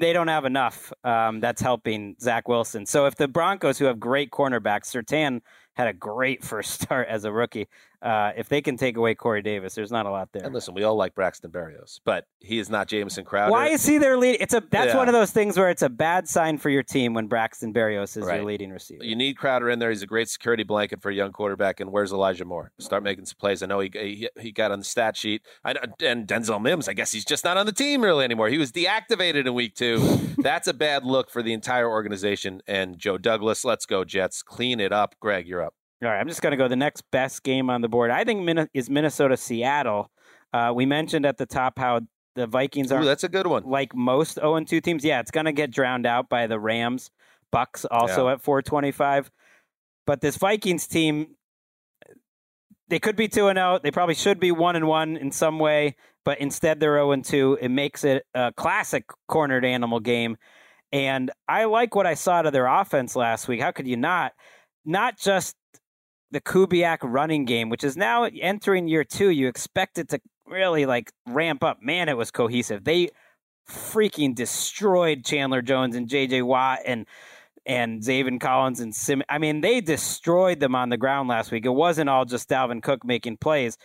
they 0.00 0.12
don't 0.12 0.28
have 0.28 0.44
enough. 0.44 0.92
Um, 1.04 1.40
that's 1.40 1.62
helping 1.62 2.16
Zach 2.20 2.48
Wilson. 2.48 2.84
So 2.84 3.06
if 3.06 3.14
the 3.14 3.28
Broncos, 3.28 3.78
who 3.78 3.84
have 3.86 4.00
great 4.00 4.30
cornerbacks, 4.30 4.86
Surtain 4.92 5.40
had 5.74 5.86
a 5.88 5.92
great 5.92 6.44
first 6.50 6.80
start 6.80 7.08
as 7.08 7.24
a 7.24 7.32
rookie. 7.32 7.68
Uh, 8.00 8.30
if 8.36 8.48
they 8.48 8.60
can 8.60 8.76
take 8.76 8.96
away 8.96 9.14
Corey 9.14 9.42
Davis, 9.42 9.74
there's 9.74 9.90
not 9.90 10.06
a 10.06 10.10
lot 10.10 10.28
there. 10.32 10.44
And 10.44 10.54
listen, 10.54 10.72
we 10.72 10.84
all 10.84 10.94
like 10.94 11.14
Braxton 11.16 11.50
Berrios, 11.50 11.98
but 12.04 12.26
he 12.38 12.58
is 12.60 12.70
not 12.70 12.86
Jamison 12.86 13.24
Crowder. 13.24 13.50
Why 13.50 13.68
is 13.68 13.84
he 13.84 13.98
their 13.98 14.16
lead? 14.16 14.36
It's 14.40 14.54
a 14.54 14.62
that's 14.70 14.92
Yeah. 14.92 14.96
one 14.96 15.08
of 15.08 15.14
those 15.14 15.32
things 15.32 15.56
where 15.58 15.68
it's 15.68 15.82
a 15.82 15.88
bad 15.88 16.28
sign 16.28 16.58
for 16.58 16.70
your 16.70 16.84
team 16.84 17.12
when 17.14 17.26
Braxton 17.26 17.72
Berrios 17.74 18.16
is 18.16 18.24
Right. 18.24 18.36
your 18.36 18.44
leading 18.44 18.70
receiver. 18.70 19.02
You 19.04 19.16
need 19.16 19.36
Crowder 19.36 19.68
in 19.68 19.80
there. 19.80 19.90
He's 19.90 20.02
a 20.02 20.06
great 20.06 20.28
security 20.28 20.62
blanket 20.62 21.02
for 21.02 21.10
a 21.10 21.14
young 21.14 21.32
quarterback. 21.32 21.80
And 21.80 21.90
where's 21.90 22.12
Elijah 22.12 22.44
Moore? 22.44 22.70
Start 22.78 23.02
making 23.02 23.26
some 23.26 23.36
plays. 23.40 23.62
I 23.62 23.66
know 23.66 23.80
he 23.80 23.90
he, 23.92 24.28
he 24.38 24.52
got 24.52 24.70
on 24.70 24.78
the 24.78 24.84
stat 24.84 25.16
sheet. 25.16 25.42
I 25.64 25.72
know, 25.72 25.80
and 26.04 26.26
Denzel 26.28 26.62
Mims. 26.62 26.88
I 26.88 26.92
guess 26.92 27.10
he's 27.10 27.24
just 27.24 27.44
not 27.44 27.56
on 27.56 27.66
the 27.66 27.72
team 27.72 28.02
really 28.04 28.24
anymore. 28.24 28.48
He 28.48 28.58
was 28.58 28.70
deactivated 28.70 29.46
in 29.46 29.54
week 29.54 29.74
two. 29.74 29.98
That's 30.38 30.68
a 30.68 30.74
bad 30.74 31.04
look 31.04 31.30
for 31.30 31.42
the 31.42 31.52
entire 31.52 31.88
organization. 31.88 32.60
And 32.68 32.96
Joe 32.96 33.18
Douglas, 33.18 33.64
let's 33.64 33.86
go 33.86 34.04
Jets. 34.04 34.42
Clean 34.42 34.78
it 34.78 34.92
up. 34.92 35.16
Greg, 35.20 35.48
you're 35.48 35.62
up. 35.64 35.74
All 36.02 36.08
right, 36.08 36.20
I'm 36.20 36.28
just 36.28 36.42
going 36.42 36.52
to 36.52 36.56
go 36.56 36.68
the 36.68 36.76
next 36.76 37.02
best 37.10 37.42
game 37.42 37.70
on 37.70 37.80
the 37.80 37.88
board. 37.88 38.10
I 38.10 38.22
think 38.24 38.42
Min- 38.44 38.68
is 38.72 38.88
Minnesota 38.88 39.36
Seattle. 39.36 40.10
Uh, 40.52 40.72
we 40.74 40.86
mentioned 40.86 41.26
at 41.26 41.38
the 41.38 41.46
top 41.46 41.78
how 41.78 42.00
the 42.36 42.46
Vikings 42.46 42.92
are. 42.92 43.02
Ooh, 43.02 43.04
that's 43.04 43.24
a 43.24 43.28
good 43.28 43.48
one. 43.48 43.64
Like 43.64 43.94
most 43.94 44.34
0 44.34 44.60
2 44.60 44.80
teams, 44.80 45.04
yeah, 45.04 45.18
it's 45.18 45.32
going 45.32 45.46
to 45.46 45.52
get 45.52 45.72
drowned 45.72 46.06
out 46.06 46.28
by 46.28 46.46
the 46.46 46.58
Rams. 46.60 47.10
Bucs 47.52 47.84
also 47.90 48.26
Yeah. 48.26 48.34
at 48.34 48.42
425. 48.42 49.30
But 50.06 50.20
this 50.20 50.36
Vikings 50.36 50.86
team, 50.86 51.34
they 52.88 53.00
could 53.00 53.16
be 53.16 53.26
2 53.26 53.48
and 53.48 53.56
0. 53.56 53.80
They 53.82 53.90
probably 53.90 54.14
should 54.14 54.38
be 54.38 54.52
1 54.52 54.76
and 54.76 54.86
1 54.86 55.16
in 55.16 55.32
some 55.32 55.58
way, 55.58 55.96
but 56.24 56.38
instead 56.38 56.78
they're 56.78 56.96
0 56.96 57.10
and 57.10 57.24
2. 57.24 57.58
It 57.60 57.70
makes 57.70 58.04
it 58.04 58.24
a 58.34 58.52
classic 58.52 59.04
cornered 59.26 59.64
animal 59.64 59.98
game. 59.98 60.36
And 60.92 61.30
I 61.48 61.64
like 61.64 61.94
what 61.96 62.06
I 62.06 62.14
saw 62.14 62.42
to 62.42 62.50
their 62.52 62.66
offense 62.66 63.16
last 63.16 63.48
week. 63.48 63.60
How 63.60 63.72
could 63.72 63.88
you 63.88 63.96
not? 63.96 64.32
Not 64.86 65.18
just 65.18 65.54
the 66.30 66.40
Kubiak 66.40 66.98
running 67.02 67.44
game, 67.44 67.68
which 67.68 67.84
is 67.84 67.96
now 67.96 68.24
entering 68.24 68.88
year 68.88 69.04
two. 69.04 69.30
You 69.30 69.48
expect 69.48 69.98
it 69.98 70.08
to 70.10 70.20
really 70.46 70.86
like 70.86 71.12
ramp 71.26 71.62
up. 71.62 71.78
Man, 71.82 72.08
it 72.08 72.16
was 72.16 72.30
cohesive. 72.30 72.84
They 72.84 73.10
freaking 73.68 74.34
destroyed 74.34 75.24
Chandler 75.24 75.62
Jones 75.62 75.94
and 75.96 76.08
JJ 76.08 76.42
Watt 76.44 76.80
and 76.84 77.06
and 77.66 78.02
Zaven 78.02 78.40
Collins 78.40 78.80
and 78.80 78.94
Sim. 78.94 79.22
I 79.28 79.38
mean, 79.38 79.60
they 79.60 79.80
destroyed 79.80 80.58
them 80.58 80.74
on 80.74 80.88
the 80.88 80.96
ground 80.96 81.28
last 81.28 81.52
week. 81.52 81.66
It 81.66 81.70
wasn't 81.70 82.08
all 82.08 82.24
just 82.24 82.48
Dalvin 82.48 82.82
Cook 82.82 83.04
making 83.04 83.36
plays. 83.36 83.76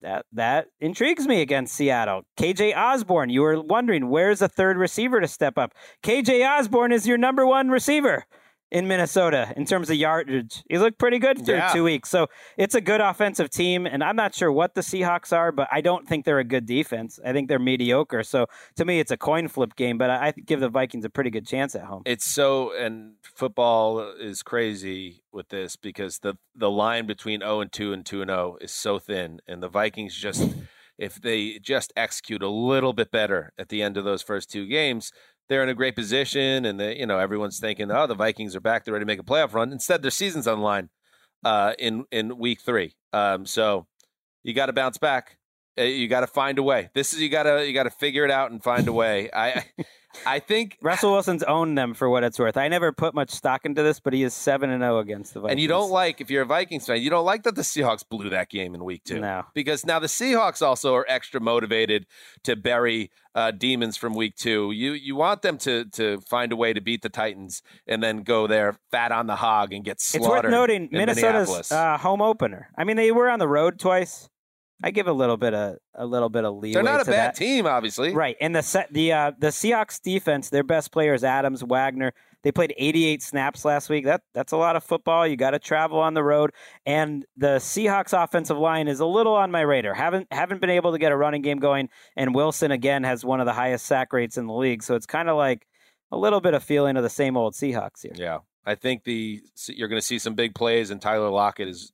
That 0.00 0.26
that 0.32 0.66
intrigues 0.80 1.28
me 1.28 1.42
against 1.42 1.74
Seattle. 1.74 2.22
KJ 2.36 2.76
Osborne, 2.76 3.30
you 3.30 3.42
were 3.42 3.60
wondering 3.60 4.08
where's 4.08 4.42
a 4.42 4.48
third 4.48 4.76
receiver 4.76 5.20
to 5.20 5.28
step 5.28 5.58
up. 5.58 5.74
KJ 6.02 6.48
Osborne 6.48 6.90
is 6.90 7.06
your 7.06 7.18
number 7.18 7.46
one 7.46 7.68
receiver 7.68 8.24
in 8.72 8.88
Minnesota 8.88 9.52
in 9.56 9.66
terms 9.66 9.90
of 9.90 9.96
yardage. 9.96 10.64
He 10.68 10.78
looked 10.78 10.98
pretty 10.98 11.18
good 11.18 11.44
through 11.44 11.56
Yeah. 11.56 11.72
two 11.72 11.84
weeks. 11.84 12.08
So 12.08 12.28
it's 12.56 12.74
a 12.74 12.80
good 12.80 13.02
offensive 13.02 13.50
team, 13.50 13.86
and 13.86 14.02
I'm 14.02 14.16
not 14.16 14.34
sure 14.34 14.50
what 14.50 14.74
the 14.74 14.80
Seahawks 14.80 15.30
are, 15.36 15.52
but 15.52 15.68
I 15.70 15.82
don't 15.82 16.08
think 16.08 16.24
they're 16.24 16.38
a 16.38 16.44
good 16.44 16.64
defense. 16.64 17.20
I 17.24 17.32
think 17.32 17.48
they're 17.48 17.58
mediocre. 17.58 18.22
So 18.22 18.46
to 18.76 18.84
me, 18.86 18.98
it's 18.98 19.10
a 19.10 19.16
coin 19.18 19.46
flip 19.48 19.76
game, 19.76 19.98
but 19.98 20.10
I 20.10 20.22
I 20.22 20.30
give 20.32 20.60
the 20.60 20.68
Vikings 20.70 21.04
a 21.04 21.10
pretty 21.10 21.30
good 21.30 21.46
chance 21.46 21.74
at 21.74 21.82
home. 21.82 22.02
It's 22.06 22.24
so 22.24 22.72
and 22.74 23.16
football 23.22 24.00
is 24.18 24.42
crazy 24.42 25.22
with 25.32 25.48
this 25.50 25.76
because 25.76 26.20
the 26.20 26.38
the 26.54 26.70
line 26.70 27.06
between 27.06 27.40
0 27.40 27.60
and 27.60 27.70
2 27.72 27.92
and 27.92 28.06
2 28.06 28.22
and 28.22 28.30
0 28.30 28.56
is 28.60 28.72
so 28.72 28.98
thin 28.98 29.40
and 29.46 29.62
the 29.62 29.68
Vikings 29.68 30.16
just 30.16 30.54
if 30.98 31.20
they 31.20 31.58
just 31.58 31.92
execute 31.96 32.42
a 32.42 32.48
little 32.48 32.92
bit 32.92 33.10
better 33.10 33.52
at 33.58 33.68
the 33.68 33.82
end 33.82 33.96
of 33.96 34.04
those 34.04 34.22
first 34.22 34.50
two 34.50 34.66
games, 34.66 35.10
they're 35.52 35.62
in 35.62 35.68
a 35.68 35.74
great 35.74 35.94
position 35.94 36.64
and 36.64 36.80
they, 36.80 36.98
you 36.98 37.06
know 37.06 37.18
everyone's 37.18 37.60
thinking, 37.60 37.90
"Oh, 37.90 38.06
the 38.06 38.14
Vikings 38.14 38.56
are 38.56 38.60
back, 38.60 38.84
they're 38.84 38.94
ready 38.94 39.02
to 39.04 39.06
make 39.06 39.20
a 39.20 39.22
playoff 39.22 39.52
run." 39.52 39.70
Instead, 39.70 40.00
their 40.02 40.10
season's 40.10 40.46
on 40.48 40.60
line 40.60 40.88
uh 41.44 41.74
in 41.78 42.04
in 42.10 42.38
week 42.38 42.60
3. 42.60 42.94
Um 43.12 43.44
so 43.46 43.86
you 44.42 44.54
got 44.54 44.66
to 44.66 44.72
bounce 44.72 44.98
back. 44.98 45.38
Uh, 45.78 45.82
You 45.82 46.08
got 46.08 46.20
to 46.20 46.26
find 46.26 46.58
a 46.58 46.62
way. 46.62 46.90
This 46.94 47.12
is 47.12 47.20
you 47.20 47.28
got 47.28 47.44
to 47.44 47.66
you 47.66 47.74
got 47.74 47.84
to 47.84 47.90
figure 47.90 48.24
it 48.24 48.30
out 48.30 48.50
and 48.50 48.62
find 48.62 48.88
a 48.88 48.92
way. 48.92 49.30
I 49.32 49.64
I 50.26 50.38
think 50.38 50.78
Russell 50.82 51.12
Wilson's 51.12 51.42
owned 51.42 51.76
them 51.76 51.94
for 51.94 52.08
what 52.08 52.24
it's 52.24 52.38
worth. 52.38 52.56
I 52.56 52.68
never 52.68 52.92
put 52.92 53.14
much 53.14 53.30
stock 53.30 53.64
into 53.64 53.82
this, 53.82 54.00
but 54.00 54.12
he 54.12 54.22
is 54.22 54.34
seven 54.34 54.70
and 54.70 54.82
zero 54.82 54.98
against 54.98 55.34
the 55.34 55.40
Vikings. 55.40 55.52
And 55.52 55.60
you 55.60 55.68
don't 55.68 55.90
like, 55.90 56.20
if 56.20 56.30
you're 56.30 56.42
a 56.42 56.46
Vikings 56.46 56.86
fan, 56.86 57.00
you 57.00 57.10
don't 57.10 57.24
like 57.24 57.42
that 57.44 57.54
the 57.54 57.62
Seahawks 57.62 58.04
blew 58.08 58.30
that 58.30 58.48
game 58.48 58.74
in 58.74 58.84
week 58.84 59.04
two. 59.04 59.20
No. 59.20 59.44
Because 59.54 59.84
now 59.86 59.98
the 59.98 60.06
Seahawks 60.06 60.62
also 60.62 60.94
are 60.94 61.06
extra 61.08 61.40
motivated 61.40 62.06
to 62.44 62.56
bury 62.56 63.10
uh, 63.34 63.50
demons 63.50 63.96
from 63.96 64.14
week 64.14 64.36
two. 64.36 64.72
You 64.72 64.92
you 64.92 65.16
want 65.16 65.42
them 65.42 65.58
to 65.58 65.86
to 65.86 66.20
find 66.20 66.52
a 66.52 66.56
way 66.56 66.72
to 66.72 66.80
beat 66.80 67.02
the 67.02 67.08
Titans 67.08 67.62
and 67.86 68.02
then 68.02 68.22
go 68.22 68.46
there 68.46 68.76
fat 68.90 69.12
on 69.12 69.26
the 69.26 69.36
hog 69.36 69.72
and 69.72 69.84
get 69.84 70.00
slaughtered. 70.00 70.44
It's 70.44 70.44
worth 70.44 70.50
noting 70.50 70.88
in 70.92 70.98
Minnesota's 70.98 71.72
uh, 71.72 71.98
home 71.98 72.20
opener. 72.20 72.68
I 72.76 72.84
mean, 72.84 72.96
they 72.96 73.10
were 73.12 73.30
on 73.30 73.38
the 73.38 73.48
road 73.48 73.78
twice. 73.78 74.28
I 74.82 74.90
give 74.90 75.06
a 75.06 75.12
little 75.12 75.36
bit 75.36 75.54
of 75.54 75.76
a 75.94 76.06
little 76.06 76.28
bit 76.28 76.44
of 76.44 76.56
leeway. 76.56 76.74
They're 76.74 76.82
not 76.82 77.02
a 77.02 77.04
bad 77.04 77.30
that. 77.30 77.36
team, 77.36 77.66
obviously. 77.66 78.12
right? 78.12 78.36
And 78.40 78.54
the 78.54 78.62
set 78.62 78.92
the 78.92 79.12
uh, 79.12 79.32
the 79.38 79.48
Seahawks 79.48 80.00
defense, 80.00 80.50
their 80.50 80.64
best 80.64 80.92
player 80.92 81.14
is 81.14 81.24
Adams 81.24 81.62
Wagner. 81.62 82.12
They 82.42 82.50
played 82.50 82.74
88 82.76 83.22
snaps 83.22 83.64
last 83.64 83.88
week. 83.88 84.04
That 84.04 84.22
that's 84.34 84.52
a 84.52 84.56
lot 84.56 84.74
of 84.74 84.82
football. 84.82 85.26
You 85.26 85.36
got 85.36 85.50
to 85.50 85.60
travel 85.60 86.00
on 86.00 86.14
the 86.14 86.24
road, 86.24 86.50
and 86.84 87.24
the 87.36 87.58
Seahawks 87.58 88.12
offensive 88.12 88.58
line 88.58 88.88
is 88.88 89.00
a 89.00 89.06
little 89.06 89.34
on 89.34 89.50
my 89.50 89.60
radar. 89.60 89.94
haven't 89.94 90.26
haven't 90.32 90.60
been 90.60 90.70
able 90.70 90.92
to 90.92 90.98
get 90.98 91.12
a 91.12 91.16
running 91.16 91.42
game 91.42 91.58
going, 91.58 91.88
and 92.16 92.34
Wilson 92.34 92.72
again 92.72 93.04
has 93.04 93.24
one 93.24 93.40
of 93.40 93.46
the 93.46 93.52
highest 93.52 93.86
sack 93.86 94.12
rates 94.12 94.36
in 94.36 94.46
the 94.46 94.54
league. 94.54 94.82
So 94.82 94.96
it's 94.96 95.06
kind 95.06 95.28
of 95.28 95.36
like 95.36 95.66
a 96.10 96.18
little 96.18 96.40
bit 96.40 96.54
of 96.54 96.62
feeling 96.62 96.96
of 96.96 97.04
the 97.04 97.10
same 97.10 97.36
old 97.36 97.54
Seahawks 97.54 98.02
here. 98.02 98.12
Yeah, 98.14 98.38
I 98.66 98.74
think 98.74 99.04
the 99.04 99.40
you're 99.68 99.88
going 99.88 100.00
to 100.00 100.06
see 100.06 100.18
some 100.18 100.34
big 100.34 100.54
plays, 100.54 100.90
and 100.90 101.00
Tyler 101.00 101.30
Lockett 101.30 101.68
is, 101.68 101.92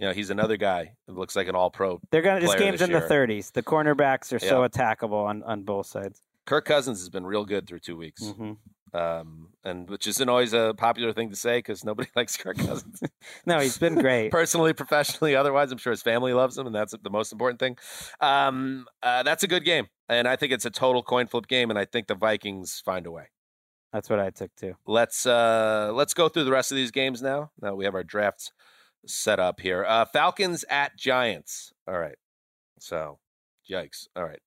you 0.00 0.06
know, 0.08 0.12
he's 0.12 0.30
another 0.30 0.56
guy 0.56 0.92
that 1.06 1.16
looks 1.16 1.36
like 1.36 1.46
an 1.48 1.54
All 1.54 1.70
Pro. 1.70 2.00
They're 2.10 2.22
gonna. 2.22 2.40
This 2.40 2.54
game's 2.54 2.80
this 2.80 2.88
in 2.88 2.92
the 2.92 3.00
30s. 3.00 3.52
The 3.52 3.62
cornerbacks 3.62 4.32
are 4.32 4.38
so 4.38 4.66
attackable 4.68 5.24
on 5.26 5.42
on 5.42 5.62
both 5.62 5.86
sides. 5.86 6.20
Kirk 6.46 6.64
Cousins 6.64 6.98
has 7.00 7.08
been 7.10 7.26
real 7.26 7.44
good 7.44 7.66
through 7.68 7.80
two 7.80 7.96
weeks, 7.96 8.22
Mhm. 8.24 8.56
um, 8.94 9.50
and 9.62 9.88
which 9.88 10.06
isn't 10.08 10.28
always 10.28 10.52
a 10.52 10.74
popular 10.76 11.12
thing 11.12 11.30
to 11.30 11.36
say 11.36 11.58
because 11.58 11.84
nobody 11.84 12.08
likes 12.16 12.36
Kirk 12.36 12.56
Cousins. 12.56 13.00
No, 13.46 13.60
he's 13.60 13.78
been 13.78 13.94
great. 14.06 14.30
Personally, 14.30 14.72
professionally, 14.72 15.36
otherwise, 15.36 15.70
I'm 15.70 15.78
sure 15.78 15.92
his 15.92 16.02
family 16.02 16.32
loves 16.32 16.56
him, 16.58 16.66
and 16.66 16.74
that's 16.74 16.94
the 17.00 17.10
most 17.10 17.30
important 17.32 17.60
thing. 17.60 17.76
Um, 18.20 18.86
uh, 19.02 19.22
that's 19.22 19.42
a 19.44 19.46
good 19.48 19.64
game, 19.64 19.86
and 20.08 20.26
I 20.26 20.34
think 20.36 20.52
it's 20.52 20.64
a 20.64 20.70
total 20.70 21.02
coin 21.02 21.26
flip 21.26 21.46
game, 21.46 21.70
and 21.70 21.78
I 21.78 21.84
think 21.84 22.06
the 22.08 22.14
Vikings 22.16 22.80
find 22.84 23.06
a 23.06 23.10
way. 23.12 23.26
That's 23.92 24.08
what 24.08 24.18
I 24.18 24.30
took 24.30 24.54
too. 24.56 24.74
Let's 24.86 25.26
uh, 25.26 25.90
let's 25.94 26.14
go 26.14 26.28
through 26.28 26.44
the 26.44 26.52
rest 26.52 26.70
of 26.72 26.76
these 26.76 26.90
games 26.90 27.22
now. 27.22 27.50
Now 27.60 27.74
we 27.74 27.84
have 27.84 27.94
our 27.94 28.04
drafts 28.04 28.52
set 29.06 29.38
up 29.40 29.60
here. 29.60 29.84
Uh, 29.86 30.04
Falcons 30.04 30.64
at 30.68 30.96
Giants. 30.96 31.72
All 31.88 31.98
right. 31.98 32.16
So, 32.78 33.18
yikes. 33.70 34.06
All 34.16 34.24
right. 34.24 34.40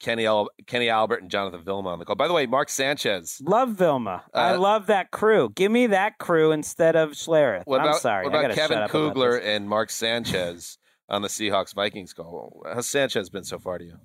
Kenny 0.00 0.26
Al- 0.26 0.50
Kenny 0.66 0.88
Albert 0.90 1.22
and 1.22 1.30
Jonathan 1.30 1.62
Vilma 1.64 1.88
on 1.90 1.98
the 1.98 2.04
call. 2.04 2.16
By 2.16 2.28
the 2.28 2.34
way, 2.34 2.44
Mark 2.46 2.68
Sanchez. 2.68 3.40
Love 3.42 3.70
Vilma. 3.70 4.24
I 4.34 4.50
Uh, 4.54 4.58
love 4.58 4.86
that 4.86 5.10
crew. 5.10 5.50
Give 5.54 5.70
me 5.72 5.86
that 5.88 6.18
crew 6.18 6.52
instead 6.52 6.94
of 6.94 7.12
Schlereth. 7.12 7.62
What 7.64 7.80
I'm 7.80 7.94
sorry. 7.94 8.24
What 8.26 8.34
I 8.34 8.40
about 8.42 8.54
Kevin 8.54 8.74
shut 8.76 8.82
up 8.84 8.90
about 8.90 9.12
Kugler 9.14 9.36
and 9.38 9.68
Mark 9.68 9.90
Sanchez 9.90 10.78
on 11.08 11.22
the 11.22 11.28
Seahawks 11.28 11.74
Vikings 11.74 12.12
call? 12.12 12.62
How's 12.70 12.86
Sanchez 12.88 13.30
been 13.30 13.44
so 13.44 13.58
far 13.58 13.78
to 13.78 13.84
you? 13.84 13.96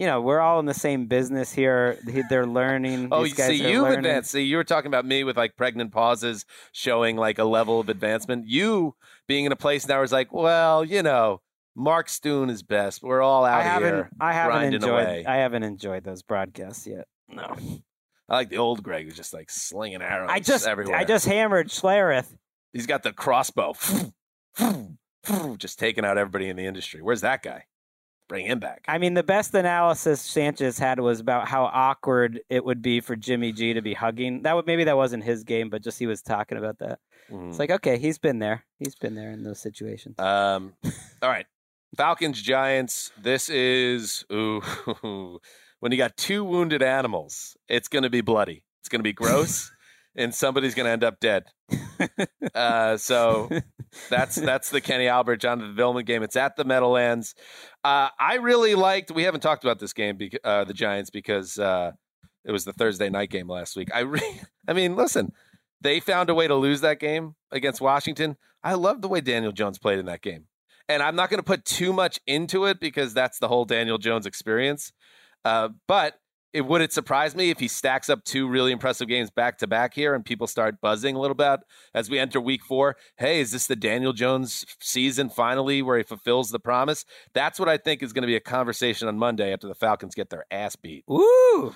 You 0.00 0.06
know, 0.06 0.22
we're 0.22 0.40
all 0.40 0.58
in 0.60 0.64
the 0.64 0.72
same 0.72 1.04
business 1.08 1.52
here. 1.52 1.98
They're 2.30 2.46
learning. 2.46 3.08
Oh, 3.12 3.22
These 3.24 3.34
guys 3.34 3.48
see, 3.48 3.66
are 3.66 3.68
you've 3.68 3.82
learning. 3.82 3.98
advanced. 3.98 4.30
See, 4.30 4.44
you 4.44 4.56
were 4.56 4.64
talking 4.64 4.86
about 4.88 5.04
me 5.04 5.24
with 5.24 5.36
like 5.36 5.56
pregnant 5.56 5.92
pauses 5.92 6.46
showing 6.72 7.18
like 7.18 7.38
a 7.38 7.44
level 7.44 7.78
of 7.80 7.90
advancement. 7.90 8.48
You 8.48 8.94
being 9.28 9.44
in 9.44 9.52
a 9.52 9.56
place 9.56 9.86
now 9.86 10.00
is 10.00 10.10
like, 10.10 10.32
well, 10.32 10.86
you 10.86 11.02
know, 11.02 11.42
Mark 11.76 12.08
Stoon 12.08 12.48
is 12.48 12.62
best. 12.62 13.02
We're 13.02 13.20
all 13.20 13.44
out 13.44 13.60
I 13.60 13.62
haven't. 13.62 13.88
here. 13.94 14.10
I 14.18 14.32
haven't 14.32 14.72
enjoyed. 14.74 14.90
away. 14.90 15.24
I 15.26 15.36
haven't 15.36 15.64
enjoyed 15.64 16.02
those 16.02 16.22
broadcasts 16.22 16.86
yet. 16.86 17.06
No. 17.28 17.54
I 18.26 18.34
like 18.36 18.48
the 18.48 18.56
old 18.56 18.82
Greg 18.82 19.04
who's 19.04 19.16
just 19.16 19.34
like 19.34 19.50
slinging 19.50 20.00
arrows. 20.00 20.30
I 20.32 20.40
just. 20.40 20.66
everywhere. 20.66 20.96
I 20.96 21.04
just 21.04 21.26
hammered 21.26 21.68
Schlereth. 21.68 22.34
He's 22.72 22.86
got 22.86 23.02
the 23.02 23.12
crossbow, 23.12 23.74
just 25.58 25.78
taking 25.78 26.06
out 26.06 26.16
everybody 26.16 26.48
in 26.48 26.56
the 26.56 26.64
industry. 26.64 27.02
Where's 27.02 27.20
that 27.20 27.42
guy? 27.42 27.64
Bring 28.30 28.46
him 28.46 28.60
back. 28.60 28.84
I 28.86 28.98
mean, 28.98 29.14
the 29.14 29.24
best 29.24 29.52
analysis 29.56 30.20
Sanchez 30.20 30.78
had 30.78 31.00
was 31.00 31.18
about 31.18 31.48
how 31.48 31.64
awkward 31.64 32.40
it 32.48 32.64
would 32.64 32.80
be 32.80 33.00
for 33.00 33.16
Jimmy 33.16 33.50
G 33.52 33.74
to 33.74 33.82
be 33.82 33.92
hugging. 33.92 34.42
That 34.42 34.54
would 34.54 34.68
maybe 34.68 34.84
that 34.84 34.96
wasn't 34.96 35.24
his 35.24 35.42
game, 35.42 35.68
but 35.68 35.82
just 35.82 35.98
he 35.98 36.06
was 36.06 36.22
talking 36.22 36.56
about 36.56 36.78
that. 36.78 37.00
Mhm. 37.28 37.48
It's 37.48 37.58
like 37.58 37.72
okay, 37.72 37.98
he's 37.98 38.18
been 38.18 38.38
there. 38.38 38.64
He's 38.78 38.94
been 38.94 39.16
there 39.16 39.32
in 39.32 39.42
those 39.42 39.58
situations. 39.58 40.16
Um, 40.20 40.74
all 41.22 41.28
right. 41.28 41.46
Falcons, 41.96 42.40
Giants. 42.40 43.10
This 43.20 43.48
is 43.48 44.24
ooh, 44.32 44.60
when 45.80 45.90
you 45.90 45.98
got 45.98 46.16
two 46.16 46.44
wounded 46.44 46.84
animals, 46.84 47.56
it's 47.68 47.88
going 47.88 48.04
to 48.04 48.10
be 48.10 48.20
bloody. 48.20 48.62
It's 48.80 48.88
going 48.88 49.00
to 49.00 49.02
be 49.02 49.12
gross, 49.12 49.72
and 50.16 50.34
somebody's 50.34 50.74
going 50.74 50.86
to 50.86 50.90
end 50.90 51.04
up 51.04 51.20
dead. 51.20 51.44
Uh, 52.54 52.96
so 52.96 53.48
that's 54.08 54.34
that's 54.50 54.70
the 54.70 54.80
Kenny 54.80 55.06
Albert, 55.08 55.36
Jonathan 55.36 55.74
Vilma 55.74 56.02
game. 56.02 56.22
It's 56.22 56.36
at 56.36 56.56
the 56.56 56.64
Meadowlands. 56.64 57.34
Uh, 57.84 58.08
I 58.18 58.36
really 58.36 58.74
liked. 58.74 59.10
We 59.10 59.22
haven't 59.24 59.40
talked 59.40 59.64
about 59.64 59.78
this 59.78 59.92
game, 59.92 60.16
bec- 60.16 60.40
uh, 60.44 60.64
the 60.64 60.74
Giants, 60.74 61.10
because 61.10 61.58
uh, 61.58 61.92
it 62.44 62.52
was 62.52 62.64
the 62.64 62.72
Thursday 62.72 63.10
night 63.10 63.30
game 63.30 63.48
last 63.48 63.76
week. 63.76 63.88
I 63.94 64.00
re- 64.00 64.40
I 64.68 64.72
mean, 64.72 64.96
listen, 64.96 65.32
they 65.80 66.00
found 66.00 66.30
a 66.30 66.34
way 66.34 66.48
to 66.48 66.54
lose 66.54 66.80
that 66.80 66.98
game 67.00 67.34
against 67.50 67.80
Washington. 67.80 68.36
I 68.62 68.74
love 68.74 69.00
the 69.02 69.08
way 69.08 69.20
Daniel 69.20 69.52
Jones 69.52 69.78
played 69.78 69.98
in 69.98 70.06
that 70.06 70.20
game. 70.22 70.46
and 70.88 71.02
I'm 71.02 71.16
not 71.16 71.30
going 71.30 71.38
to 71.38 71.44
put 71.44 71.64
too 71.64 71.92
much 71.92 72.18
into 72.26 72.64
it 72.66 72.80
because 72.80 73.14
that's 73.14 73.38
the 73.38 73.48
whole 73.48 73.64
Daniel 73.64 73.96
Jones 73.96 74.26
experience. 74.26 74.92
Uh, 75.44 75.70
but 75.86 76.14
it 76.52 76.62
would 76.62 76.80
it 76.80 76.92
surprise 76.92 77.34
me 77.34 77.50
if 77.50 77.58
he 77.58 77.68
stacks 77.68 78.08
up 78.08 78.24
two 78.24 78.48
really 78.48 78.72
impressive 78.72 79.08
games 79.08 79.30
back 79.30 79.58
to 79.58 79.66
back 79.66 79.94
here 79.94 80.14
and 80.14 80.24
people 80.24 80.46
start 80.46 80.80
buzzing 80.80 81.14
a 81.16 81.20
little 81.20 81.34
bit 81.34 81.60
as 81.94 82.10
we 82.10 82.18
enter 82.18 82.40
week 82.40 82.64
four. 82.64 82.96
Hey, 83.16 83.40
is 83.40 83.52
this 83.52 83.66
the 83.66 83.76
Daniel 83.76 84.12
Jones 84.12 84.66
season 84.80 85.30
finally 85.30 85.82
where 85.82 85.98
he 85.98 86.02
fulfills 86.02 86.50
the 86.50 86.58
promise? 86.58 87.04
That's 87.34 87.58
what 87.58 87.68
I 87.68 87.76
think 87.76 88.02
is 88.02 88.12
going 88.12 88.22
to 88.22 88.26
be 88.26 88.36
a 88.36 88.40
conversation 88.40 89.08
on 89.08 89.18
Monday 89.18 89.52
after 89.52 89.68
the 89.68 89.74
Falcons 89.74 90.14
get 90.14 90.30
their 90.30 90.44
ass 90.50 90.76
beat. 90.76 91.04
Ooh, 91.10 91.74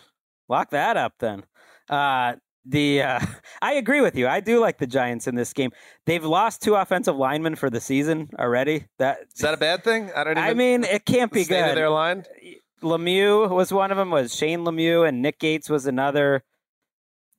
lock 0.48 0.70
that 0.70 0.96
up 0.96 1.14
then. 1.20 1.44
Uh, 1.88 2.34
the 2.64 3.02
uh, 3.02 3.20
I 3.62 3.74
agree 3.74 4.00
with 4.00 4.16
you. 4.16 4.26
I 4.26 4.40
do 4.40 4.60
like 4.60 4.78
the 4.78 4.86
Giants 4.86 5.26
in 5.26 5.34
this 5.34 5.52
game. 5.52 5.70
They've 6.06 6.24
lost 6.24 6.62
two 6.62 6.74
offensive 6.74 7.16
linemen 7.16 7.54
for 7.56 7.70
the 7.70 7.80
season 7.80 8.30
already. 8.38 8.86
That 8.98 9.18
is 9.34 9.42
that 9.42 9.54
a 9.54 9.58
bad 9.58 9.84
thing? 9.84 10.10
I 10.16 10.24
don't. 10.24 10.32
Even, 10.38 10.50
I 10.50 10.54
mean, 10.54 10.84
it 10.84 11.04
can't 11.04 11.30
be 11.30 11.44
good. 11.44 11.68
Of 11.68 11.76
their 11.76 11.90
line. 11.90 12.24
Lemieux 12.84 13.50
was 13.50 13.72
one 13.72 13.90
of 13.90 13.96
them. 13.96 14.10
Was 14.10 14.34
Shane 14.34 14.60
Lemieux 14.60 15.08
and 15.08 15.22
Nick 15.22 15.38
Gates 15.40 15.68
was 15.68 15.86
another. 15.86 16.44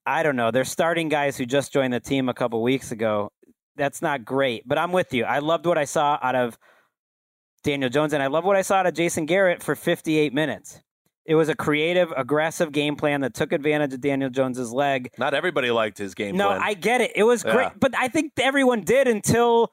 I 0.05 0.21
don't 0.23 0.35
know. 0.35 0.51
They're 0.51 0.65
starting 0.65 1.09
guys 1.09 1.37
who 1.37 1.45
just 1.45 1.71
joined 1.73 1.93
the 1.93 1.99
team 1.99 2.29
a 2.29 2.33
couple 2.33 2.61
weeks 2.61 2.91
ago. 2.91 3.31
That's 3.75 4.01
not 4.01 4.23
great, 4.23 4.67
but 4.67 4.77
I'm 4.77 4.91
with 4.91 5.13
you. 5.13 5.23
I 5.25 5.39
loved 5.39 5.65
what 5.65 5.77
I 5.77 5.85
saw 5.85 6.17
out 6.21 6.35
of 6.35 6.57
Daniel 7.63 7.89
Jones, 7.89 8.13
and 8.13 8.21
I 8.21 8.27
love 8.27 8.43
what 8.45 8.55
I 8.55 8.61
saw 8.61 8.75
out 8.75 8.85
of 8.87 8.93
Jason 8.93 9.25
Garrett 9.25 9.63
for 9.63 9.75
58 9.75 10.33
minutes. 10.33 10.81
It 11.25 11.33
was 11.33 11.49
a 11.49 11.55
creative, 11.55 12.13
aggressive 12.15 12.71
game 12.71 12.95
plan 12.95 13.21
that 13.21 13.33
took 13.33 13.51
advantage 13.51 13.93
of 13.93 14.01
Daniel 14.01 14.29
Jones's 14.29 14.71
leg. 14.71 15.09
Not 15.17 15.33
everybody 15.33 15.71
liked 15.71 15.97
his 15.97 16.13
game 16.13 16.37
no, 16.37 16.49
plan. 16.49 16.61
I 16.63 16.75
get 16.75 17.01
it. 17.01 17.13
It 17.15 17.23
was 17.23 17.43
Yeah. 17.43 17.53
great, 17.53 17.71
but 17.79 17.95
I 17.97 18.07
think 18.09 18.33
everyone 18.39 18.81
did 18.81 19.07
until 19.07 19.71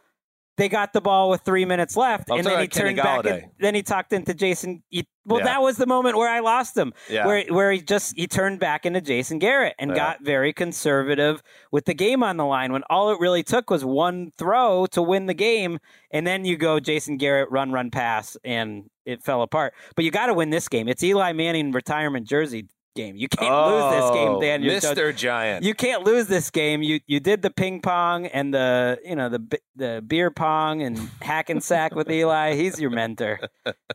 they 0.57 0.69
got 0.69 0.93
the 0.93 1.01
ball 1.01 1.31
with 1.31 1.41
three 1.43 1.65
minutes 1.65 1.97
left, 1.97 2.31
I'm 2.31 2.39
and 2.39 2.47
then 2.47 2.61
he 2.61 2.69
turned 2.69 2.97
back. 2.99 3.25
Golladay. 3.25 3.43
And, 3.45 3.53
then 3.59 3.75
he 3.75 3.83
talked 3.83 4.13
into 4.13 4.35
Jason. 4.35 4.83
He, 4.91 5.07
well, 5.25 5.39
Yeah. 5.41 5.47
that 5.47 5.63
was 5.63 5.77
the 5.77 5.87
moment 5.87 6.17
where 6.19 6.29
I 6.29 6.41
lost 6.41 6.77
him. 6.77 6.93
Yeah. 7.09 7.27
Where 7.27 7.45
where 7.49 7.73
he 7.73 7.81
just 7.81 8.15
he 8.17 8.27
turned 8.27 8.61
back 8.61 8.85
into 8.85 9.01
Jason 9.01 9.39
Garrett 9.39 9.75
and 9.79 9.91
Yeah. 9.93 9.97
got 9.97 10.23
very 10.23 10.53
conservative 10.53 11.43
with 11.71 11.87
the 11.87 11.95
game 11.95 12.23
on 12.23 12.37
the 12.37 12.45
line 12.45 12.73
when 12.73 12.83
all 12.91 13.11
it 13.11 13.19
really 13.21 13.43
took 13.43 13.71
was 13.71 13.85
one 13.85 14.31
throw 14.37 14.87
to 14.87 15.01
win 15.01 15.27
the 15.27 15.35
game, 15.35 15.79
and 16.11 16.27
then 16.27 16.45
you 16.45 16.57
go 16.57 16.79
Jason 16.81 17.17
Garrett 17.17 17.51
run 17.51 17.73
run 17.73 17.91
pass 17.91 18.37
and 18.45 18.91
it 19.07 19.23
fell 19.23 19.43
apart. 19.43 19.75
But 19.97 20.05
you 20.05 20.11
got 20.11 20.27
to 20.27 20.35
win 20.35 20.51
this 20.51 20.69
game. 20.69 20.87
It's 20.89 21.03
Eli 21.03 21.33
Manning 21.33 21.73
retirement 21.73 22.27
jersey 22.29 22.67
game. 22.95 23.17
You 23.17 23.29
can't 23.29 23.51
lose 23.67 23.93
this 23.93 24.11
game, 24.11 24.29
Oh, 24.29 24.41
Daniel. 24.41 24.79
Jones. 24.81 24.85
Mr. 24.99 25.15
Giant. 25.17 25.65
You 25.65 25.75
can't 25.75 26.05
lose 26.05 26.27
this 26.27 26.51
game. 26.51 26.83
You 26.83 27.01
you 27.07 27.21
did 27.21 27.43
the 27.43 27.51
ping 27.51 27.81
pong 27.81 28.27
and 28.27 28.53
the 28.55 28.99
you 29.05 29.17
know 29.17 29.29
the 29.29 29.59
the 29.77 30.03
beer 30.07 30.31
pong 30.31 30.83
and 30.83 30.99
hack 31.21 31.51
and 31.51 31.63
sack 31.63 31.95
with 31.95 32.11
Eli. 32.11 32.55
He's 32.55 32.81
your 32.81 32.91
mentor. 32.91 33.39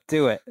Do 0.07 0.27
it. 0.27 0.41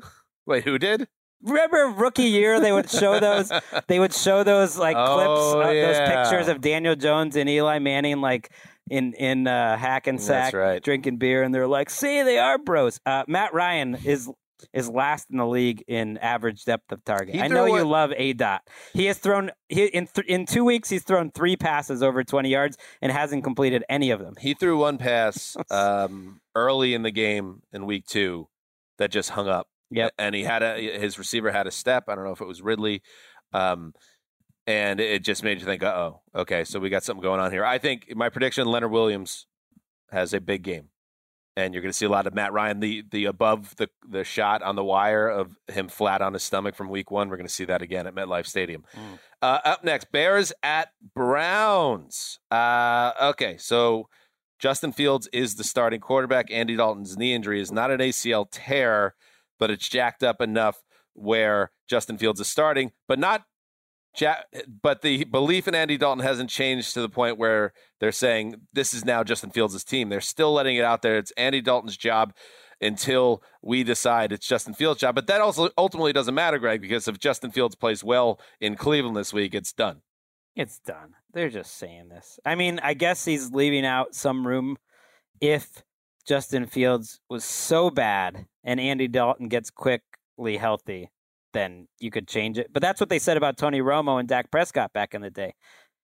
Wait, 0.46 0.64
who 0.64 0.78
did? 0.78 1.08
Remember 1.42 1.92
rookie 1.96 2.24
year? 2.24 2.60
They 2.60 2.72
would 2.72 2.88
show 2.90 3.20
those. 3.20 3.52
They 3.88 3.98
would 4.00 4.12
show 4.14 4.42
those 4.42 4.76
like 4.78 4.96
Oh, 4.96 5.14
clips, 5.54 5.66
uh, 5.66 5.70
yeah. 5.70 5.86
those 5.86 6.08
pictures 6.30 6.48
of 6.48 6.60
Daniel 6.60 6.96
Jones 6.96 7.36
and 7.36 7.48
Eli 7.48 7.78
Manning, 7.78 8.20
like 8.20 8.50
in 8.90 9.12
in 9.14 9.46
uh, 9.46 9.76
hack 9.76 10.06
and 10.06 10.20
sack, 10.20 10.54
right. 10.54 10.82
drinking 10.82 11.18
beer, 11.18 11.42
and 11.42 11.54
they're 11.54 11.66
like, 11.68 11.90
"See, 11.90 12.22
they 12.22 12.38
are 12.38 12.56
bros." 12.58 13.00
Uh, 13.04 13.24
Matt 13.28 13.52
Ryan 13.52 13.96
is 14.04 14.28
is 14.72 14.88
last 14.88 15.26
in 15.30 15.38
the 15.38 15.46
league 15.46 15.84
in 15.86 16.18
average 16.18 16.64
depth 16.64 16.92
of 16.92 17.04
target. 17.04 17.34
He 17.34 17.40
I 17.40 17.48
know 17.48 17.66
threw 17.66 17.78
you 17.78 17.84
love 17.84 18.12
A 18.16 18.32
dot. 18.32 18.62
He 18.92 19.06
has 19.06 19.18
thrown 19.18 19.50
he, 19.68 19.86
in 19.86 20.06
th- 20.06 20.26
in 20.26 20.46
two 20.46 20.64
weeks. 20.64 20.88
He's 20.88 21.04
thrown 21.04 21.30
three 21.30 21.56
passes 21.56 22.02
over 22.02 22.24
twenty 22.24 22.50
yards 22.50 22.76
and 23.02 23.12
hasn't 23.12 23.44
completed 23.44 23.84
any 23.88 24.10
of 24.10 24.20
them. 24.20 24.34
He 24.38 24.54
threw 24.54 24.78
one 24.78 24.98
pass 24.98 25.56
um, 25.70 26.40
early 26.54 26.94
in 26.94 27.02
the 27.02 27.10
game 27.10 27.62
in 27.72 27.86
week 27.86 28.06
two 28.06 28.48
that 28.98 29.10
just 29.10 29.30
hung 29.30 29.48
up. 29.48 29.68
Yep. 29.90 30.12
And 30.18 30.34
he 30.34 30.42
had 30.42 30.62
a 30.62 30.98
his 30.98 31.18
receiver 31.18 31.52
had 31.52 31.66
a 31.66 31.70
step. 31.70 32.04
I 32.08 32.14
don't 32.14 32.24
know 32.24 32.32
if 32.32 32.40
it 32.40 32.46
was 32.46 32.62
Ridley. 32.62 33.02
Um, 33.52 33.94
and 34.66 35.00
it 35.00 35.22
just 35.22 35.44
made 35.44 35.60
you 35.60 35.64
think, 35.64 35.82
uh 35.82 35.94
oh, 35.94 36.20
okay, 36.34 36.64
so 36.64 36.80
we 36.80 36.90
got 36.90 37.04
something 37.04 37.22
going 37.22 37.40
on 37.40 37.52
here. 37.52 37.64
I 37.64 37.78
think 37.78 38.12
my 38.16 38.28
prediction 38.28 38.66
Leonard 38.66 38.90
Williams 38.90 39.46
has 40.10 40.34
a 40.34 40.40
big 40.40 40.62
game. 40.62 40.88
And 41.56 41.72
you're 41.72 41.82
going 41.82 41.90
to 41.90 41.96
see 41.96 42.04
a 42.04 42.10
lot 42.10 42.26
of 42.26 42.34
Matt 42.34 42.52
Ryan, 42.52 42.80
the 42.80 43.02
the 43.10 43.24
above 43.24 43.74
the 43.76 43.88
the 44.06 44.24
shot 44.24 44.62
on 44.62 44.76
the 44.76 44.84
wire 44.84 45.28
of 45.28 45.56
him 45.68 45.88
flat 45.88 46.20
on 46.20 46.34
his 46.34 46.42
stomach 46.42 46.74
from 46.74 46.90
week 46.90 47.10
one. 47.10 47.30
We're 47.30 47.36
going 47.36 47.46
to 47.46 47.52
see 47.52 47.64
that 47.64 47.80
again 47.80 48.06
at 48.06 48.14
MetLife 48.14 48.46
Stadium. 48.46 48.84
Uh, 49.40 49.60
up 49.64 49.82
next, 49.82 50.12
Bears 50.12 50.52
at 50.62 50.90
Browns. 51.14 52.38
Uh, 52.50 53.12
okay, 53.22 53.56
so 53.56 54.08
Justin 54.58 54.92
Fields 54.92 55.28
is 55.32 55.54
the 55.54 55.64
starting 55.64 56.00
quarterback. 56.00 56.50
Andy 56.50 56.76
Dalton's 56.76 57.16
knee 57.16 57.34
injury 57.34 57.60
is 57.60 57.72
not 57.72 57.90
an 57.90 58.00
ACL 58.00 58.46
tear, 58.50 59.14
but 59.58 59.70
it's 59.70 59.88
jacked 59.88 60.22
up 60.22 60.40
enough 60.40 60.82
where 61.14 61.70
Justin 61.88 62.18
Fields 62.18 62.40
is 62.40 62.48
starting, 62.48 62.92
but 63.08 63.18
not. 63.18 63.44
Ja- 64.20 64.42
but 64.82 65.02
the 65.02 65.24
belief 65.24 65.68
in 65.68 65.74
Andy 65.74 65.96
Dalton 65.96 66.24
hasn't 66.24 66.50
changed 66.50 66.94
to 66.94 67.00
the 67.00 67.08
point 67.08 67.38
where 67.38 67.72
they're 68.00 68.12
saying 68.12 68.56
this 68.72 68.94
is 68.94 69.04
now 69.04 69.24
Justin 69.24 69.50
Fields' 69.50 69.82
team. 69.84 70.08
They're 70.08 70.20
still 70.20 70.52
letting 70.52 70.76
it 70.76 70.84
out 70.84 71.02
there. 71.02 71.18
It's 71.18 71.32
Andy 71.32 71.60
Dalton's 71.60 71.96
job 71.96 72.32
until 72.80 73.42
we 73.62 73.82
decide 73.84 74.32
it's 74.32 74.46
Justin 74.46 74.74
Fields' 74.74 75.00
job. 75.00 75.14
But 75.14 75.26
that 75.28 75.40
also 75.40 75.70
ultimately 75.78 76.12
doesn't 76.12 76.34
matter, 76.34 76.58
Greg, 76.58 76.80
because 76.80 77.08
if 77.08 77.18
Justin 77.18 77.50
Fields 77.50 77.74
plays 77.74 78.04
well 78.04 78.40
in 78.60 78.76
Cleveland 78.76 79.16
this 79.16 79.32
week, 79.32 79.54
it's 79.54 79.72
done. 79.72 80.02
It's 80.54 80.78
done. 80.78 81.14
They're 81.32 81.50
just 81.50 81.76
saying 81.76 82.08
this. 82.08 82.38
I 82.44 82.54
mean, 82.54 82.80
I 82.82 82.94
guess 82.94 83.24
he's 83.24 83.50
leaving 83.52 83.84
out 83.84 84.14
some 84.14 84.46
room 84.46 84.76
if 85.40 85.82
Justin 86.26 86.66
Fields 86.66 87.20
was 87.28 87.44
so 87.44 87.90
bad 87.90 88.46
and 88.64 88.80
Andy 88.80 89.06
Dalton 89.06 89.48
gets 89.48 89.70
quickly 89.70 90.56
healthy, 90.56 91.10
then 91.56 91.88
you 91.98 92.10
could 92.10 92.28
change 92.28 92.58
it. 92.58 92.72
But 92.72 92.82
that's 92.82 93.00
what 93.00 93.08
they 93.08 93.18
said 93.18 93.36
about 93.36 93.56
Tony 93.56 93.80
Romo 93.80 94.20
and 94.20 94.28
Dak 94.28 94.50
Prescott 94.50 94.92
back 94.92 95.14
in 95.14 95.22
the 95.22 95.30
day. 95.30 95.54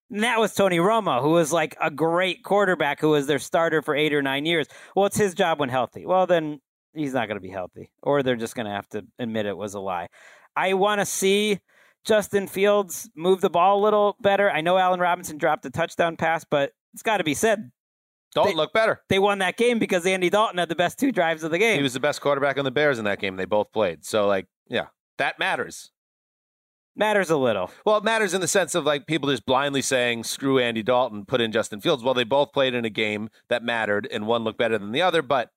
And 0.09 0.23
that 0.23 0.39
was 0.39 0.53
Tony 0.53 0.77
Romo, 0.77 1.21
who 1.21 1.31
was 1.31 1.51
like 1.51 1.75
a 1.81 1.89
great 1.89 2.43
quarterback 2.43 2.99
who 2.99 3.09
was 3.09 3.27
their 3.27 3.39
starter 3.39 3.81
for 3.81 3.95
eight 3.95 4.13
or 4.13 4.21
nine 4.21 4.45
years. 4.45 4.67
Well, 4.95 5.05
it's 5.05 5.17
his 5.17 5.33
job 5.33 5.59
when 5.59 5.69
healthy. 5.69 6.05
Well, 6.05 6.27
then 6.27 6.59
he's 6.93 7.13
not 7.13 7.27
going 7.27 7.37
to 7.37 7.41
be 7.41 7.49
healthy, 7.49 7.91
or 8.01 8.21
they're 8.21 8.35
just 8.35 8.55
going 8.55 8.67
to 8.67 8.71
have 8.71 8.87
to 8.89 9.03
admit 9.19 9.45
it 9.45 9.57
was 9.57 9.73
a 9.73 9.79
lie. 9.79 10.07
I 10.55 10.73
want 10.73 11.01
to 11.01 11.05
see 11.05 11.59
Justin 12.05 12.47
Fields 12.47 13.09
move 13.15 13.41
the 13.41 13.49
ball 13.49 13.79
a 13.79 13.83
little 13.83 14.15
better. 14.21 14.51
I 14.51 14.61
know 14.61 14.77
Allen 14.77 14.99
Robinson 14.99 15.37
dropped 15.37 15.65
a 15.65 15.69
touchdown 15.69 16.17
pass, 16.17 16.43
but 16.43 16.71
it's 16.93 17.03
got 17.03 17.17
to 17.17 17.23
be 17.23 17.33
said. 17.33 17.71
Dalton 18.35 18.55
looked 18.55 18.73
better. 18.73 19.01
They 19.09 19.19
won 19.19 19.39
that 19.39 19.57
game 19.57 19.79
because 19.79 20.05
Andy 20.05 20.29
Dalton 20.29 20.57
had 20.57 20.69
the 20.69 20.75
best 20.75 20.99
two 20.99 21.11
drives 21.11 21.43
of 21.43 21.51
the 21.51 21.59
game. 21.59 21.77
He 21.77 21.83
was 21.83 21.93
the 21.93 21.99
best 21.99 22.19
quarterback 22.19 22.57
on 22.57 22.65
the 22.65 22.71
Bears 22.71 22.97
in 22.97 23.05
that 23.05 23.19
game. 23.19 23.35
They 23.35 23.45
both 23.45 23.71
played. 23.71 24.03
So, 24.03 24.27
like, 24.27 24.47
yeah, 24.67 24.87
that 25.23 25.39
matters. 25.39 25.89
Matters 26.97 27.29
a 27.29 27.37
little. 27.37 27.71
Well, 27.85 27.97
it 27.97 28.03
matters 28.03 28.33
in 28.33 28.41
the 28.41 28.47
sense 28.47 28.75
of 28.75 28.83
like 28.83 29.07
people 29.07 29.29
just 29.29 29.45
blindly 29.45 29.81
saying, 29.81 30.25
screw 30.25 30.59
Andy 30.59 30.83
Dalton, 30.83 31.23
put 31.25 31.39
in 31.39 31.53
Justin 31.53 31.79
Fields. 31.79 32.03
Well, 32.03 32.13
they 32.13 32.25
both 32.25 32.51
played 32.51 32.73
in 32.73 32.83
a 32.83 32.89
game 32.89 33.29
that 33.47 33.63
mattered 33.63 34.05
and 34.11 34.27
one 34.27 34.43
looked 34.43 34.59
better 34.59 34.77
than 34.77 34.91
the 34.91 35.01
other, 35.01 35.21
but 35.21 35.49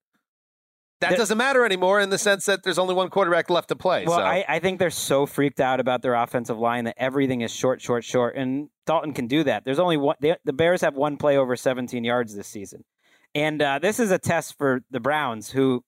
that 1.01 1.11
The- 1.11 1.17
doesn't 1.17 1.37
matter 1.37 1.65
anymore 1.65 2.01
in 2.01 2.11
the 2.11 2.17
sense 2.17 2.47
that 2.47 2.63
there's 2.63 2.79
only 2.79 2.95
one 2.95 3.11
quarterback 3.11 3.51
left 3.51 3.69
to 3.71 3.77
play. 3.77 4.07
Well, 4.07 4.19
so. 4.19 4.23
I, 4.23 4.45
I 4.49 4.59
think 4.61 4.79
they're 4.79 4.89
so 4.89 5.27
freaked 5.27 5.61
out 5.61 5.81
about 5.81 6.01
their 6.01 6.15
offensive 6.15 6.59
line 6.59 6.85
that 6.85 6.95
everything 6.97 7.41
is 7.41 7.53
short, 7.53 7.83
short, 7.83 8.05
short, 8.05 8.37
and 8.37 8.69
Dalton 8.87 9.13
can 9.13 9.27
do 9.27 9.43
that. 9.45 9.65
There's 9.65 9.81
only 9.81 9.97
one. 9.97 10.15
They, 10.21 10.37
the 10.45 10.53
Bears 10.53 10.81
have 10.83 10.95
one 10.95 11.17
play 11.17 11.37
over 11.37 11.57
17 11.57 12.05
yards 12.05 12.37
this 12.37 12.47
season, 12.47 12.85
and 13.35 13.61
uh, 13.61 13.81
this 13.81 13.99
is 13.99 14.13
a 14.13 14.19
test 14.19 14.57
for 14.57 14.83
the 14.93 15.01
Browns, 15.01 15.51
who 15.51 15.85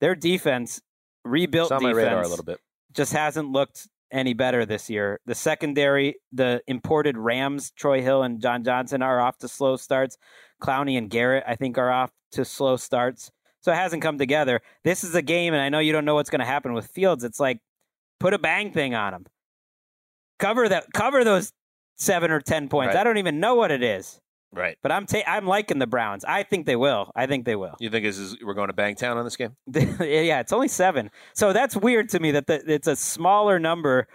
their 0.00 0.14
defense 0.14 0.82
rebuilt 1.24 1.72
It's 1.72 1.72
on 1.72 1.82
my 1.82 1.92
radar 1.92 2.22
a 2.22 2.28
little 2.28 2.44
bit. 2.44 2.60
Just 2.92 3.12
hasn't 3.12 3.50
looked 3.50 3.88
any 4.10 4.34
better 4.34 4.66
this 4.66 4.90
year. 4.90 5.20
The 5.26 5.34
secondary, 5.34 6.16
the 6.32 6.62
imported 6.66 7.16
Rams, 7.16 7.70
Troy 7.72 8.02
Hill 8.02 8.22
and 8.22 8.40
John 8.40 8.62
Johnson 8.62 9.02
are 9.02 9.20
off 9.20 9.38
to 9.38 9.48
slow 9.48 9.76
starts. 9.76 10.18
Clowney 10.62 10.98
and 10.98 11.08
Garrett, 11.08 11.44
I 11.46 11.56
think, 11.56 11.78
are 11.78 11.90
off 11.90 12.12
to 12.32 12.44
slow 12.44 12.76
starts. 12.76 13.30
So 13.62 13.72
it 13.72 13.76
hasn't 13.76 14.02
come 14.02 14.18
together. 14.18 14.60
This 14.84 15.04
is 15.04 15.14
a 15.14 15.22
game, 15.22 15.54
and 15.54 15.62
I 15.62 15.68
know 15.68 15.78
you 15.78 15.92
don't 15.92 16.04
know 16.04 16.14
what's 16.14 16.30
going 16.30 16.40
to 16.40 16.44
happen 16.44 16.72
with 16.72 16.88
Fields. 16.88 17.24
It's 17.24 17.40
like 17.40 17.60
put 18.20 18.34
a 18.34 18.38
bang 18.38 18.72
thing 18.72 18.94
on 18.94 19.14
him. 19.14 19.26
Cover 20.38 20.68
that. 20.68 20.92
Cover 20.92 21.24
those 21.24 21.52
seven 21.96 22.30
or 22.30 22.40
ten 22.40 22.68
points. 22.68 22.94
Right. 22.94 23.00
I 23.00 23.04
don't 23.04 23.18
even 23.18 23.38
know 23.38 23.54
what 23.54 23.70
it 23.70 23.82
is, 23.82 24.20
right. 24.52 24.76
but 24.82 24.92
I'm 24.92 25.06
ta- 25.06 25.22
I'm 25.26 25.46
liking 25.46 25.78
the 25.78 25.86
Browns. 25.86 26.24
I 26.24 26.42
think 26.42 26.66
they 26.66 26.76
will. 26.76 27.10
I 27.14 27.26
think 27.26 27.44
they 27.44 27.56
will. 27.56 27.74
You 27.80 27.90
think 27.90 28.04
this 28.04 28.18
is 28.18 28.36
we're 28.42 28.54
going 28.54 28.68
to 28.68 28.74
Bangtown 28.74 29.16
on 29.16 29.24
this 29.24 29.36
game? 29.36 29.56
yeah, 29.74 30.40
it's 30.40 30.52
only 30.52 30.68
seven. 30.68 31.10
So 31.34 31.52
that's 31.52 31.76
weird 31.76 32.08
to 32.10 32.20
me 32.20 32.32
that 32.32 32.46
the, 32.46 32.62
it's 32.72 32.86
a 32.86 32.96
smaller 32.96 33.58
number 33.58 34.08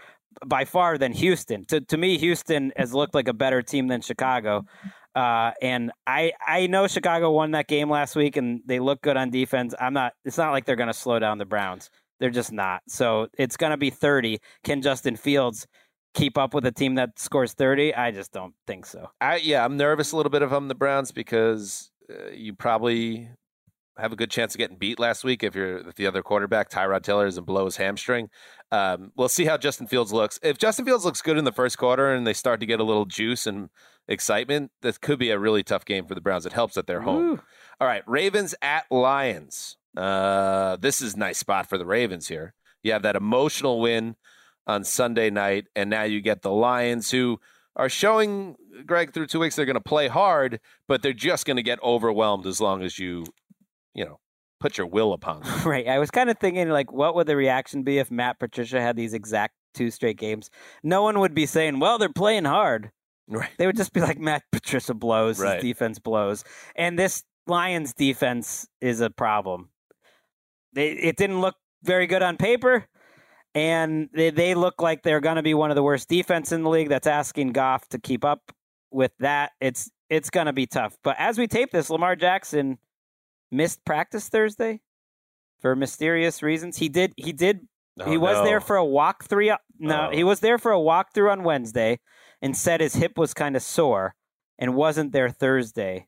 by 0.45 0.65
far 0.65 0.97
than 0.97 1.13
Houston. 1.13 1.65
To 1.65 1.81
to 1.81 1.97
me, 1.97 2.17
Houston 2.17 2.71
has 2.77 2.93
looked 2.93 3.13
like 3.13 3.27
a 3.27 3.33
better 3.33 3.61
team 3.61 3.87
than 3.87 4.01
Chicago. 4.01 4.65
Uh, 5.15 5.51
and 5.61 5.91
I 6.05 6.33
I 6.45 6.67
know 6.67 6.87
Chicago 6.87 7.31
won 7.31 7.51
that 7.51 7.67
game 7.67 7.89
last 7.89 8.15
week, 8.15 8.37
and 8.37 8.61
they 8.65 8.79
look 8.79 9.01
good 9.01 9.17
on 9.17 9.31
defense. 9.31 9.73
I'm 9.79 9.93
not. 9.93 10.13
It's 10.25 10.37
not 10.37 10.51
like 10.51 10.65
they're 10.65 10.75
going 10.75 10.87
to 10.87 10.93
slow 10.93 11.19
down 11.19 11.39
the 11.39 11.45
Browns. 11.45 11.89
They're 12.19 12.29
just 12.29 12.51
not. 12.51 12.81
So 12.87 13.27
it's 13.37 13.57
going 13.57 13.71
to 13.71 13.77
be 13.77 13.89
30. 13.91 14.39
Can 14.63 14.81
Justin 14.81 15.15
Fields 15.15 15.67
keep 16.13 16.37
up 16.37 16.53
with 16.53 16.65
a 16.65 16.71
team 16.71 16.95
that 16.95 17.19
scores 17.19 17.53
30? 17.53 17.93
I 17.95 18.11
just 18.11 18.31
don't 18.31 18.53
think 18.65 18.85
so. 18.85 19.09
I 19.21 19.37
yeah, 19.37 19.63
I'm 19.63 19.77
nervous 19.77 20.11
a 20.11 20.17
little 20.17 20.29
bit 20.29 20.41
if 20.41 20.51
I'm 20.51 20.67
the 20.67 20.75
Browns 20.75 21.11
because 21.11 21.91
uh, 22.09 22.31
you 22.31 22.53
probably 22.53 23.29
have 23.97 24.13
a 24.13 24.15
good 24.15 24.29
chance 24.29 24.53
of 24.53 24.59
getting 24.59 24.77
beat 24.77 24.99
last 24.99 25.23
week 25.23 25.43
if 25.43 25.55
you're 25.55 25.77
if 25.77 25.95
the 25.95 26.07
other 26.07 26.21
quarterback 26.21 26.69
Tyrod 26.69 27.01
Taylor 27.01 27.25
doesn't 27.25 27.45
blow 27.45 27.65
his 27.65 27.77
hamstring. 27.77 28.29
Um, 28.71 29.11
we'll 29.15 29.29
see 29.29 29.45
how 29.45 29.57
Justin 29.57 29.87
Fields 29.87 30.13
looks. 30.13 30.39
If 30.43 30.57
Justin 30.57 30.85
Fields 30.85 31.05
looks 31.05 31.21
good 31.21 31.37
in 31.37 31.45
the 31.45 31.51
first 31.51 31.77
quarter 31.77 32.13
and 32.13 32.25
they 32.25 32.33
start 32.33 32.59
to 32.59 32.65
get 32.65 32.79
a 32.79 32.83
little 32.83 33.05
juice 33.05 33.47
and 33.47 33.69
excitement, 34.07 34.71
this 34.81 34.97
could 34.97 35.19
be 35.19 35.31
a 35.31 35.39
really 35.39 35.63
tough 35.63 35.85
game 35.85 36.05
for 36.05 36.15
the 36.15 36.21
Browns. 36.21 36.45
It 36.45 36.53
helps 36.53 36.75
that 36.75 36.87
they're 36.87 37.01
home. 37.01 37.41
All 37.79 37.87
right, 37.87 38.03
Ravens 38.07 38.55
at 38.61 38.85
Lions. 38.91 39.77
Uh, 39.95 40.75
this 40.77 41.01
is 41.01 41.15
a 41.15 41.19
nice 41.19 41.39
spot 41.39 41.67
for 41.67 41.77
the 41.77 41.85
Ravens 41.85 42.27
here. 42.27 42.53
You 42.83 42.93
have 42.93 43.03
that 43.03 43.15
emotional 43.15 43.79
win 43.79 44.15
on 44.67 44.83
Sunday 44.83 45.29
night, 45.31 45.65
and 45.75 45.89
now 45.89 46.03
you 46.03 46.21
get 46.21 46.43
the 46.43 46.51
Lions 46.51 47.09
who 47.09 47.39
are 47.75 47.89
showing 47.89 48.55
Greg 48.85 49.13
through 49.13 49.27
two 49.27 49.39
weeks 49.39 49.55
they're 49.55 49.65
going 49.65 49.75
to 49.75 49.81
play 49.81 50.07
hard, 50.07 50.59
but 50.87 51.01
they're 51.01 51.13
just 51.13 51.45
going 51.45 51.57
to 51.57 51.63
get 51.63 51.81
overwhelmed 51.81 52.45
as 52.45 52.59
long 52.61 52.83
as 52.83 52.99
you, 52.99 53.23
you 53.95 54.03
know, 54.05 54.19
put 54.59 54.77
your 54.77 54.87
will 54.87 55.13
upon 55.13 55.41
them. 55.41 55.59
Right. 55.65 55.87
I 55.87 55.99
was 55.99 56.11
kind 56.11 56.29
of 56.29 56.37
thinking, 56.39 56.69
like, 56.69 56.91
what 56.91 57.15
would 57.15 57.27
the 57.27 57.35
reaction 57.35 57.83
be 57.83 57.97
if 57.99 58.11
Matt 58.11 58.39
Patricia 58.39 58.81
had 58.81 58.95
these 58.95 59.13
exact 59.13 59.53
two 59.73 59.89
straight 59.91 60.17
games? 60.17 60.49
No 60.83 61.03
one 61.03 61.19
would 61.19 61.33
be 61.33 61.45
saying, 61.45 61.79
well, 61.79 61.97
they're 61.97 62.09
playing 62.11 62.45
hard. 62.45 62.91
Right. 63.29 63.49
They 63.57 63.65
would 63.67 63.77
just 63.77 63.93
be 63.93 64.01
like, 64.01 64.17
Matt 64.19 64.43
Patricia 64.51 64.93
blows, 64.93 65.39
Right. 65.39 65.55
his 65.55 65.63
defense 65.63 65.99
blows. 65.99 66.43
And 66.75 66.97
this 66.97 67.23
Lions 67.45 67.93
defense 67.93 68.67
is 68.81 69.01
a 69.01 69.09
problem. 69.09 69.69
They, 70.73 70.91
it 70.91 71.15
didn't 71.17 71.41
look 71.41 71.55
very 71.83 72.07
good 72.07 72.23
on 72.23 72.37
paper. 72.37 72.87
And 73.55 74.09
they, 74.13 74.29
they 74.29 74.53
look 74.53 74.81
like 74.81 75.01
they're 75.03 75.19
going 75.19 75.37
to 75.37 75.43
be 75.43 75.53
one 75.53 75.71
of 75.71 75.75
the 75.75 75.83
worst 75.83 76.07
defense 76.09 76.51
in 76.51 76.63
the 76.63 76.69
league. 76.69 76.89
That's 76.89 77.07
asking 77.07 77.53
Goff 77.53 77.87
to 77.89 77.99
keep 77.99 78.23
up 78.23 78.51
with 78.91 79.11
that. 79.19 79.51
It's 79.59 79.89
it's 80.09 80.29
going 80.29 80.45
to 80.45 80.53
be 80.53 80.67
tough. 80.67 80.95
But 81.03 81.15
as 81.19 81.37
we 81.37 81.47
tape 81.47 81.71
this, 81.71 81.89
Lamar 81.89 82.15
Jackson 82.15 82.77
missed 83.51 83.83
practice 83.85 84.29
Thursday 84.29 84.81
for 85.59 85.75
mysterious 85.75 86.43
reasons. 86.43 86.77
He 86.77 86.87
did. 86.89 87.13
He 87.17 87.33
did. 87.33 87.67
Oh, 87.99 88.09
he 88.09 88.17
was 88.17 88.37
no. 88.37 88.43
there 88.43 88.61
for 88.61 88.77
a 88.77 88.83
walkthrough. 88.85 89.57
No, 89.79 90.07
Oh. 90.07 90.15
he 90.15 90.23
was 90.23 90.39
there 90.39 90.57
for 90.59 90.71
a 90.71 90.77
walkthrough 90.77 91.31
on 91.31 91.43
Wednesday, 91.43 91.99
and 92.41 92.55
said 92.55 92.79
his 92.79 92.95
hip 92.95 93.17
was 93.17 93.33
kind 93.33 93.55
of 93.55 93.63
sore, 93.63 94.13
and 94.59 94.75
wasn't 94.75 95.13
there 95.13 95.29
Thursday. 95.29 96.07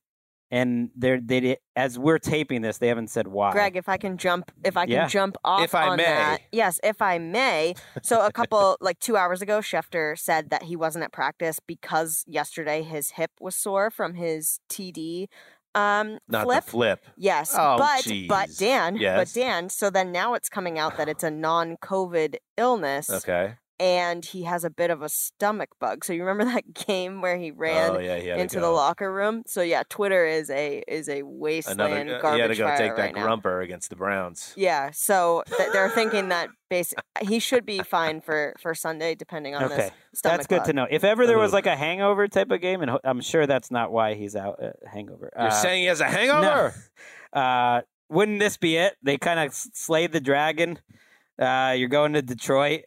And 0.52 0.90
they're 0.96 1.20
they 1.22 1.40
di- 1.40 1.58
as 1.76 2.00
we're 2.00 2.18
taping 2.18 2.62
this, 2.64 2.80
they 2.80 2.88
haven't 2.88 3.10
said 3.10 3.28
why. 3.28 3.52
Greg, 3.52 3.76
if 3.78 3.88
I 3.88 3.98
can 3.98 4.18
jump, 4.18 4.52
if 4.64 4.76
I 4.78 4.86
can 4.86 4.94
Yeah. 4.94 5.08
jump 5.08 5.38
off 5.44 5.64
If 5.64 5.76
I 5.76 5.88
on 5.90 5.98
may. 5.98 6.04
that, 6.06 6.40
yes, 6.52 6.80
if 6.84 7.02
I 7.04 7.20
may. 7.20 7.76
So 8.02 8.26
a 8.26 8.32
couple, 8.32 8.76
like 8.82 8.98
two 9.00 9.16
hours 9.16 9.42
ago, 9.44 9.60
Schefter 9.60 10.18
said 10.18 10.50
that 10.50 10.64
he 10.64 10.76
wasn't 10.76 11.04
at 11.04 11.12
practice 11.12 11.60
because 11.66 12.24
yesterday 12.28 12.82
his 12.82 13.12
hip 13.12 13.32
was 13.40 13.56
sore 13.56 13.92
from 13.92 14.16
his 14.16 14.60
TD 14.70 15.28
um, 15.76 16.18
Not 16.28 16.46
flip. 16.46 16.66
the 16.66 16.72
flip. 16.72 17.06
Yes, 17.16 17.54
Oh, 17.56 17.78
but 17.78 18.08
but. 18.28 18.50
Dan, 18.58 18.96
Yes. 18.98 19.32
but 19.34 19.40
Dan. 19.40 19.70
So 19.70 19.92
then 19.92 20.12
now 20.12 20.34
it's 20.34 20.50
coming 20.50 20.80
out 20.80 20.98
that 20.98 21.08
it's 21.08 21.24
a 21.24 21.30
non-COVID 21.30 22.38
illness, 22.58 23.10
Okay. 23.12 23.54
And 23.80 24.26
he 24.26 24.44
has 24.44 24.64
a 24.64 24.70
bit 24.70 24.90
of 24.92 25.02
a 25.02 25.10
stomach 25.10 25.70
bug. 25.80 26.04
So 26.04 26.14
you 26.14 26.24
remember 26.26 26.46
that 26.54 26.74
game 26.74 27.22
where 27.22 27.38
he 27.38 27.52
ran 27.52 27.92
Oh, 27.92 28.00
yeah, 28.00 28.18
he 28.18 28.28
had 28.28 28.36
to 28.36 28.42
into 28.42 28.60
the 28.60 28.70
locker 28.70 29.12
room? 29.12 29.44
So 29.48 29.62
yeah, 29.62 29.84
Twitter 29.90 30.26
is 30.26 30.50
a 30.50 30.84
is 30.88 31.08
a 31.10 31.24
wasteland 31.24 31.82
Another. 32.10 32.18
uh, 32.18 32.22
garbage 32.22 32.38
he 32.38 32.42
had 32.42 32.48
to 32.50 32.56
go 32.56 32.68
fire 32.68 32.78
take 32.78 32.90
right 32.92 32.98
that 33.14 33.16
now. 33.16 33.24
grumper 33.26 33.62
against 33.62 33.90
the 33.90 33.96
Browns. 33.96 34.54
Yeah, 34.58 34.92
so 34.92 35.44
th- 35.58 35.70
they're 35.74 35.90
thinking 35.90 36.30
that 36.30 36.50
basic 36.70 37.00
he 37.22 37.40
should 37.40 37.66
be 37.66 37.80
fine 37.80 38.22
for 38.22 38.56
for 38.60 38.76
Sunday, 38.76 39.16
depending 39.16 39.56
on 39.56 39.64
Okay, 39.64 39.76
this 39.76 39.92
stomach. 40.16 40.38
that's 40.40 40.48
good 40.48 40.58
bug. 40.58 40.66
to 40.68 40.74
know. 40.74 40.88
If 40.90 41.04
ever 41.04 41.26
there 41.26 41.40
was 41.40 41.54
like 41.54 41.66
a 41.66 41.76
hangover 41.76 42.28
type 42.28 42.52
of 42.52 42.62
game, 42.62 42.82
and 42.82 42.92
ho- 42.92 43.00
I'm 43.04 43.22
sure 43.22 43.48
that's 43.48 43.72
not 43.72 43.92
why 43.92 44.14
he's 44.16 44.36
out. 44.36 44.62
Uh, 44.64 44.72
hangover. 44.92 45.32
You're 45.38 45.48
Uh, 45.48 45.52
saying 45.52 45.82
he 45.82 45.88
has 45.88 46.02
a 46.02 46.06
hangover? 46.06 46.42
No. 46.42 46.72
Uh, 47.32 47.82
wouldn't 48.10 48.40
this 48.40 48.58
be 48.58 48.76
it? 48.76 48.96
They 49.04 49.18
kind 49.20 49.40
of 49.40 49.54
slayed 49.54 50.12
the 50.12 50.20
dragon. 50.20 50.80
Uh, 51.40 51.76
you're 51.78 51.88
going 51.90 52.14
to 52.14 52.24
Detroit. 52.24 52.82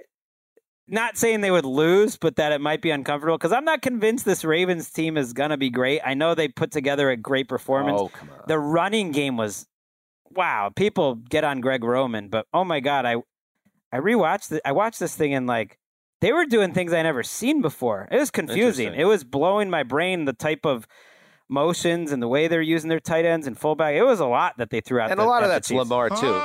Not 0.89 1.17
saying 1.17 1.41
they 1.41 1.51
would 1.51 1.65
lose, 1.65 2.17
but 2.17 2.37
that 2.37 2.53
it 2.53 2.61
might 2.61 2.83
be 2.83 2.91
uncomfortable 2.91 3.39
because 3.39 3.53
I'm 3.53 3.65
not 3.65 3.83
convinced 3.83 4.25
this 4.25 4.45
Ravens 4.45 4.91
team 4.91 5.17
is 5.17 5.33
going 5.33 5.51
to 5.51 5.57
be 5.57 5.71
great. 5.71 6.01
I 6.05 6.15
know 6.15 6.35
they 6.35 6.49
put 6.49 6.71
together 6.73 7.09
a 7.11 7.17
great 7.17 7.49
performance. 7.49 8.01
Oh, 8.01 8.09
come 8.09 8.31
on. 8.31 8.43
The 8.49 8.59
running 8.59 9.13
game 9.13 9.37
was 9.37 9.67
wow. 10.31 10.71
People 10.75 11.15
get 11.15 11.45
on 11.45 11.61
Greg 11.61 11.85
Roman, 11.85 12.29
but 12.29 12.47
oh 12.53 12.65
my 12.65 12.81
god, 12.81 13.07
I 13.07 13.17
I 13.93 13.99
rewatched 13.99 14.53
it. 14.53 14.63
I 14.65 14.73
watched 14.73 14.99
this 14.99 15.15
thing 15.15 15.33
and 15.35 15.47
like 15.47 15.79
they 16.21 16.33
were 16.33 16.47
doing 16.47 16.73
things 16.73 16.93
I 16.93 17.03
never 17.03 17.23
seen 17.23 17.63
before. 17.63 18.09
It 18.11 18.19
was 18.19 18.31
confusing. 18.31 18.95
It 18.95 19.05
was 19.05 19.25
blowing 19.25 19.71
my 19.71 19.85
brain 19.85 20.25
the 20.25 20.33
type 20.33 20.65
of 20.67 20.87
motions 21.49 22.13
and 22.13 22.23
the 22.23 22.29
way 22.29 22.49
they're 22.49 22.63
using 22.63 22.89
their 22.89 23.01
tight 23.01 23.25
ends 23.25 23.47
and 23.47 23.59
fullback. 23.59 23.95
It 23.95 24.03
was 24.05 24.21
a 24.21 24.27
lot 24.27 24.55
that 24.59 24.71
they 24.71 24.81
threw 24.81 25.01
out. 25.01 25.11
and 25.11 25.21
the- 25.21 25.25
a 25.25 25.27
lot 25.27 25.43
of 25.43 25.49
that's 25.49 25.71
Lamar 25.71 26.11
too. 26.11 26.41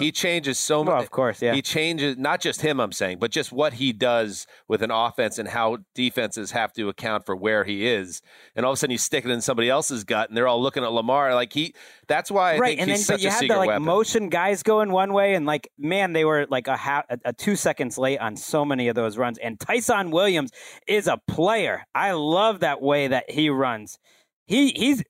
He 0.00 0.10
changes 0.12 0.58
so 0.58 0.82
much. 0.82 0.92
Well, 0.92 1.02
of 1.02 1.10
course, 1.10 1.40
yeah. 1.40 1.54
He 1.54 1.62
changes 1.62 2.16
not 2.16 2.40
just 2.40 2.60
him. 2.60 2.80
I'm 2.80 2.92
saying, 2.92 3.18
but 3.18 3.30
just 3.30 3.52
what 3.52 3.74
he 3.74 3.92
does 3.92 4.46
with 4.66 4.82
an 4.82 4.90
offense 4.90 5.38
and 5.38 5.48
how 5.48 5.78
defenses 5.94 6.50
have 6.50 6.72
to 6.72 6.88
account 6.88 7.26
for 7.26 7.36
where 7.36 7.64
he 7.64 7.86
is. 7.86 8.22
And 8.56 8.66
all 8.66 8.72
of 8.72 8.76
a 8.76 8.78
sudden, 8.78 8.92
you 8.92 8.98
stick 8.98 9.24
it 9.24 9.30
in 9.30 9.40
somebody 9.40 9.68
else's 9.70 10.04
gut, 10.04 10.28
and 10.28 10.36
they're 10.36 10.48
all 10.48 10.60
looking 10.60 10.82
at 10.82 10.92
Lamar 10.92 11.34
like 11.34 11.52
he. 11.52 11.74
That's 12.08 12.30
why 12.30 12.54
I 12.54 12.58
right, 12.58 12.68
think 12.70 12.80
and 12.80 12.90
then 12.90 13.00
but 13.06 13.20
you 13.20 13.30
had 13.30 13.42
the 13.42 13.56
like 13.56 13.68
weapon. 13.68 13.84
motion 13.84 14.28
guys 14.28 14.62
going 14.62 14.90
one 14.90 15.12
way, 15.12 15.34
and 15.34 15.46
like 15.46 15.70
man, 15.78 16.12
they 16.12 16.24
were 16.24 16.46
like 16.50 16.66
a, 16.66 16.76
ha- 16.76 17.04
a, 17.08 17.18
a 17.26 17.32
two 17.32 17.54
seconds 17.56 17.98
late 17.98 18.18
on 18.18 18.36
so 18.36 18.64
many 18.64 18.88
of 18.88 18.94
those 18.94 19.16
runs. 19.16 19.38
And 19.38 19.60
Ty'Son 19.60 20.10
Williams 20.10 20.50
is 20.88 21.06
a 21.06 21.20
player. 21.28 21.84
I 21.94 22.12
love 22.12 22.60
that 22.60 22.82
way 22.82 23.08
that 23.08 23.30
he 23.30 23.50
runs. 23.50 23.98
He 24.46 24.70
he's. 24.70 25.02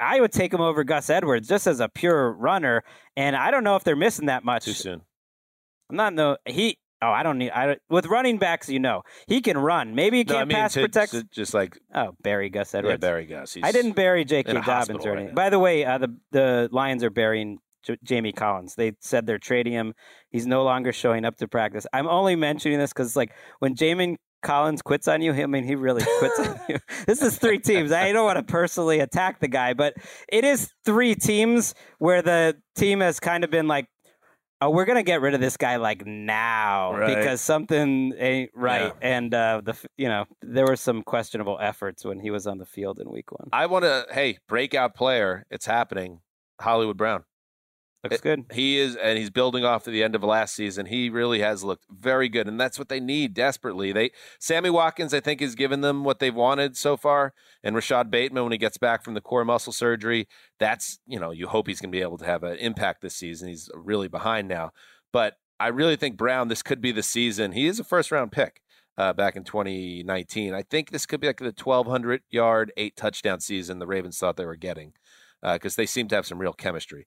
I 0.00 0.20
would 0.20 0.32
take 0.32 0.52
him 0.52 0.60
over 0.60 0.82
Gus 0.84 1.10
Edwards 1.10 1.46
just 1.48 1.66
as 1.66 1.80
a 1.80 1.88
pure 1.88 2.32
runner, 2.32 2.82
and 3.16 3.36
I 3.36 3.50
don't 3.50 3.64
know 3.64 3.76
if 3.76 3.84
they're 3.84 3.96
missing 3.96 4.26
that 4.26 4.44
much. 4.44 4.64
Too 4.64 4.72
soon. 4.72 5.02
I'm 5.90 5.96
not 5.96 6.14
no 6.14 6.36
he. 6.46 6.78
Oh, 7.02 7.10
I 7.10 7.22
don't 7.22 7.38
need. 7.38 7.50
I 7.52 7.66
don't, 7.66 7.78
with 7.88 8.06
running 8.06 8.36
backs, 8.36 8.68
you 8.68 8.78
know, 8.78 9.02
he 9.26 9.40
can 9.40 9.56
run. 9.56 9.94
Maybe 9.94 10.18
he 10.18 10.24
can't 10.24 10.38
I 10.40 10.44
mean, 10.44 10.54
pass 10.56 10.74
to- 10.74 10.82
protect. 10.82 11.12
to 11.12 11.24
just 11.24 11.54
like 11.54 11.78
Oh, 11.94 12.12
bury 12.22 12.50
Gus 12.50 12.74
Edwards. 12.74 12.92
yeah, 12.92 12.96
bury 13.08 13.24
Gus. 13.26 13.54
He's 13.54 13.64
I 13.64 13.72
didn't 13.72 13.92
bury 13.92 14.24
J.K. 14.26 14.52
Dobbins 14.60 15.06
or 15.06 15.12
anything. 15.12 15.28
now. 15.28 15.34
By 15.34 15.48
the 15.50 15.58
way, 15.58 15.84
uh, 15.84 15.96
the 15.98 16.14
the 16.30 16.68
Lions 16.72 17.02
are 17.02 17.08
burying 17.10 17.58
J- 17.84 17.96
Jamie 18.04 18.32
Collins. 18.32 18.74
They 18.74 18.92
said 19.00 19.24
they're 19.26 19.38
trading 19.38 19.72
him. 19.72 19.94
He's 20.30 20.46
no 20.46 20.62
longer 20.62 20.92
showing 20.92 21.24
up 21.24 21.36
to 21.38 21.48
practice. 21.48 21.86
I'm 21.94 22.06
only 22.06 22.36
mentioning 22.36 22.78
this 22.78 22.92
because, 22.92 23.16
like, 23.16 23.32
when 23.60 23.74
Jamie 23.74 24.18
Collins 24.42 24.82
quits 24.82 25.06
on 25.08 25.20
you, 25.22 25.32
I 25.32 25.46
mean, 25.46 25.64
he 25.64 25.74
really 25.74 26.02
quits 26.18 26.38
on 26.40 26.60
you. 26.68 26.76
This 27.06 27.22
is 27.22 27.38
three 27.38 27.58
teams. 27.58 27.92
I 27.92 28.12
don't 28.12 28.24
want 28.24 28.36
to 28.38 28.42
personally 28.52 29.00
attack 29.00 29.40
the 29.40 29.48
guy, 29.48 29.74
but 29.74 29.94
it 30.30 30.44
is 30.44 30.70
three 30.84 31.14
teams 31.14 31.74
where 31.98 32.22
the 32.22 32.56
team 32.76 33.00
has 33.00 33.20
kind 33.20 33.44
of 33.44 33.50
been 33.50 33.68
like. 33.68 33.86
Oh, 34.62 34.68
we're 34.68 34.84
gonna 34.84 35.02
get 35.02 35.22
rid 35.22 35.32
of 35.32 35.40
this 35.40 35.56
guy 35.56 35.76
like 35.76 36.04
now 36.04 36.92
Right. 36.94 37.16
because 37.16 37.40
something 37.40 38.12
ain't 38.18 38.50
right, 38.54 38.92
Yeah. 39.00 39.08
and 39.16 39.32
uh, 39.34 39.62
the 39.64 39.74
you 39.96 40.06
know 40.06 40.26
there 40.42 40.66
were 40.66 40.76
some 40.76 41.02
questionable 41.02 41.56
efforts 41.58 42.04
when 42.04 42.20
he 42.20 42.30
was 42.30 42.46
on 42.46 42.58
the 42.58 42.66
field 42.66 42.98
in 43.00 43.10
week 43.10 43.32
one. 43.32 43.48
I 43.54 43.64
want 43.64 43.84
to. 43.86 44.04
Hey, 44.12 44.36
breakout 44.48 44.94
player. 44.94 45.46
It's 45.50 45.64
happening. 45.64 46.20
Hollywood 46.60 46.98
Brown. 46.98 47.24
Looks 48.02 48.22
good. 48.22 48.46
He 48.52 48.78
is, 48.78 48.96
and 48.96 49.18
he's 49.18 49.28
building 49.28 49.62
off 49.62 49.84
to 49.84 49.90
the 49.90 50.02
end 50.02 50.14
of 50.14 50.24
last 50.24 50.54
season. 50.54 50.86
He 50.86 51.10
really 51.10 51.40
has 51.40 51.62
looked 51.62 51.84
very 51.90 52.30
good, 52.30 52.48
and 52.48 52.58
that's 52.58 52.78
what 52.78 52.88
they 52.88 52.98
need 52.98 53.34
desperately. 53.34 53.92
They 53.92 54.10
Sammy 54.38 54.70
Watkins, 54.70 55.12
I 55.12 55.20
think, 55.20 55.40
has 55.42 55.54
given 55.54 55.82
them 55.82 56.02
what 56.02 56.18
they've 56.18 56.34
wanted 56.34 56.78
so 56.78 56.96
far, 56.96 57.34
and 57.62 57.76
Rashod 57.76 58.10
Bateman 58.10 58.42
when 58.42 58.52
he 58.52 58.58
gets 58.58 58.78
back 58.78 59.04
from 59.04 59.12
the 59.12 59.20
core 59.20 59.44
muscle 59.44 59.72
surgery, 59.72 60.28
that's 60.58 60.98
you 61.06 61.20
know 61.20 61.30
you 61.30 61.46
hope 61.46 61.66
he's 61.66 61.80
going 61.80 61.92
to 61.92 61.96
be 61.96 62.02
able 62.02 62.16
to 62.18 62.24
have 62.24 62.42
an 62.42 62.56
impact 62.56 63.02
this 63.02 63.16
season. 63.16 63.48
He's 63.48 63.68
really 63.74 64.08
behind 64.08 64.48
now, 64.48 64.72
but 65.12 65.34
I 65.58 65.68
really 65.68 65.96
think 65.96 66.16
Brown. 66.16 66.48
This 66.48 66.62
could 66.62 66.80
be 66.80 66.92
the 66.92 67.02
season. 67.02 67.52
He 67.52 67.66
is 67.66 67.78
a 67.78 67.84
first 67.84 68.10
round 68.10 68.32
pick. 68.32 68.62
Uh, 68.98 69.14
back 69.14 69.34
in 69.34 69.44
2019, 69.44 70.52
I 70.52 70.62
think 70.62 70.90
this 70.90 71.06
could 71.06 71.20
be 71.20 71.26
like 71.26 71.38
the 71.38 71.54
1,200 71.56 72.20
yard, 72.28 72.70
eight 72.76 72.96
touchdown 72.96 73.40
season 73.40 73.78
the 73.78 73.86
Ravens 73.86 74.18
thought 74.18 74.36
they 74.36 74.44
were 74.44 74.56
getting 74.56 74.92
because 75.42 75.76
they 75.76 75.86
seem 75.86 76.08
to 76.08 76.16
have 76.16 76.26
some 76.26 76.38
real 76.38 76.52
chemistry. 76.52 77.06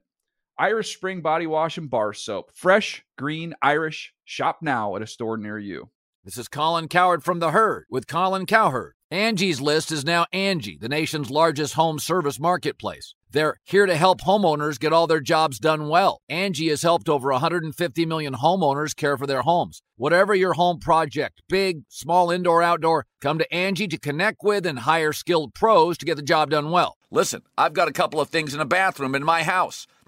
Irish 0.61 0.95
Spring 0.95 1.21
Body 1.21 1.47
Wash 1.47 1.79
and 1.79 1.89
Bar 1.89 2.13
Soap. 2.13 2.51
Fresh, 2.53 3.03
green, 3.17 3.55
Irish. 3.63 4.13
Shop 4.23 4.59
now 4.61 4.95
at 4.95 5.01
a 5.01 5.07
store 5.07 5.35
near 5.35 5.57
you. 5.57 5.89
This 6.23 6.37
is 6.37 6.47
Colin 6.47 6.87
Cowherd 6.87 7.23
from 7.23 7.39
The 7.39 7.49
Herd 7.49 7.85
with 7.89 8.05
Colin 8.05 8.45
Cowherd. 8.45 8.93
Angie's 9.09 9.59
List 9.59 9.91
is 9.91 10.05
now 10.05 10.27
Angie, 10.31 10.77
the 10.79 10.87
nation's 10.87 11.31
largest 11.31 11.73
home 11.73 11.97
service 11.97 12.39
marketplace. 12.39 13.15
They're 13.31 13.57
here 13.63 13.87
to 13.87 13.95
help 13.95 14.21
homeowners 14.21 14.79
get 14.79 14.93
all 14.93 15.07
their 15.07 15.19
jobs 15.19 15.57
done 15.57 15.89
well. 15.89 16.21
Angie 16.29 16.69
has 16.69 16.83
helped 16.83 17.09
over 17.09 17.31
150 17.31 18.05
million 18.05 18.35
homeowners 18.35 18.95
care 18.95 19.17
for 19.17 19.25
their 19.25 19.41
homes. 19.41 19.81
Whatever 19.95 20.35
your 20.35 20.53
home 20.53 20.77
project, 20.77 21.41
big, 21.49 21.81
small, 21.89 22.29
indoor, 22.29 22.61
outdoor, 22.61 23.07
come 23.19 23.39
to 23.39 23.51
Angie 23.51 23.87
to 23.87 23.97
connect 23.97 24.43
with 24.43 24.67
and 24.67 24.79
hire 24.79 25.11
skilled 25.11 25.55
pros 25.55 25.97
to 25.97 26.05
get 26.05 26.17
the 26.17 26.21
job 26.21 26.51
done 26.51 26.69
well. 26.69 26.97
Listen, 27.09 27.41
I've 27.57 27.73
got 27.73 27.87
a 27.87 27.93
couple 27.93 28.21
of 28.21 28.29
things 28.29 28.53
in 28.53 28.61
a 28.61 28.65
bathroom 28.65 29.15
in 29.15 29.23
my 29.23 29.41
house. 29.41 29.87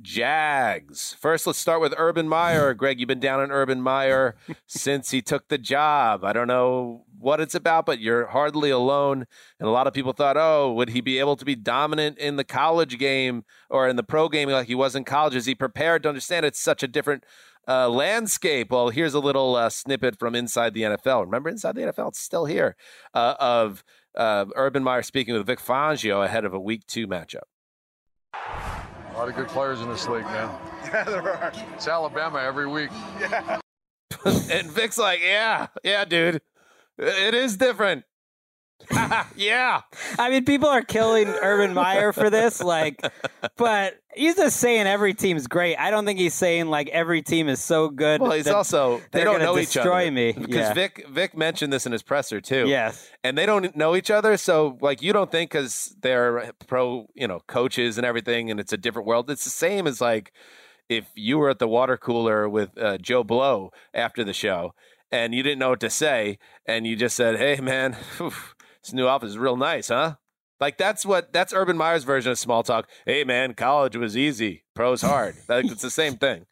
Jags. 0.00 1.16
First, 1.18 1.46
let's 1.46 1.58
start 1.58 1.80
with 1.80 1.94
Urban 1.96 2.28
Meyer. 2.28 2.74
Greg, 2.74 3.00
you've 3.00 3.08
been 3.08 3.20
down 3.20 3.40
on 3.40 3.50
Urban 3.50 3.80
Meyer 3.80 4.36
since 4.66 5.10
he 5.10 5.22
took 5.22 5.48
the 5.48 5.58
job. 5.58 6.22
I 6.24 6.32
don't 6.32 6.48
know 6.48 7.04
what 7.18 7.40
it's 7.40 7.54
about, 7.54 7.86
but 7.86 7.98
you're 7.98 8.26
hardly 8.26 8.70
alone. 8.70 9.26
And 9.58 9.68
a 9.68 9.72
lot 9.72 9.86
of 9.86 9.94
people 9.94 10.12
thought, 10.12 10.36
oh, 10.36 10.72
would 10.72 10.90
he 10.90 11.00
be 11.00 11.18
able 11.18 11.36
to 11.36 11.44
be 11.44 11.54
dominant 11.54 12.18
in 12.18 12.36
the 12.36 12.44
college 12.44 12.98
game 12.98 13.44
or 13.70 13.88
in 13.88 13.96
the 13.96 14.02
pro 14.02 14.28
game 14.28 14.50
like 14.50 14.66
he 14.66 14.74
was 14.74 14.94
in 14.94 15.04
college? 15.04 15.34
Is 15.34 15.46
he 15.46 15.54
prepared 15.54 16.02
to 16.02 16.10
understand 16.10 16.44
it's 16.44 16.60
such 16.60 16.82
a 16.82 16.88
different 16.88 17.24
uh, 17.66 17.88
landscape? 17.88 18.70
Well, 18.70 18.90
here's 18.90 19.14
a 19.14 19.20
little 19.20 19.56
uh, 19.56 19.70
snippet 19.70 20.18
from 20.18 20.34
Inside 20.34 20.74
the 20.74 20.82
NFL. 20.82 21.24
Remember, 21.24 21.48
Inside 21.48 21.74
the 21.74 21.82
NFL, 21.82 22.08
it's 22.08 22.20
still 22.20 22.44
here, 22.44 22.76
uh, 23.14 23.34
of 23.40 23.82
uh, 24.14 24.44
Urban 24.54 24.84
Meyer 24.84 25.02
speaking 25.02 25.34
with 25.34 25.46
Vic 25.46 25.58
Fangio 25.58 26.22
ahead 26.22 26.44
of 26.44 26.52
a 26.52 26.60
week 26.60 26.86
two 26.86 27.06
matchup. 27.06 27.44
A 29.16 29.18
lot 29.18 29.30
of 29.30 29.34
good 29.34 29.48
players 29.48 29.80
in 29.80 29.88
this 29.88 30.06
league, 30.08 30.24
man. 30.24 30.50
Yeah, 30.92 31.02
there 31.04 31.22
are. 31.22 31.52
It's 31.74 31.88
Alabama 31.88 32.38
every 32.38 32.68
week. 32.68 32.90
Yeah. 33.18 33.58
and 34.24 34.70
Vic's 34.70 34.98
like, 34.98 35.20
yeah, 35.20 35.68
yeah, 35.82 36.04
dude, 36.04 36.42
it 36.98 37.34
is 37.34 37.56
different. 37.56 38.04
yeah. 39.36 39.82
I 40.18 40.30
mean, 40.30 40.44
people 40.44 40.68
are 40.68 40.82
killing 40.82 41.28
Urban 41.28 41.74
Meyer 41.74 42.12
for 42.12 42.30
this, 42.30 42.62
like, 42.62 43.00
but 43.56 43.94
he's 44.14 44.36
just 44.36 44.58
saying 44.58 44.86
every 44.86 45.14
team's 45.14 45.46
great. 45.46 45.76
I 45.76 45.90
don't 45.90 46.04
think 46.04 46.18
he's 46.18 46.34
saying 46.34 46.66
like 46.66 46.88
every 46.88 47.22
team 47.22 47.48
is 47.48 47.62
so 47.62 47.88
good. 47.88 48.20
Well, 48.20 48.32
he's 48.32 48.46
also 48.46 49.00
they 49.12 49.24
don't 49.24 49.40
know 49.40 49.58
each 49.58 49.76
other. 49.76 49.88
destroy 49.88 50.10
me. 50.10 50.32
because 50.38 50.48
Yeah. 50.54 50.74
Vic 50.74 51.06
Vic 51.08 51.36
mentioned 51.36 51.72
this 51.72 51.86
in 51.86 51.92
his 51.92 52.02
presser 52.02 52.40
too. 52.40 52.66
Yes. 52.68 53.10
and 53.24 53.36
they 53.36 53.46
don't 53.46 53.74
know 53.76 53.96
each 53.96 54.10
other, 54.10 54.36
so 54.36 54.78
like 54.80 55.02
you 55.02 55.12
don't 55.12 55.30
think 55.30 55.50
because 55.50 55.96
they're 56.00 56.52
pro, 56.66 57.06
you 57.14 57.26
know, 57.26 57.40
coaches 57.46 57.98
and 57.98 58.06
everything, 58.06 58.50
and 58.50 58.60
it's 58.60 58.72
a 58.72 58.78
different 58.78 59.08
world. 59.08 59.30
It's 59.30 59.44
the 59.44 59.50
same 59.50 59.86
as 59.86 60.00
like 60.00 60.32
if 60.88 61.06
you 61.14 61.38
were 61.38 61.50
at 61.50 61.58
the 61.58 61.68
water 61.68 61.96
cooler 61.96 62.48
with 62.48 62.76
uh, 62.78 62.98
Joe 62.98 63.24
Blow 63.24 63.70
after 63.92 64.22
the 64.22 64.32
show. 64.34 64.72
And 65.12 65.32
you 65.32 65.44
didn't 65.44 65.60
know 65.60 65.68
what 65.68 65.78
to 65.80 65.88
say, 65.88 66.36
and 66.66 66.84
you 66.84 66.96
just 66.96 67.14
said, 67.14 67.38
"Hey, 67.38 67.60
man, 67.62 67.92
phew, 68.16 68.32
this 68.86 68.94
new 68.94 69.06
office 69.06 69.30
is 69.30 69.38
real 69.38 69.56
nice, 69.56 69.88
huh?" 69.88 70.16
Like 70.60 70.78
that's 70.78 71.04
what 71.04 71.32
that's 71.32 71.52
Urban 71.52 71.76
Meyer's 71.76 72.04
version 72.04 72.32
of 72.32 72.38
small 72.38 72.62
talk. 72.62 72.88
Hey, 73.04 73.24
man, 73.24 73.54
college 73.54 73.96
was 73.96 74.16
easy, 74.16 74.64
pros 74.74 75.02
hard. 75.02 75.36
Like, 75.48 75.66
it's 75.66 75.82
the 75.82 75.90
same 75.90 76.16
thing. 76.16 76.46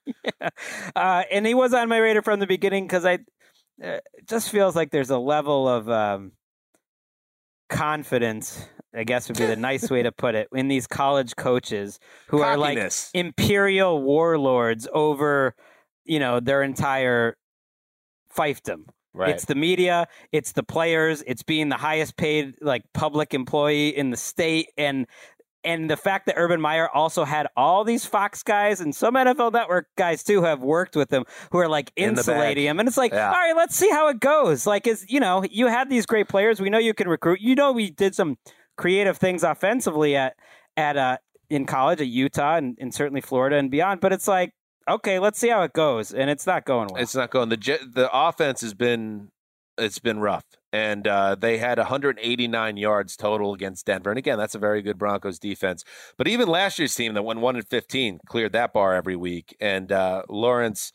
uh, 0.94 1.22
and 1.30 1.46
he 1.46 1.54
was 1.54 1.72
on 1.72 1.88
my 1.88 1.98
radar 1.98 2.22
from 2.22 2.40
the 2.40 2.46
beginning 2.46 2.86
because 2.86 3.04
I 3.06 3.14
uh, 3.82 3.98
it 4.14 4.28
just 4.28 4.50
feels 4.50 4.76
like 4.76 4.90
there's 4.90 5.10
a 5.10 5.18
level 5.18 5.68
of 5.68 5.88
um, 5.88 6.32
confidence. 7.68 8.68
I 8.96 9.02
guess 9.02 9.26
would 9.28 9.38
be 9.38 9.46
the 9.46 9.56
nice 9.56 9.90
way 9.90 10.04
to 10.04 10.12
put 10.12 10.36
it 10.36 10.46
in 10.54 10.68
these 10.68 10.86
college 10.86 11.34
coaches 11.34 11.98
who 12.28 12.42
are 12.42 12.56
like 12.56 12.76
Cockiness. 12.76 13.10
imperial 13.12 14.00
warlords 14.00 14.86
over, 14.92 15.56
you 16.04 16.20
know, 16.20 16.38
their 16.38 16.62
entire 16.62 17.36
fiefdom. 18.32 18.84
Right. 19.14 19.30
It's 19.30 19.44
the 19.44 19.54
media, 19.54 20.08
it's 20.32 20.52
the 20.52 20.64
players, 20.64 21.22
it's 21.26 21.44
being 21.44 21.68
the 21.68 21.76
highest 21.76 22.16
paid 22.16 22.56
like 22.60 22.82
public 22.92 23.32
employee 23.32 23.96
in 23.96 24.10
the 24.10 24.16
state 24.16 24.70
and 24.76 25.06
and 25.66 25.88
the 25.88 25.96
fact 25.96 26.26
that 26.26 26.34
Urban 26.36 26.60
Meyer 26.60 26.90
also 26.90 27.24
had 27.24 27.46
all 27.56 27.84
these 27.84 28.04
Fox 28.04 28.42
guys 28.42 28.82
and 28.82 28.94
some 28.94 29.14
NFL 29.14 29.52
Network 29.52 29.86
guys 29.96 30.22
too 30.22 30.40
who 30.40 30.44
have 30.46 30.60
worked 30.60 30.94
with 30.94 31.10
him 31.10 31.24
who 31.52 31.58
are 31.58 31.68
like 31.68 31.90
In 31.96 32.10
insulating 32.10 32.64
bag. 32.64 32.70
him. 32.70 32.80
And 32.80 32.86
it's 32.88 32.98
like, 32.98 33.12
Yeah. 33.12 33.28
all 33.28 33.32
right, 33.32 33.56
let's 33.56 33.74
see 33.74 33.88
how 33.88 34.08
it 34.08 34.20
goes. 34.20 34.66
Like, 34.66 34.86
is 34.86 35.06
you 35.08 35.20
know, 35.20 35.42
you 35.50 35.68
had 35.68 35.88
these 35.88 36.04
great 36.04 36.28
players. 36.28 36.60
We 36.60 36.68
know 36.68 36.76
you 36.78 36.92
can 36.92 37.08
recruit. 37.08 37.40
You 37.40 37.54
know, 37.54 37.72
we 37.72 37.90
did 37.90 38.14
some 38.14 38.36
creative 38.76 39.16
things 39.16 39.42
offensively 39.42 40.16
at 40.16 40.34
at 40.76 40.96
uh 40.98 41.16
in 41.48 41.64
college 41.64 42.00
at 42.00 42.08
Utah 42.08 42.56
and, 42.56 42.76
and 42.80 42.92
certainly 42.92 43.20
Florida 43.22 43.56
and 43.56 43.70
beyond. 43.70 44.00
But 44.00 44.12
it's 44.12 44.26
like, 44.28 44.52
okay, 44.88 45.18
let's 45.18 45.38
see 45.38 45.48
how 45.48 45.62
it 45.62 45.72
goes. 45.72 46.12
And 46.12 46.30
it's 46.30 46.46
not 46.46 46.64
going 46.64 46.88
well. 46.92 47.02
It's 47.02 47.14
not 47.14 47.30
going. 47.30 47.48
The 47.48 47.78
the 47.92 48.08
offense 48.12 48.60
has 48.60 48.74
been 48.74 49.30
it's 49.78 49.98
been 49.98 50.20
rough, 50.20 50.44
and 50.72 51.06
uh, 51.06 51.34
they 51.34 51.58
had 51.58 51.78
189 51.78 52.76
yards 52.76 53.16
total 53.16 53.54
against 53.54 53.86
Denver. 53.86 54.10
And 54.10 54.18
again, 54.18 54.38
that's 54.38 54.54
a 54.54 54.58
very 54.58 54.82
good 54.82 54.98
Broncos 54.98 55.38
defense. 55.38 55.84
But 56.16 56.28
even 56.28 56.48
last 56.48 56.78
year's 56.78 56.94
team 56.94 57.14
that 57.14 57.22
went 57.22 57.40
one 57.40 57.56
and 57.56 57.66
15 57.66 58.20
cleared 58.26 58.52
that 58.52 58.72
bar 58.72 58.94
every 58.94 59.16
week. 59.16 59.56
And 59.60 59.90
uh, 59.90 60.22
Lawrence, 60.28 60.92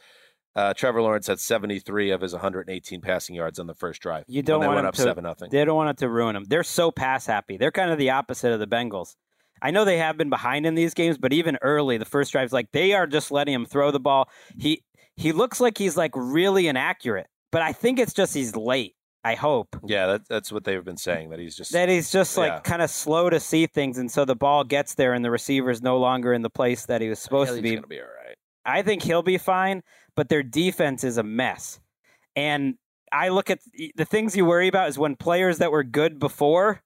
uh, 0.55 0.73
Trevor 0.73 1.01
Lawrence 1.01 1.27
had 1.27 1.39
73 1.39 2.11
of 2.11 2.21
his 2.21 2.33
118 2.33 3.01
passing 3.01 3.35
yards 3.35 3.59
on 3.59 3.67
the 3.67 3.75
first 3.75 4.01
drive. 4.01 4.23
You 4.27 4.41
don't 4.41 4.61
want 4.61 4.75
went 4.75 4.87
up 4.87 4.95
to, 4.95 5.01
seven 5.01 5.23
nothing. 5.23 5.49
They 5.51 5.65
don't 5.65 5.75
want 5.75 5.89
it 5.89 5.97
to 5.97 6.09
ruin 6.09 6.35
them. 6.35 6.45
They're 6.47 6.63
so 6.63 6.91
pass 6.91 7.25
happy. 7.25 7.57
They're 7.57 7.71
kind 7.71 7.91
of 7.91 7.97
the 7.97 8.11
opposite 8.11 8.51
of 8.51 8.59
the 8.59 8.67
Bengals. 8.67 9.15
I 9.61 9.71
know 9.71 9.85
they 9.85 9.97
have 9.97 10.17
been 10.17 10.29
behind 10.29 10.65
in 10.65 10.75
these 10.75 10.93
games, 10.93 11.17
but 11.17 11.33
even 11.33 11.57
early, 11.61 11.97
the 11.97 12.05
first 12.05 12.31
drive's 12.31 12.53
like 12.53 12.71
they 12.71 12.93
are 12.93 13.07
just 13.07 13.31
letting 13.31 13.53
him 13.53 13.65
throw 13.65 13.91
the 13.91 13.99
ball. 13.99 14.29
He 14.57 14.83
he 15.15 15.31
looks 15.31 15.59
like 15.59 15.77
he's 15.77 15.97
like 15.97 16.11
really 16.15 16.67
inaccurate, 16.67 17.27
but 17.51 17.61
I 17.61 17.73
think 17.73 17.99
it's 17.99 18.13
just 18.13 18.33
he's 18.33 18.55
late. 18.55 18.95
I 19.21 19.35
hope 19.35 19.75
Yeah, 19.85 20.07
that, 20.07 20.21
that's 20.29 20.49
what 20.49 20.63
they've 20.63 20.83
been 20.83 20.95
saying. 20.95 21.31
That 21.31 21.39
he's 21.39 21.55
just 21.55 21.73
that 21.73 21.89
he's 21.89 22.09
just 22.09 22.37
like 22.37 22.51
Yeah. 22.53 22.59
kind 22.61 22.81
of 22.81 22.89
slow 22.89 23.29
to 23.29 23.39
see 23.39 23.67
things, 23.67 23.97
and 23.97 24.09
so 24.09 24.23
the 24.23 24.35
ball 24.35 24.63
gets 24.63 24.95
there, 24.95 25.13
and 25.13 25.25
the 25.25 25.31
receiver's 25.31 25.81
no 25.81 25.97
longer 25.97 26.31
in 26.33 26.41
the 26.41 26.49
place 26.49 26.85
that 26.85 27.01
he 27.01 27.09
was 27.09 27.19
supposed 27.19 27.49
to 27.49 27.55
he's 27.55 27.63
be. 27.63 27.75
gonna 27.75 27.87
be 27.87 27.99
all 27.99 28.05
right. 28.05 28.35
I 28.65 28.81
think 28.81 29.03
he'll 29.03 29.21
be 29.23 29.37
fine, 29.37 29.83
but 30.15 30.29
their 30.29 30.43
defense 30.43 31.03
is 31.03 31.17
a 31.17 31.23
mess. 31.23 31.79
And 32.35 32.75
I 33.11 33.29
look 33.29 33.49
at 33.49 33.59
the 33.95 34.05
things 34.05 34.37
you 34.37 34.45
worry 34.45 34.67
about 34.67 34.87
is 34.89 34.97
when 34.97 35.15
players 35.15 35.57
that 35.57 35.71
were 35.71 35.83
good 35.83 36.19
before 36.19 36.81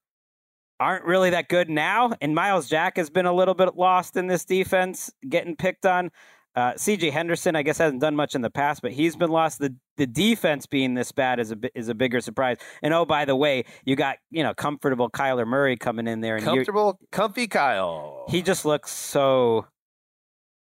aren't 0.80 1.04
really 1.04 1.30
that 1.30 1.48
good 1.48 1.68
now. 1.70 2.12
And 2.20 2.34
Myles 2.34 2.68
Jack 2.68 2.96
has 2.96 3.10
been 3.10 3.26
a 3.26 3.32
little 3.32 3.54
bit 3.54 3.76
lost 3.76 4.16
in 4.16 4.26
this 4.26 4.44
defense, 4.44 5.12
getting 5.28 5.56
picked 5.56 5.86
on. 5.86 6.10
Uh, 6.56 6.72
CJ 6.74 7.10
Henderson, 7.10 7.56
I 7.56 7.62
guess, 7.62 7.78
hasn't 7.78 8.00
done 8.00 8.14
much 8.14 8.36
in 8.36 8.40
the 8.40 8.50
past, 8.50 8.80
but 8.80 8.92
he's 8.92 9.16
been 9.16 9.30
lost. 9.30 9.58
The 9.58 9.74
the 9.96 10.06
defense 10.06 10.66
being 10.66 10.94
this 10.94 11.10
bad 11.10 11.40
is 11.40 11.50
a 11.50 11.56
is 11.74 11.88
a 11.88 11.94
bigger 11.94 12.20
surprise. 12.20 12.58
And 12.80 12.94
oh, 12.94 13.04
by 13.04 13.24
the 13.24 13.34
way, 13.34 13.64
you 13.84 13.96
got 13.96 14.18
you 14.30 14.44
know 14.44 14.54
comfortable 14.54 15.10
Kyler 15.10 15.48
Murray 15.48 15.76
coming 15.76 16.06
in 16.06 16.20
there, 16.20 16.36
and 16.36 16.44
Comfortable, 16.44 17.00
comfy 17.10 17.48
Kyle. 17.48 18.24
he 18.28 18.40
just 18.40 18.64
looks 18.64 18.92
so 18.92 19.66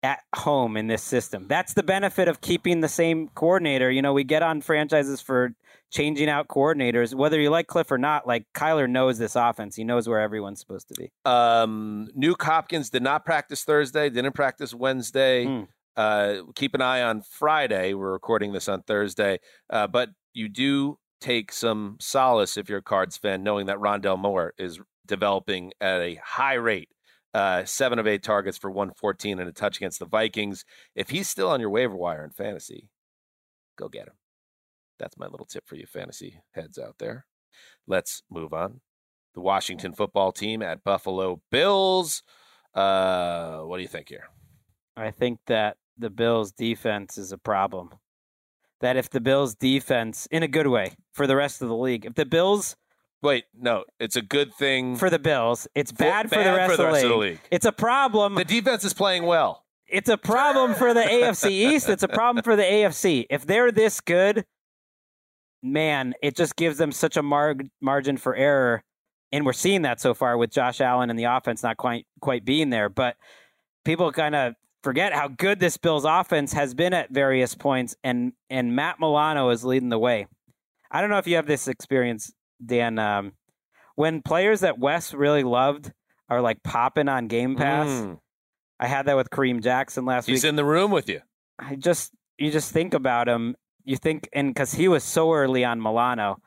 at 0.01 0.21
home 0.35 0.77
in 0.77 0.87
this 0.87 1.03
system. 1.03 1.45
That's 1.47 1.73
the 1.73 1.83
benefit 1.83 2.27
of 2.27 2.41
keeping 2.41 2.81
the 2.81 2.89
same 2.89 3.29
coordinator. 3.35 3.91
You 3.91 4.01
know, 4.01 4.13
we 4.13 4.23
get 4.23 4.41
on 4.41 4.61
franchises 4.61 5.21
for 5.21 5.53
changing 5.93 6.27
out 6.27 6.47
coordinators, 6.47 7.13
whether 7.13 7.39
you 7.39 7.49
like 7.49 7.67
Cliff 7.67 7.91
or 7.91 7.97
not. 7.97 8.27
Like 8.27 8.45
Kyler 8.53 8.89
knows 8.89 9.17
this 9.17 9.35
offense; 9.35 9.75
he 9.75 9.83
knows 9.83 10.09
where 10.09 10.19
everyone's 10.19 10.59
supposed 10.59 10.89
to 10.89 10.95
be. 10.95 11.11
Um, 11.23 12.09
Nuke 12.17 12.41
Hopkins 12.41 12.89
did 12.89 13.03
not 13.03 13.23
practice 13.23 13.63
Thursday, 13.63 14.09
didn't 14.09 14.33
practice 14.33 14.73
Wednesday. 14.73 15.45
Hmm. 15.45 15.63
Uh, 15.95 16.37
keep 16.55 16.73
an 16.73 16.81
eye 16.81 17.03
on 17.03 17.21
Friday. 17.21 17.93
We're 17.93 18.11
recording 18.11 18.51
this 18.51 18.67
on 18.67 18.81
Thursday, 18.81 19.39
uh, 19.69 19.87
but 19.87 20.09
you 20.33 20.49
do 20.49 20.97
take 21.21 21.51
some 21.51 21.97
solace 22.01 22.57
if 22.57 22.67
you're 22.67 22.79
a 22.79 22.83
Cards 22.83 23.15
fan, 23.15 23.43
knowing 23.43 23.67
that 23.67 23.77
Rondale 23.77 24.17
Moore 24.17 24.53
is 24.57 24.79
developing 25.05 25.71
at 25.79 26.01
a 26.01 26.15
high 26.15 26.55
rate. 26.55 26.89
Uh, 27.33 27.65
seven 27.65 27.97
of 27.97 28.05
eight 28.05 28.21
targets 28.21 28.59
for 28.59 28.69
114 28.69 29.39
and 29.39 29.49
a 29.49 29.51
touch 29.51 29.77
against 29.77 29.97
the 29.97 30.05
Vikings. 30.05 30.65
If 30.95 31.09
he's 31.09 31.27
still 31.27 31.49
on 31.49 31.59
your 31.59 31.71
waiver 31.71 31.95
wire 31.95 32.23
in 32.23 32.29
fantasy, 32.29 32.89
go 33.75 33.89
get 33.89 34.07
him. 34.07 34.13
That's 35.03 35.17
my 35.17 35.27
little 35.27 35.45
tip 35.45 35.67
for 35.67 35.75
you, 35.75 35.85
fantasy 35.85 36.39
heads 36.53 36.79
out 36.79 36.95
there. 36.97 37.25
Let's 37.85 38.23
move 38.31 38.53
on. 38.53 38.79
The 39.35 39.41
Washington 39.41 39.91
football 39.91 40.31
team 40.31 40.61
at 40.61 40.81
Buffalo 40.85 41.41
Bills. 41.51 42.23
Uh, 42.73 43.59
what 43.63 43.75
do 43.75 43.81
you 43.81 43.89
think 43.89 44.07
here? 44.07 44.29
I 44.95 45.11
think 45.11 45.39
that 45.47 45.75
the 45.97 46.09
Bills' 46.09 46.53
defense 46.53 47.17
is 47.17 47.33
a 47.33 47.37
problem. 47.37 47.89
That 48.79 48.95
if 48.95 49.09
the 49.09 49.19
Bills' 49.19 49.55
defense, 49.55 50.25
in 50.31 50.41
a 50.41 50.47
good 50.47 50.67
way, 50.67 50.93
for 51.11 51.27
the 51.27 51.35
rest 51.35 51.61
of 51.61 51.67
the 51.67 51.75
league, 51.75 52.05
if 52.05 52.13
the 52.15 52.25
Bills 52.25 52.77
Wait, 53.21 53.43
no, 53.53 53.83
it's 53.99 54.15
a 54.15 54.21
good 54.21 54.53
thing 54.53 54.95
for 54.95 55.09
the 55.09 55.19
Bills, 55.19 55.67
it's 55.75 55.91
For- 55.91 55.97
bad 55.97 56.29
for, 56.29 56.41
the, 56.41 56.53
rest, 56.53 56.71
for 56.71 56.77
the 56.77 56.83
of, 56.83 56.93
rest 56.93 57.01
the 57.01 57.07
of 57.07 57.13
the 57.13 57.17
league. 57.17 57.39
It's 57.51 57.65
a 57.65 57.71
problem. 57.73 58.35
The 58.35 58.45
defense 58.45 58.85
is 58.85 58.93
playing 58.93 59.25
well. 59.25 59.65
It's 59.85 60.09
a 60.09 60.17
problem 60.17 60.75
for 60.75 60.93
the 60.93 61.01
AFC 61.01 61.49
East. 61.51 61.89
It's 61.89 62.03
a 62.03 62.07
problem 62.07 62.41
for 62.41 62.55
the 62.55 62.63
AFC. 62.63 63.25
If 63.29 63.45
they're 63.45 63.71
this 63.71 64.01
good, 64.01 64.45
man, 65.63 66.13
it 66.21 66.35
just 66.35 66.55
gives 66.55 66.77
them 66.77 66.91
such 66.91 67.17
a 67.17 67.23
mar- 67.23 67.55
margin 67.81 68.17
for 68.17 68.35
error. 68.35 68.83
And 69.31 69.45
we're 69.45 69.53
seeing 69.53 69.81
that 69.83 69.99
so 69.99 70.13
far 70.13 70.37
with 70.37 70.51
Josh 70.51 70.79
Allen 70.79 71.09
and 71.09 71.17
the 71.17 71.23
offense 71.23 71.63
not 71.63 71.77
quite 71.77 72.05
quite 72.21 72.45
being 72.45 72.69
there. 72.69 72.89
But 72.89 73.15
people 73.83 74.11
kind 74.11 74.35
of 74.35 74.53
forget 74.83 75.13
how 75.13 75.29
good 75.29 75.59
this 75.59 75.77
Bills 75.77 76.05
offense 76.05 76.53
has 76.53 76.75
been 76.75 76.93
at 76.93 77.09
various 77.09 77.55
points, 77.55 77.95
and 78.03 78.33
and 78.51 78.75
Matt 78.75 78.99
Milano 78.99 79.49
is 79.49 79.63
leading 79.63 79.89
the 79.89 79.97
way. 79.97 80.27
I 80.91 81.01
don't 81.01 81.09
know 81.09 81.17
if 81.17 81.25
you 81.25 81.37
have 81.37 81.47
this 81.47 81.67
experience, 81.67 82.31
Dan. 82.63 82.99
Um, 82.99 83.31
when 83.95 84.21
players 84.21 84.59
that 84.59 84.77
Wes 84.77 85.15
really 85.15 85.43
loved 85.43 85.91
are 86.29 86.41
like 86.41 86.61
popping 86.63 87.09
on 87.09 87.27
Game 87.27 87.55
Pass. 87.55 87.87
Mm. 87.87 88.19
I 88.79 88.87
had 88.87 89.05
that 89.05 89.15
with 89.15 89.29
Kareem 89.29 89.63
Jackson 89.63 90.05
last 90.05 90.27
week. 90.27 90.33
He's 90.33 90.43
in 90.43 90.55
the 90.55 90.65
room 90.65 90.91
with 90.91 91.07
you. 91.07 91.21
I 91.57 91.75
just 91.75 92.11
you 92.37 92.51
just 92.51 92.71
think 92.71 92.93
about 92.93 93.27
him. 93.27 93.55
You 93.85 93.97
think 93.97 94.29
and 94.33 94.49
because 94.53 94.73
he 94.73 94.87
was 94.87 95.03
so 95.03 95.33
early 95.33 95.63
on 95.65 95.81
Milano, 95.81 96.37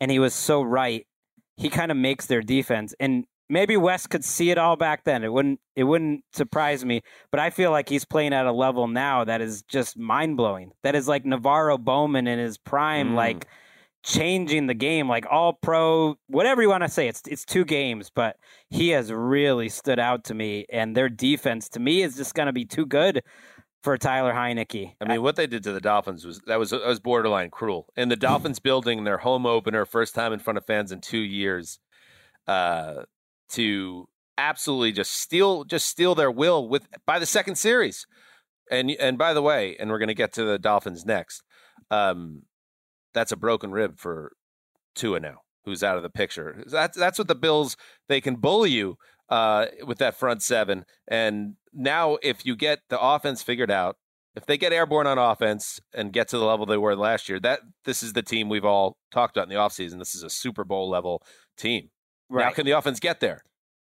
and 0.00 0.10
he 0.10 0.18
was 0.18 0.34
so 0.34 0.62
right, 0.62 1.06
he 1.56 1.68
kind 1.70 1.90
of 1.90 1.96
makes 1.96 2.26
their 2.26 2.42
defense. 2.42 2.94
And 3.00 3.24
maybe 3.48 3.76
Wes 3.76 4.06
could 4.06 4.24
see 4.24 4.50
it 4.50 4.58
all 4.58 4.76
back 4.76 5.04
then. 5.04 5.24
It 5.24 5.32
wouldn't 5.32 5.60
it 5.76 5.84
wouldn't 5.84 6.24
surprise 6.32 6.84
me. 6.84 7.02
But 7.30 7.40
I 7.40 7.50
feel 7.50 7.70
like 7.70 7.88
he's 7.88 8.04
playing 8.04 8.32
at 8.32 8.46
a 8.46 8.52
level 8.52 8.88
now 8.88 9.24
that 9.24 9.40
is 9.40 9.62
just 9.62 9.98
mind 9.98 10.36
blowing. 10.36 10.72
That 10.82 10.94
is 10.94 11.08
like 11.08 11.24
NaVorro 11.24 11.78
Bowman 11.78 12.26
in 12.26 12.38
his 12.38 12.58
prime, 12.58 13.10
Mm. 13.10 13.14
like 13.16 13.46
changing 14.02 14.66
the 14.66 14.74
game, 14.74 15.08
like 15.08 15.24
all 15.30 15.54
pro, 15.54 16.14
whatever 16.26 16.60
you 16.60 16.68
want 16.68 16.82
to 16.82 16.88
say. 16.88 17.08
It's 17.08 17.22
it's 17.26 17.44
two 17.44 17.64
games, 17.64 18.10
but 18.14 18.36
he 18.70 18.90
has 18.90 19.10
really 19.12 19.68
stood 19.68 19.98
out 19.98 20.24
to 20.24 20.34
me. 20.34 20.66
And 20.70 20.94
their 20.96 21.08
defense 21.08 21.68
to 21.70 21.80
me 21.80 22.02
is 22.02 22.16
just 22.16 22.34
going 22.34 22.46
to 22.46 22.52
be 22.52 22.64
too 22.66 22.86
good 22.86 23.22
for 23.84 23.98
Taylor 23.98 24.32
Heinicke. 24.32 24.94
I 24.98 25.04
mean, 25.06 25.22
what 25.22 25.36
they 25.36 25.46
did 25.46 25.62
to 25.64 25.72
the 25.72 25.80
Dolphins 25.80 26.24
was 26.24 26.40
that 26.46 26.58
was 26.58 26.70
that 26.70 26.86
was 26.86 27.00
borderline 27.00 27.50
cruel. 27.50 27.86
And 27.96 28.10
the 28.10 28.16
Dolphins 28.16 28.58
building 28.58 29.04
their 29.04 29.18
home 29.18 29.44
opener, 29.44 29.84
first 29.84 30.14
time 30.14 30.32
in 30.32 30.40
front 30.40 30.56
of 30.56 30.64
fans 30.64 30.90
in 30.90 31.02
two 31.02 31.18
years, 31.18 31.78
uh, 32.48 33.02
to 33.50 34.08
absolutely 34.38 34.90
just 34.90 35.12
steal 35.12 35.64
just 35.64 35.86
steal 35.86 36.14
their 36.14 36.30
will 36.30 36.66
with 36.66 36.88
by 37.06 37.18
the 37.18 37.26
second 37.26 37.56
series. 37.56 38.06
And 38.70 38.90
and 38.92 39.18
by 39.18 39.34
the 39.34 39.42
way, 39.42 39.76
and 39.78 39.90
we're 39.90 39.98
going 39.98 40.08
to 40.08 40.14
get 40.14 40.32
to 40.32 40.44
the 40.44 40.58
Dolphins 40.58 41.04
next. 41.04 41.42
Um, 41.90 42.44
that's 43.12 43.32
a 43.32 43.36
broken 43.36 43.70
rib 43.70 43.98
for 43.98 44.32
Tua 44.94 45.20
now, 45.20 45.42
who's 45.66 45.84
out 45.84 45.98
of 45.98 46.02
the 46.02 46.08
picture. 46.08 46.64
That's 46.66 46.96
that's 46.96 47.18
what 47.18 47.28
the 47.28 47.34
Bills 47.34 47.76
they 48.08 48.22
can 48.22 48.36
bully 48.36 48.70
you 48.70 48.96
uh, 49.28 49.66
with 49.86 49.98
that 49.98 50.14
front 50.14 50.42
seven. 50.42 50.84
And 51.08 51.54
now, 51.72 52.18
if 52.22 52.44
you 52.46 52.56
get 52.56 52.80
the 52.88 53.00
offense 53.00 53.42
figured 53.42 53.70
out, 53.70 53.96
if 54.36 54.46
they 54.46 54.58
get 54.58 54.72
airborne 54.72 55.06
on 55.06 55.18
offense 55.18 55.80
and 55.92 56.12
get 56.12 56.28
to 56.28 56.38
the 56.38 56.44
level 56.44 56.66
they 56.66 56.76
were 56.76 56.96
last 56.96 57.28
year, 57.28 57.38
that 57.40 57.60
this 57.84 58.02
is 58.02 58.14
the 58.14 58.22
team 58.22 58.48
we've 58.48 58.64
all 58.64 58.96
talked 59.12 59.36
about 59.36 59.48
in 59.48 59.54
the 59.54 59.60
offseason. 59.60 59.98
This 59.98 60.14
is 60.14 60.22
a 60.22 60.30
Super 60.30 60.64
Bowl 60.64 60.88
level 60.88 61.22
team. 61.56 61.90
Now, 62.48 62.50
can 62.50 62.66
the 62.66 62.72
offense 62.72 62.98
get 62.98 63.20
there? 63.20 63.42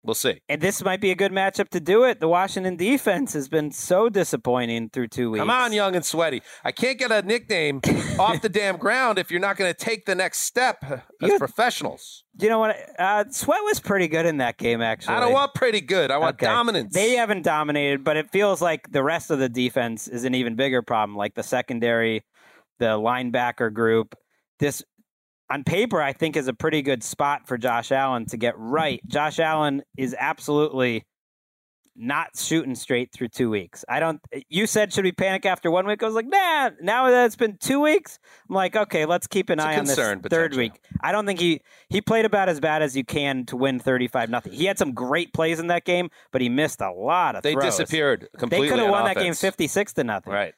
We'll 0.05 0.15
see. 0.15 0.41
And 0.49 0.61
this 0.61 0.83
might 0.83 1.01
be 1.01 1.13
a 1.13 1.15
good 1.15 1.31
matchup 1.31 1.69
to 1.69 1.79
do 1.81 2.03
it. 2.03 2.19
The 2.19 2.27
Washington 2.27 2.75
defense 2.77 3.35
has 3.35 3.49
been 3.49 3.71
so 3.71 4.09
disappointing 4.09 4.91
through 4.91 5.07
two 5.09 5.31
weeks. 5.31 5.41
Come 5.41 5.51
on, 5.51 5.73
young 5.73 5.95
and 5.95 6.05
sweaty. 6.05 6.43
I 6.65 6.73
can't 6.73 6.99
get 6.99 7.13
a 7.13 7.23
nickname 7.23 7.81
off 8.19 8.43
the 8.43 8.49
damn 8.49 8.79
ground 8.79 9.19
if 9.19 9.31
you're 9.31 9.39
not 9.41 9.57
going 9.57 9.73
to 9.73 9.79
take 9.79 10.05
the 10.05 10.17
next 10.17 10.41
step 10.41 10.79
as 10.83 11.01
You- 11.31 11.39
professionals. 11.39 12.25
You 12.41 12.49
know 12.49 12.59
what? 12.59 12.77
Uh, 12.99 13.25
Sweat 13.31 13.61
was 13.63 13.79
pretty 13.79 14.09
good 14.09 14.27
in 14.27 14.39
that 14.39 14.57
game, 14.57 14.81
actually. 14.83 15.15
I 15.15 15.21
don't 15.21 15.33
want 15.35 15.55
pretty 15.55 15.81
good. 15.83 16.11
I 16.11 16.17
want 16.19 16.35
Okay. 16.37 16.47
dominance. 16.47 16.93
They 16.95 17.13
haven't 17.13 17.43
dominated, 17.43 18.03
but 18.03 18.17
it 18.17 18.31
feels 18.33 18.61
like 18.61 18.91
the 18.91 19.03
rest 19.05 19.31
of 19.31 19.39
the 19.39 19.49
defense 19.51 20.09
is 20.09 20.25
an 20.25 20.35
even 20.35 20.57
bigger 20.57 20.83
problem, 20.83 21.17
like 21.17 21.35
the 21.35 21.43
secondary, 21.43 22.25
the 22.81 22.87
linebacker 22.99 23.73
group. 23.73 24.17
This, 24.59 24.83
on 25.53 25.65
paper, 25.65 26.01
I 26.01 26.13
think 26.13 26.37
is 26.37 26.49
a 26.49 26.55
pretty 26.55 26.83
good 26.83 27.03
spot 27.03 27.47
for 27.47 27.59
Josh 27.59 27.93
Allen 27.93 28.27
to 28.27 28.37
get 28.37 28.55
right. 28.57 29.01
Josh 29.07 29.39
Allen 29.39 29.83
is 29.97 30.17
absolutely 30.19 31.05
not 31.95 32.29
shooting 32.35 32.75
straight 32.75 33.13
through 33.13 33.29
two 33.29 33.51
weeks. 33.51 33.85
I 33.87 34.01
don't. 34.01 34.19
You 34.49 34.67
said 34.67 34.95
should 34.95 35.05
we 35.05 35.13
panic 35.13 35.45
after 35.45 35.71
one 35.71 35.87
week? 35.87 36.03
I 36.03 36.07
was 36.07 36.15
like, 36.15 36.27
nah. 36.27 36.71
Now 36.81 37.11
that 37.11 37.27
it's 37.27 37.37
been 37.37 37.59
two 37.61 37.81
weeks, 37.81 38.19
I'm 38.49 38.55
like, 38.55 38.75
okay, 38.75 39.05
let's 39.05 39.27
keep 39.27 39.51
an 39.51 39.59
It's 39.59 39.67
eye 39.67 39.79
on 39.79 39.85
this 39.85 40.31
third 40.31 40.55
week. 40.55 40.73
I 41.03 41.13
don't 41.13 41.27
think 41.27 41.39
he 41.39 41.61
he 41.91 42.01
played 42.01 42.25
about 42.25 42.49
as 42.49 42.61
bad 42.61 42.81
as 42.81 42.97
you 42.97 43.05
can 43.05 43.45
to 43.47 43.57
win 43.57 43.79
35 43.79 44.31
nothing. 44.31 44.55
He 44.55 44.65
had 44.65 44.79
some 44.79 44.93
great 44.93 45.35
plays 45.35 45.61
in 45.61 45.67
that 45.67 45.85
game, 45.85 46.09
but 46.31 46.41
he 46.41 46.49
missed 46.49 46.81
a 46.81 46.91
lot 46.91 47.37
of 47.37 47.43
They 47.43 47.53
throws. 47.53 47.77
disappeared 47.77 48.29
completely. 48.39 48.69
They 48.69 48.71
could 48.71 48.79
have 48.79 48.87
on 48.87 48.93
won 48.93 49.05
that 49.05 49.17
game 49.17 49.35
56 49.35 49.93
to 49.95 50.05
nothing. 50.05 50.33
Right. 50.33 50.55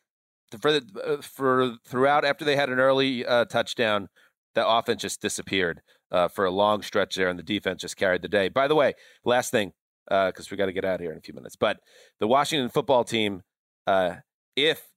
For 0.61 0.71
the, 0.71 0.87
uh, 1.05 1.21
for 1.21 1.75
throughout 1.85 2.25
after 2.25 2.45
they 2.45 2.55
had 2.55 2.69
an 2.69 2.79
early 2.79 3.27
uh, 3.27 3.47
touchdown, 3.47 4.09
the 4.55 4.67
offense 4.67 5.03
just 5.03 5.21
disappeared 5.21 5.81
uh, 6.11 6.29
for 6.29 6.45
a 6.45 6.51
long 6.51 6.83
stretch 6.83 7.17
there, 7.17 7.29
and 7.29 7.39
the 7.39 7.43
defense 7.43 7.83
just 7.83 7.97
carried 7.97 8.23
the 8.23 8.29
day. 8.29 8.49
By 8.49 8.69
the 8.69 8.75
way, 8.75 8.95
last 9.25 9.51
thing 9.51 9.73
because 10.09 10.51
we 10.51 10.57
got 10.57 10.67
to 10.67 10.73
get 10.73 10.85
out 10.85 10.97
of 10.97 11.01
here 11.01 11.13
in 11.13 11.19
a 11.19 11.21
few 11.23 11.33
minutes, 11.35 11.57
but 11.57 11.79
the 12.21 12.27
Washington 12.29 12.69
football 12.69 13.05
team, 13.05 13.43
uh, 13.87 14.17
if 14.55 14.89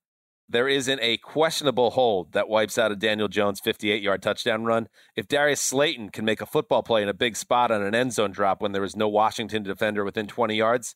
there 0.50 0.68
isn't 0.70 1.00
a 1.02 1.18
questionable 1.18 1.92
hold 1.92 2.32
that 2.32 2.48
wipes 2.48 2.78
out 2.78 2.90
a 2.92 2.96
Daniel 2.96 3.28
Jones 3.28 3.60
58 3.60 4.02
yard 4.02 4.22
touchdown 4.22 4.64
run. 4.64 4.88
If 5.14 5.28
Darius 5.28 5.60
Slayton 5.60 6.10
can 6.10 6.24
make 6.24 6.40
a 6.40 6.46
football 6.46 6.84
play 6.84 7.02
in 7.04 7.10
a 7.10 7.14
big 7.14 7.36
spot 7.36 7.70
on 7.70 7.84
an 7.84 7.94
end 7.94 8.14
zone 8.14 8.32
drop 8.32 8.62
when 8.62 8.72
there 8.72 8.86
is 8.86 8.96
no 8.96 9.10
Washington 9.10 9.64
defender 9.64 10.06
within 10.06 10.26
20 10.26 10.56
yards, 10.56 10.96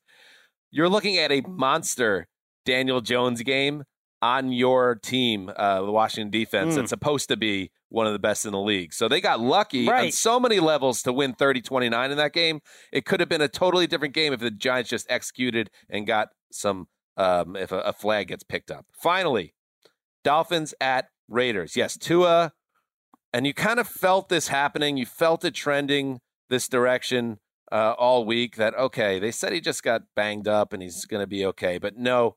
you're 0.71 0.87
looking 0.87 1.17
at 1.17 1.33
a 1.33 1.41
monster 1.41 2.27
Daniel 2.65 3.01
Jones 3.01 3.41
game 3.41 3.83
on 4.21 4.53
your 4.53 4.95
team, 4.95 5.51
uh, 5.55 5.81
the 5.81 5.91
Washington 5.91 6.29
defense, 6.29 6.73
Mm. 6.73 6.77
that's 6.77 6.89
supposed 6.89 7.27
to 7.27 7.35
be 7.35 7.71
one 7.91 8.07
of 8.07 8.13
the 8.13 8.19
best 8.19 8.45
in 8.45 8.53
the 8.53 8.59
league. 8.59 8.93
So 8.93 9.07
they 9.07 9.21
got 9.21 9.39
lucky 9.39 9.85
on 10.07 10.11
so 10.11 10.39
many 10.39 10.59
levels 10.59 11.01
to 11.03 11.13
win 11.13 11.33
30 11.33 11.61
29 11.61 12.11
in 12.11 12.17
that 12.17 12.33
game. 12.33 12.61
It 12.91 13.05
could 13.05 13.19
have 13.19 13.29
been 13.29 13.41
a 13.41 13.47
totally 13.47 13.85
different 13.85 14.13
game 14.13 14.33
if 14.33 14.39
the 14.39 14.49
Giants 14.49 14.89
just 14.89 15.05
executed 15.09 15.69
and 15.89 16.07
got 16.07 16.29
some, 16.51 16.87
um, 17.17 17.55
if 17.55 17.71
a, 17.71 17.79
a 17.81 17.93
flag 17.93 18.29
gets 18.29 18.43
picked 18.43 18.71
up. 18.71 18.85
Finally, 18.93 19.53
Dolphins 20.23 20.73
at 20.79 21.09
Raiders. 21.27 21.75
Yes, 21.75 21.97
Tua, 21.97 22.53
and 23.33 23.45
you 23.45 23.53
kind 23.53 23.79
of 23.79 23.87
felt 23.87 24.29
this 24.29 24.47
happening. 24.47 24.97
You 24.97 25.05
felt 25.05 25.43
it 25.45 25.53
trending 25.53 26.19
this 26.49 26.67
direction 26.67 27.39
uh, 27.71 27.93
all 27.97 28.25
week 28.25 28.55
that, 28.57 28.73
okay, 28.75 29.19
they 29.19 29.31
said 29.31 29.53
he 29.53 29.61
just 29.61 29.83
got 29.83 30.01
banged 30.15 30.47
up 30.47 30.73
and 30.73 30.81
he's 30.83 31.05
going 31.05 31.21
to 31.23 31.27
be 31.27 31.45
okay. 31.45 31.77
But 31.77 31.97
no, 31.97 32.35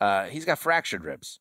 Uh, 0.00 0.24
he's 0.24 0.44
got 0.44 0.58
fractured 0.58 1.04
ribs. 1.04 1.38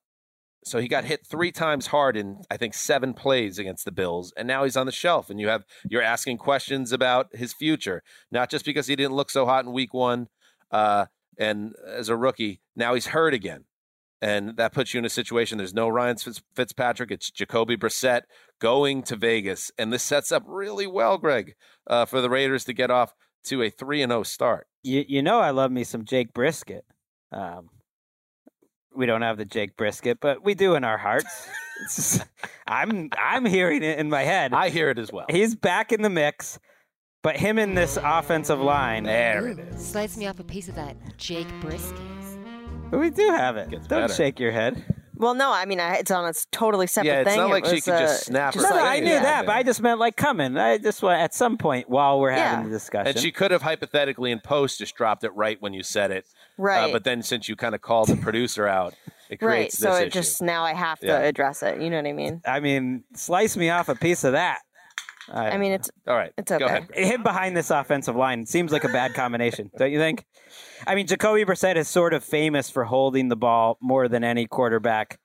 So 0.63 0.79
he 0.79 0.87
got 0.87 1.05
hit 1.05 1.25
three 1.25 1.51
times 1.51 1.87
hard 1.87 2.15
in 2.15 2.41
I 2.51 2.57
think 2.57 2.73
seven 2.73 3.13
plays 3.13 3.57
against 3.57 3.85
the 3.85 3.91
Bills, 3.91 4.31
and 4.37 4.47
now 4.47 4.63
he's 4.63 4.77
on 4.77 4.85
the 4.85 4.91
shelf. 4.91 5.29
And 5.29 5.39
you 5.39 5.47
have 5.47 5.65
you're 5.89 6.01
asking 6.01 6.37
questions 6.37 6.91
about 6.91 7.35
his 7.35 7.53
future, 7.53 8.03
not 8.31 8.49
just 8.49 8.65
because 8.65 8.87
he 8.87 8.95
didn't 8.95 9.15
look 9.15 9.29
so 9.29 9.45
hot 9.45 9.65
in 9.65 9.73
Week 9.73 9.93
One, 9.93 10.27
uh, 10.69 11.05
and 11.37 11.73
as 11.87 12.09
a 12.09 12.15
rookie, 12.15 12.61
now 12.75 12.93
he's 12.93 13.07
hurt 13.07 13.33
again, 13.33 13.65
and 14.21 14.55
that 14.57 14.73
puts 14.73 14.93
you 14.93 14.99
in 14.99 15.05
a 15.05 15.09
situation. 15.09 15.57
There's 15.57 15.73
no 15.73 15.89
Ryan 15.89 16.17
Fitz- 16.17 16.43
Fitzpatrick. 16.55 17.11
It's 17.11 17.31
Jacoby 17.31 17.75
Brissett 17.75 18.21
going 18.59 19.01
to 19.03 19.15
Vegas, 19.15 19.71
and 19.79 19.91
this 19.91 20.03
sets 20.03 20.31
up 20.31 20.43
really 20.45 20.85
well, 20.85 21.17
Greg, 21.17 21.55
uh, 21.87 22.05
for 22.05 22.21
the 22.21 22.29
Raiders 22.29 22.65
to 22.65 22.73
get 22.73 22.91
off 22.91 23.15
to 23.45 23.63
a 23.63 23.71
three 23.71 24.03
and 24.03 24.11
zero 24.11 24.21
start. 24.23 24.67
You 24.83 25.03
you 25.07 25.23
know 25.23 25.39
I 25.39 25.49
love 25.49 25.71
me 25.71 25.83
some 25.83 26.05
Jake 26.05 26.33
Brisket. 26.33 26.85
Um, 27.31 27.69
we 28.95 29.05
don't 29.05 29.21
have 29.21 29.37
the 29.37 29.45
Jake 29.45 29.77
Brisket, 29.77 30.19
but 30.19 30.43
we 30.43 30.53
do 30.53 30.75
in 30.75 30.83
our 30.83 30.97
hearts. 30.97 31.47
Just- 31.83 32.25
I'm 32.67 33.09
I'm 33.17 33.45
hearing 33.45 33.83
it 33.83 33.97
in 33.99 34.09
my 34.09 34.21
head. 34.23 34.53
I 34.53 34.69
hear 34.69 34.89
it 34.89 34.99
as 34.99 35.11
well. 35.11 35.25
He's 35.29 35.55
back 35.55 35.91
in 35.91 36.01
the 36.03 36.09
mix, 36.09 36.59
but 37.23 37.35
him 37.37 37.57
in 37.59 37.73
this 37.75 37.97
offensive 38.01 38.59
line. 38.61 39.03
There 39.03 39.47
it 39.47 39.59
is. 39.59 39.87
Slice 39.89 40.15
me 40.17 40.27
off 40.27 40.39
a 40.39 40.43
piece 40.43 40.69
of 40.69 40.75
that 40.75 40.95
Jake 41.17 41.47
brisket. 41.59 41.97
But 42.89 42.99
We 42.99 43.09
do 43.09 43.27
have 43.29 43.57
it. 43.57 43.71
Don't 43.71 43.87
better. 43.87 44.13
shake 44.13 44.39
your 44.39 44.51
head. 44.51 44.83
Well, 45.15 45.33
no, 45.35 45.51
I 45.51 45.65
mean 45.65 45.79
I, 45.79 45.95
it's 45.97 46.09
on 46.11 46.25
a 46.25 46.29
s- 46.29 46.47
totally 46.51 46.87
separate 46.87 47.11
Yeah, 47.11 47.19
it's 47.21 47.29
thing. 47.29 47.37
not 47.39 47.49
It 47.49 47.51
like 47.51 47.65
she 47.65 47.75
was, 47.75 47.83
could 47.85 47.99
just 47.99 48.21
uh, 48.23 48.25
snap 48.25 48.55
her 48.55 48.61
No, 48.61 48.69
no. 48.69 48.83
I 48.85 48.99
knew 48.99 49.05
Yeah. 49.11 49.21
that, 49.21 49.45
but 49.45 49.55
I 49.55 49.61
just 49.63 49.79
meant 49.81 49.99
like 49.99 50.15
coming. 50.17 50.57
I 50.57 50.77
just 50.79 51.03
want 51.03 51.19
at 51.21 51.33
some 51.35 51.57
point 51.57 51.89
while 51.89 52.19
we're 52.19 52.31
having 52.31 52.65
the 52.65 52.71
discussion. 52.71 53.07
And 53.07 53.19
she 53.19 53.31
could 53.31 53.51
have 53.51 53.61
hypothetically 53.61 54.31
in 54.31 54.39
post 54.39 54.79
just 54.79 54.95
dropped 54.95 55.23
it 55.23 55.29
right 55.35 55.61
when 55.61 55.73
you 55.73 55.83
said 55.83 56.09
it. 56.11 56.25
Uh, 56.61 56.63
Right. 56.63 56.91
but 56.93 57.03
then 57.03 57.21
since 57.23 57.49
you 57.49 57.55
kind 57.55 57.73
of 57.75 57.81
called 57.81 58.07
the 58.09 58.17
producer 58.17 58.67
out, 58.67 58.93
it 59.29 59.41
right. 59.41 59.49
creates 59.49 59.77
So 59.77 59.89
this 59.91 59.99
it 59.99 60.07
issue. 60.07 60.19
just 60.19 60.41
now 60.41 60.63
I 60.63 60.73
have 60.73 60.99
to 60.99 61.07
Yeah. 61.07 61.19
address 61.19 61.63
it. 61.63 61.81
You 61.81 61.89
know 61.89 61.97
what 61.97 62.05
I 62.07 62.13
mean? 62.13 62.41
I 62.45 62.59
mean, 62.59 63.03
slice 63.15 63.57
me 63.57 63.69
off 63.69 63.89
a 63.89 63.95
piece 63.95 64.23
of 64.23 64.33
that. 64.33 64.59
I 65.33 65.57
mean, 65.57 65.71
it's 65.71 65.89
all 66.07 66.15
right. 66.15 66.33
It's 66.37 66.51
okay. 66.51 66.81
Him 66.93 67.23
behind 67.23 67.55
this 67.55 67.69
offensive 67.69 68.15
line 68.15 68.45
seems 68.45 68.71
like 68.73 68.83
a 68.83 68.89
bad 68.89 69.13
combination, 69.13 69.71
don't 69.77 69.91
you 69.91 69.99
think? 69.99 70.25
I 70.85 70.93
mean, 70.95 71.07
Jacoby 71.07 71.45
Brissett 71.45 71.77
is 71.77 71.87
sort 71.87 72.13
of 72.13 72.23
famous 72.23 72.69
for 72.69 72.83
holding 72.83 73.29
the 73.29 73.35
ball 73.37 73.77
more 73.81 74.07
than 74.09 74.23
any 74.25 74.45
quarterback, 74.45 75.19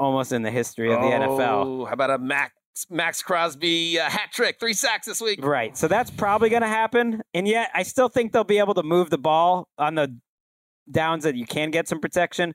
almost 0.00 0.32
in 0.32 0.42
the 0.42 0.50
history 0.50 0.92
of 0.92 1.00
the 1.02 1.08
NFL. 1.08 1.64
Oh, 1.66 1.84
How 1.84 1.92
about 1.92 2.10
a 2.10 2.18
Max 2.18 2.52
Maxx 2.90 3.22
Crosby 3.22 3.98
uh, 4.00 4.08
hat 4.08 4.30
trick, 4.32 4.58
three 4.58 4.72
sacks 4.72 5.06
this 5.06 5.20
week? 5.20 5.44
Right. 5.44 5.76
So 5.76 5.88
that's 5.88 6.10
probably 6.10 6.48
going 6.48 6.62
to 6.62 6.68
happen. 6.68 7.22
And 7.34 7.46
yet, 7.46 7.70
I 7.74 7.82
still 7.82 8.08
think 8.08 8.32
they'll 8.32 8.44
be 8.44 8.58
able 8.58 8.74
to 8.74 8.82
move 8.84 9.10
the 9.10 9.18
ball 9.18 9.68
on 9.78 9.94
the 9.94 10.16
downs 10.90 11.24
that 11.24 11.34
you 11.34 11.46
can 11.46 11.70
get 11.70 11.88
some 11.88 12.00
protection. 12.00 12.54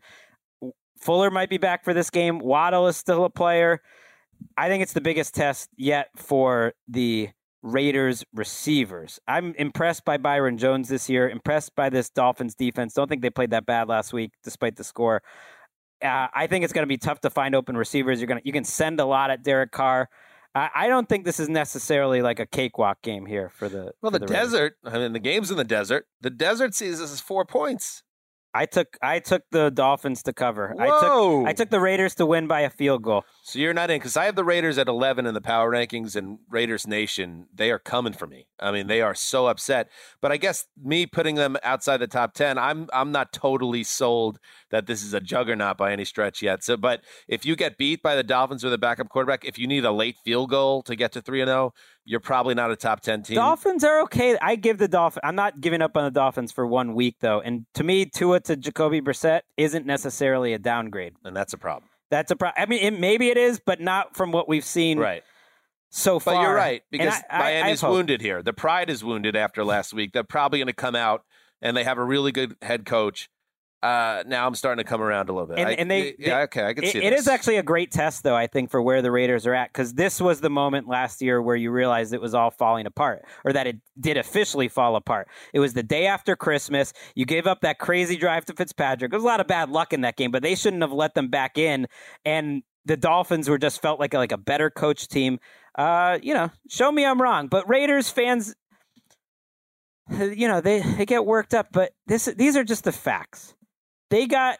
Fuller 0.99 1.29
might 1.31 1.49
be 1.49 1.57
back 1.57 1.83
for 1.83 1.93
this 1.93 2.09
game. 2.09 2.39
Waddle 2.39 2.87
is 2.87 2.95
still 2.97 3.25
a 3.25 3.29
player. 3.29 3.81
I 4.57 4.67
think 4.67 4.83
it's 4.83 4.93
the 4.93 5.01
biggest 5.01 5.33
test 5.35 5.69
yet 5.77 6.09
for 6.15 6.73
the 6.87 7.29
Raiders 7.61 8.25
receivers. 8.33 9.19
I'm 9.27 9.53
impressed 9.55 10.03
by 10.03 10.17
Byron 10.17 10.57
Jones 10.57 10.89
this 10.89 11.09
year, 11.09 11.29
impressed 11.29 11.75
by 11.75 11.89
this 11.89 12.09
Dolphins 12.09 12.55
defense. 12.55 12.93
Don't 12.93 13.07
think 13.07 13.21
they 13.21 13.29
played 13.29 13.51
that 13.51 13.65
bad 13.65 13.87
last 13.87 14.11
week 14.11 14.31
despite 14.43 14.75
the 14.75 14.83
score. 14.83 15.21
Uh, 16.03 16.27
I 16.33 16.47
think 16.47 16.65
it's 16.65 16.73
going 16.73 16.83
to 16.83 16.87
be 16.87 16.97
tough 16.97 17.21
to 17.21 17.29
find 17.29 17.55
open 17.55 17.77
receivers. 17.77 18.19
You're 18.19 18.27
going 18.27 18.41
to 18.41 18.45
you 18.45 18.51
can 18.51 18.65
send 18.65 18.99
a 18.99 19.05
lot 19.05 19.31
at 19.31 19.43
Derek 19.43 19.71
Carr. 19.71 20.09
I, 20.53 20.69
I 20.75 20.87
don't 20.89 21.07
think 21.07 21.23
this 21.23 21.39
is 21.39 21.47
necessarily 21.47 22.21
like 22.21 22.39
a 22.39 22.45
cakewalk 22.45 23.01
game 23.01 23.25
here 23.25 23.49
for 23.49 23.69
the 23.69 23.93
Well, 24.01 24.11
for 24.11 24.19
the, 24.19 24.27
Raiders. 24.27 24.51
desert. 24.51 24.73
I 24.83 24.97
mean, 24.99 25.13
the 25.13 25.19
game's 25.19 25.49
in 25.49 25.55
the 25.55 25.63
desert. 25.63 26.05
The 26.19 26.29
desert 26.29 26.75
sees 26.75 26.99
this 26.99 27.13
as 27.13 27.21
four 27.21 27.45
points. 27.45 28.03
I 28.53 28.65
took 28.65 28.97
I 29.01 29.19
took 29.19 29.43
the 29.51 29.71
Dolphins 29.71 30.23
to 30.23 30.33
cover. 30.33 30.75
I 30.79 30.85
took 30.85 31.47
I 31.47 31.53
took 31.53 31.69
the 31.69 31.79
Raiders 31.79 32.15
to 32.15 32.25
win 32.25 32.47
by 32.47 32.61
a 32.61 32.69
field 32.69 33.01
goal. 33.01 33.25
So 33.41 33.57
you're 33.57 33.73
not 33.73 33.89
in 33.89 33.97
because 33.97 34.15
I 34.15 34.25
have 34.25 34.35
the 34.35 34.43
Raiders 34.43 34.77
at 34.77 34.87
11 34.87 35.25
in 35.25 35.33
the 35.33 35.41
power 35.41 35.71
rankings, 35.71 36.15
and 36.15 36.37
Raiders 36.49 36.85
Nation 36.85 37.47
they 37.53 37.71
are 37.71 37.79
coming 37.79 38.13
for 38.13 38.27
me. 38.27 38.47
I 38.59 38.71
mean, 38.71 38.87
they 38.87 39.01
are 39.01 39.15
so 39.15 39.47
upset. 39.47 39.89
But 40.21 40.31
I 40.31 40.37
guess 40.37 40.67
me 40.81 41.05
putting 41.07 41.35
them 41.35 41.57
outside 41.63 41.97
the 41.97 42.07
top 42.07 42.33
10, 42.35 42.57
I'm 42.57 42.87
I'm 42.93 43.11
not 43.11 43.33
totally 43.33 43.83
sold 43.83 44.39
that 44.69 44.85
this 44.85 45.03
is 45.03 45.13
a 45.13 45.19
juggernaut 45.19 45.77
by 45.77 45.91
any 45.91 46.05
stretch 46.05 46.41
yet. 46.41 46.63
So, 46.63 46.77
but 46.77 47.01
if 47.27 47.45
you 47.45 47.55
get 47.55 47.77
beat 47.77 48.03
by 48.03 48.15
the 48.15 48.23
Dolphins 48.23 48.63
with 48.63 48.73
a 48.73 48.77
backup 48.77 49.09
quarterback, 49.09 49.45
if 49.45 49.57
you 49.57 49.67
need 49.67 49.85
a 49.85 49.91
late 49.91 50.17
field 50.23 50.51
goal 50.51 50.83
to 50.83 50.95
get 50.95 51.11
to 51.13 51.21
three 51.21 51.41
and 51.41 51.49
zero, 51.49 51.73
you're 52.05 52.19
probably 52.19 52.53
not 52.53 52.71
a 52.71 52.75
top 52.75 53.01
10 53.01 53.23
team. 53.23 53.35
Dolphins 53.35 53.83
are 53.83 54.01
okay. 54.03 54.37
I 54.41 54.55
give 54.55 54.77
the 54.77 54.87
Dolphins. 54.87 55.21
I'm 55.23 55.35
not 55.35 55.61
giving 55.61 55.81
up 55.81 55.95
on 55.97 56.03
the 56.03 56.11
Dolphins 56.11 56.51
for 56.51 56.65
one 56.67 56.93
week 56.95 57.15
though. 57.21 57.39
And 57.41 57.65
to 57.75 57.83
me, 57.83 58.05
Tua 58.05 58.39
to 58.41 58.55
Jacoby 58.55 59.01
Brissett 59.01 59.41
isn't 59.57 59.85
necessarily 59.85 60.53
a 60.53 60.59
downgrade. 60.59 61.13
and 61.23 61.35
that's 61.35 61.53
a 61.53 61.57
problem. 61.57 61.89
That's 62.11 62.29
a 62.31 62.35
problem. 62.35 62.61
I 62.61 62.69
mean, 62.69 62.83
it, 62.83 62.99
maybe 62.99 63.29
it 63.29 63.37
is, 63.37 63.59
but 63.65 63.79
not 63.81 64.15
from 64.15 64.31
what 64.31 64.47
we've 64.47 64.65
seen 64.65 64.99
Right. 64.99 65.23
so 65.89 66.15
But 66.19 66.23
far. 66.35 66.43
you're 66.43 66.53
right 66.55 66.83
because 66.91 67.13
I- 67.29 67.37
I- 67.37 67.37
I 67.37 67.61
Miami's 67.63 67.83
wounded 67.83 68.21
here. 68.21 68.43
The 68.43 68.53
pride 68.53 68.89
is 68.89 69.03
wounded 69.03 69.35
after 69.35 69.63
last 69.63 69.93
week. 69.93 70.11
They're 70.13 70.23
probably 70.23 70.59
going 70.59 70.67
to 70.67 70.73
come 70.73 70.95
out 70.95 71.23
and 71.61 71.75
they 71.77 71.83
have 71.83 71.97
a 71.97 72.03
really 72.03 72.31
good 72.31 72.55
head 72.61 72.85
coach. 72.85 73.29
Uh, 73.83 74.23
now 74.25 74.47
I'm 74.47 74.55
starting 74.55 74.81
to 74.81 74.89
come 74.89 75.01
around 75.01 75.27
a 75.27 75.33
little 75.33 75.47
bit. 75.47 75.59
And, 75.59 75.67
I- 75.67 75.73
and 75.73 75.91
they, 75.91 76.15
yeah, 76.17 76.37
they- 76.37 76.43
okay, 76.43 76.63
I 76.67 76.73
can 76.73 76.85
it- 76.85 76.93
see 76.93 76.99
It 77.03 77.09
this. 77.09 77.21
is 77.23 77.27
actually 77.27 77.57
a 77.57 77.63
great 77.63 77.91
test, 77.91 78.23
though. 78.23 78.35
I 78.35 78.47
think 78.47 78.71
for 78.71 78.81
where 78.81 79.01
the 79.01 79.11
Raiders 79.11 79.45
are 79.45 79.53
at, 79.53 79.73
because 79.73 79.93
this 79.95 80.21
was 80.21 80.39
the 80.39 80.49
moment 80.49 80.87
last 80.87 81.21
year 81.21 81.41
where 81.41 81.57
you 81.57 81.69
realized 81.69 82.13
it 82.13 82.21
was 82.21 82.33
all 82.33 82.49
falling 82.49 82.85
apart, 82.85 83.25
or 83.43 83.51
that 83.51 83.67
it 83.67 83.77
did 83.99 84.15
officially 84.15 84.69
fall 84.69 84.95
apart. 84.95 85.27
It 85.53 85.59
was 85.59 85.73
the 85.73 85.83
day 85.83 86.07
after 86.07 86.35
Christmas. 86.37 86.93
You 87.13 87.25
gave 87.25 87.45
up 87.45 87.59
that 87.61 87.77
crazy 87.77 88.15
drive 88.15 88.45
to 88.45 88.53
Fitzpatrick. 88.53 89.11
There 89.11 89.17
was 89.17 89.25
a 89.25 89.27
lot 89.27 89.41
of 89.41 89.47
bad 89.47 89.69
luck 89.69 89.91
in 89.91 89.99
that 90.01 90.15
game, 90.15 90.31
but 90.31 90.43
they 90.43 90.55
shouldn't 90.55 90.81
have 90.81 90.93
let 90.93 91.13
them 91.13 91.27
back 91.27 91.57
in. 91.57 91.87
And 92.23 92.63
the 92.85 92.95
Dolphins 92.95 93.49
were 93.49 93.57
just 93.57 93.81
felt 93.81 93.99
like 93.99 94.13
a, 94.13 94.17
like 94.17 94.31
a 94.31 94.37
better 94.37 94.69
coach 94.69 95.09
team. 95.09 95.39
Uh, 95.77 96.19
you 96.21 96.33
know, 96.33 96.49
show 96.69 96.89
me 96.89 97.05
I'm 97.05 97.21
wrong, 97.21 97.47
but 97.47 97.67
Raiders 97.67 98.09
fans. 98.09 98.55
You 100.09 100.47
know 100.47 100.61
they, 100.61 100.81
they 100.81 101.05
get 101.05 101.25
worked 101.25 101.53
up, 101.53 101.67
but 101.71 101.91
this 102.07 102.25
these 102.25 102.57
are 102.57 102.63
just 102.63 102.83
the 102.83 102.91
facts 102.91 103.55
they 104.13 104.27
got 104.27 104.59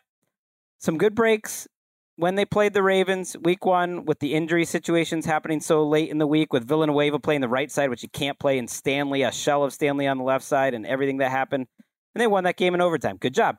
some 0.80 0.98
good 0.98 1.14
breaks 1.14 1.68
when 2.16 2.34
they 2.34 2.44
played 2.44 2.74
the 2.74 2.82
Ravens 2.82 3.38
week 3.44 3.66
one 3.66 4.04
with 4.04 4.18
the 4.18 4.34
injury 4.34 4.66
situations 4.66 5.28
happening 5.28 5.60
so 5.60 5.88
late 5.88 6.10
in 6.10 6.18
the 6.18 6.26
week 6.26 6.52
with 6.52 6.68
Villanueva 6.68 7.20
playing 7.20 7.42
the 7.42 7.48
right 7.48 7.70
side, 7.70 7.92
which 7.92 8.02
he 8.02 8.08
can't 8.08 8.40
play, 8.40 8.58
and 8.58 8.68
Stanley, 8.68 9.22
a 9.22 9.32
shell 9.32 9.64
of 9.64 9.72
Stanley 9.72 10.08
on 10.08 10.18
the 10.18 10.24
left 10.24 10.44
side, 10.44 10.74
and 10.74 10.88
everything 10.88 11.18
that 11.18 11.30
happened. 11.30 11.68
And 12.16 12.22
they 12.22 12.26
won 12.26 12.46
that 12.46 12.58
game 12.58 12.74
in 12.74 12.82
overtime. 12.82 13.18
Good 13.18 13.36
job. 13.36 13.58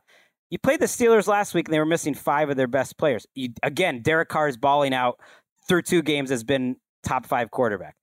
You 0.51 0.59
played 0.59 0.81
the 0.81 0.87
Steelers 0.87 1.29
last 1.29 1.55
week, 1.55 1.69
and 1.69 1.75
they 1.75 1.79
were 1.79 1.87
missing 1.87 2.15
five 2.15 2.51
of 2.51 2.57
their 2.57 2.66
best 2.66 2.99
players. 2.99 3.25
You, 3.37 3.51
again, 3.62 4.03
Derek 4.03 4.29
Carr 4.29 4.49
is 4.49 4.57
balling 4.57 4.95
out 4.95 5.21
through 5.69 5.83
two 5.83 6.03
games, 6.03 6.31
has 6.31 6.43
been 6.43 6.75
top 7.05 7.25
five 7.25 7.53
quarterback. 7.53 7.95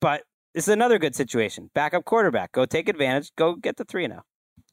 But 0.00 0.22
this 0.54 0.68
is 0.68 0.72
another 0.72 1.00
good 1.00 1.16
situation. 1.16 1.70
Backup 1.74 2.04
quarterback. 2.04 2.52
Go 2.52 2.64
take 2.64 2.88
advantage. 2.88 3.32
Go 3.36 3.56
get 3.56 3.76
the 3.76 3.84
3 3.84 4.06
0. 4.06 4.22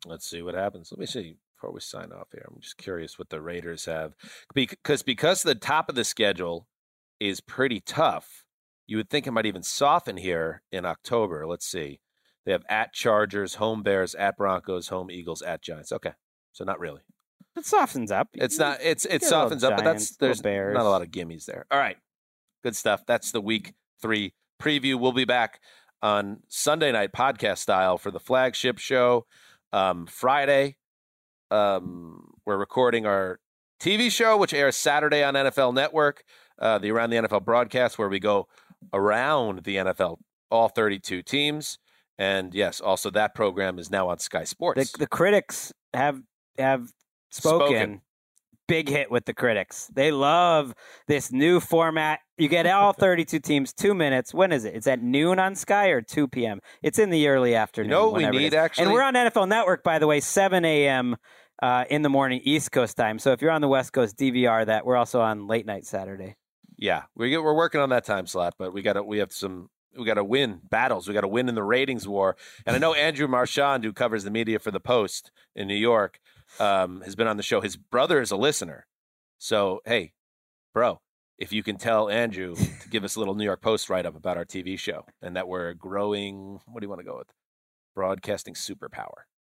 Let's 0.06 0.30
see 0.30 0.44
what 0.44 0.54
happens. 0.54 0.91
Let 0.91 0.99
me 0.99 1.08
see 1.08 1.38
before 1.57 1.73
we 1.73 1.79
sign 1.79 2.11
off 2.11 2.27
here. 2.31 2.45
I'm 2.47 2.61
just 2.61 2.77
curious 2.77 3.17
what 3.17 3.29
the 3.29 3.41
Raiders 3.41 3.85
have 3.85 4.13
because 4.53 5.01
because 5.01 5.41
the 5.41 5.55
top 5.55 5.89
of 5.89 5.95
the 5.95 6.03
schedule 6.03 6.67
is 7.19 7.41
pretty 7.41 7.79
tough. 7.79 8.43
You 8.85 8.97
would 8.97 9.09
think 9.09 9.27
it 9.27 9.31
might 9.31 9.45
even 9.45 9.63
soften 9.63 10.17
here 10.17 10.61
in 10.71 10.85
October. 10.85 11.45
Let's 11.47 11.65
see. 11.65 11.99
They 12.45 12.51
have 12.51 12.63
at 12.69 12.93
Chargers, 12.93 13.55
home 13.55 13.84
Bears, 13.84 14.15
at 14.15 14.38
Broncos, 14.38 14.88
home 14.88 15.11
Eagles, 15.11 15.41
at 15.41 15.61
Giants. 15.61 15.91
Okay, 15.91 16.13
so 16.53 16.63
not 16.63 16.79
really. 16.79 17.01
It 17.57 17.65
softens 17.65 18.11
up. 18.11 18.29
It's 18.34 18.59
not. 18.59 18.79
It's 18.81 19.05
it 19.05 19.21
Get 19.21 19.23
softens 19.23 19.63
up, 19.63 19.75
but 19.77 19.84
that's 19.84 20.15
there's 20.17 20.41
Bears. 20.41 20.75
not 20.75 20.85
a 20.85 20.89
lot 20.89 21.01
of 21.01 21.09
gimmies 21.09 21.45
there. 21.45 21.65
All 21.71 21.79
right, 21.79 21.97
good 22.63 22.75
stuff. 22.75 23.01
That's 23.05 23.31
the 23.31 23.41
week 23.41 23.73
three 24.01 24.34
preview. 24.61 24.97
We'll 24.99 25.11
be 25.11 25.25
back 25.25 25.59
on 26.01 26.41
Sunday 26.47 26.91
night 26.91 27.11
podcast 27.13 27.57
style 27.57 27.97
for 27.97 28.11
the 28.11 28.19
flagship 28.19 28.77
show. 28.77 29.25
Um, 29.73 30.05
Friday, 30.05 30.77
um, 31.52 32.34
we're 32.45 32.57
recording 32.57 33.06
our 33.06 33.40
TV 33.80 34.11
show, 34.11 34.38
which 34.38 34.53
airs 34.53 34.76
Saturday 34.76 35.24
on 35.24 35.34
NFL 35.34 35.74
Network, 35.74 36.24
uh, 36.60 36.78
the 36.80 36.91
Around 36.91 37.11
the 37.11 37.18
NFL 37.18 37.45
broadcast, 37.45 37.98
where 37.98 38.10
we 38.10 38.19
go 38.19 38.48
around 38.94 39.64
the 39.64 39.78
NFL, 39.78 40.18
all 40.49 40.69
32 40.69 41.22
teams. 41.24 41.78
And 42.18 42.53
yes, 42.53 42.82
also 42.82 43.10
that 43.11 43.36
program 43.36 43.78
is 43.78 43.91
now 43.91 44.10
on 44.10 44.19
Sky 44.19 44.44
Sports. 44.44 44.91
the, 44.91 44.99
the 44.99 45.07
critics 45.07 45.72
have 45.94 46.22
have 46.57 46.90
spoken. 47.30 47.68
Spoken. 47.68 48.02
Big 48.68 48.89
hit 48.89 49.10
with 49.10 49.26
the 49.26 49.34
critics. 49.34 49.89
They 49.94 50.11
love 50.11 50.73
this 51.07 51.31
new 51.31 51.60
format. 51.60 52.19
You 52.38 52.48
get 52.48 52.68
all 52.68 52.94
32 52.98 53.39
teams, 53.39 53.73
two 53.73 53.94
minutes. 53.94 54.34
When 54.34 54.52
is 54.52 54.65
it? 54.65 54.76
It's 54.76 54.88
at 54.88 55.02
noon 55.02 55.39
on 55.39 55.56
Sky 55.56 55.88
or 55.88 56.02
2 56.02 56.27
p.m. 56.27 56.60
It's 56.81 56.99
in 56.99 57.10
the 57.10 57.27
early 57.27 57.56
afternoon. 57.56 57.89
know 57.89 58.10
we 58.10 58.27
need 58.27 58.53
actually, 58.53 58.85
and 58.85 58.94
we're 58.94 59.02
on 59.02 59.14
NFL 59.14 59.48
Network, 59.48 59.84
by 59.84 59.99
the 59.99 60.07
way, 60.07 60.19
7 60.19 60.65
a.m. 60.65 61.15
Uh, 61.61 61.85
in 61.89 62.02
the 62.02 62.10
morning 62.10 62.41
East 62.44 62.72
Coast 62.72 62.98
time. 62.98 63.18
So 63.18 63.31
if 63.31 63.41
you're 63.41 63.52
on 63.52 63.61
the 63.61 63.68
West 63.68 63.94
Coast, 63.94 64.18
DVR 64.18 64.65
that. 64.65 64.85
We're 64.85 64.98
also 64.98 65.22
on 65.22 65.48
late 65.48 65.65
night 65.65 65.85
Saturday. 65.85 66.35
Yeah, 66.77 67.03
we 67.15 67.31
get, 67.31 67.41
we're 67.41 67.56
working 67.56 67.81
on 67.81 67.89
that 67.89 68.06
time 68.06 68.27
slot, 68.27 68.53
but 68.60 68.73
we 68.73 68.84
got 68.84 68.94
to 68.94 69.02
we 69.02 69.18
have 69.18 69.31
some 69.31 69.69
we 69.98 70.06
got 70.06 70.15
to 70.15 70.23
win 70.23 70.61
battles. 70.69 71.07
We 71.07 71.14
got 71.14 71.22
to 71.22 71.27
win 71.27 71.49
in 71.49 71.56
the 71.56 71.64
ratings 71.64 72.07
war. 72.07 72.38
And 72.65 72.76
I 72.76 72.80
know 72.80 72.94
Andrew 72.94 73.27
Marchand, 73.27 73.84
who 73.84 73.94
covers 73.94 74.23
the 74.23 74.31
media 74.31 74.60
for 74.60 74.72
the 74.72 74.80
Post 74.80 75.31
in 75.56 75.68
New 75.68 75.76
York, 75.76 76.19
um, 76.60 77.02
has 77.02 77.15
been 77.15 77.28
on 77.28 77.38
the 77.38 77.44
show. 77.44 77.61
His 77.61 77.76
brother 77.78 78.22
is 78.22 78.32
a 78.32 78.38
listener. 78.38 78.86
So, 79.38 79.82
hey, 79.86 80.14
bro, 80.74 80.99
if 81.38 81.52
you 81.53 81.61
can 81.64 81.78
tell 81.78 82.10
Andrew 82.10 82.56
to 82.56 82.90
give 82.90 83.03
us 83.03 83.15
a 83.15 83.19
little 83.19 83.36
New 83.36 83.44
York 83.44 83.61
Post 83.61 83.90
write 83.90 84.06
up 84.06 84.15
about 84.15 84.38
our 84.38 84.45
TV 84.45 84.78
show 84.80 85.06
and 85.22 85.36
that 85.36 85.48
we're 85.48 85.74
growing, 85.74 86.60
what 86.65 86.82
do 86.82 86.86
you 86.86 86.90
want 86.90 86.99
to 87.02 87.06
go 87.06 87.18
with? 87.18 87.28
Broadcasting 87.95 88.53
superpower. 88.53 89.10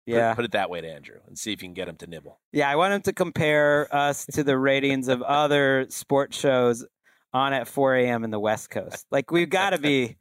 Put- 0.08 0.16
Yeah. 0.16 0.34
Put, 0.34 0.46
it 0.46 0.52
that 0.52 0.70
way 0.70 0.82
to 0.82 0.88
Andrew 0.90 1.20
and 1.28 1.38
see 1.38 1.54
if 1.54 1.62
you 1.62 1.68
can 1.68 1.74
get 1.74 1.88
him 1.88 1.96
to 1.98 2.08
nibble. 2.08 2.40
Yeah, 2.52 2.70
I 2.70 2.76
want 2.76 2.94
him 2.94 3.02
to 3.04 3.14
compare 3.14 3.88
us 3.96 4.26
to 4.34 4.44
the 4.44 4.58
ratings 4.58 5.08
of 5.08 5.22
other 5.22 5.86
sports 5.90 6.38
shows 6.38 6.86
on 7.32 7.54
at 7.54 7.68
4 7.68 7.96
a.m. 7.96 8.24
in 8.24 8.32
the 8.32 8.40
West 8.40 8.70
Coast. 8.72 9.06
Like 9.12 9.30
we've 9.32 9.50
got 9.50 9.70
to 9.72 9.78
be, 9.78 10.18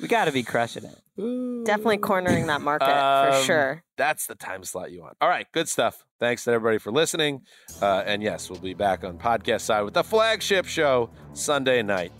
we 0.00 0.08
got 0.08 0.24
to 0.26 0.32
be 0.32 0.42
crushing 0.42 0.84
it. 0.84 1.64
Definitely 1.64 1.98
cornering 1.98 2.46
that 2.46 2.60
market 2.62 2.86
for 2.86 3.36
Um, 3.36 3.44
sure. 3.44 3.82
That's 3.96 4.26
the 4.26 4.34
time 4.34 4.64
slot 4.64 4.90
you 4.90 5.02
want. 5.02 5.16
All 5.20 5.28
right, 5.28 5.46
good 5.52 5.68
stuff. 5.68 6.04
Thanks 6.18 6.44
to 6.44 6.52
everybody 6.52 6.78
for 6.78 6.90
listening. 6.90 7.42
Uh, 7.82 8.02
and 8.06 8.22
yes, 8.22 8.48
we'll 8.50 8.60
be 8.60 8.74
back 8.74 9.04
on 9.04 9.18
podcast 9.18 9.60
side 9.62 9.82
with 9.82 9.94
the 9.94 10.04
flagship 10.04 10.66
show 10.66 11.10
Sunday 11.34 11.82
night. 11.82 12.12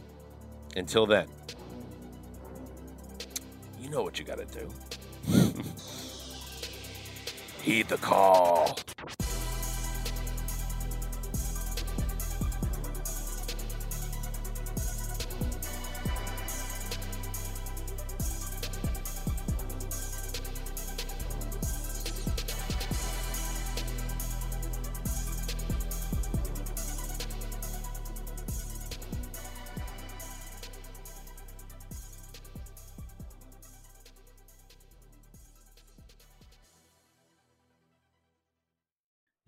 Until 0.77 1.05
then, 1.07 1.27
you 3.81 3.91
know 3.91 4.03
what 4.03 4.19
you 4.19 4.25
got 4.25 4.39
to 4.39 4.45
do. 4.47 4.71
Heed 7.63 7.89
the 7.89 7.97
call. 7.99 8.79